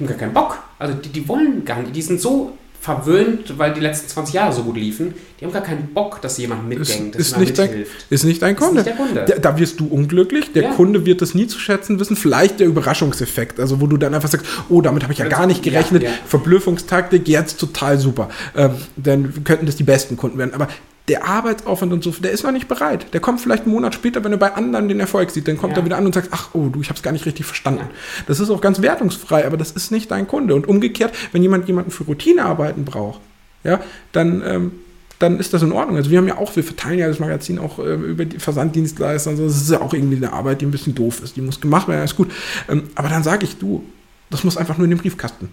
haben 0.03 0.09
gar 0.09 0.19
keinen 0.19 0.35
Bock. 0.35 0.59
Also 0.79 0.95
die, 0.95 1.09
die 1.09 1.29
wollen 1.29 1.65
gar 1.65 1.81
nicht, 1.81 1.95
die 1.95 2.03
sind 2.03 2.21
so 2.21 2.57
verwöhnt, 2.83 3.59
weil 3.59 3.73
die 3.75 3.81
letzten 3.81 4.09
20 4.09 4.35
Jahre 4.35 4.53
so 4.53 4.65
gut 4.65 4.77
liefen. 4.77 5.15
Die 5.39 5.45
haben 5.45 5.53
gar 5.53 5.63
keinen 5.63 5.95
Bock, 5.95 6.21
dass 6.21 6.37
jemand 6.39 6.69
mitdenkt, 6.69 7.15
ist, 7.15 7.31
ist 7.31 7.39
nicht 7.39 7.57
dein, 7.57 7.85
ist 8.11 8.25
nicht 8.25 8.43
dein 8.43 8.57
Kunde. 8.57 8.81
Ist 8.81 8.87
nicht 8.87 8.97
Kunde. 8.97 9.25
Da, 9.25 9.39
da, 9.39 9.57
wirst 9.57 9.79
du 9.79 9.87
unglücklich. 9.87 10.53
Der 10.53 10.65
ja. 10.65 10.71
Kunde 10.73 11.07
wird 11.07 11.23
das 11.23 11.33
nie 11.33 11.47
zu 11.47 11.61
schätzen 11.61 12.01
wissen. 12.01 12.17
Vielleicht 12.17 12.59
der 12.59 12.67
Überraschungseffekt, 12.67 13.61
also 13.61 13.81
wo 13.81 13.87
du 13.87 13.99
dann 13.99 14.15
einfach 14.15 14.29
sagst, 14.29 14.47
oh, 14.69 14.81
damit 14.81 15.05
habe 15.05 15.13
ich 15.13 15.21
ja 15.21 15.29
gar 15.29 15.47
nicht 15.47 15.63
gerechnet. 15.63 16.03
Ja, 16.03 16.09
ja. 16.09 16.15
Verblüffungstaktik, 16.27 17.29
jetzt 17.29 17.61
total 17.61 17.99
super. 17.99 18.31
Ähm, 18.57 18.73
dann 18.97 19.45
könnten 19.45 19.67
das 19.67 19.77
die 19.77 19.85
besten 19.85 20.17
Kunden 20.17 20.39
werden. 20.39 20.53
Aber 20.53 20.67
der 21.09 21.25
Arbeitsaufwand 21.25 21.93
und 21.93 22.05
so, 22.05 22.11
der 22.11 22.31
ist 22.31 22.45
noch 22.45 22.53
nicht 22.53 22.69
bereit. 22.69 23.13
Der 23.13 23.21
kommt 23.21 23.41
vielleicht 23.41 23.65
einen 23.65 23.73
Monat 23.73 23.95
später, 23.95 24.23
wenn 24.23 24.33
er 24.33 24.39
bei 24.39 24.53
anderen 24.55 24.89
den 24.89 25.01
Erfolg 25.01 25.31
sieht, 25.31 25.49
dann 25.49 25.57
kommt 25.57 25.73
ja. 25.73 25.81
er 25.81 25.85
wieder 25.85 25.97
an 25.97 26.07
und 26.07 26.15
sagt, 26.15 26.29
ach, 26.31 26.51
oh, 26.53 26.69
du, 26.69 26.81
ich 26.81 26.89
habe 26.89 26.97
es 26.97 27.03
gar 27.03 27.11
nicht 27.11 27.27
richtig 27.27 27.45
verstanden. 27.45 27.81
Ja. 27.81 28.25
Das 28.29 28.39
ist 28.39 28.51
auch 28.51 28.61
ganz 28.61 28.81
wertungsfrei, 28.83 29.45
aber 29.45 29.57
das 29.57 29.73
ist 29.73 29.91
nicht 29.91 30.11
dein 30.11 30.29
Kunde. 30.29 30.55
Und 30.55 30.69
umgekehrt, 30.69 31.13
wenn 31.33 31.43
jemand 31.43 31.67
jemanden 31.67 31.91
für 31.91 32.05
Routinearbeiten 32.05 32.85
braucht, 32.85 33.21
ja, 33.65 33.81
dann, 34.13 34.43
ähm, 34.47 34.73
dann 35.19 35.41
ist 35.41 35.53
das 35.55 35.63
in 35.63 35.73
Ordnung. 35.73 35.97
Also 35.97 36.11
wir 36.11 36.19
haben 36.19 36.29
ja 36.29 36.39
auch, 36.39 36.55
wir 36.55 36.63
verteilen 36.63 37.01
ja 37.01 37.09
das 37.09 37.19
Magazin 37.19 37.59
auch 37.59 37.81
äh, 37.81 37.95
über 37.95 38.25
die 38.25 38.39
Versanddienstleister 38.39 39.31
und 39.31 39.39
so. 39.39 39.47
Das 39.47 39.57
ist 39.57 39.71
ja 39.71 39.81
auch 39.81 39.95
irgendwie 39.95 40.17
eine 40.17 40.33
Arbeit, 40.33 40.61
die 40.61 40.67
ein 40.67 40.71
bisschen 40.71 40.95
doof 40.95 41.21
ist. 41.23 41.37
Die 41.37 41.41
muss 41.41 41.61
gemacht 41.61 41.89
werden, 41.89 42.05
ist 42.05 42.17
gut. 42.17 42.31
Ähm, 42.69 42.85
aber 42.95 43.09
dann 43.09 43.25
sage 43.25 43.45
ich, 43.45 43.59
du, 43.59 43.85
das 44.31 44.45
muss 44.45 44.57
einfach 44.57 44.79
nur 44.79 44.85
in 44.85 44.91
den 44.91 44.99
Briefkasten. 44.99 45.49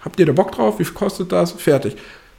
Habt 0.00 0.18
ihr 0.18 0.26
da 0.26 0.32
Bock 0.32 0.52
drauf? 0.52 0.78
Wie 0.78 0.84
viel 0.84 0.94
kostet 0.94 1.30
das? 1.30 1.52
Fertig. 1.52 1.96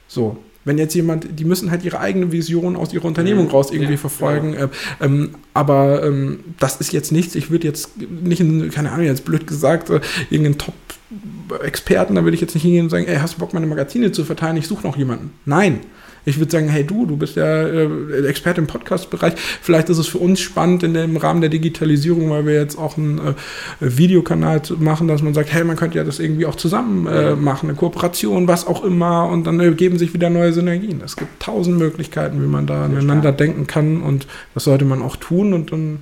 So, 0.08 0.36
wenn 0.66 0.78
jetzt 0.78 0.94
jemand, 0.94 1.38
die 1.38 1.44
müssen 1.44 1.70
halt 1.70 1.84
ihre 1.84 2.00
eigene 2.00 2.32
Vision 2.32 2.76
aus 2.76 2.92
ihrer 2.92 3.06
Unternehmung 3.06 3.44
mhm. 3.44 3.50
raus 3.50 3.70
irgendwie 3.70 3.92
ja, 3.92 3.98
verfolgen. 3.98 4.52
Ja. 4.52 4.64
Äh, 4.64 4.68
ähm, 5.00 5.30
aber 5.54 6.02
ähm, 6.04 6.40
das 6.58 6.76
ist 6.76 6.92
jetzt 6.92 7.12
nichts. 7.12 7.36
Ich 7.36 7.50
würde 7.50 7.68
jetzt 7.68 7.92
nicht, 7.98 8.40
in, 8.40 8.70
keine 8.70 8.90
Ahnung, 8.90 9.06
jetzt 9.06 9.24
blöd 9.24 9.46
gesagt, 9.46 9.90
äh, 9.90 10.00
irgendeinen 10.28 10.58
Top-Experten, 10.58 12.16
da 12.16 12.24
würde 12.24 12.34
ich 12.34 12.40
jetzt 12.40 12.54
nicht 12.54 12.64
hingehen 12.64 12.86
und 12.86 12.90
sagen, 12.90 13.06
ey, 13.06 13.16
hast 13.16 13.34
du 13.34 13.38
Bock, 13.38 13.54
meine 13.54 13.66
Magazine 13.66 14.10
zu 14.10 14.24
verteilen? 14.24 14.56
Ich 14.56 14.66
suche 14.66 14.84
noch 14.86 14.96
jemanden. 14.96 15.30
Nein. 15.44 15.80
Ich 16.26 16.38
würde 16.38 16.50
sagen, 16.50 16.68
hey 16.68 16.84
du, 16.84 17.06
du 17.06 17.16
bist 17.16 17.36
ja 17.36 17.62
äh, 17.62 18.26
Experte 18.26 18.60
im 18.60 18.66
Podcast-Bereich. 18.66 19.34
Vielleicht 19.36 19.88
ist 19.88 19.98
es 19.98 20.08
für 20.08 20.18
uns 20.18 20.40
spannend 20.40 20.82
in 20.82 20.92
dem 20.92 21.16
Rahmen 21.16 21.40
der 21.40 21.50
Digitalisierung, 21.50 22.28
weil 22.30 22.44
wir 22.46 22.54
jetzt 22.54 22.76
auch 22.76 22.98
einen 22.98 23.18
äh, 23.18 23.34
Videokanal 23.78 24.60
machen, 24.78 25.06
dass 25.06 25.22
man 25.22 25.34
sagt, 25.34 25.52
hey, 25.52 25.62
man 25.62 25.76
könnte 25.76 25.98
ja 25.98 26.04
das 26.04 26.18
irgendwie 26.18 26.44
auch 26.44 26.56
zusammen 26.56 27.06
äh, 27.06 27.36
machen, 27.36 27.68
eine 27.68 27.78
Kooperation, 27.78 28.48
was 28.48 28.66
auch 28.66 28.84
immer, 28.84 29.28
und 29.28 29.44
dann 29.44 29.60
ergeben 29.60 29.98
sich 29.98 30.14
wieder 30.14 30.28
neue 30.28 30.52
Synergien. 30.52 31.00
Es 31.04 31.16
gibt 31.16 31.40
tausend 31.40 31.78
Möglichkeiten, 31.78 32.42
wie 32.42 32.48
man 32.48 32.66
da 32.66 32.86
aneinander 32.86 33.30
denken 33.30 33.68
kann 33.68 34.02
und 34.02 34.26
das 34.54 34.64
sollte 34.64 34.84
man 34.84 35.02
auch 35.02 35.14
tun 35.14 35.52
und 35.52 35.70
dann 35.70 36.00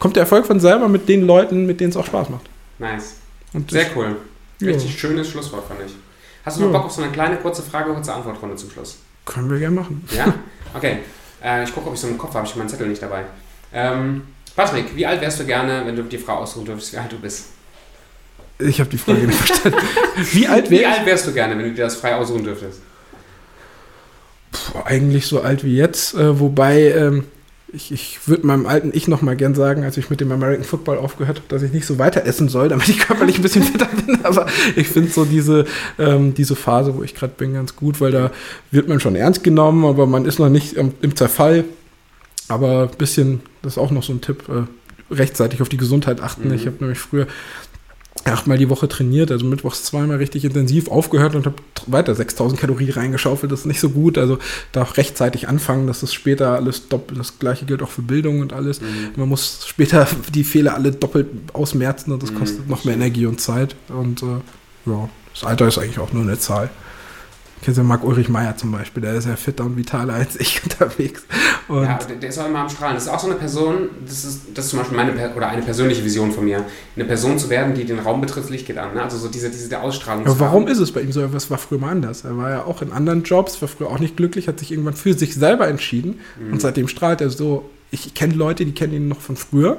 kommt 0.00 0.16
der 0.16 0.24
Erfolg 0.24 0.46
von 0.46 0.58
selber 0.58 0.88
mit 0.88 1.08
den 1.08 1.26
Leuten, 1.26 1.64
mit 1.64 1.80
denen 1.80 1.90
es 1.90 1.96
auch 1.96 2.06
Spaß 2.06 2.28
macht. 2.28 2.50
Nice. 2.80 3.14
Und 3.52 3.70
Sehr 3.70 3.86
cool. 3.94 4.16
Richtig 4.60 4.90
ja. 4.90 4.98
schönes 4.98 5.30
Schlusswort, 5.30 5.68
fand 5.68 5.80
ich. 5.86 5.94
Hast 6.44 6.58
du 6.58 6.62
noch 6.62 6.72
ja. 6.72 6.78
Bock 6.78 6.86
auf 6.86 6.92
so 6.92 7.02
eine 7.02 7.12
kleine 7.12 7.36
kurze 7.36 7.62
Frage, 7.62 7.92
kurze 7.92 8.12
Antwortrunde 8.12 8.56
zum 8.56 8.70
Schluss? 8.70 8.98
Können 9.24 9.50
wir 9.50 9.58
gerne 9.58 9.74
machen. 9.76 10.06
Ja? 10.14 10.34
Okay. 10.74 10.98
Äh, 11.42 11.64
ich 11.64 11.74
gucke, 11.74 11.88
ob 11.88 11.94
ich 11.94 12.00
so 12.00 12.06
einen 12.06 12.18
Kopf 12.18 12.34
habe. 12.34 12.44
Ich 12.44 12.52
habe 12.52 12.60
meinen 12.60 12.68
Zettel 12.68 12.88
nicht 12.88 13.02
dabei. 13.02 13.24
Ähm, 13.72 14.22
Patrick, 14.56 14.94
wie 14.94 15.06
alt 15.06 15.20
wärst 15.20 15.40
du 15.40 15.44
gerne, 15.44 15.82
wenn 15.84 15.96
du 15.96 16.02
die 16.02 16.18
Frau 16.18 16.34
aussuchen 16.34 16.64
dürftest, 16.64 16.92
wie 16.92 16.98
alt 16.98 17.12
du 17.12 17.18
bist? 17.18 17.46
Ich 18.58 18.78
habe 18.78 18.88
die 18.88 18.98
Frage 18.98 19.26
nicht 19.26 19.36
verstanden. 19.36 19.78
Wie 20.32 20.46
alt, 20.46 20.70
wär 20.70 20.80
wie 20.80 20.86
alt 20.86 21.04
wärst 21.04 21.26
du 21.26 21.32
gerne, 21.32 21.58
wenn 21.58 21.64
du 21.64 21.72
dir 21.72 21.84
das 21.84 21.96
frei 21.96 22.14
aussuchen 22.14 22.44
dürftest? 22.44 22.80
Puh, 24.52 24.78
eigentlich 24.84 25.26
so 25.26 25.40
alt 25.40 25.64
wie 25.64 25.76
jetzt, 25.76 26.14
äh, 26.14 26.38
wobei 26.38 26.92
ähm, 26.92 27.26
ich, 27.74 27.92
ich 27.92 28.28
würde 28.28 28.46
meinem 28.46 28.66
alten 28.66 28.90
Ich 28.94 29.08
noch 29.08 29.22
mal 29.22 29.36
gern 29.36 29.54
sagen, 29.54 29.84
als 29.84 29.96
ich 29.96 30.10
mit 30.10 30.20
dem 30.20 30.30
American 30.32 30.64
Football 30.64 30.98
aufgehört 30.98 31.38
habe, 31.38 31.48
dass 31.48 31.62
ich 31.62 31.72
nicht 31.72 31.86
so 31.86 31.98
weiter 31.98 32.24
essen 32.24 32.48
soll, 32.48 32.68
damit 32.68 32.88
ich 32.88 32.98
körperlich 32.98 33.36
ein 33.36 33.42
bisschen 33.42 33.62
fitter 33.64 33.86
bin. 33.86 34.24
Aber 34.24 34.46
ich 34.76 34.88
finde 34.88 35.10
so 35.10 35.24
diese, 35.24 35.64
ähm, 35.98 36.34
diese 36.34 36.56
Phase, 36.56 36.96
wo 36.96 37.02
ich 37.02 37.14
gerade 37.14 37.34
bin, 37.36 37.54
ganz 37.54 37.76
gut, 37.76 38.00
weil 38.00 38.12
da 38.12 38.30
wird 38.70 38.88
man 38.88 39.00
schon 39.00 39.16
ernst 39.16 39.42
genommen, 39.44 39.84
aber 39.84 40.06
man 40.06 40.24
ist 40.24 40.38
noch 40.38 40.48
nicht 40.48 40.74
im, 40.74 40.92
im 41.02 41.16
Zerfall. 41.16 41.64
Aber 42.48 42.90
ein 42.90 42.98
bisschen, 42.98 43.40
das 43.62 43.74
ist 43.74 43.78
auch 43.78 43.90
noch 43.90 44.02
so 44.02 44.12
ein 44.12 44.20
Tipp, 44.20 44.44
äh, 44.48 45.14
rechtzeitig 45.14 45.62
auf 45.62 45.68
die 45.68 45.76
Gesundheit 45.76 46.20
achten. 46.20 46.48
Mhm. 46.48 46.54
Ich 46.54 46.66
habe 46.66 46.76
nämlich 46.80 46.98
früher 46.98 47.26
achtmal 48.24 48.58
die 48.58 48.70
Woche 48.70 48.88
trainiert, 48.88 49.30
also 49.30 49.44
mittwochs 49.44 49.84
zweimal 49.84 50.16
richtig 50.16 50.44
intensiv 50.44 50.88
aufgehört 50.88 51.34
und 51.34 51.46
habe 51.46 51.56
weiter 51.86 52.14
6000 52.14 52.60
Kalorien 52.60 52.92
reingeschaufelt. 52.92 53.50
Das 53.52 53.60
ist 53.60 53.66
nicht 53.66 53.80
so 53.80 53.90
gut. 53.90 54.16
Also 54.16 54.38
da 54.72 54.82
auch 54.82 54.96
rechtzeitig 54.96 55.48
anfangen, 55.48 55.86
dass 55.86 56.02
es 56.02 56.14
später 56.14 56.52
alles 56.52 56.88
doppelt, 56.88 57.18
das 57.18 57.38
gleiche 57.38 57.66
gilt 57.66 57.82
auch 57.82 57.90
für 57.90 58.02
Bildung 58.02 58.40
und 58.40 58.52
alles. 58.52 58.80
Mhm. 58.80 59.12
Man 59.16 59.28
muss 59.28 59.66
später 59.66 60.06
die 60.32 60.44
Fehler 60.44 60.74
alle 60.74 60.92
doppelt 60.92 61.26
ausmerzen 61.52 62.12
und 62.12 62.22
das 62.22 62.32
mhm. 62.32 62.38
kostet 62.38 62.68
noch 62.68 62.84
mehr 62.84 62.94
Energie 62.94 63.26
und 63.26 63.40
Zeit. 63.40 63.76
Und 63.88 64.22
äh, 64.22 64.90
ja, 64.90 65.08
das 65.32 65.44
Alter 65.44 65.68
ist 65.68 65.78
eigentlich 65.78 65.98
auch 65.98 66.12
nur 66.12 66.22
eine 66.22 66.38
Zahl. 66.38 66.70
Kennst 67.64 67.78
du 67.78 67.82
Marc 67.82 68.04
Ulrich 68.04 68.28
Meyer 68.28 68.54
zum 68.58 68.72
Beispiel, 68.72 69.00
der 69.00 69.14
ist 69.14 69.26
ja 69.26 69.36
fitter 69.36 69.64
und 69.64 69.78
vitaler 69.78 70.12
als 70.12 70.38
ich 70.38 70.62
unterwegs. 70.64 71.24
Und 71.66 71.84
ja, 71.84 71.98
der, 71.98 72.28
ist 72.28 72.38
auch 72.38 72.46
immer 72.46 72.58
am 72.58 72.68
Strahlen. 72.68 72.94
Das 72.94 73.04
ist 73.04 73.08
auch 73.08 73.18
so 73.18 73.26
eine 73.26 73.36
Person, 73.36 73.88
das 74.04 74.22
ist, 74.22 74.42
das 74.52 74.66
ist 74.66 74.70
zum 74.72 74.80
Beispiel 74.80 74.98
meine, 74.98 75.34
oder 75.34 75.48
eine 75.48 75.62
persönliche 75.62 76.04
Vision 76.04 76.30
von 76.30 76.44
mir, 76.44 76.62
eine 76.94 77.04
Person 77.06 77.38
zu 77.38 77.48
werden, 77.48 77.74
die 77.74 77.86
den 77.86 78.00
Raum 78.00 78.20
betritt, 78.20 78.50
Licht 78.50 78.66
geht 78.66 78.76
an. 78.76 78.92
Ne? 78.92 79.02
Also 79.02 79.16
so 79.16 79.28
diese, 79.28 79.48
diese 79.48 79.70
der 79.70 79.82
Ausstrahlung. 79.82 80.26
Ja, 80.26 80.38
warum 80.38 80.68
ist 80.68 80.78
es 80.78 80.92
bei 80.92 81.00
ihm 81.00 81.10
so? 81.10 81.32
Was 81.32 81.50
war 81.50 81.56
früher 81.56 81.78
mal 81.78 81.88
anders? 81.88 82.24
Er 82.24 82.36
war 82.36 82.50
ja 82.50 82.64
auch 82.64 82.82
in 82.82 82.92
anderen 82.92 83.22
Jobs, 83.22 83.62
war 83.62 83.68
früher 83.68 83.88
auch 83.88 83.98
nicht 83.98 84.18
glücklich, 84.18 84.46
hat 84.46 84.58
sich 84.58 84.70
irgendwann 84.70 84.92
für 84.92 85.14
sich 85.14 85.34
selber 85.34 85.66
entschieden 85.66 86.20
mhm. 86.38 86.52
und 86.52 86.60
seitdem 86.60 86.86
strahlt 86.86 87.22
er 87.22 87.30
so. 87.30 87.70
Ich 87.90 88.12
kenne 88.12 88.34
Leute, 88.34 88.66
die 88.66 88.72
kennen 88.72 88.92
ihn 88.92 89.08
noch 89.08 89.22
von 89.22 89.36
früher 89.36 89.78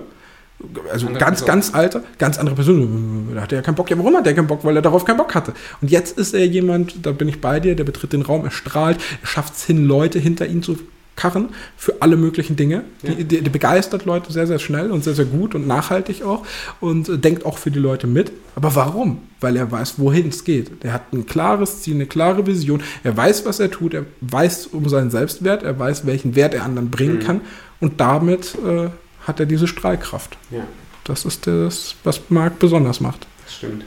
also 0.92 1.08
andere 1.08 1.20
ganz, 1.20 1.40
Person. 1.40 1.48
ganz 1.48 1.74
alter, 1.74 2.04
ganz 2.18 2.38
andere 2.38 2.56
Person. 2.56 3.30
Da 3.34 3.42
hatte 3.42 3.56
er 3.56 3.62
keinen 3.62 3.76
Bock. 3.76 3.90
Ja, 3.90 3.98
warum 3.98 4.16
hat 4.16 4.26
er 4.26 4.34
keinen 4.34 4.48
Bock? 4.48 4.64
Weil 4.64 4.76
er 4.76 4.82
darauf 4.82 5.06
keinen 5.06 5.18
Bock 5.18 5.36
hatte. 5.36 5.54
Und 5.82 5.92
jetzt 5.92 6.18
ist 6.18 6.34
er 6.34 6.46
jemand, 6.46 7.06
da 7.06 7.12
bin 7.12 7.28
ich 7.28 7.42
bei 7.42 7.60
dir, 7.60 7.76
der 7.76 7.84
betritt 7.84 8.14
den 8.14 8.22
Raum, 8.22 8.46
er 8.46 8.52
strahlt, 8.52 8.98
er 9.22 9.28
schafft 9.28 9.56
es 9.56 9.66
hin, 9.66 9.86
Leute 9.86 10.20
hinter 10.20 10.48
ihn 10.48 10.64
zu 10.64 10.78
karren 11.16 11.50
für 11.78 12.02
alle 12.02 12.18
möglichen 12.18 12.56
Dinge. 12.56 12.84
Ja. 13.04 13.14
Die, 13.14 13.24
die, 13.24 13.42
die, 13.42 13.50
begeistert 13.50 14.06
Leute 14.06 14.32
sehr, 14.32 14.48
sehr 14.48 14.60
schnell 14.60 14.92
und 14.92 15.04
sehr, 15.04 15.14
sehr 15.14 15.26
gut 15.26 15.56
und 15.56 15.68
nachhaltig 15.68 16.24
auch 16.24 16.46
und 16.80 17.08
äh, 17.10 17.18
denkt 17.18 17.46
auch 17.46 17.58
für 17.58 17.72
die 17.72 17.80
Leute 17.80 18.08
mit. 18.08 18.32
Aber 18.56 18.76
warum? 18.76 19.20
Weil 19.40 19.56
er 19.56 19.72
weiß, 19.72 19.96
wohin 19.98 20.30
es 20.30 20.44
geht. 20.44 20.72
Er 20.84 20.94
hat 20.94 21.14
ein 21.14 21.26
klares 21.26 21.82
Ziel, 21.82 21.96
eine 21.96 22.06
klare 22.06 22.46
Vision. 22.46 22.82
Er 23.04 23.16
weiß, 23.16 23.46
was 23.46 23.60
er 23.60 23.72
tut. 23.72 23.94
Er 23.94 24.06
weiß 24.22 24.68
um 24.68 24.88
seinen 24.90 25.12
Selbstwert. 25.12 25.64
Er 25.64 25.78
weiß, 25.78 26.06
welchen 26.06 26.36
Wert 26.36 26.54
er 26.54 26.64
anderen 26.64 26.90
bringen 26.90 27.16
mhm. 27.16 27.24
kann. 27.24 27.42
Und 27.80 28.00
damit 28.00 28.56
äh, 28.66 28.90
hat 29.26 29.40
er 29.40 29.46
diese 29.46 29.68
Strahlkraft. 29.68 30.38
Ja. 30.52 30.66
Das 31.04 31.26
ist 31.26 31.46
das, 31.46 31.96
was 32.04 32.22
Marc 32.30 32.58
besonders 32.60 33.00
macht. 33.00 33.28
Das 33.44 33.56
stimmt. 33.56 33.86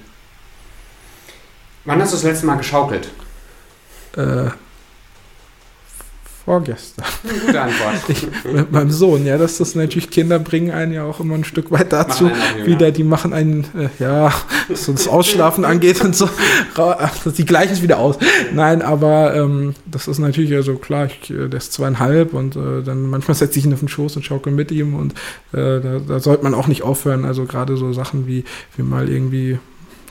Wann 1.84 2.00
hast 2.00 2.12
du 2.12 2.16
das 2.16 2.24
letzte 2.24 2.46
Mal 2.46 2.56
geschaukelt? 2.56 3.10
Äh, 4.16 4.50
Vorgestern. 6.48 7.04
Gute 7.46 7.60
Antwort. 7.60 7.94
Ich, 8.08 8.26
mit 8.50 8.72
meinem 8.72 8.90
Sohn, 8.90 9.26
ja, 9.26 9.36
das 9.36 9.60
ist 9.60 9.76
natürlich, 9.76 10.08
Kinder 10.08 10.38
bringen 10.38 10.70
einen 10.70 10.94
ja 10.94 11.04
auch 11.04 11.20
immer 11.20 11.34
ein 11.34 11.44
Stück 11.44 11.70
weit 11.70 11.92
dazu, 11.92 12.30
wieder, 12.64 12.90
die 12.90 13.04
machen 13.04 13.34
einen, 13.34 13.64
äh, 13.76 13.88
ja, 13.98 14.32
was 14.68 14.84
so 14.86 14.92
das 14.92 15.08
Ausschlafen 15.08 15.66
angeht 15.66 16.00
und 16.00 16.16
so, 16.16 16.26
die 17.36 17.44
gleichen 17.44 17.74
es 17.74 17.82
wieder 17.82 17.98
aus. 17.98 18.16
Nein, 18.54 18.80
aber 18.80 19.34
ähm, 19.34 19.74
das 19.84 20.08
ist 20.08 20.20
natürlich, 20.20 20.54
also 20.54 20.76
klar, 20.76 21.06
ich, 21.06 21.28
äh, 21.28 21.48
der 21.48 21.58
ist 21.58 21.74
zweieinhalb 21.74 22.32
und 22.32 22.56
äh, 22.56 22.82
dann 22.82 23.02
manchmal 23.10 23.34
setze 23.34 23.58
ich 23.58 23.66
ihn 23.66 23.74
auf 23.74 23.80
den 23.80 23.88
Schoß 23.88 24.16
und 24.16 24.22
schaukel 24.22 24.50
mit 24.50 24.70
ihm 24.70 24.94
und 24.94 25.12
äh, 25.52 25.80
da, 25.80 26.00
da 26.06 26.18
sollte 26.18 26.44
man 26.44 26.54
auch 26.54 26.66
nicht 26.66 26.82
aufhören, 26.82 27.26
also 27.26 27.44
gerade 27.44 27.76
so 27.76 27.92
Sachen 27.92 28.26
wie, 28.26 28.44
wie 28.74 28.82
mal 28.82 29.10
irgendwie 29.10 29.58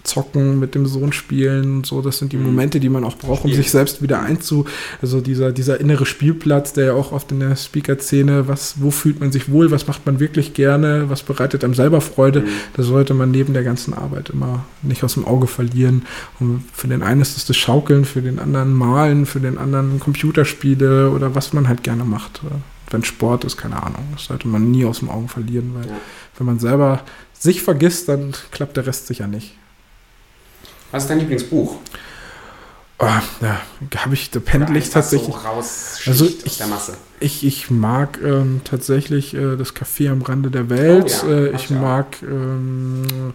zocken, 0.07 0.59
mit 0.59 0.75
dem 0.75 0.85
Sohn 0.85 1.13
spielen 1.13 1.77
und 1.77 1.85
so. 1.85 2.01
Das 2.01 2.17
sind 2.17 2.33
die 2.33 2.37
mhm. 2.37 2.45
Momente, 2.45 2.79
die 2.79 2.89
man 2.89 3.03
auch 3.03 3.17
braucht, 3.17 3.45
um 3.45 3.53
sich 3.53 3.71
selbst 3.71 4.01
wieder 4.01 4.21
einzu, 4.21 4.65
also 5.01 5.21
dieser, 5.21 5.51
dieser 5.51 5.79
innere 5.79 6.05
Spielplatz, 6.05 6.73
der 6.73 6.85
ja 6.85 6.93
auch 6.93 7.11
oft 7.11 7.31
in 7.31 7.39
der 7.39 7.55
Speaker-Szene, 7.55 8.47
was, 8.47 8.81
wo 8.81 8.91
fühlt 8.91 9.19
man 9.19 9.31
sich 9.31 9.51
wohl, 9.51 9.71
was 9.71 9.87
macht 9.87 10.05
man 10.05 10.19
wirklich 10.19 10.53
gerne, 10.53 11.09
was 11.09 11.23
bereitet 11.23 11.63
einem 11.63 11.73
selber 11.73 12.01
Freude, 12.01 12.41
mhm. 12.41 12.47
das 12.75 12.85
sollte 12.87 13.13
man 13.13 13.31
neben 13.31 13.53
der 13.53 13.63
ganzen 13.63 13.93
Arbeit 13.93 14.29
immer 14.29 14.65
nicht 14.81 15.03
aus 15.03 15.15
dem 15.15 15.25
Auge 15.25 15.47
verlieren. 15.47 16.05
Und 16.39 16.63
für 16.73 16.87
den 16.87 17.03
einen 17.03 17.21
ist 17.21 17.37
es 17.37 17.45
das 17.45 17.57
Schaukeln, 17.57 18.05
für 18.05 18.21
den 18.21 18.39
anderen 18.39 18.73
Malen, 18.73 19.25
für 19.25 19.39
den 19.39 19.57
anderen 19.57 19.99
Computerspiele 19.99 21.11
oder 21.11 21.35
was 21.35 21.53
man 21.53 21.67
halt 21.67 21.83
gerne 21.83 22.05
macht. 22.05 22.41
Wenn 22.89 23.03
Sport 23.03 23.43
ist, 23.43 23.57
keine 23.57 23.83
Ahnung. 23.83 24.07
Das 24.13 24.25
sollte 24.25 24.47
man 24.47 24.71
nie 24.71 24.85
aus 24.85 24.99
dem 24.99 25.09
Auge 25.09 25.27
verlieren, 25.27 25.71
weil 25.73 25.87
ja. 25.87 25.97
wenn 26.37 26.47
man 26.47 26.59
selber 26.59 27.01
sich 27.33 27.61
vergisst, 27.61 28.07
dann 28.07 28.33
klappt 28.51 28.77
der 28.77 28.87
Rest 28.87 29.07
sicher 29.07 29.27
nicht. 29.27 29.57
Was 30.91 31.03
ist 31.03 31.09
dein 31.09 31.19
Lieblingsbuch? 31.19 31.77
Oh, 32.99 33.05
ja, 33.05 33.61
habe 33.97 34.13
ich, 34.15 34.31
da 34.31 34.39
pendel 34.39 34.75
ich 34.77 34.89
tatsächlich. 34.89 35.35
So 35.35 36.09
also 36.09 36.25
ich, 36.25 36.55
ich, 37.19 37.45
ich 37.45 37.69
mag 37.69 38.19
ähm, 38.23 38.61
tatsächlich 38.63 39.35
äh, 39.35 39.55
das 39.55 39.75
Café 39.75 40.09
am 40.09 40.23
Rande 40.23 40.49
der 40.49 40.69
Welt. 40.69 41.23
Oh, 41.23 41.29
ja. 41.29 41.37
äh, 41.37 41.55
ich 41.55 41.69
mag 41.69 42.07
ähm, 42.23 43.33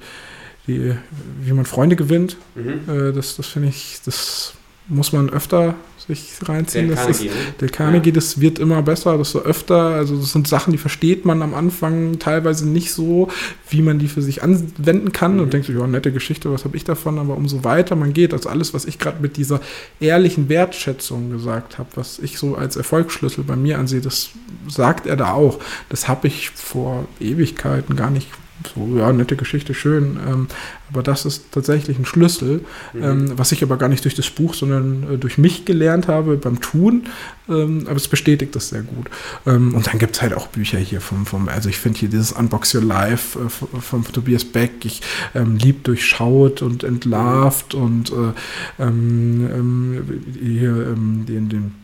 die, 0.66 0.96
wie 1.40 1.52
man 1.52 1.64
Freunde 1.64 1.94
gewinnt. 1.94 2.36
Mhm. 2.56 2.80
Äh, 2.88 3.12
das 3.12 3.36
das 3.36 3.46
finde 3.46 3.68
ich, 3.68 4.00
das 4.04 4.54
muss 4.88 5.12
man 5.12 5.30
öfter 5.30 5.74
sich 6.06 6.36
reinziehen. 6.42 6.88
Der 6.88 6.96
das 6.96 7.04
Carnegie, 7.04 7.26
ist, 7.26 7.34
ne? 7.34 7.54
der 7.60 7.68
Carnegie, 7.68 8.08
ja. 8.10 8.14
das 8.14 8.40
wird 8.40 8.58
immer 8.58 8.82
besser, 8.82 9.16
das 9.16 9.30
so 9.30 9.42
öfter. 9.42 9.76
Also 9.76 10.16
das 10.16 10.32
sind 10.32 10.48
Sachen, 10.48 10.72
die 10.72 10.78
versteht 10.78 11.24
man 11.24 11.42
am 11.42 11.54
Anfang 11.54 12.18
teilweise 12.18 12.68
nicht 12.68 12.92
so, 12.92 13.28
wie 13.70 13.82
man 13.82 13.98
die 13.98 14.08
für 14.08 14.22
sich 14.22 14.42
anwenden 14.42 15.12
kann 15.12 15.34
mhm. 15.34 15.42
und 15.42 15.52
denkt 15.52 15.66
sich, 15.66 15.76
ja, 15.76 15.86
nette 15.86 16.12
Geschichte, 16.12 16.52
was 16.52 16.64
habe 16.64 16.76
ich 16.76 16.84
davon? 16.84 17.18
Aber 17.18 17.36
umso 17.36 17.64
weiter 17.64 17.94
man 17.94 18.12
geht, 18.12 18.32
also 18.32 18.48
alles, 18.48 18.74
was 18.74 18.84
ich 18.84 18.98
gerade 18.98 19.22
mit 19.22 19.36
dieser 19.36 19.60
ehrlichen 20.00 20.48
Wertschätzung 20.48 21.30
gesagt 21.30 21.78
habe, 21.78 21.90
was 21.94 22.18
ich 22.18 22.38
so 22.38 22.56
als 22.56 22.76
Erfolgsschlüssel 22.76 23.44
bei 23.44 23.56
mir 23.56 23.78
ansehe, 23.78 24.00
das 24.00 24.30
sagt 24.68 25.06
er 25.06 25.16
da 25.16 25.32
auch. 25.32 25.60
Das 25.88 26.08
habe 26.08 26.26
ich 26.26 26.50
vor 26.50 27.06
Ewigkeiten 27.20 27.94
gar 27.94 28.10
nicht 28.10 28.28
so, 28.74 28.98
ja, 28.98 29.12
nette 29.12 29.36
Geschichte, 29.36 29.74
schön. 29.74 30.18
Ähm, 30.26 30.48
aber 30.90 31.02
das 31.02 31.24
ist 31.24 31.52
tatsächlich 31.52 31.98
ein 31.98 32.04
Schlüssel, 32.04 32.64
mhm. 32.92 33.02
ähm, 33.02 33.32
was 33.36 33.52
ich 33.52 33.62
aber 33.62 33.76
gar 33.76 33.88
nicht 33.88 34.04
durch 34.04 34.14
das 34.14 34.28
Buch, 34.30 34.54
sondern 34.54 35.14
äh, 35.14 35.18
durch 35.18 35.38
mich 35.38 35.64
gelernt 35.64 36.08
habe 36.08 36.36
beim 36.36 36.60
Tun. 36.60 37.04
Ähm, 37.48 37.84
aber 37.86 37.96
es 37.96 38.08
bestätigt 38.08 38.54
das 38.54 38.68
sehr 38.68 38.82
gut. 38.82 39.08
Ähm, 39.46 39.74
und 39.74 39.86
dann 39.86 39.98
gibt 39.98 40.16
es 40.16 40.22
halt 40.22 40.34
auch 40.34 40.48
Bücher 40.48 40.78
hier 40.78 41.00
vom, 41.00 41.26
vom 41.26 41.48
also 41.48 41.68
ich 41.68 41.78
finde 41.78 41.98
hier 41.98 42.08
dieses 42.08 42.32
Unbox 42.32 42.74
Your 42.74 42.82
Life 42.82 43.38
äh, 43.38 43.48
vom, 43.48 44.02
vom 44.02 44.12
Tobias 44.12 44.44
Beck, 44.44 44.84
ich 44.84 45.00
ähm, 45.34 45.56
lieb 45.56 45.84
durchschaut 45.84 46.62
und 46.62 46.84
entlarvt 46.84 47.74
und 47.74 48.10
äh, 48.10 48.82
ähm, 48.82 49.50
ähm, 49.52 50.22
hier 50.40 50.72
den, 50.72 51.48
den, 51.48 51.74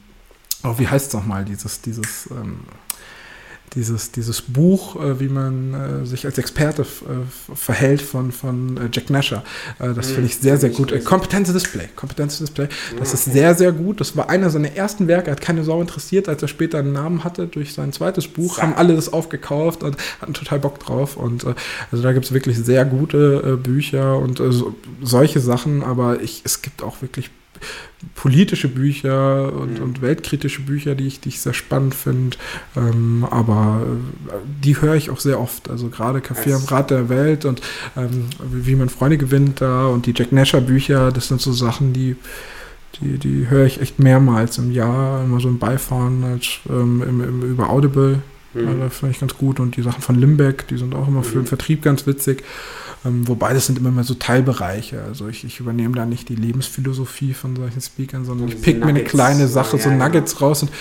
oh, 0.65 0.75
wie 0.79 0.87
heißt 0.87 1.09
es 1.09 1.15
nochmal, 1.15 1.45
dieses, 1.45 1.81
dieses, 1.81 2.29
dieses, 3.75 4.13
dieses 4.13 4.43
Buch, 4.43 4.97
äh, 4.97 5.21
wie 5.21 5.29
man 5.29 5.75
äh, 5.75 6.07
sich 6.07 6.27
als 6.27 6.39
Experte 6.39 6.83
äh, 6.83 7.55
verhält 7.55 8.03
von, 8.03 8.33
von 8.33 8.77
äh, 8.77 8.81
Jack 8.93 9.11
Nasher. 9.11 9.45
Äh, 9.79 9.95
das 9.95 10.11
finde 10.11 10.27
ich 10.27 10.37
sehr, 10.37 10.57
sehr 10.57 10.71
gut. 10.71 10.93
Äh, 10.93 11.01
Kompetenz 11.01 11.53
Display. 11.53 11.89
Kompetenz 11.97 12.39
Display. 12.39 12.69
Das 12.99 13.15
ist 13.15 13.25
sehr, 13.25 13.55
sehr 13.55 13.73
gut. 13.73 14.01
Das 14.01 14.17
war 14.17 14.29
einer 14.31 14.51
seiner 14.51 14.75
ersten 14.77 15.09
Werke. 15.09 15.29
Er 15.29 15.33
hat 15.33 15.41
keine 15.41 15.65
Sau 15.65 15.81
interessiert, 15.81 16.29
als 16.29 16.43
er 16.43 16.49
später 16.49 16.79
einen 16.79 16.93
Namen 16.93 17.25
hatte 17.25 17.47
durch 17.47 17.75
sein 17.75 17.93
zweites 17.93 18.29
Buch. 18.29 18.59
Haben 18.59 18.75
alle 18.75 18.95
das 18.95 19.13
aufgekauft 19.13 19.83
und 19.83 19.97
hatten 20.21 20.35
total 20.35 20.59
Bock 20.61 20.79
drauf. 20.79 21.17
Und 21.17 21.45
also 21.45 22.03
da 22.03 22.13
gibt 22.13 22.27
es 22.27 22.33
wirklich 22.33 22.59
sehr 22.59 22.85
gute 22.85 23.57
Bücher 23.57 24.19
und 24.19 24.39
so, 24.39 24.75
solche 25.03 25.41
Sachen. 25.41 25.83
Aber 25.83 26.21
ich, 26.21 26.43
es 26.45 26.63
gibt 26.63 26.83
auch 26.83 27.03
wirklich 27.03 27.31
politische 28.15 28.69
Bücher 28.69 29.53
und, 29.53 29.79
mhm. 29.79 29.85
und, 29.85 30.03
weltkritische 30.03 30.63
Bücher, 30.63 30.95
die 30.95 31.07
ich, 31.07 31.21
die 31.21 31.31
ich 31.31 31.41
sehr 31.41 31.55
spannend 31.55 31.95
finde. 31.95 32.37
Ähm, 32.77 33.27
aber 33.31 33.83
äh, 34.29 34.33
die 34.65 34.81
höre 34.81 34.95
ich 34.95 35.11
auch 35.11 35.21
sehr 35.21 35.41
oft. 35.41 35.69
Also 35.69 35.89
gerade 35.89 36.21
Café 36.21 36.55
am 36.55 36.65
Rad 36.65 36.91
der 36.91 37.09
Welt 37.09 37.45
und 37.45 37.61
ähm, 37.97 38.27
wie 38.51 38.77
man 38.77 38.89
Freunde 38.89 39.19
gewinnt 39.19 39.61
da 39.61 39.87
und 39.87 40.07
die 40.07 40.15
Jack 40.17 40.33
Nasher 40.33 40.61
Bücher, 40.61 41.13
das 41.13 41.29
sind 41.29 41.41
so 41.41 41.53
Sachen, 41.53 41.93
die 41.93 42.17
die, 43.01 43.19
die 43.19 43.49
höre 43.49 43.67
ich 43.67 43.81
echt 43.81 43.99
mehrmals 43.99 44.59
im 44.59 44.73
Jahr, 44.73 45.23
immer 45.23 45.41
so 45.41 45.49
ein 45.49 45.59
Beifahren 45.59 46.25
als, 46.25 46.59
ähm, 46.69 47.03
im, 47.07 47.23
im, 47.23 47.43
über 47.43 47.71
Audible. 47.71 48.23
Mhm. 48.63 48.83
Also, 48.83 48.91
finde 48.91 49.15
ich 49.15 49.21
ganz 49.21 49.35
gut. 49.37 49.61
Und 49.61 49.77
die 49.77 49.83
Sachen 49.83 50.03
von 50.03 50.17
Limbeck, 50.17 50.67
die 50.69 50.79
sind 50.79 50.95
auch 50.95 51.09
immer 51.09 51.23
für 51.23 51.35
den 51.35 51.43
mhm. 51.43 51.47
Vertrieb 51.47 51.83
ganz 51.83 52.07
witzig. 52.07 52.43
Ähm, 53.05 53.29
wobei 53.29 53.55
das 53.55 53.67
sind 53.67 53.79
immer 53.79 53.91
mehr 53.91 54.05
so 54.05 54.15
Teilbereiche. 54.15 55.03
Also 55.03 55.29
ich, 55.29 55.45
ich 55.45 55.61
übernehme 55.61 55.95
da 55.95 56.05
nicht 56.05 56.29
die 56.29 56.35
Lebensphilosophie 56.35 57.33
von 57.33 57.55
solchen 57.55 57.81
Speakern, 57.81 58.25
sondern 58.25 58.49
ich 58.49 58.61
pick 58.61 58.81
mir 58.81 58.87
eine 58.87 59.05
kleine 59.05 59.47
Sache, 59.47 59.79
so 59.79 59.91
Nuggets 59.91 60.33
ja. 60.33 60.39
raus 60.41 60.63
und 60.63 60.73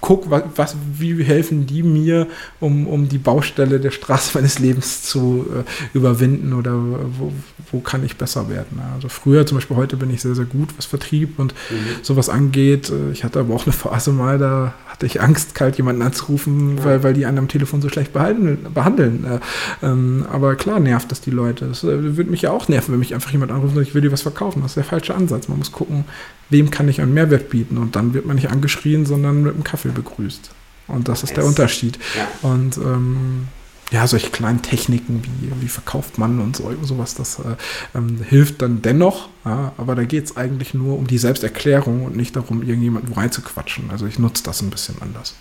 guck, 0.00 0.30
was, 0.30 0.42
was, 0.56 0.76
wie 0.98 1.22
helfen 1.22 1.66
die 1.66 1.82
mir, 1.82 2.26
um, 2.58 2.86
um 2.86 3.08
die 3.08 3.18
Baustelle 3.18 3.80
der 3.80 3.90
Straße 3.90 4.30
meines 4.34 4.58
Lebens 4.58 5.02
zu 5.02 5.46
äh, 5.54 5.96
überwinden 5.96 6.52
oder 6.52 6.74
wo, 6.74 7.32
wo 7.70 7.80
kann 7.80 8.04
ich 8.04 8.16
besser 8.16 8.48
werden. 8.48 8.80
Also 8.94 9.08
früher 9.08 9.46
zum 9.46 9.58
Beispiel, 9.58 9.76
heute 9.76 9.96
bin 9.96 10.10
ich 10.10 10.22
sehr, 10.22 10.34
sehr 10.34 10.44
gut, 10.44 10.70
was 10.76 10.86
Vertrieb 10.86 11.38
und 11.38 11.54
mhm. 11.70 12.02
sowas 12.02 12.28
angeht. 12.28 12.90
Äh, 12.90 13.12
ich 13.12 13.24
hatte 13.24 13.40
aber 13.40 13.54
auch 13.54 13.66
eine 13.66 13.72
Phase 13.72 14.12
mal, 14.12 14.38
da 14.38 14.74
hatte 14.86 15.06
ich 15.06 15.20
Angst, 15.20 15.54
kalt 15.54 15.76
jemanden 15.76 16.02
anzurufen, 16.02 16.78
ja. 16.78 16.84
weil, 16.84 17.02
weil 17.02 17.14
die 17.14 17.26
einen 17.26 17.38
am 17.38 17.48
Telefon 17.48 17.82
so 17.82 17.88
schlecht 17.88 18.12
behandeln. 18.12 18.66
behandeln. 18.74 19.24
Äh, 19.24 19.86
ähm, 19.86 20.26
aber 20.30 20.56
klar 20.56 20.80
nervt 20.80 21.10
das 21.10 21.20
die 21.20 21.30
Leute. 21.30 21.66
Das 21.66 21.84
äh, 21.84 22.16
würde 22.16 22.30
mich 22.30 22.42
ja 22.42 22.50
auch 22.50 22.68
nerven, 22.68 22.92
wenn 22.92 22.98
mich 22.98 23.14
einfach 23.14 23.30
jemand 23.30 23.52
anruft 23.52 23.76
und 23.76 23.82
ich 23.82 23.94
will 23.94 24.02
dir 24.02 24.12
was 24.12 24.22
verkaufen. 24.22 24.62
Das 24.62 24.72
ist 24.72 24.76
der 24.76 24.84
falsche 24.84 25.14
Ansatz. 25.14 25.48
Man 25.48 25.58
muss 25.58 25.72
gucken, 25.72 26.04
wem 26.50 26.70
kann 26.70 26.88
ich 26.88 27.00
einen 27.00 27.14
Mehrwert 27.14 27.50
bieten 27.50 27.78
und 27.78 27.96
dann 27.96 28.14
wird 28.14 28.26
man 28.26 28.36
nicht 28.36 28.50
angeschrien, 28.50 29.06
sondern 29.06 29.42
mit 29.42 29.54
einem 29.54 29.64
Kaffee 29.64 29.90
begrüßt. 29.90 30.50
Und 30.88 31.08
das 31.08 31.22
ist 31.22 31.36
der 31.36 31.44
Unterschied. 31.44 31.98
Ja. 32.16 32.50
Und 32.50 32.76
ähm, 32.76 33.48
ja, 33.92 34.06
solche 34.06 34.30
kleinen 34.30 34.62
Techniken 34.62 35.22
wie, 35.40 35.50
wie 35.62 35.68
verkauft 35.68 36.18
man 36.18 36.40
und 36.40 36.56
so, 36.56 36.72
sowas, 36.82 37.14
das 37.14 37.38
äh, 37.40 37.56
ähm, 37.94 38.18
hilft 38.28 38.62
dann 38.62 38.82
dennoch. 38.82 39.28
Ja, 39.44 39.72
aber 39.76 39.94
da 39.94 40.04
geht 40.04 40.24
es 40.24 40.36
eigentlich 40.36 40.74
nur 40.74 40.96
um 40.96 41.06
die 41.06 41.18
Selbsterklärung 41.18 42.04
und 42.04 42.16
nicht 42.16 42.36
darum, 42.36 42.62
irgendjemanden 42.62 43.12
reinzuquatschen. 43.12 43.90
Also 43.90 44.06
ich 44.06 44.18
nutze 44.18 44.44
das 44.44 44.62
ein 44.62 44.70
bisschen 44.70 44.96
anders. 45.00 45.34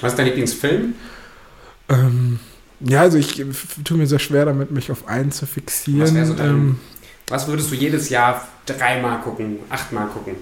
Was 0.00 0.12
ist 0.12 0.18
dein 0.18 0.26
Lieblingsfilm? 0.26 0.94
Ähm, 1.88 2.38
ja, 2.80 3.02
also 3.02 3.18
ich 3.18 3.44
tue 3.84 3.96
mir 3.96 4.06
sehr 4.06 4.18
schwer 4.18 4.46
damit, 4.46 4.70
mich 4.70 4.90
auf 4.90 5.06
einen 5.06 5.30
zu 5.30 5.46
fixieren. 5.46 6.16
Was, 6.16 6.28
so 6.28 6.34
dein, 6.34 6.76
was 7.32 7.48
würdest 7.48 7.70
du 7.70 7.74
jedes 7.74 8.10
Jahr 8.10 8.46
dreimal 8.66 9.20
gucken, 9.22 9.58
achtmal 9.70 10.06
gucken? 10.08 10.34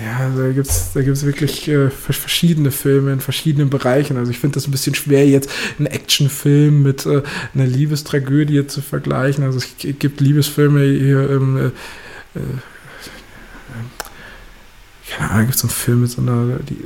Ja, 0.00 0.30
da 0.30 0.52
gibt 0.52 0.68
es 0.68 0.92
da 0.92 1.02
gibt's 1.02 1.26
wirklich 1.26 1.66
äh, 1.66 1.90
verschiedene 1.90 2.70
Filme 2.70 3.12
in 3.12 3.20
verschiedenen 3.20 3.68
Bereichen. 3.68 4.16
Also 4.16 4.30
ich 4.30 4.38
finde 4.38 4.54
das 4.54 4.68
ein 4.68 4.70
bisschen 4.70 4.94
schwer, 4.94 5.26
jetzt 5.26 5.50
einen 5.78 5.86
Actionfilm 5.86 6.84
mit 6.84 7.04
äh, 7.04 7.22
einer 7.54 7.66
Liebestragödie 7.66 8.68
zu 8.68 8.80
vergleichen. 8.80 9.42
Also 9.42 9.58
es 9.58 9.66
gibt 9.76 10.20
Liebesfilme 10.20 10.84
hier 10.84 11.28
im 11.28 11.56
äh, 11.56 11.66
äh 12.38 12.42
keine 15.10 15.30
Ahnung, 15.30 15.46
gibt 15.46 15.56
es 15.56 15.62
einen 15.62 15.70
Film 15.70 16.00
mit 16.02 16.10
so 16.10 16.22
einer, 16.22 16.58
die, 16.60 16.78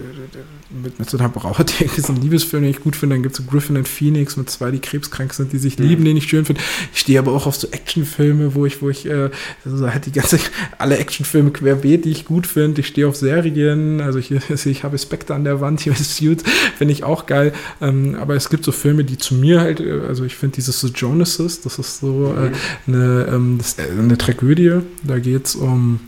mit, 0.70 0.98
mit 0.98 1.08
so 1.08 1.18
einer 1.18 1.28
Braut, 1.28 1.58
die 1.78 1.84
irgendwie 1.84 2.00
so 2.00 2.12
einen 2.12 2.22
Liebesfilm, 2.22 2.62
den 2.62 2.70
ich 2.70 2.80
gut 2.80 2.96
finde. 2.96 3.14
Dann 3.14 3.22
gibt 3.22 3.38
es 3.38 3.44
so 3.44 3.50
Griffin 3.50 3.76
und 3.76 3.88
Phoenix 3.88 4.36
mit 4.36 4.50
zwei, 4.50 4.70
die 4.70 4.78
krebskrank 4.78 5.32
sind, 5.32 5.52
die 5.52 5.58
sich 5.58 5.78
mhm. 5.78 5.86
lieben, 5.86 6.04
den 6.04 6.16
ich 6.16 6.28
schön 6.28 6.44
finde. 6.44 6.60
Ich 6.92 7.00
stehe 7.00 7.18
aber 7.18 7.32
auch 7.32 7.46
auf 7.46 7.56
so 7.56 7.68
Actionfilme, 7.68 8.54
wo 8.54 8.66
ich, 8.66 8.82
wo 8.82 8.90
ich, 8.90 9.06
äh, 9.06 9.30
also 9.64 9.90
halt 9.90 10.06
die 10.06 10.12
ganze, 10.12 10.38
alle 10.78 10.98
Actionfilme 10.98 11.50
querbeet, 11.50 12.04
die 12.04 12.10
ich 12.10 12.24
gut 12.24 12.46
finde. 12.46 12.80
Ich 12.80 12.88
stehe 12.88 13.08
auf 13.08 13.16
Serien, 13.16 14.00
also 14.00 14.18
ich, 14.20 14.30
ich 14.30 14.84
habe 14.84 14.98
Spectre 14.98 15.34
an 15.34 15.44
der 15.44 15.60
Wand, 15.60 15.80
hier 15.80 15.92
ist 15.92 16.16
Suits, 16.16 16.44
finde 16.76 16.92
ich 16.92 17.04
auch 17.04 17.26
geil. 17.26 17.52
Ähm, 17.80 18.16
aber 18.16 18.34
es 18.34 18.48
gibt 18.48 18.64
so 18.64 18.72
Filme, 18.72 19.04
die 19.04 19.18
zu 19.18 19.34
mir 19.34 19.60
halt, 19.60 19.80
äh, 19.80 20.00
also 20.06 20.24
ich 20.24 20.36
finde 20.36 20.56
dieses 20.56 20.80
so 20.80 20.88
Jonases, 20.88 21.60
das 21.60 21.78
ist 21.78 22.00
so 22.00 22.34
äh, 22.36 22.50
mhm. 22.50 22.54
eine, 22.86 23.26
ähm, 23.32 23.58
das, 23.58 23.78
äh, 23.78 23.90
eine 23.90 24.18
Tragödie. 24.18 24.80
Da 25.04 25.18
geht 25.18 25.46
es 25.46 25.54
um 25.54 26.00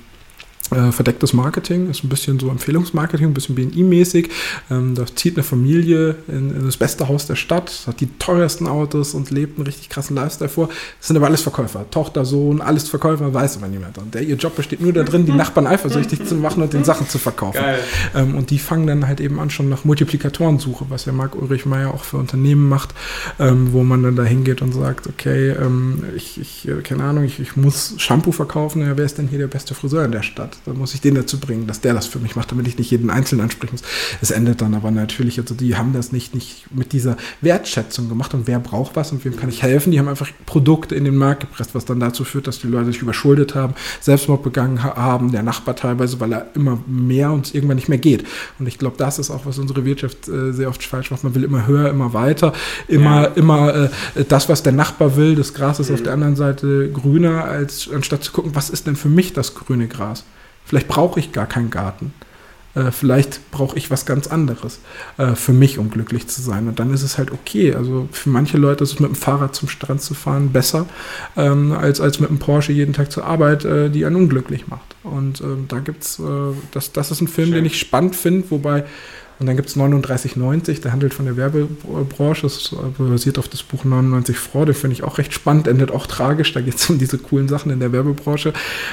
äh, 0.71 0.93
verdecktes 0.93 1.33
Marketing, 1.33 1.91
ist 1.91 2.05
ein 2.05 2.09
bisschen 2.09 2.39
so 2.39 2.51
Empfehlungsmarketing, 2.51 3.27
ein 3.27 3.35
bisschen 3.35 3.55
BNI-mäßig. 3.55 4.31
Ähm, 4.71 4.95
da 4.95 5.05
zieht 5.07 5.37
eine 5.37 5.43
Familie 5.43 6.17
in, 6.29 6.55
in, 6.55 6.67
das 6.67 6.77
beste 6.77 7.09
Haus 7.09 7.27
der 7.27 7.37
Stadt, 7.37 7.85
hat 7.87 8.01
die 8.01 8.09
teuersten 8.19 8.67
Autos 8.67 9.15
und 9.15 9.31
lebt 9.31 9.59
einen 9.59 9.67
richtig 9.67 9.89
krassen 9.89 10.17
Lifestyle 10.17 10.51
vor. 10.51 10.69
Das 10.99 11.09
sind 11.09 11.17
aber 11.17 11.27
alles 11.27 11.43
Verkäufer. 11.43 11.91
Tochter, 11.91 12.25
Sohn, 12.25 12.61
alles 12.61 12.89
Verkäufer, 12.89 13.33
weiß 13.33 13.57
aber 13.57 13.69
niemand. 13.69 13.99
Und 13.99 14.15
der, 14.15 14.23
ihr 14.23 14.37
Job 14.37 14.57
besteht 14.57 14.81
nur 14.81 14.93
darin, 14.93 15.27
die 15.27 15.33
Nachbarn 15.33 15.67
eifersüchtig 15.67 16.27
zu 16.27 16.35
machen 16.35 16.63
und 16.63 16.73
den 16.73 16.85
Sachen 16.85 17.09
zu 17.09 17.19
verkaufen. 17.19 17.63
Ähm, 18.15 18.35
und 18.35 18.51
die 18.51 18.59
fangen 18.59 18.87
dann 18.87 19.07
halt 19.07 19.21
eben 19.21 19.41
an 19.41 19.51
schon 19.51 19.69
nach 19.69 19.85
Multiplikatorensuche, 19.85 20.87
was 20.89 21.05
ja 21.07 21.13
Marc 21.13 21.35
Ulrich 21.35 21.67
Meyer 21.67 21.95
auch 21.95 22.05
für 22.05 22.19
Unternehmen 22.19 22.69
macht, 22.69 22.95
ähm, 23.39 23.73
wo 23.73 23.83
man 23.83 24.03
dann 24.03 24.17
da 24.17 24.25
hingeht 24.25 24.63
und 24.63 24.73
sagt, 24.73 25.07
okay, 25.07 25.51
ähm, 25.51 26.05
ich, 26.17 26.41
ich, 26.41 26.69
äh, 26.69 26.83
keine 26.83 27.05
Ahnung, 27.05 27.25
ich, 27.25 27.41
ich 27.41 27.57
muss 27.57 27.95
Shampoo 27.99 28.33
verkaufen, 28.33 28.83
ja, 28.83 28.97
wer 28.97 29.05
ist 29.05 29.19
denn 29.19 29.29
hier 29.29 29.39
der 29.39 29.47
beste 29.47 29.75
Friseur 29.75 30.05
in 30.05 30.13
der 30.13 30.23
Stadt? 30.23 30.58
Da 30.65 30.73
muss 30.73 30.95
ich 30.95 31.01
den 31.01 31.15
dazu 31.15 31.39
bringen, 31.39 31.67
dass 31.67 31.81
der 31.81 31.95
das 31.95 32.07
für 32.07 32.19
mich 32.19 32.37
macht, 32.37 32.51
damit 32.51 32.67
ich 32.67 32.79
nicht 32.79 32.91
jeden 32.91 33.11
Einzelnen 33.11 33.43
ansprechen 33.43 33.73
muss. 33.73 33.83
Es 34.21 34.31
endet 34.31 34.61
dann 34.61 34.75
aber 34.75 34.91
natürlich, 34.91 35.39
also 35.39 35.55
die 35.55 35.77
haben 35.77 35.93
das 35.93 36.13
nicht, 36.13 36.35
nicht 36.35 36.67
mit 36.75 36.93
dieser 36.93 37.17
Wertschätzung 37.41 38.09
gemacht 38.09 38.35
und 38.35 38.47
wer 38.47 38.59
braucht 38.59 38.97
was 38.97 39.13
und 39.13 39.25
wem 39.25 39.37
kann 39.37 39.49
ich 39.49 39.63
helfen. 39.63 39.91
Die 39.91 39.99
haben 39.99 40.09
einfach 40.09 40.29
Produkte 40.47 40.95
in 40.95 41.05
den 41.05 41.17
Markt 41.17 41.41
gepresst, 41.41 41.75
was 41.75 41.85
dann 41.85 42.01
dazu 42.01 42.25
führt, 42.25 42.47
dass 42.47 42.59
die 42.61 42.67
Leute 42.67 42.87
sich 42.87 43.03
überschuldet 43.03 43.55
haben, 43.55 43.75
Selbstmord 44.01 44.43
begangen 44.43 44.83
haben, 44.83 45.33
der 45.33 45.43
Nachbar 45.43 45.77
teilweise, 45.77 46.21
weil 46.21 46.33
er 46.33 46.47
immer 46.55 46.79
mehr 46.87 47.33
und 47.33 47.55
irgendwann 47.55 47.77
nicht 47.77 47.89
mehr 47.89 47.99
geht. 47.99 48.25
Und 48.59 48.67
ich 48.67 48.79
glaube, 48.79 48.97
das 48.99 49.19
ist 49.19 49.31
auch, 49.31 49.47
was 49.47 49.59
unsere 49.59 49.85
Wirtschaft 49.85 50.29
äh, 50.29 50.53
sehr 50.53 50.69
oft 50.69 50.83
falsch 50.83 51.11
macht. 51.11 51.25
Man 51.25 51.35
will 51.35 51.45
immer 51.45 51.67
höher, 51.67 51.91
immer 51.91 52.13
weiter, 52.13 52.53
immer, 52.87 53.23
ja. 53.23 53.33
immer 53.35 53.75
äh, 53.75 54.25
das, 54.29 54.49
was 54.49 54.63
der 54.63 54.73
Nachbar 54.73 55.17
will, 55.17 55.35
das 55.35 55.55
Gras 55.55 55.81
ist 55.81 55.89
mhm. 55.89 55.95
auf 55.95 56.03
der 56.03 56.13
anderen 56.13 56.37
Seite 56.37 56.91
grüner, 56.93 57.45
als 57.45 57.89
anstatt 57.93 58.25
zu 58.25 58.33
gucken, 58.33 58.55
was 58.55 58.71
ist 58.71 58.87
denn 58.87 58.97
für 58.97 59.09
mich 59.09 59.33
das 59.33 59.55
grüne 59.55 59.89
Gras? 59.89 60.25
Vielleicht 60.69 60.89
brauche 60.89 61.19
ich 61.19 61.33
gar 61.33 61.47
keinen 61.47 61.71
Garten. 61.71 62.13
Äh, 62.75 62.91
vielleicht 62.91 63.51
brauche 63.51 63.77
ich 63.79 63.91
was 63.91 64.05
ganz 64.05 64.27
anderes 64.27 64.81
äh, 65.17 65.35
für 65.35 65.53
mich, 65.53 65.79
um 65.79 65.91
glücklich 65.91 66.29
zu 66.29 66.43
sein. 66.43 66.69
Und 66.69 66.79
dann 66.79 66.93
ist 66.93 67.03
es 67.03 67.17
halt 67.17 67.33
okay. 67.33 67.75
Also 67.75 68.09
für 68.13 68.29
manche 68.29 68.59
Leute 68.59 68.85
ist 68.85 68.93
es 68.93 69.01
mit 69.01 69.09
dem 69.09 69.17
Fahrrad 69.17 69.55
zum 69.55 69.69
Strand 69.69 70.03
zu 70.03 70.15
fahren 70.15 70.53
besser, 70.53 70.87
ähm, 71.37 71.73
als, 71.73 72.01
als 72.01 72.21
mit 72.21 72.29
einem 72.29 72.39
Porsche 72.39 72.73
jeden 72.73 72.93
Tag 72.93 73.11
zur 73.11 73.25
Arbeit, 73.25 73.65
äh, 73.65 73.89
die 73.89 74.05
einen 74.05 74.17
unglücklich 74.17 74.69
macht. 74.69 74.97
Und 75.03 75.41
ähm, 75.41 75.65
da 75.69 75.79
gibt 75.79 76.03
es, 76.03 76.19
äh, 76.19 76.23
das, 76.73 76.93
das 76.93 77.11
ist 77.11 77.23
ein 77.23 77.29
Film, 77.29 77.49
Schön. 77.49 77.57
den 77.57 77.65
ich 77.65 77.79
spannend 77.79 78.15
finde, 78.15 78.51
wobei 78.51 78.85
und 79.39 79.47
dann 79.47 79.57
gibt 79.57 79.69
es 79.69 79.75
3990, 79.75 80.81
der 80.81 80.93
handelt 80.93 81.15
von 81.15 81.25
der 81.25 81.37
Werbebranche, 81.37 82.43
das 82.43 82.75
basiert 82.99 83.39
auf 83.39 83.49
das 83.49 83.63
Buch 83.63 83.85
99 83.85 84.37
Freude, 84.37 84.75
finde 84.75 84.95
ich 84.95 85.05
auch 85.05 85.19
recht 85.19 85.33
spannend, 85.33 85.69
endet 85.69 85.93
auch 85.93 86.07
tragisch, 86.07 86.53
da 86.53 86.61
geht 86.61 86.75
es 86.75 86.91
um 86.91 86.99
diese 86.99 87.19
coolen 87.19 87.49
Sachen 87.49 87.71
in 87.71 87.79
der 87.79 87.93
Werbebranche. 87.93 88.53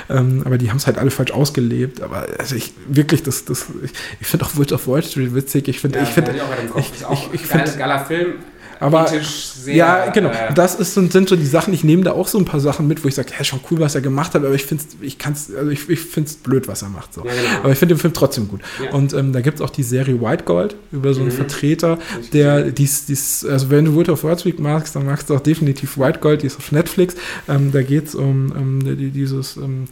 Ähm, 0.10 0.44
aber 0.46 0.58
die 0.58 0.70
haben 0.70 0.78
es 0.78 0.86
halt 0.86 0.98
alle 0.98 1.10
falsch 1.10 1.32
ausgelebt. 1.32 2.02
Aber 2.02 2.28
also 2.38 2.56
ich 2.56 2.74
wirklich, 2.88 3.24
das, 3.24 3.46
das, 3.46 3.66
ich, 3.84 3.92
ich 4.20 4.28
finde 4.28 4.46
auch 4.46 4.56
Woods 4.56 4.72
of 4.72 4.88
Wall 4.88 5.04
Street 5.04 5.34
witzig. 5.34 5.68
Ich 5.68 5.80
finde, 5.80 6.00
ja, 6.00 6.04
ich 6.04 6.10
finde, 6.10 6.36
ich, 6.78 6.86
ich, 6.86 7.06
ich, 7.12 7.34
ich 7.34 7.42
finde, 7.42 7.72
geiler 7.78 8.06
Film 8.06 8.36
aber 8.80 9.08
sehr, 9.08 9.76
ja, 9.76 10.10
genau. 10.10 10.30
Äh, 10.30 10.54
das 10.54 10.76
ist, 10.76 10.94
sind 10.94 11.30
so 11.30 11.36
die 11.36 11.46
Sachen. 11.46 11.74
Ich 11.74 11.84
nehme 11.84 12.04
da 12.04 12.12
auch 12.12 12.28
so 12.28 12.38
ein 12.38 12.46
paar 12.46 12.60
Sachen 12.60 12.88
mit, 12.88 13.04
wo 13.04 13.08
ich 13.08 13.16
sage, 13.16 13.30
hey, 13.34 13.46
schon 13.46 13.60
cool, 13.70 13.80
was 13.80 13.96
er 13.96 14.02
gemacht 14.02 14.34
hat, 14.34 14.44
aber 14.44 14.54
ich 14.54 14.66
finde 14.66 14.84
es, 14.84 14.98
ich 15.02 15.18
kann's, 15.18 15.50
also 15.54 15.70
ich, 15.72 15.88
ich 15.90 16.12
blöd, 16.44 16.68
was 16.68 16.82
er 16.82 16.90
macht. 16.90 17.14
So. 17.14 17.26
Ja, 17.26 17.32
genau. 17.34 17.60
Aber 17.64 17.72
ich 17.72 17.78
finde 17.78 17.96
den 17.96 18.00
Film 18.00 18.14
trotzdem 18.14 18.48
gut. 18.48 18.62
Ja. 18.84 18.92
Und 18.92 19.14
ähm, 19.14 19.34
da 19.34 19.42
gibt 19.42 19.60
es 19.60 19.62
auch 19.62 19.70
die 19.70 19.84
Serie 19.84 20.22
White 20.22 20.44
Gold 20.44 20.76
über 20.92 21.14
so 21.14 21.22
einen 21.22 21.30
mhm. 21.30 21.36
Vertreter, 21.36 22.00
der 22.34 22.72
dies, 22.72 23.06
dies, 23.06 23.46
also 23.46 23.70
wenn 23.70 23.86
du 23.86 23.96
World 23.96 24.10
of 24.10 24.24
Warcraft 24.24 24.60
magst, 24.60 24.96
dann 24.96 25.06
magst 25.06 25.30
du 25.30 25.36
auch 25.36 25.42
definitiv 25.42 25.98
White 25.98 26.20
Gold, 26.20 26.44
die 26.44 26.48
ist 26.48 26.58
auf 26.58 26.72
Netflix. 26.72 27.16
Ähm, 27.48 27.72
da 27.72 27.82
geht 27.82 28.08
es 28.08 28.16
um, 28.16 28.52
um 28.52 28.80
die, 28.84 29.12
dieses, 29.12 29.58
um, 29.58 29.64
ähm, 29.64 29.86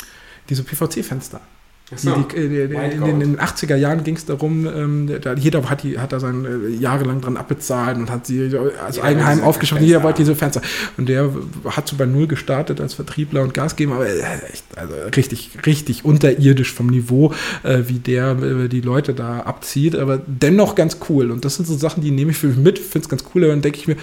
diese 0.50 0.64
PVC-Fenster. 0.64 1.42
So, 1.96 2.16
die, 2.34 2.48
die, 2.48 2.68
die, 2.68 3.10
in, 3.10 3.20
den 3.20 3.38
80er 3.38 3.76
Jahren 3.76 4.04
ging 4.04 4.16
es 4.16 4.26
darum, 4.26 4.66
ähm, 4.66 5.10
da, 5.22 5.34
jeder 5.34 5.70
hat, 5.70 5.84
die, 5.84 6.00
hat 6.00 6.14
da 6.14 6.20
sein 6.20 6.46
äh, 6.46 6.70
jahrelang 6.70 7.22
dran 7.22 7.36
abbezahlt 7.36 7.98
und 7.98 8.10
hat 8.10 8.26
sie 8.26 8.58
als 8.84 8.98
ja, 8.98 9.04
Eigenheim 9.04 9.42
aufgeschaut. 9.42 9.82
Jeder 9.82 10.02
wollte 10.02 10.22
diese 10.22 10.36
Fenster. 10.36 10.62
Und 10.98 11.10
der 11.10 11.30
hat 11.66 11.88
so 11.88 11.98
bei 11.98 12.06
Null 12.06 12.28
gestartet 12.28 12.80
als 12.80 12.94
Vertriebler 12.94 13.44
und 13.44 13.54
Gasgeber, 13.54 13.96
aber 13.96 14.08
echt, 14.08 14.66
also 14.76 14.94
richtig, 15.16 15.52
richtig 15.66 16.06
unterirdisch 16.06 16.72
vom 16.74 16.88
Niveau, 16.88 17.34
äh, 17.64 17.80
wie 17.88 18.00
der 18.00 18.32
äh, 18.42 18.70
die 18.70 18.82
Leute 18.82 19.14
da 19.14 19.42
abzieht, 19.42 19.96
aber 19.96 20.22
dennoch 20.26 20.76
ganz 20.76 20.98
cool. 21.10 21.32
Und 21.32 21.44
das 21.44 21.56
sind 21.56 21.68
so 21.68 21.78
Sachen, 21.78 22.02
die 22.02 22.12
nehme 22.12 22.32
ich 22.32 22.38
für 22.38 22.48
mich 22.48 22.58
mit, 22.58 22.80
finde 22.80 23.06
es 23.06 23.10
ganz 23.10 23.26
cool, 23.36 23.44
aber 23.44 23.52
dann 23.52 23.62
denke 23.62 23.78
ich 23.78 23.88
mir, 23.88 23.98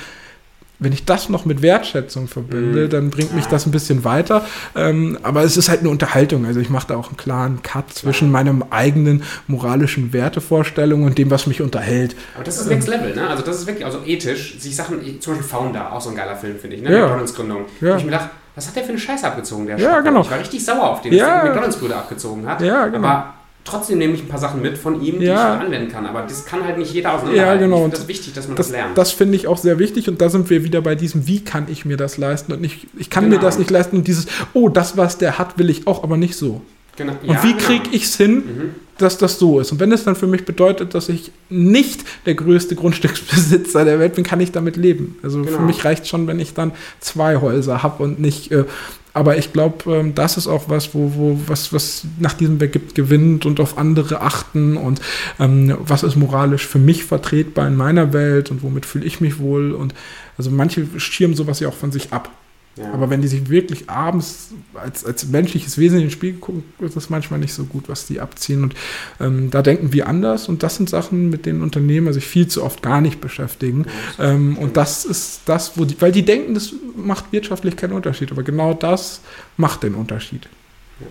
wenn 0.80 0.92
ich 0.92 1.04
das 1.04 1.28
noch 1.28 1.44
mit 1.44 1.62
Wertschätzung 1.62 2.26
verbinde, 2.26 2.86
mhm. 2.86 2.90
dann 2.90 3.10
bringt 3.10 3.34
mich 3.34 3.46
das 3.46 3.66
ein 3.66 3.70
bisschen 3.70 4.02
weiter. 4.04 4.44
Ähm, 4.74 5.18
aber 5.22 5.44
es 5.44 5.56
ist 5.56 5.68
halt 5.68 5.80
eine 5.80 5.90
Unterhaltung. 5.90 6.46
Also 6.46 6.58
ich 6.58 6.70
mache 6.70 6.88
da 6.88 6.96
auch 6.96 7.08
einen 7.08 7.16
klaren 7.18 7.62
Cut 7.62 7.92
zwischen 7.92 8.28
ja. 8.28 8.32
meinem 8.32 8.64
eigenen 8.70 9.22
moralischen 9.46 10.12
Wertevorstellung 10.12 11.04
und 11.04 11.18
dem, 11.18 11.30
was 11.30 11.46
mich 11.46 11.60
unterhält. 11.60 12.16
Aber 12.34 12.44
das 12.44 12.58
ist 12.58 12.68
Next 12.68 12.88
ähm, 12.88 12.94
Level, 12.94 13.14
ne? 13.14 13.28
Also 13.28 13.44
das 13.44 13.60
ist 13.60 13.66
wirklich, 13.66 13.84
also 13.84 14.00
ethisch, 14.06 14.58
sich 14.58 14.74
Sachen, 14.74 15.20
zum 15.20 15.34
Beispiel 15.34 15.48
Founder, 15.48 15.92
auch 15.92 16.00
so 16.00 16.10
ein 16.10 16.16
geiler 16.16 16.36
Film, 16.36 16.58
finde 16.58 16.76
ich, 16.76 16.82
ne? 16.82 16.92
Ja. 16.92 17.02
McDonalds-Gründung. 17.02 17.64
Ja. 17.80 17.96
ich 17.96 18.04
mir 18.04 18.12
dachte, 18.12 18.30
was 18.54 18.66
hat 18.66 18.76
der 18.76 18.82
für 18.82 18.90
eine 18.90 18.98
Scheiße 18.98 19.26
abgezogen, 19.26 19.66
der 19.66 19.78
Ja, 19.78 20.00
genau. 20.00 20.22
Ich 20.22 20.30
war 20.30 20.38
richtig 20.38 20.64
sauer 20.64 20.90
auf 20.90 21.02
den, 21.02 21.12
ja. 21.12 21.26
dass 21.26 21.42
der 21.42 21.44
McDonalds-Brüder 21.50 21.96
abgezogen 21.98 22.46
hat. 22.46 22.62
Ja, 22.62 22.86
genau. 22.86 23.06
Aber 23.06 23.34
trotzdem 23.64 23.98
nehme 23.98 24.14
ich 24.14 24.22
ein 24.22 24.28
paar 24.28 24.38
Sachen 24.38 24.62
mit 24.62 24.78
von 24.78 25.02
ihm, 25.02 25.20
die 25.20 25.26
ja. 25.26 25.56
ich 25.56 25.60
anwenden 25.60 25.90
kann. 25.90 26.06
Aber 26.06 26.22
das 26.22 26.44
kann 26.46 26.64
halt 26.64 26.78
nicht 26.78 26.92
jeder 26.92 27.14
auseinanderhalten. 27.14 27.60
Ja, 27.60 27.66
genau. 27.66 27.82
Finde 27.82 27.96
das 27.96 28.08
wichtig, 28.08 28.34
dass 28.34 28.48
man 28.48 28.56
das, 28.56 28.66
das 28.66 28.72
lernt. 28.76 28.98
Das 28.98 29.12
finde 29.12 29.36
ich 29.36 29.46
auch 29.46 29.58
sehr 29.58 29.78
wichtig 29.78 30.08
und 30.08 30.20
da 30.20 30.28
sind 30.28 30.50
wir 30.50 30.64
wieder 30.64 30.80
bei 30.80 30.94
diesem, 30.94 31.26
wie 31.26 31.44
kann 31.44 31.66
ich 31.70 31.84
mir 31.84 31.96
das 31.96 32.18
leisten 32.18 32.52
und 32.52 32.60
nicht, 32.60 32.86
ich 32.98 33.10
kann 33.10 33.24
genau. 33.24 33.36
mir 33.36 33.42
das 33.42 33.58
nicht 33.58 33.70
leisten 33.70 33.96
und 33.96 34.06
dieses, 34.06 34.26
oh, 34.54 34.68
das, 34.68 34.96
was 34.96 35.18
der 35.18 35.38
hat, 35.38 35.58
will 35.58 35.70
ich 35.70 35.86
auch, 35.86 36.02
aber 36.02 36.16
nicht 36.16 36.36
so. 36.36 36.62
Genau. 36.96 37.14
Ja, 37.22 37.30
und 37.30 37.42
wie 37.44 37.52
genau. 37.52 37.64
kriege 37.64 37.90
ich 37.92 38.04
es 38.04 38.16
hin, 38.16 38.34
mhm. 38.34 38.74
dass 38.98 39.16
das 39.16 39.38
so 39.38 39.60
ist? 39.60 39.72
Und 39.72 39.80
wenn 39.80 39.90
es 39.92 40.04
dann 40.04 40.16
für 40.16 40.26
mich 40.26 40.44
bedeutet, 40.44 40.94
dass 40.94 41.08
ich 41.08 41.32
nicht 41.48 42.04
der 42.26 42.34
größte 42.34 42.74
Grundstücksbesitzer 42.74 43.84
der 43.84 43.98
Welt 43.98 44.16
bin, 44.16 44.24
kann 44.24 44.40
ich 44.40 44.52
damit 44.52 44.76
leben. 44.76 45.16
Also 45.22 45.40
genau. 45.40 45.56
für 45.56 45.62
mich 45.62 45.84
reicht 45.84 46.06
schon, 46.08 46.26
wenn 46.26 46.38
ich 46.40 46.52
dann 46.52 46.72
zwei 46.98 47.36
Häuser 47.40 47.82
habe 47.82 48.02
und 48.02 48.20
nicht 48.20 48.52
äh, 48.52 48.64
aber 49.12 49.36
ich 49.38 49.52
glaube, 49.52 49.92
ähm, 49.92 50.14
das 50.14 50.36
ist 50.36 50.46
auch 50.46 50.68
was, 50.68 50.94
wo, 50.94 51.12
wo 51.14 51.40
was, 51.46 51.72
was 51.72 52.04
nach 52.18 52.34
diesem 52.34 52.60
Weg 52.60 52.72
gibt, 52.72 52.94
gewinnt 52.94 53.46
und 53.46 53.60
auf 53.60 53.78
andere 53.78 54.20
achten 54.20 54.76
und 54.76 55.00
ähm, 55.38 55.76
was 55.80 56.02
ist 56.02 56.16
moralisch 56.16 56.66
für 56.66 56.78
mich 56.78 57.04
vertretbar 57.04 57.66
in 57.66 57.76
meiner 57.76 58.12
Welt 58.12 58.50
und 58.50 58.62
womit 58.62 58.86
fühle 58.86 59.04
ich 59.04 59.20
mich 59.20 59.38
wohl. 59.38 59.72
Und 59.72 59.94
also 60.38 60.50
manche 60.50 60.86
schirmen 60.98 61.34
sowas 61.34 61.60
ja 61.60 61.68
auch 61.68 61.74
von 61.74 61.92
sich 61.92 62.12
ab. 62.12 62.30
Ja. 62.76 62.92
Aber 62.92 63.10
wenn 63.10 63.20
die 63.20 63.28
sich 63.28 63.50
wirklich 63.50 63.90
abends 63.90 64.50
als, 64.74 65.04
als 65.04 65.26
menschliches 65.26 65.76
Wesen 65.76 65.98
in 65.98 66.04
den 66.04 66.10
Spiegel 66.10 66.40
gucken, 66.40 66.62
ist 66.78 66.96
das 66.96 67.10
manchmal 67.10 67.40
nicht 67.40 67.52
so 67.52 67.64
gut, 67.64 67.88
was 67.88 68.06
die 68.06 68.20
abziehen. 68.20 68.62
Und 68.62 68.74
ähm, 69.18 69.50
da 69.50 69.60
denken 69.62 69.92
wir 69.92 70.06
anders. 70.06 70.48
Und 70.48 70.62
das 70.62 70.76
sind 70.76 70.88
Sachen, 70.88 71.30
mit 71.30 71.46
denen 71.46 71.62
Unternehmer 71.62 72.12
sich 72.12 72.24
viel 72.24 72.46
zu 72.46 72.62
oft 72.62 72.80
gar 72.80 73.00
nicht 73.00 73.20
beschäftigen. 73.20 73.86
Ja, 74.18 74.30
ähm, 74.30 74.56
und 74.56 74.76
das 74.76 75.04
ist 75.04 75.42
das, 75.46 75.76
wo 75.76 75.84
die, 75.84 76.00
weil 76.00 76.12
die 76.12 76.24
denken, 76.24 76.54
das 76.54 76.72
macht 76.96 77.32
wirtschaftlich 77.32 77.76
keinen 77.76 77.92
Unterschied. 77.92 78.30
Aber 78.30 78.44
genau 78.44 78.72
das 78.72 79.20
macht 79.56 79.82
den 79.82 79.94
Unterschied. 79.94 80.48
Ja. 81.00 81.06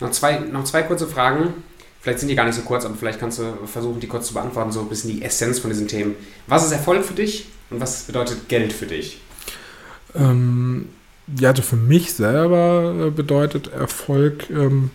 Noch, 0.00 0.10
zwei, 0.12 0.38
noch 0.38 0.64
zwei 0.64 0.82
kurze 0.82 1.06
Fragen. 1.06 1.52
Vielleicht 2.00 2.20
sind 2.20 2.28
die 2.28 2.34
gar 2.34 2.46
nicht 2.46 2.54
so 2.54 2.62
kurz, 2.62 2.84
aber 2.84 2.94
vielleicht 2.94 3.20
kannst 3.20 3.40
du 3.40 3.66
versuchen, 3.66 4.00
die 4.00 4.06
kurz 4.06 4.28
zu 4.28 4.34
beantworten, 4.34 4.72
so 4.72 4.80
ein 4.80 4.88
bisschen 4.88 5.10
die 5.10 5.22
Essenz 5.22 5.58
von 5.58 5.70
diesen 5.70 5.88
Themen. 5.88 6.14
Was 6.46 6.64
ist 6.64 6.72
Erfolg 6.72 7.04
für 7.04 7.14
dich 7.14 7.48
und 7.70 7.80
was 7.80 8.04
bedeutet 8.04 8.48
Geld 8.48 8.72
für 8.72 8.86
dich? 8.86 9.20
Ähm, 10.14 10.86
ja, 11.38 11.50
also 11.50 11.62
für 11.62 11.76
mich 11.76 12.12
selber 12.14 13.10
bedeutet 13.10 13.68
Erfolg, 13.68 14.48
ähm, 14.50 14.90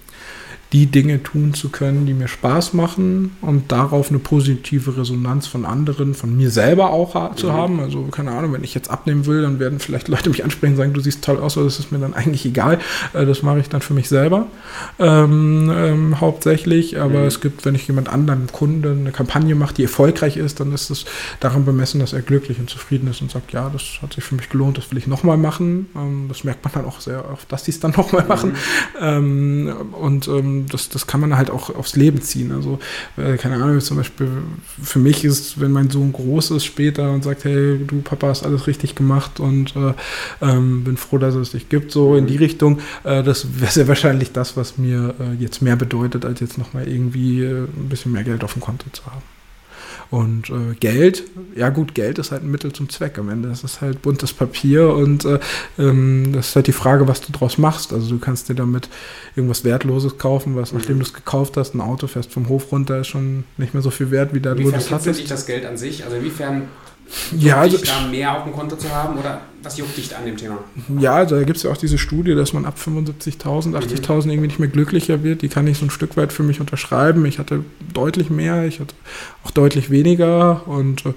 die 0.74 0.88
Dinge 0.88 1.22
tun 1.22 1.54
zu 1.54 1.70
können, 1.70 2.08
die 2.08 2.16
mir 2.16 2.28
Spaß 2.28 2.74
machen 2.74 3.38
und 3.42 3.72
darauf 3.72 4.10
eine 4.10 4.18
positive 4.18 4.98
Resonanz 4.98 5.46
von 5.46 5.66
anderen, 5.66 6.16
von 6.16 6.36
mir 6.36 6.50
selber 6.50 6.90
auch 6.90 7.14
ha 7.14 7.36
zu 7.36 7.48
mhm. 7.48 7.52
haben. 7.52 7.80
Also 7.80 8.02
keine 8.06 8.32
Ahnung, 8.32 8.54
wenn 8.54 8.64
ich 8.64 8.74
jetzt 8.74 8.90
abnehmen 8.90 9.28
will, 9.28 9.44
dann 9.44 9.60
werden 9.60 9.78
vielleicht 9.78 10.08
Leute 10.08 10.30
mich 10.30 10.44
ansprechen 10.44 10.74
und 10.74 10.78
sagen, 10.78 10.94
du 10.94 11.00
siehst 11.00 11.24
toll 11.24 11.38
aus, 11.38 11.58
aber 11.58 11.66
das 11.66 11.78
ist 11.78 11.92
mir 11.92 12.00
dann 12.00 12.16
eigentlich 12.16 12.44
egal. 12.46 12.80
Äh, 13.14 13.28
das 13.28 13.44
mache 13.44 13.60
ich 13.60 13.70
dann 13.70 13.82
für 13.82 13.94
mich 13.94 14.10
selber 14.10 14.48
ähm, 14.98 15.72
ähm, 15.74 16.20
hauptsächlich. 16.20 17.00
Aber 17.00 17.20
mhm. 17.20 17.28
es 17.28 17.40
gibt, 17.40 17.66
wenn 17.66 17.76
ich 17.76 17.88
jemand 17.88 18.10
anderen, 18.10 18.48
Kunden, 18.52 19.02
eine 19.02 19.12
Kampagne 19.12 19.54
mache, 19.54 19.76
die 19.76 19.84
erfolgreich 19.84 20.38
ist, 20.38 20.60
dann 20.60 20.74
ist 20.74 20.90
es 20.90 21.06
daran 21.40 21.66
bemessen, 21.66 22.00
dass 22.00 22.14
er 22.14 22.24
glücklich 22.24 22.58
und 22.58 22.70
zufrieden 22.70 23.08
ist 23.10 23.22
und 23.22 23.30
sagt, 23.30 23.54
ja, 23.54 23.70
das 23.72 23.84
hat 24.02 24.14
sich 24.14 24.24
für 24.24 24.34
mich 24.34 24.50
gelohnt, 24.50 24.80
das 24.80 24.90
will 24.90 24.98
ich 24.98 25.06
nochmal 25.06 25.38
machen. 25.38 25.88
Ähm, 25.96 26.26
das 26.30 26.44
merkt 26.44 26.64
man 26.64 26.74
dann 26.74 26.86
auch 26.86 27.00
sehr 27.00 27.30
oft, 27.32 27.52
dass 27.52 27.62
die 27.62 27.72
es 27.72 27.80
dann 27.80 27.92
nochmal 27.96 28.26
machen. 28.28 28.54
Mhm. 29.00 29.76
Und 29.94 30.28
ähm, 30.28 30.63
das, 30.70 30.90
das 30.90 31.08
kann 31.08 31.20
man 31.20 31.36
halt 31.38 31.50
auch 31.50 31.74
aufs 31.76 31.96
Leben 31.96 32.22
ziehen. 32.22 32.52
Also, 32.52 32.80
äh, 33.18 33.38
keine 33.38 33.56
Ahnung, 33.56 33.80
zum 33.82 33.98
Beispiel 33.98 34.28
für 34.82 35.00
mich 35.00 35.24
ist, 35.26 35.60
wenn 35.60 35.72
mein 35.72 35.90
Sohn 35.90 36.12
groß 36.12 36.52
ist 36.52 36.66
später 36.66 37.12
und 37.12 37.24
sagt, 37.24 37.44
hey, 37.46 37.80
du 37.86 38.02
Papa 38.02 38.28
hast 38.28 38.44
alles 38.44 38.68
richtig 38.68 38.96
gemacht 38.96 39.40
und 39.40 39.76
äh, 39.76 39.94
ähm, 40.42 40.84
bin 40.84 40.98
froh, 40.98 41.18
dass 41.18 41.36
es 41.36 41.52
dich 41.52 41.70
gibt, 41.70 41.92
so 41.92 42.16
in 42.16 42.28
die 42.28 42.38
Richtung, 42.38 42.80
äh, 43.04 43.24
das 43.24 43.60
wäre 43.60 43.72
sehr 43.72 43.88
wahrscheinlich 43.88 44.32
das, 44.32 44.58
was 44.58 44.78
mir 44.78 45.16
äh, 45.20 45.42
jetzt 45.42 45.62
mehr 45.62 45.76
bedeutet, 45.76 46.26
als 46.26 46.40
jetzt 46.40 46.58
nochmal 46.58 46.88
irgendwie 46.88 47.44
äh, 47.44 47.64
ein 47.64 47.90
bisschen 47.90 48.12
mehr 48.12 48.24
Geld 48.24 48.44
auf 48.44 48.54
dem 48.54 48.62
Konto 48.62 48.86
zu 48.92 49.06
haben. 49.06 49.22
Und 50.14 50.52
äh, 50.52 50.76
Geld, 50.80 51.24
ja 51.56 51.70
gut, 51.70 51.96
Geld 51.96 52.20
ist 52.20 52.32
halt 52.32 52.44
ein 52.44 52.52
Mittel 52.52 52.72
zum 52.72 52.88
Zweck 52.88 53.18
am 53.18 53.30
Ende. 53.30 53.50
Das 53.50 53.64
ist 53.64 53.82
halt 53.82 54.04
buntes 54.04 54.32
Papier 54.32 54.94
und 54.94 55.26
äh, 55.26 55.40
ähm, 55.80 56.34
das 56.34 56.50
ist 56.50 56.56
halt 56.56 56.68
die 56.68 56.72
Frage, 56.72 57.08
was 57.08 57.22
du 57.22 57.32
draus 57.32 57.58
machst. 57.58 57.92
Also 57.92 58.12
du 58.12 58.20
kannst 58.20 58.48
dir 58.48 58.54
damit 58.54 58.90
irgendwas 59.36 59.64
Wertloses 59.64 60.20
kaufen, 60.20 60.56
was 60.56 60.72
nachdem 60.72 61.00
du 61.00 61.04
es 61.04 61.16
gekauft 61.16 61.58
hast, 61.58 61.74
ein 61.74 61.82
Auto 61.82 62.06
fährst 62.06 62.32
vom 62.32 62.48
Hof 62.48 62.72
runter, 62.72 63.00
ist 63.00 63.08
schon 63.08 63.46
nicht 63.58 63.74
mehr 63.74 63.82
so 63.82 63.90
viel 63.90 64.12
wert, 64.12 64.36
wie 64.36 64.40
da 64.40 64.54
du 64.54 64.70
es 64.70 64.92
hattest. 64.92 65.20
dich 65.20 65.28
das 65.28 65.48
Geld 65.48 65.66
an 65.66 65.78
sich? 65.78 66.06
Also 66.06 66.18
inwiefern 66.18 66.68
ja, 67.38 67.58
also, 67.58 67.78
dich 67.78 67.90
da 67.90 68.08
mehr 68.08 68.38
auf 68.38 68.44
dem 68.44 68.54
Konto 68.54 68.76
zu 68.76 68.90
haben 68.90 69.18
oder 69.18 69.42
was 69.62 69.78
juckt 69.78 69.98
dich 69.98 70.16
an 70.16 70.26
dem 70.26 70.38
Thema? 70.38 70.60
Ja, 71.00 71.16
also 71.16 71.36
da 71.36 71.44
gibt 71.44 71.58
es 71.58 71.64
ja 71.64 71.72
auch 71.72 71.78
diese 71.78 71.98
Studie, 71.98 72.36
dass 72.36 72.54
man 72.54 72.66
ab 72.66 72.78
75.000, 72.78 73.76
80.000 73.76 74.24
mhm. 74.26 74.30
irgendwie 74.32 74.48
nicht 74.48 74.60
mehr 74.60 74.70
glücklicher 74.70 75.24
wird. 75.24 75.42
Die 75.42 75.50
kann 75.50 75.68
ich 75.68 75.78
so 75.78 75.86
ein 75.86 75.90
Stück 75.90 76.18
weit 76.18 76.34
für 76.34 76.44
mich 76.44 76.60
unterschreiben. 76.60 77.26
Ich 77.26 77.40
hatte 77.40 77.64
deutlich 77.94 78.30
mehr, 78.30 78.66
ich 78.66 78.80
hatte 78.80 78.96
auch 79.44 79.52
deutlich 79.52 79.90
weniger 79.90 80.68
und 80.68 81.06
äh, 81.06 81.14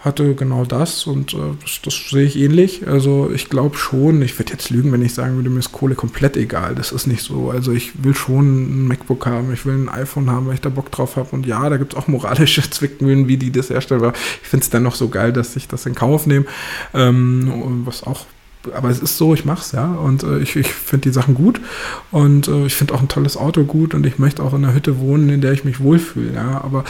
hatte 0.00 0.34
genau 0.34 0.64
das 0.64 1.06
und 1.06 1.34
äh, 1.34 1.38
das, 1.60 1.80
das, 1.82 2.10
sehe 2.10 2.24
ich 2.24 2.38
ähnlich. 2.38 2.86
Also 2.86 3.30
ich 3.34 3.48
glaube 3.48 3.76
schon, 3.76 4.22
ich 4.22 4.38
würde 4.38 4.52
jetzt 4.52 4.70
lügen, 4.70 4.92
wenn 4.92 5.02
ich 5.02 5.14
sagen 5.14 5.36
würde, 5.36 5.50
mir 5.50 5.58
ist 5.58 5.72
Kohle 5.72 5.94
komplett 5.94 6.36
egal. 6.36 6.74
Das 6.74 6.92
ist 6.92 7.06
nicht 7.06 7.22
so. 7.22 7.50
Also 7.50 7.72
ich 7.72 8.04
will 8.04 8.14
schon 8.14 8.84
ein 8.84 8.88
MacBook 8.88 9.26
haben, 9.26 9.52
ich 9.52 9.66
will 9.66 9.74
ein 9.74 9.88
iPhone 9.88 10.30
haben, 10.30 10.46
weil 10.46 10.54
ich 10.54 10.60
da 10.60 10.68
Bock 10.68 10.92
drauf 10.92 11.16
habe. 11.16 11.28
Und 11.32 11.46
ja, 11.46 11.68
da 11.68 11.76
gibt 11.76 11.94
es 11.94 11.98
auch 11.98 12.08
moralische 12.08 12.62
Zwickmühlen, 12.70 13.26
wie 13.26 13.36
die 13.36 13.50
das 13.50 13.70
herstellen. 13.70 14.02
Aber 14.02 14.12
ich 14.42 14.48
finde 14.48 14.64
es 14.64 14.70
dann 14.70 14.82
noch 14.82 14.94
so 14.94 15.08
geil, 15.08 15.32
dass 15.32 15.56
ich 15.56 15.66
das 15.66 15.86
in 15.86 15.94
Kauf 15.94 16.26
nehme. 16.26 16.46
Ähm, 16.94 17.82
was 17.84 18.04
auch 18.04 18.26
aber 18.74 18.90
es 18.90 18.98
ist 18.98 19.16
so, 19.16 19.34
ich 19.34 19.44
mache 19.44 19.60
es, 19.60 19.72
ja. 19.72 19.94
Und 19.94 20.22
äh, 20.22 20.38
ich, 20.38 20.56
ich 20.56 20.68
finde 20.68 21.08
die 21.08 21.14
Sachen 21.14 21.34
gut. 21.34 21.60
Und 22.10 22.48
äh, 22.48 22.66
ich 22.66 22.74
finde 22.74 22.94
auch 22.94 23.00
ein 23.00 23.08
tolles 23.08 23.36
Auto 23.36 23.64
gut 23.64 23.94
und 23.94 24.06
ich 24.06 24.18
möchte 24.18 24.42
auch 24.42 24.54
in 24.54 24.64
einer 24.64 24.74
Hütte 24.74 24.98
wohnen, 24.98 25.28
in 25.28 25.40
der 25.40 25.52
ich 25.52 25.64
mich 25.64 25.80
wohlfühle, 25.80 26.34
ja. 26.34 26.60
Aber 26.62 26.84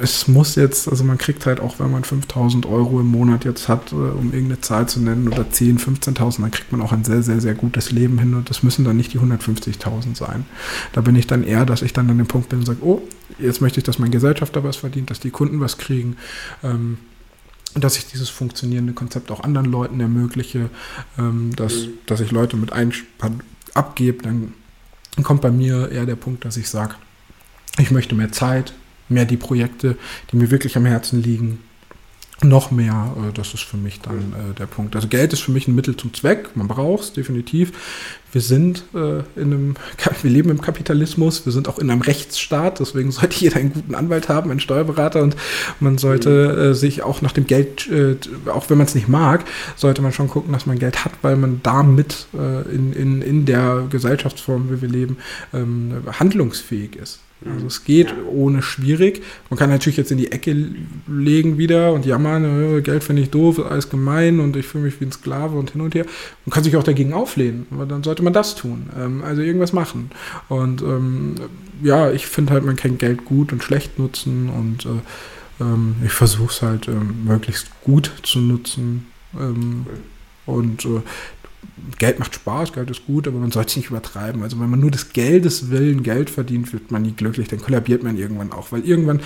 es 0.00 0.26
muss 0.26 0.54
jetzt, 0.54 0.88
also 0.88 1.04
man 1.04 1.18
kriegt 1.18 1.44
halt 1.44 1.60
auch, 1.60 1.78
wenn 1.78 1.90
man 1.90 2.04
5000 2.04 2.64
Euro 2.66 3.00
im 3.00 3.06
Monat 3.06 3.44
jetzt 3.44 3.68
hat, 3.68 3.92
äh, 3.92 3.96
um 3.96 4.32
irgendeine 4.32 4.60
Zahl 4.60 4.88
zu 4.88 5.00
nennen, 5.00 5.28
oder 5.28 5.50
10, 5.50 5.78
15.000, 5.78 6.40
dann 6.40 6.50
kriegt 6.50 6.72
man 6.72 6.80
auch 6.80 6.92
ein 6.92 7.04
sehr, 7.04 7.22
sehr, 7.22 7.40
sehr 7.40 7.54
gutes 7.54 7.90
Leben 7.90 8.18
hin 8.18 8.34
und 8.34 8.48
das 8.48 8.62
müssen 8.62 8.84
dann 8.84 8.96
nicht 8.96 9.12
die 9.12 9.18
150.000 9.18 10.16
sein. 10.16 10.46
Da 10.92 11.02
bin 11.02 11.14
ich 11.14 11.26
dann 11.26 11.44
eher, 11.44 11.66
dass 11.66 11.82
ich 11.82 11.92
dann 11.92 12.08
an 12.08 12.18
dem 12.18 12.26
Punkt 12.26 12.48
bin 12.48 12.60
und 12.60 12.66
sage, 12.66 12.82
oh, 12.82 13.02
jetzt 13.38 13.60
möchte 13.60 13.80
ich, 13.80 13.84
dass 13.84 13.98
mein 13.98 14.10
Gesellschafter 14.10 14.64
was 14.64 14.76
verdient, 14.76 15.10
dass 15.10 15.20
die 15.20 15.30
Kunden 15.30 15.60
was 15.60 15.76
kriegen. 15.78 16.16
Ähm, 16.62 16.98
dass 17.74 17.96
ich 17.96 18.06
dieses 18.06 18.28
funktionierende 18.28 18.92
Konzept 18.92 19.30
auch 19.30 19.40
anderen 19.40 19.70
Leuten 19.70 19.98
ermögliche, 20.00 20.68
ähm, 21.18 21.56
dass, 21.56 21.86
dass 22.04 22.20
ich 22.20 22.30
Leute 22.30 22.58
mit 22.58 22.72
Einspann 22.72 23.40
abgebe, 23.72 24.22
dann 24.22 24.52
kommt 25.22 25.40
bei 25.40 25.50
mir 25.50 25.90
eher 25.90 26.04
der 26.04 26.16
Punkt, 26.16 26.44
dass 26.44 26.58
ich 26.58 26.68
sage, 26.68 26.96
ich 27.78 27.90
möchte 27.90 28.14
mehr 28.14 28.30
Zeit, 28.30 28.74
mehr 29.12 29.24
die 29.24 29.36
Projekte, 29.36 29.96
die 30.30 30.36
mir 30.36 30.50
wirklich 30.50 30.76
am 30.76 30.86
Herzen 30.86 31.22
liegen, 31.22 31.58
noch 32.44 32.70
mehr. 32.70 33.14
Äh, 33.16 33.32
das 33.32 33.54
ist 33.54 33.62
für 33.62 33.76
mich 33.76 34.00
dann 34.00 34.32
äh, 34.32 34.54
der 34.58 34.66
Punkt. 34.66 34.96
Also 34.96 35.08
Geld 35.08 35.32
ist 35.32 35.40
für 35.40 35.52
mich 35.52 35.68
ein 35.68 35.74
Mittel 35.74 35.96
zum 35.96 36.12
Zweck. 36.14 36.50
Man 36.56 36.68
braucht 36.68 37.04
es 37.04 37.12
definitiv. 37.12 37.72
Wir 38.32 38.40
sind 38.40 38.84
äh, 38.94 39.18
in 39.36 39.52
einem, 39.52 39.74
wir 40.22 40.30
leben 40.30 40.50
im 40.50 40.60
Kapitalismus. 40.60 41.44
Wir 41.44 41.52
sind 41.52 41.68
auch 41.68 41.78
in 41.78 41.90
einem 41.90 42.00
Rechtsstaat. 42.00 42.80
Deswegen 42.80 43.10
sollte 43.12 43.40
jeder 43.40 43.56
einen 43.56 43.72
guten 43.72 43.94
Anwalt 43.94 44.28
haben, 44.28 44.50
einen 44.50 44.60
Steuerberater 44.60 45.22
und 45.22 45.36
man 45.80 45.98
sollte 45.98 46.70
äh, 46.70 46.74
sich 46.74 47.02
auch 47.02 47.22
nach 47.22 47.32
dem 47.32 47.46
Geld, 47.46 47.88
äh, 47.90 48.16
auch 48.46 48.70
wenn 48.70 48.78
man 48.78 48.86
es 48.86 48.94
nicht 48.94 49.08
mag, 49.08 49.44
sollte 49.76 50.02
man 50.02 50.12
schon 50.12 50.28
gucken, 50.28 50.52
dass 50.52 50.66
man 50.66 50.78
Geld 50.78 51.04
hat, 51.04 51.12
weil 51.22 51.36
man 51.36 51.60
damit 51.62 52.26
äh, 52.34 52.62
in, 52.74 52.92
in, 52.92 53.22
in 53.22 53.44
der 53.44 53.86
Gesellschaftsform, 53.90 54.70
wie 54.70 54.82
wir 54.82 54.88
leben, 54.88 55.18
ähm, 55.52 56.02
handlungsfähig 56.18 56.96
ist. 56.96 57.20
Also 57.50 57.66
es 57.66 57.84
geht 57.84 58.08
ja. 58.08 58.16
ohne 58.30 58.62
schwierig. 58.62 59.22
Man 59.50 59.58
kann 59.58 59.70
natürlich 59.70 59.96
jetzt 59.96 60.10
in 60.10 60.18
die 60.18 60.32
Ecke 60.32 60.56
legen 61.06 61.58
wieder 61.58 61.92
und 61.92 62.06
jammern, 62.06 62.78
äh, 62.78 62.80
Geld 62.82 63.04
finde 63.04 63.22
ich 63.22 63.30
doof, 63.30 63.60
alles 63.64 63.90
gemein 63.90 64.40
und 64.40 64.56
ich 64.56 64.66
fühle 64.66 64.84
mich 64.84 65.00
wie 65.00 65.06
ein 65.06 65.12
Sklave 65.12 65.58
und 65.58 65.70
hin 65.72 65.80
und 65.80 65.94
her. 65.94 66.06
Man 66.44 66.52
kann 66.52 66.64
sich 66.64 66.76
auch 66.76 66.82
dagegen 66.82 67.12
auflehnen, 67.12 67.66
aber 67.70 67.86
dann 67.86 68.02
sollte 68.02 68.22
man 68.22 68.32
das 68.32 68.54
tun. 68.54 68.90
Ähm, 68.98 69.22
also 69.22 69.42
irgendwas 69.42 69.72
machen. 69.72 70.10
Und 70.48 70.82
ähm, 70.82 71.34
ja, 71.82 72.10
ich 72.10 72.26
finde 72.26 72.52
halt, 72.52 72.64
man 72.64 72.76
kann 72.76 72.98
Geld 72.98 73.24
gut 73.24 73.52
und 73.52 73.62
schlecht 73.62 73.98
nutzen 73.98 74.48
und 74.48 74.86
äh, 74.86 75.62
ähm, 75.62 75.96
ich 76.04 76.12
versuche 76.12 76.50
es 76.50 76.62
halt 76.62 76.88
ähm, 76.88 77.24
möglichst 77.24 77.68
gut 77.82 78.12
zu 78.22 78.40
nutzen. 78.40 79.06
Ähm, 79.38 79.86
und 80.44 80.84
äh, 80.84 81.02
Geld 81.98 82.18
macht 82.18 82.34
Spaß, 82.34 82.72
Geld 82.72 82.90
ist 82.90 83.06
gut, 83.06 83.28
aber 83.28 83.38
man 83.38 83.50
sollte 83.50 83.70
es 83.70 83.76
nicht 83.76 83.90
übertreiben. 83.90 84.42
Also 84.42 84.58
wenn 84.60 84.70
man 84.70 84.80
nur 84.80 84.90
des 84.90 85.12
Geldes 85.12 85.70
willen 85.70 86.02
Geld 86.02 86.30
verdient, 86.30 86.72
wird 86.72 86.90
man 86.90 87.02
nie 87.02 87.12
glücklich, 87.12 87.48
dann 87.48 87.60
kollabiert 87.60 88.02
man 88.02 88.16
irgendwann 88.16 88.52
auch, 88.52 88.72
weil 88.72 88.84
irgendwann 88.84 89.20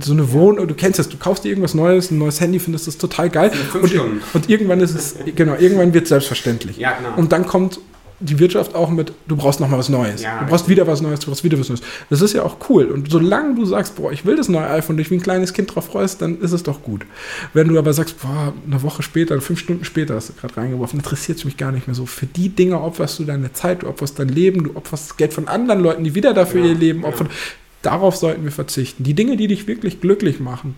so 0.00 0.12
eine 0.12 0.32
Wohnung, 0.32 0.66
du 0.66 0.74
kennst 0.74 0.98
das, 0.98 1.08
du 1.08 1.16
kaufst 1.16 1.44
dir 1.44 1.50
irgendwas 1.50 1.74
Neues, 1.74 2.10
ein 2.10 2.18
neues 2.18 2.40
Handy, 2.40 2.58
findest 2.58 2.88
das 2.88 2.98
total 2.98 3.30
geil 3.30 3.52
und, 3.74 3.94
und, 4.34 4.50
irgendwann 4.50 4.80
ist 4.80 4.94
es, 4.94 5.14
genau, 5.36 5.54
irgendwann 5.54 5.94
wird 5.94 6.04
es 6.04 6.08
selbstverständlich. 6.08 6.76
Ja, 6.76 6.92
genau. 6.92 7.16
Und 7.16 7.30
dann 7.30 7.46
kommt 7.46 7.78
die 8.20 8.38
Wirtschaft 8.38 8.74
auch 8.74 8.90
mit, 8.90 9.12
du 9.26 9.36
brauchst 9.36 9.60
noch 9.60 9.68
mal 9.68 9.78
was 9.78 9.88
Neues. 9.88 10.22
Ja, 10.22 10.40
du 10.40 10.46
brauchst 10.46 10.68
wieder 10.68 10.86
was 10.86 11.00
Neues, 11.00 11.20
du 11.20 11.26
brauchst 11.26 11.42
wieder 11.42 11.58
was 11.58 11.70
Neues. 11.70 11.80
Das 12.10 12.20
ist 12.20 12.34
ja 12.34 12.42
auch 12.42 12.56
cool. 12.68 12.84
Und 12.84 13.10
solange 13.10 13.54
du 13.54 13.64
sagst, 13.64 13.96
boah, 13.96 14.12
ich 14.12 14.26
will 14.26 14.36
das 14.36 14.48
neue 14.48 14.68
iPhone, 14.68 14.98
dich 14.98 15.10
wie 15.10 15.16
ein 15.16 15.22
kleines 15.22 15.54
Kind 15.54 15.74
drauf 15.74 15.86
freust, 15.86 16.20
dann 16.20 16.40
ist 16.40 16.52
es 16.52 16.62
doch 16.62 16.82
gut. 16.82 17.06
Wenn 17.54 17.68
du 17.68 17.78
aber 17.78 17.94
sagst, 17.94 18.20
boah, 18.20 18.52
eine 18.66 18.82
Woche 18.82 19.02
später, 19.02 19.40
fünf 19.40 19.58
Stunden 19.58 19.84
später 19.84 20.14
hast 20.14 20.28
du 20.28 20.32
gerade 20.34 20.56
reingeworfen, 20.56 21.00
interessiert 21.00 21.38
es 21.38 21.44
mich 21.44 21.56
gar 21.56 21.72
nicht 21.72 21.86
mehr 21.86 21.94
so. 21.94 22.04
Für 22.04 22.26
die 22.26 22.50
Dinge 22.50 22.80
opferst 22.80 23.18
du 23.18 23.24
deine 23.24 23.52
Zeit, 23.54 23.82
du 23.82 23.88
opferst 23.88 24.18
dein 24.18 24.28
Leben, 24.28 24.64
du 24.64 24.76
opferst 24.76 25.16
Geld 25.16 25.32
von 25.32 25.48
anderen 25.48 25.80
Leuten, 25.80 26.04
die 26.04 26.14
wieder 26.14 26.34
dafür 26.34 26.62
ja, 26.62 26.72
ihr 26.72 26.74
Leben 26.76 27.04
opfern. 27.04 27.28
Ja. 27.28 27.34
Darauf 27.82 28.16
sollten 28.16 28.44
wir 28.44 28.52
verzichten. 28.52 29.04
Die 29.04 29.14
Dinge, 29.14 29.38
die 29.38 29.46
dich 29.46 29.66
wirklich 29.66 30.02
glücklich 30.02 30.40
machen, 30.40 30.76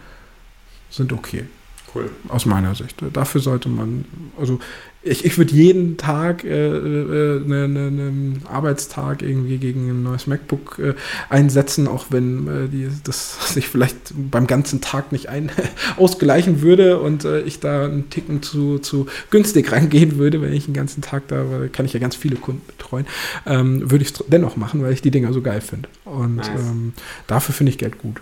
sind 0.91 1.13
okay. 1.13 1.47
Cool. 1.95 2.11
Aus 2.29 2.47
meiner 2.47 2.75
Sicht. 2.75 3.03
Dafür 3.13 3.41
sollte 3.41 3.69
man, 3.69 4.05
also 4.39 4.61
ich, 5.03 5.25
ich 5.25 5.37
würde 5.37 5.53
jeden 5.53 5.97
Tag 5.97 6.45
äh, 6.45 6.49
äh, 6.49 7.41
ne, 7.41 7.69
ne, 7.69 7.87
einen 7.87 8.43
Arbeitstag 8.49 9.23
irgendwie 9.23 9.59
gegen 9.59 9.89
ein 9.91 10.03
neues 10.03 10.27
MacBook 10.27 10.79
äh, 10.79 10.95
einsetzen, 11.29 11.89
auch 11.89 12.07
wenn 12.11 12.47
äh, 12.47 12.69
die, 12.69 12.89
das 13.03 13.53
sich 13.55 13.69
vielleicht 13.69 14.13
beim 14.15 14.47
ganzen 14.47 14.81
Tag 14.81 15.11
nicht 15.11 15.29
ein 15.29 15.51
ausgleichen 15.97 16.63
würde 16.63 17.01
und 17.01 17.25
äh, 17.25 17.41
ich 17.43 17.59
da 17.59 17.85
einen 17.85 18.11
Ticken 18.11 18.43
zu, 18.43 18.79
zu 18.79 19.07
günstig 19.31 19.73
reingehen 19.73 20.19
würde, 20.19 20.41
wenn 20.41 20.53
ich 20.53 20.67
den 20.67 20.75
ganzen 20.75 21.03
Tag 21.03 21.27
da, 21.29 21.45
kann 21.73 21.85
ich 21.85 21.93
ja 21.93 22.01
ganz 22.01 22.15
viele 22.15 22.37
Kunden 22.37 22.63
betreuen, 22.67 23.07
ähm, 23.47 23.91
würde 23.91 24.05
ich 24.05 24.13
es 24.13 24.25
dennoch 24.29 24.57
machen, 24.57 24.83
weil 24.83 24.93
ich 24.93 25.03
die 25.03 25.11
Dinger 25.11 25.33
so 25.33 25.43
geil 25.43 25.61
finde. 25.61 25.89
Und 26.05 26.37
nice. 26.37 26.49
ähm, 26.49 26.93
dafür 27.27 27.55
finde 27.55 27.71
ich 27.71 27.79
Geld 27.79 27.99
gut. 27.99 28.21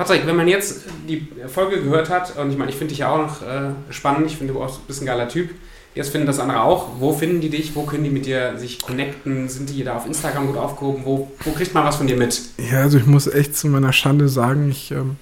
Patrick, 0.00 0.26
wenn 0.26 0.36
man 0.36 0.48
jetzt 0.48 0.84
die 1.06 1.28
Folge 1.46 1.82
gehört 1.82 2.08
hat, 2.08 2.34
und 2.38 2.50
ich 2.50 2.56
meine, 2.56 2.70
ich 2.70 2.76
finde 2.78 2.88
dich 2.88 3.00
ja 3.00 3.10
auch 3.10 3.18
noch 3.18 3.42
äh, 3.42 3.72
spannend, 3.90 4.26
ich 4.26 4.38
finde, 4.38 4.54
du 4.54 4.66
bist 4.86 5.02
ein 5.02 5.04
geiler 5.04 5.28
Typ. 5.28 5.50
Jetzt 5.94 6.08
finden 6.08 6.26
das 6.26 6.38
andere 6.38 6.62
auch. 6.62 6.88
Wo 7.00 7.12
finden 7.12 7.42
die 7.42 7.50
dich? 7.50 7.74
Wo 7.74 7.82
können 7.82 8.04
die 8.04 8.10
mit 8.10 8.24
dir 8.24 8.56
sich 8.56 8.80
connecten? 8.80 9.50
Sind 9.50 9.68
die 9.68 9.84
da 9.84 9.96
auf 9.96 10.06
Instagram 10.06 10.46
gut 10.46 10.56
aufgehoben? 10.56 11.02
Wo, 11.04 11.30
wo 11.44 11.52
kriegt 11.52 11.74
man 11.74 11.84
was 11.84 11.96
von 11.96 12.06
dir 12.06 12.16
mit? 12.16 12.40
Ja, 12.56 12.80
also 12.80 12.96
ich 12.96 13.04
muss 13.04 13.26
echt 13.26 13.54
zu 13.54 13.66
meiner 13.66 13.92
Schande 13.92 14.30
sagen, 14.30 14.70
ich 14.70 14.90
ähm, 14.90 15.16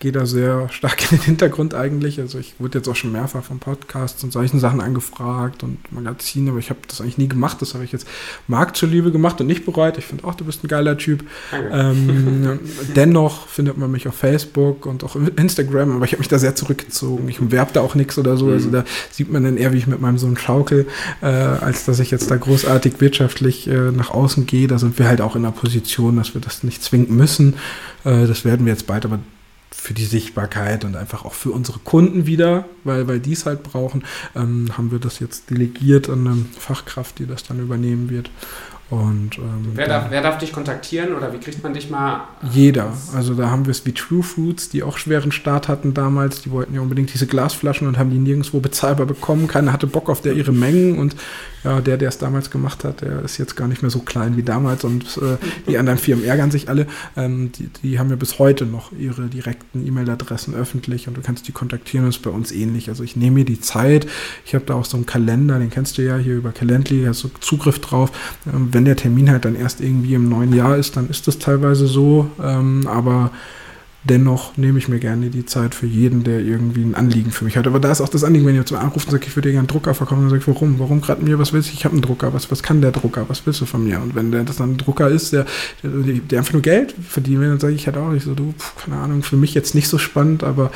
gehe 0.00 0.12
da 0.12 0.26
sehr 0.26 0.68
stark 0.70 1.10
in 1.10 1.18
den 1.18 1.24
Hintergrund 1.24 1.74
eigentlich. 1.74 2.20
Also 2.20 2.38
ich 2.38 2.54
wurde 2.58 2.78
jetzt 2.78 2.88
auch 2.88 2.96
schon 2.96 3.12
mehrfach 3.12 3.42
von 3.42 3.58
Podcasts 3.58 4.22
und 4.22 4.32
solchen 4.32 4.58
Sachen 4.58 4.80
angefragt 4.80 5.62
und 5.62 5.78
Magazine, 5.92 6.50
aber 6.50 6.58
ich 6.58 6.70
habe 6.70 6.80
das 6.86 7.00
eigentlich 7.00 7.18
nie 7.18 7.28
gemacht. 7.28 7.62
Das 7.62 7.74
habe 7.74 7.84
ich 7.84 7.92
jetzt 7.92 8.06
Markt 8.46 8.76
zuliebe 8.76 9.12
gemacht 9.12 9.40
und 9.40 9.46
nicht 9.46 9.64
bereut. 9.64 9.96
Ich 9.96 10.04
finde 10.04 10.24
auch, 10.24 10.34
du 10.34 10.44
bist 10.44 10.64
ein 10.64 10.68
geiler 10.68 10.98
Typ. 10.98 11.24
Ähm, 11.72 12.58
dennoch 12.96 13.46
findet 13.48 13.78
man 13.78 13.90
mich 13.90 14.06
auf 14.08 14.14
Facebook 14.14 14.84
und 14.86 15.04
auch 15.04 15.16
Instagram, 15.16 15.92
aber 15.92 16.04
ich 16.04 16.12
habe 16.12 16.20
mich 16.20 16.28
da 16.28 16.38
sehr 16.38 16.54
zurückgezogen. 16.54 17.28
Ich 17.28 17.40
umwerbe 17.40 17.70
da 17.72 17.80
auch 17.80 17.94
nichts 17.94 18.18
oder 18.18 18.36
so. 18.36 18.48
Also 18.48 18.68
mhm. 18.68 18.72
da 18.72 18.84
sieht 19.10 19.32
man 19.32 19.44
dann 19.44 19.56
eher, 19.56 19.72
wie 19.72 19.78
ich 19.78 19.86
mit 19.86 20.00
meinem 20.00 20.18
Sohn 20.18 20.36
schaukel, 20.36 20.86
äh, 21.22 21.26
als 21.26 21.84
dass 21.84 22.00
ich 22.00 22.10
jetzt 22.10 22.30
da 22.30 22.36
großartig 22.36 23.00
wirtschaftlich 23.00 23.68
äh, 23.68 23.90
nach 23.90 24.10
außen 24.10 24.46
gehe. 24.46 24.66
Da 24.66 24.78
sind 24.78 24.98
wir 24.98 25.06
halt 25.06 25.20
auch 25.20 25.36
in 25.36 25.44
der 25.44 25.50
Position, 25.50 26.16
dass 26.16 26.34
wir 26.34 26.40
das 26.40 26.62
nicht 26.62 26.82
zwingen 26.82 27.16
müssen. 27.16 27.54
Äh, 28.04 28.26
das 28.26 28.44
werden 28.44 28.66
wir 28.66 28.72
jetzt 28.72 28.86
bald 28.86 29.04
aber 29.04 29.18
für 29.76 29.92
die 29.92 30.04
Sichtbarkeit 30.04 30.84
und 30.84 30.96
einfach 30.96 31.24
auch 31.24 31.34
für 31.34 31.50
unsere 31.50 31.78
Kunden 31.78 32.26
wieder, 32.26 32.64
weil, 32.84 33.06
weil 33.06 33.20
die 33.20 33.32
es 33.32 33.44
halt 33.44 33.62
brauchen, 33.62 34.04
ähm, 34.34 34.68
haben 34.78 34.90
wir 34.90 34.98
das 34.98 35.18
jetzt 35.18 35.50
delegiert 35.50 36.08
an 36.08 36.26
eine 36.26 36.44
Fachkraft, 36.58 37.18
die 37.18 37.26
das 37.26 37.42
dann 37.42 37.58
übernehmen 37.60 38.08
wird. 38.08 38.30
Und, 38.94 39.38
ähm, 39.38 39.72
wer, 39.74 39.88
darf, 39.88 40.06
wer 40.10 40.22
darf 40.22 40.38
dich 40.38 40.52
kontaktieren 40.52 41.14
oder 41.14 41.32
wie 41.32 41.38
kriegt 41.38 41.62
man 41.62 41.74
dich 41.74 41.90
mal? 41.90 42.28
Jeder. 42.52 42.92
Also 43.14 43.34
da 43.34 43.50
haben 43.50 43.66
wir 43.66 43.72
es 43.72 43.84
wie 43.86 43.92
True 43.92 44.22
Fruits, 44.22 44.68
die 44.68 44.82
auch 44.82 44.98
schweren 44.98 45.32
Start 45.32 45.68
hatten 45.68 45.94
damals. 45.94 46.42
Die 46.42 46.50
wollten 46.50 46.74
ja 46.74 46.80
unbedingt 46.80 47.12
diese 47.12 47.26
Glasflaschen 47.26 47.88
und 47.88 47.98
haben 47.98 48.10
die 48.10 48.18
nirgendwo 48.18 48.60
bezahlbar 48.60 49.06
bekommen. 49.06 49.48
Keiner 49.48 49.72
hatte 49.72 49.86
Bock 49.86 50.08
auf 50.08 50.20
der 50.20 50.34
ihre 50.34 50.52
Mengen 50.52 50.98
und 50.98 51.16
ja, 51.64 51.80
der, 51.80 51.96
der 51.96 52.10
es 52.10 52.18
damals 52.18 52.50
gemacht 52.50 52.84
hat, 52.84 53.00
der 53.00 53.22
ist 53.22 53.38
jetzt 53.38 53.56
gar 53.56 53.68
nicht 53.68 53.80
mehr 53.80 53.90
so 53.90 54.00
klein 54.00 54.36
wie 54.36 54.42
damals 54.42 54.84
und 54.84 55.16
äh, 55.16 55.38
die 55.66 55.78
anderen 55.78 55.98
Firmen 55.98 56.24
ärgern 56.24 56.50
sich 56.50 56.68
alle. 56.68 56.86
Ähm, 57.16 57.52
die, 57.52 57.70
die 57.82 57.98
haben 57.98 58.10
ja 58.10 58.16
bis 58.16 58.38
heute 58.38 58.66
noch 58.66 58.92
ihre 58.92 59.28
direkten 59.28 59.86
E-Mail-Adressen 59.86 60.54
öffentlich 60.54 61.08
und 61.08 61.16
du 61.16 61.22
kannst 61.22 61.48
die 61.48 61.52
kontaktieren. 61.52 62.04
Das 62.04 62.16
ist 62.16 62.22
bei 62.22 62.30
uns 62.30 62.52
ähnlich. 62.52 62.90
Also 62.90 63.02
ich 63.02 63.16
nehme 63.16 63.36
mir 63.36 63.44
die 63.46 63.60
Zeit. 63.60 64.06
Ich 64.44 64.54
habe 64.54 64.66
da 64.66 64.74
auch 64.74 64.84
so 64.84 64.98
einen 64.98 65.06
Kalender, 65.06 65.58
den 65.58 65.70
kennst 65.70 65.96
du 65.96 66.02
ja 66.02 66.18
hier 66.18 66.36
über 66.36 66.52
Calendly, 66.52 67.04
hast 67.06 67.24
du 67.24 67.30
Zugriff 67.40 67.78
drauf. 67.78 68.12
Ähm, 68.46 68.68
wenn 68.72 68.83
wenn 68.84 68.90
der 68.90 68.96
Termin 68.96 69.30
halt 69.30 69.46
dann 69.46 69.56
erst 69.56 69.80
irgendwie 69.80 70.12
im 70.12 70.28
neuen 70.28 70.52
Jahr 70.54 70.76
ist, 70.76 70.98
dann 70.98 71.08
ist 71.08 71.26
das 71.26 71.38
teilweise 71.38 71.86
so. 71.86 72.30
Ähm, 72.42 72.86
aber 72.86 73.30
dennoch 74.02 74.58
nehme 74.58 74.78
ich 74.78 74.88
mir 74.88 74.98
gerne 74.98 75.30
die 75.30 75.46
Zeit 75.46 75.74
für 75.74 75.86
jeden, 75.86 76.22
der 76.22 76.40
irgendwie 76.40 76.82
ein 76.82 76.94
Anliegen 76.94 77.30
für 77.30 77.46
mich 77.46 77.56
hat. 77.56 77.66
Aber 77.66 77.80
da 77.80 77.90
ist 77.90 78.02
auch 78.02 78.10
das 78.10 78.24
Anliegen, 78.24 78.44
wenn 78.44 78.56
ihr 78.56 78.66
zu 78.66 78.76
anruft 78.76 79.06
und 79.06 79.12
sagt, 79.12 79.26
ich 79.26 79.34
würde 79.34 79.48
dir 79.48 79.52
gerne 79.52 79.60
einen 79.60 79.68
Drucker 79.68 79.94
verkaufen, 79.94 80.20
dann 80.20 80.28
sage 80.28 80.42
ich, 80.42 80.48
warum? 80.48 80.78
Warum 80.78 81.00
gerade 81.00 81.24
mir? 81.24 81.38
Was 81.38 81.54
willst 81.54 81.70
du? 81.70 81.72
Ich 81.72 81.86
habe 81.86 81.94
einen 81.94 82.02
Drucker. 82.02 82.34
Was, 82.34 82.50
was 82.50 82.62
kann 82.62 82.82
der 82.82 82.92
Drucker? 82.92 83.24
Was 83.28 83.46
willst 83.46 83.62
du 83.62 83.64
von 83.64 83.84
mir? 83.84 84.02
Und 84.02 84.14
wenn 84.14 84.30
der, 84.30 84.44
das 84.44 84.56
dann 84.56 84.72
ein 84.72 84.76
Drucker 84.76 85.08
ist, 85.08 85.32
der, 85.32 85.46
der, 85.82 85.90
der 85.90 86.38
einfach 86.40 86.52
nur 86.52 86.60
Geld 86.60 86.94
verdient 87.08 87.40
will, 87.40 87.48
dann 87.48 87.60
sage 87.60 87.72
ich 87.72 87.86
halt 87.86 87.96
auch 87.96 88.10
nicht 88.10 88.24
so, 88.24 88.34
du, 88.34 88.52
keine 88.84 88.98
Ahnung, 88.98 89.22
für 89.22 89.36
mich 89.36 89.54
jetzt 89.54 89.74
nicht 89.74 89.88
so 89.88 89.96
spannend, 89.96 90.44
aber 90.44 90.70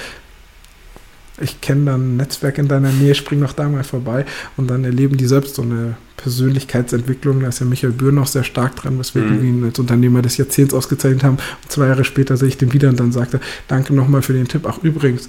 ich 1.40 1.60
kenne 1.60 1.86
dann 1.86 2.14
ein 2.14 2.16
Netzwerk 2.16 2.58
in 2.58 2.68
deiner 2.68 2.90
Nähe, 2.90 3.14
spring 3.14 3.40
noch 3.40 3.52
da 3.52 3.68
mal 3.68 3.84
vorbei 3.84 4.24
und 4.56 4.68
dann 4.68 4.84
erleben 4.84 5.16
die 5.16 5.26
selbst 5.26 5.54
so 5.54 5.62
eine 5.62 5.96
Persönlichkeitsentwicklung. 6.16 7.40
Da 7.40 7.48
ist 7.48 7.60
ja 7.60 7.66
Michael 7.66 7.92
Böhr 7.92 8.12
noch 8.12 8.26
sehr 8.26 8.44
stark 8.44 8.76
dran, 8.76 8.98
was 8.98 9.14
wir 9.14 9.22
mhm. 9.22 9.44
ihn 9.44 9.64
als 9.64 9.78
Unternehmer 9.78 10.22
des 10.22 10.36
Jahrzehnts 10.36 10.74
ausgezeichnet 10.74 11.24
haben. 11.24 11.38
Und 11.62 11.72
zwei 11.72 11.86
Jahre 11.86 12.04
später 12.04 12.36
sehe 12.36 12.48
ich 12.48 12.58
den 12.58 12.72
wieder 12.72 12.88
und 12.88 13.00
dann 13.00 13.12
sagte, 13.12 13.40
danke 13.68 13.94
nochmal 13.94 14.22
für 14.22 14.32
den 14.32 14.48
Tipp. 14.48 14.66
Ach 14.66 14.78
übrigens, 14.82 15.28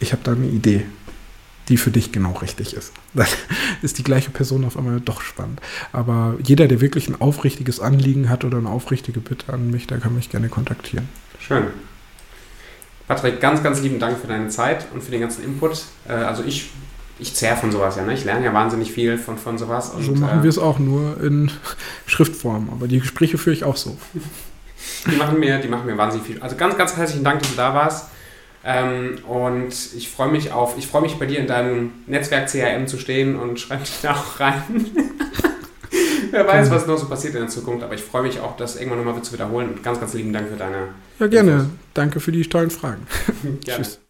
ich 0.00 0.12
habe 0.12 0.22
da 0.24 0.32
eine 0.32 0.46
Idee, 0.46 0.84
die 1.68 1.76
für 1.76 1.90
dich 1.90 2.10
genau 2.12 2.32
richtig 2.32 2.74
ist. 2.74 2.92
Dann 3.14 3.28
ist 3.82 3.98
die 3.98 4.02
gleiche 4.02 4.30
Person 4.30 4.64
auf 4.64 4.76
einmal 4.76 5.00
doch 5.00 5.20
spannend. 5.20 5.60
Aber 5.92 6.36
jeder, 6.44 6.66
der 6.66 6.80
wirklich 6.80 7.08
ein 7.08 7.20
aufrichtiges 7.20 7.80
Anliegen 7.80 8.28
hat 8.28 8.44
oder 8.44 8.58
eine 8.58 8.68
aufrichtige 8.68 9.20
Bitte 9.20 9.52
an 9.52 9.70
mich, 9.70 9.86
der 9.86 9.98
kann 9.98 10.14
mich 10.14 10.30
gerne 10.30 10.48
kontaktieren. 10.48 11.08
Schön. 11.38 11.64
Patrick, 13.10 13.40
ganz, 13.40 13.60
ganz 13.60 13.82
lieben 13.82 13.98
Dank 13.98 14.20
für 14.20 14.28
deine 14.28 14.50
Zeit 14.50 14.86
und 14.94 15.02
für 15.02 15.10
den 15.10 15.20
ganzen 15.20 15.42
Input. 15.42 15.82
Äh, 16.08 16.12
also 16.12 16.44
ich, 16.44 16.70
ich 17.18 17.34
zehre 17.34 17.56
von 17.56 17.72
sowas 17.72 17.96
ja, 17.96 18.04
ne? 18.04 18.14
ich 18.14 18.24
lerne 18.24 18.44
ja 18.44 18.54
wahnsinnig 18.54 18.92
viel 18.92 19.18
von, 19.18 19.36
von 19.36 19.58
sowas. 19.58 19.90
Und, 19.90 20.04
so 20.04 20.12
machen 20.14 20.38
äh, 20.38 20.42
wir 20.44 20.48
es 20.48 20.58
auch 20.58 20.78
nur 20.78 21.20
in 21.20 21.50
Schriftform, 22.06 22.68
aber 22.70 22.86
die 22.86 23.00
Gespräche 23.00 23.36
führe 23.36 23.54
ich 23.54 23.64
auch 23.64 23.76
so. 23.76 23.98
Die 25.10 25.16
machen 25.16 25.38
mir, 25.38 25.58
die 25.58 25.68
machen 25.68 25.86
mir 25.86 25.98
wahnsinnig 25.98 26.26
viel. 26.26 26.40
Also 26.40 26.56
ganz, 26.56 26.76
ganz 26.76 26.96
herzlichen 26.96 27.22
Dank, 27.22 27.40
dass 27.40 27.50
du 27.50 27.56
da 27.56 27.74
warst. 27.74 28.08
Ähm, 28.64 29.18
und 29.26 29.74
ich 29.94 30.08
freue 30.08 30.30
mich 30.30 30.52
auf, 30.52 30.78
ich 30.78 30.86
freue 30.86 31.02
mich 31.02 31.18
bei 31.18 31.26
dir 31.26 31.38
in 31.38 31.46
deinem 31.46 31.92
Netzwerk 32.06 32.48
CRM 32.48 32.86
zu 32.86 32.96
stehen 32.96 33.36
und 33.36 33.60
schreibe 33.60 33.82
dich 33.84 34.00
da 34.00 34.12
auch 34.12 34.40
rein. 34.40 34.86
Wer 36.30 36.46
weiß, 36.46 36.70
was 36.70 36.86
noch 36.86 36.96
so 36.96 37.08
passiert 37.08 37.34
in 37.34 37.40
der 37.40 37.48
Zukunft, 37.48 37.82
aber 37.82 37.94
ich 37.94 38.02
freue 38.02 38.22
mich 38.22 38.40
auch, 38.40 38.56
das 38.56 38.76
irgendwann 38.76 39.04
nochmal 39.04 39.20
zu 39.22 39.32
wiederholen. 39.32 39.70
Und 39.70 39.82
ganz, 39.82 39.98
ganz 39.98 40.14
lieben 40.14 40.32
Dank 40.32 40.48
für 40.48 40.56
deine. 40.56 40.88
Ja, 41.18 41.26
gerne. 41.26 41.52
Infos. 41.52 41.68
Danke 41.94 42.20
für 42.20 42.32
die 42.32 42.42
tollen 42.42 42.70
Fragen. 42.70 43.06
gerne. 43.64 43.84
Tschüss. 43.84 44.00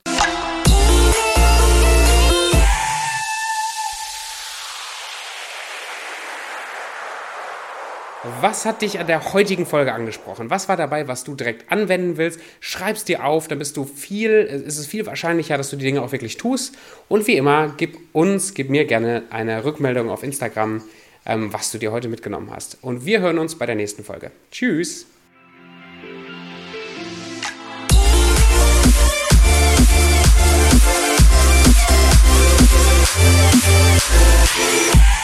Was 8.42 8.66
hat 8.66 8.82
dich 8.82 8.98
an 8.98 9.06
der 9.06 9.32
heutigen 9.32 9.64
Folge 9.64 9.94
angesprochen? 9.94 10.50
Was 10.50 10.68
war 10.68 10.76
dabei, 10.76 11.08
was 11.08 11.24
du 11.24 11.34
direkt 11.34 11.72
anwenden 11.72 12.18
willst? 12.18 12.38
Schreib's 12.60 13.04
dir 13.04 13.24
auf, 13.24 13.48
dann 13.48 13.58
bist 13.58 13.78
du 13.78 13.84
viel, 13.84 14.30
ist 14.30 14.76
es 14.76 14.86
viel 14.86 15.06
wahrscheinlicher, 15.06 15.56
dass 15.56 15.70
du 15.70 15.76
die 15.76 15.86
Dinge 15.86 16.02
auch 16.02 16.12
wirklich 16.12 16.36
tust. 16.36 16.76
Und 17.08 17.26
wie 17.26 17.36
immer, 17.36 17.72
gib 17.78 17.96
uns, 18.12 18.52
gib 18.52 18.68
mir 18.68 18.84
gerne 18.84 19.22
eine 19.30 19.64
Rückmeldung 19.64 20.10
auf 20.10 20.22
Instagram 20.22 20.82
ähm, 21.26 21.52
was 21.52 21.70
du 21.70 21.78
dir 21.78 21.92
heute 21.92 22.08
mitgenommen 22.08 22.50
hast. 22.50 22.78
Und 22.82 23.04
wir 23.04 23.20
hören 23.20 23.38
uns 23.38 23.56
bei 23.56 23.66
der 23.66 23.74
nächsten 23.76 24.04
Folge. 24.04 24.30
Tschüss! 24.50 25.06
Yeah. 34.60 35.19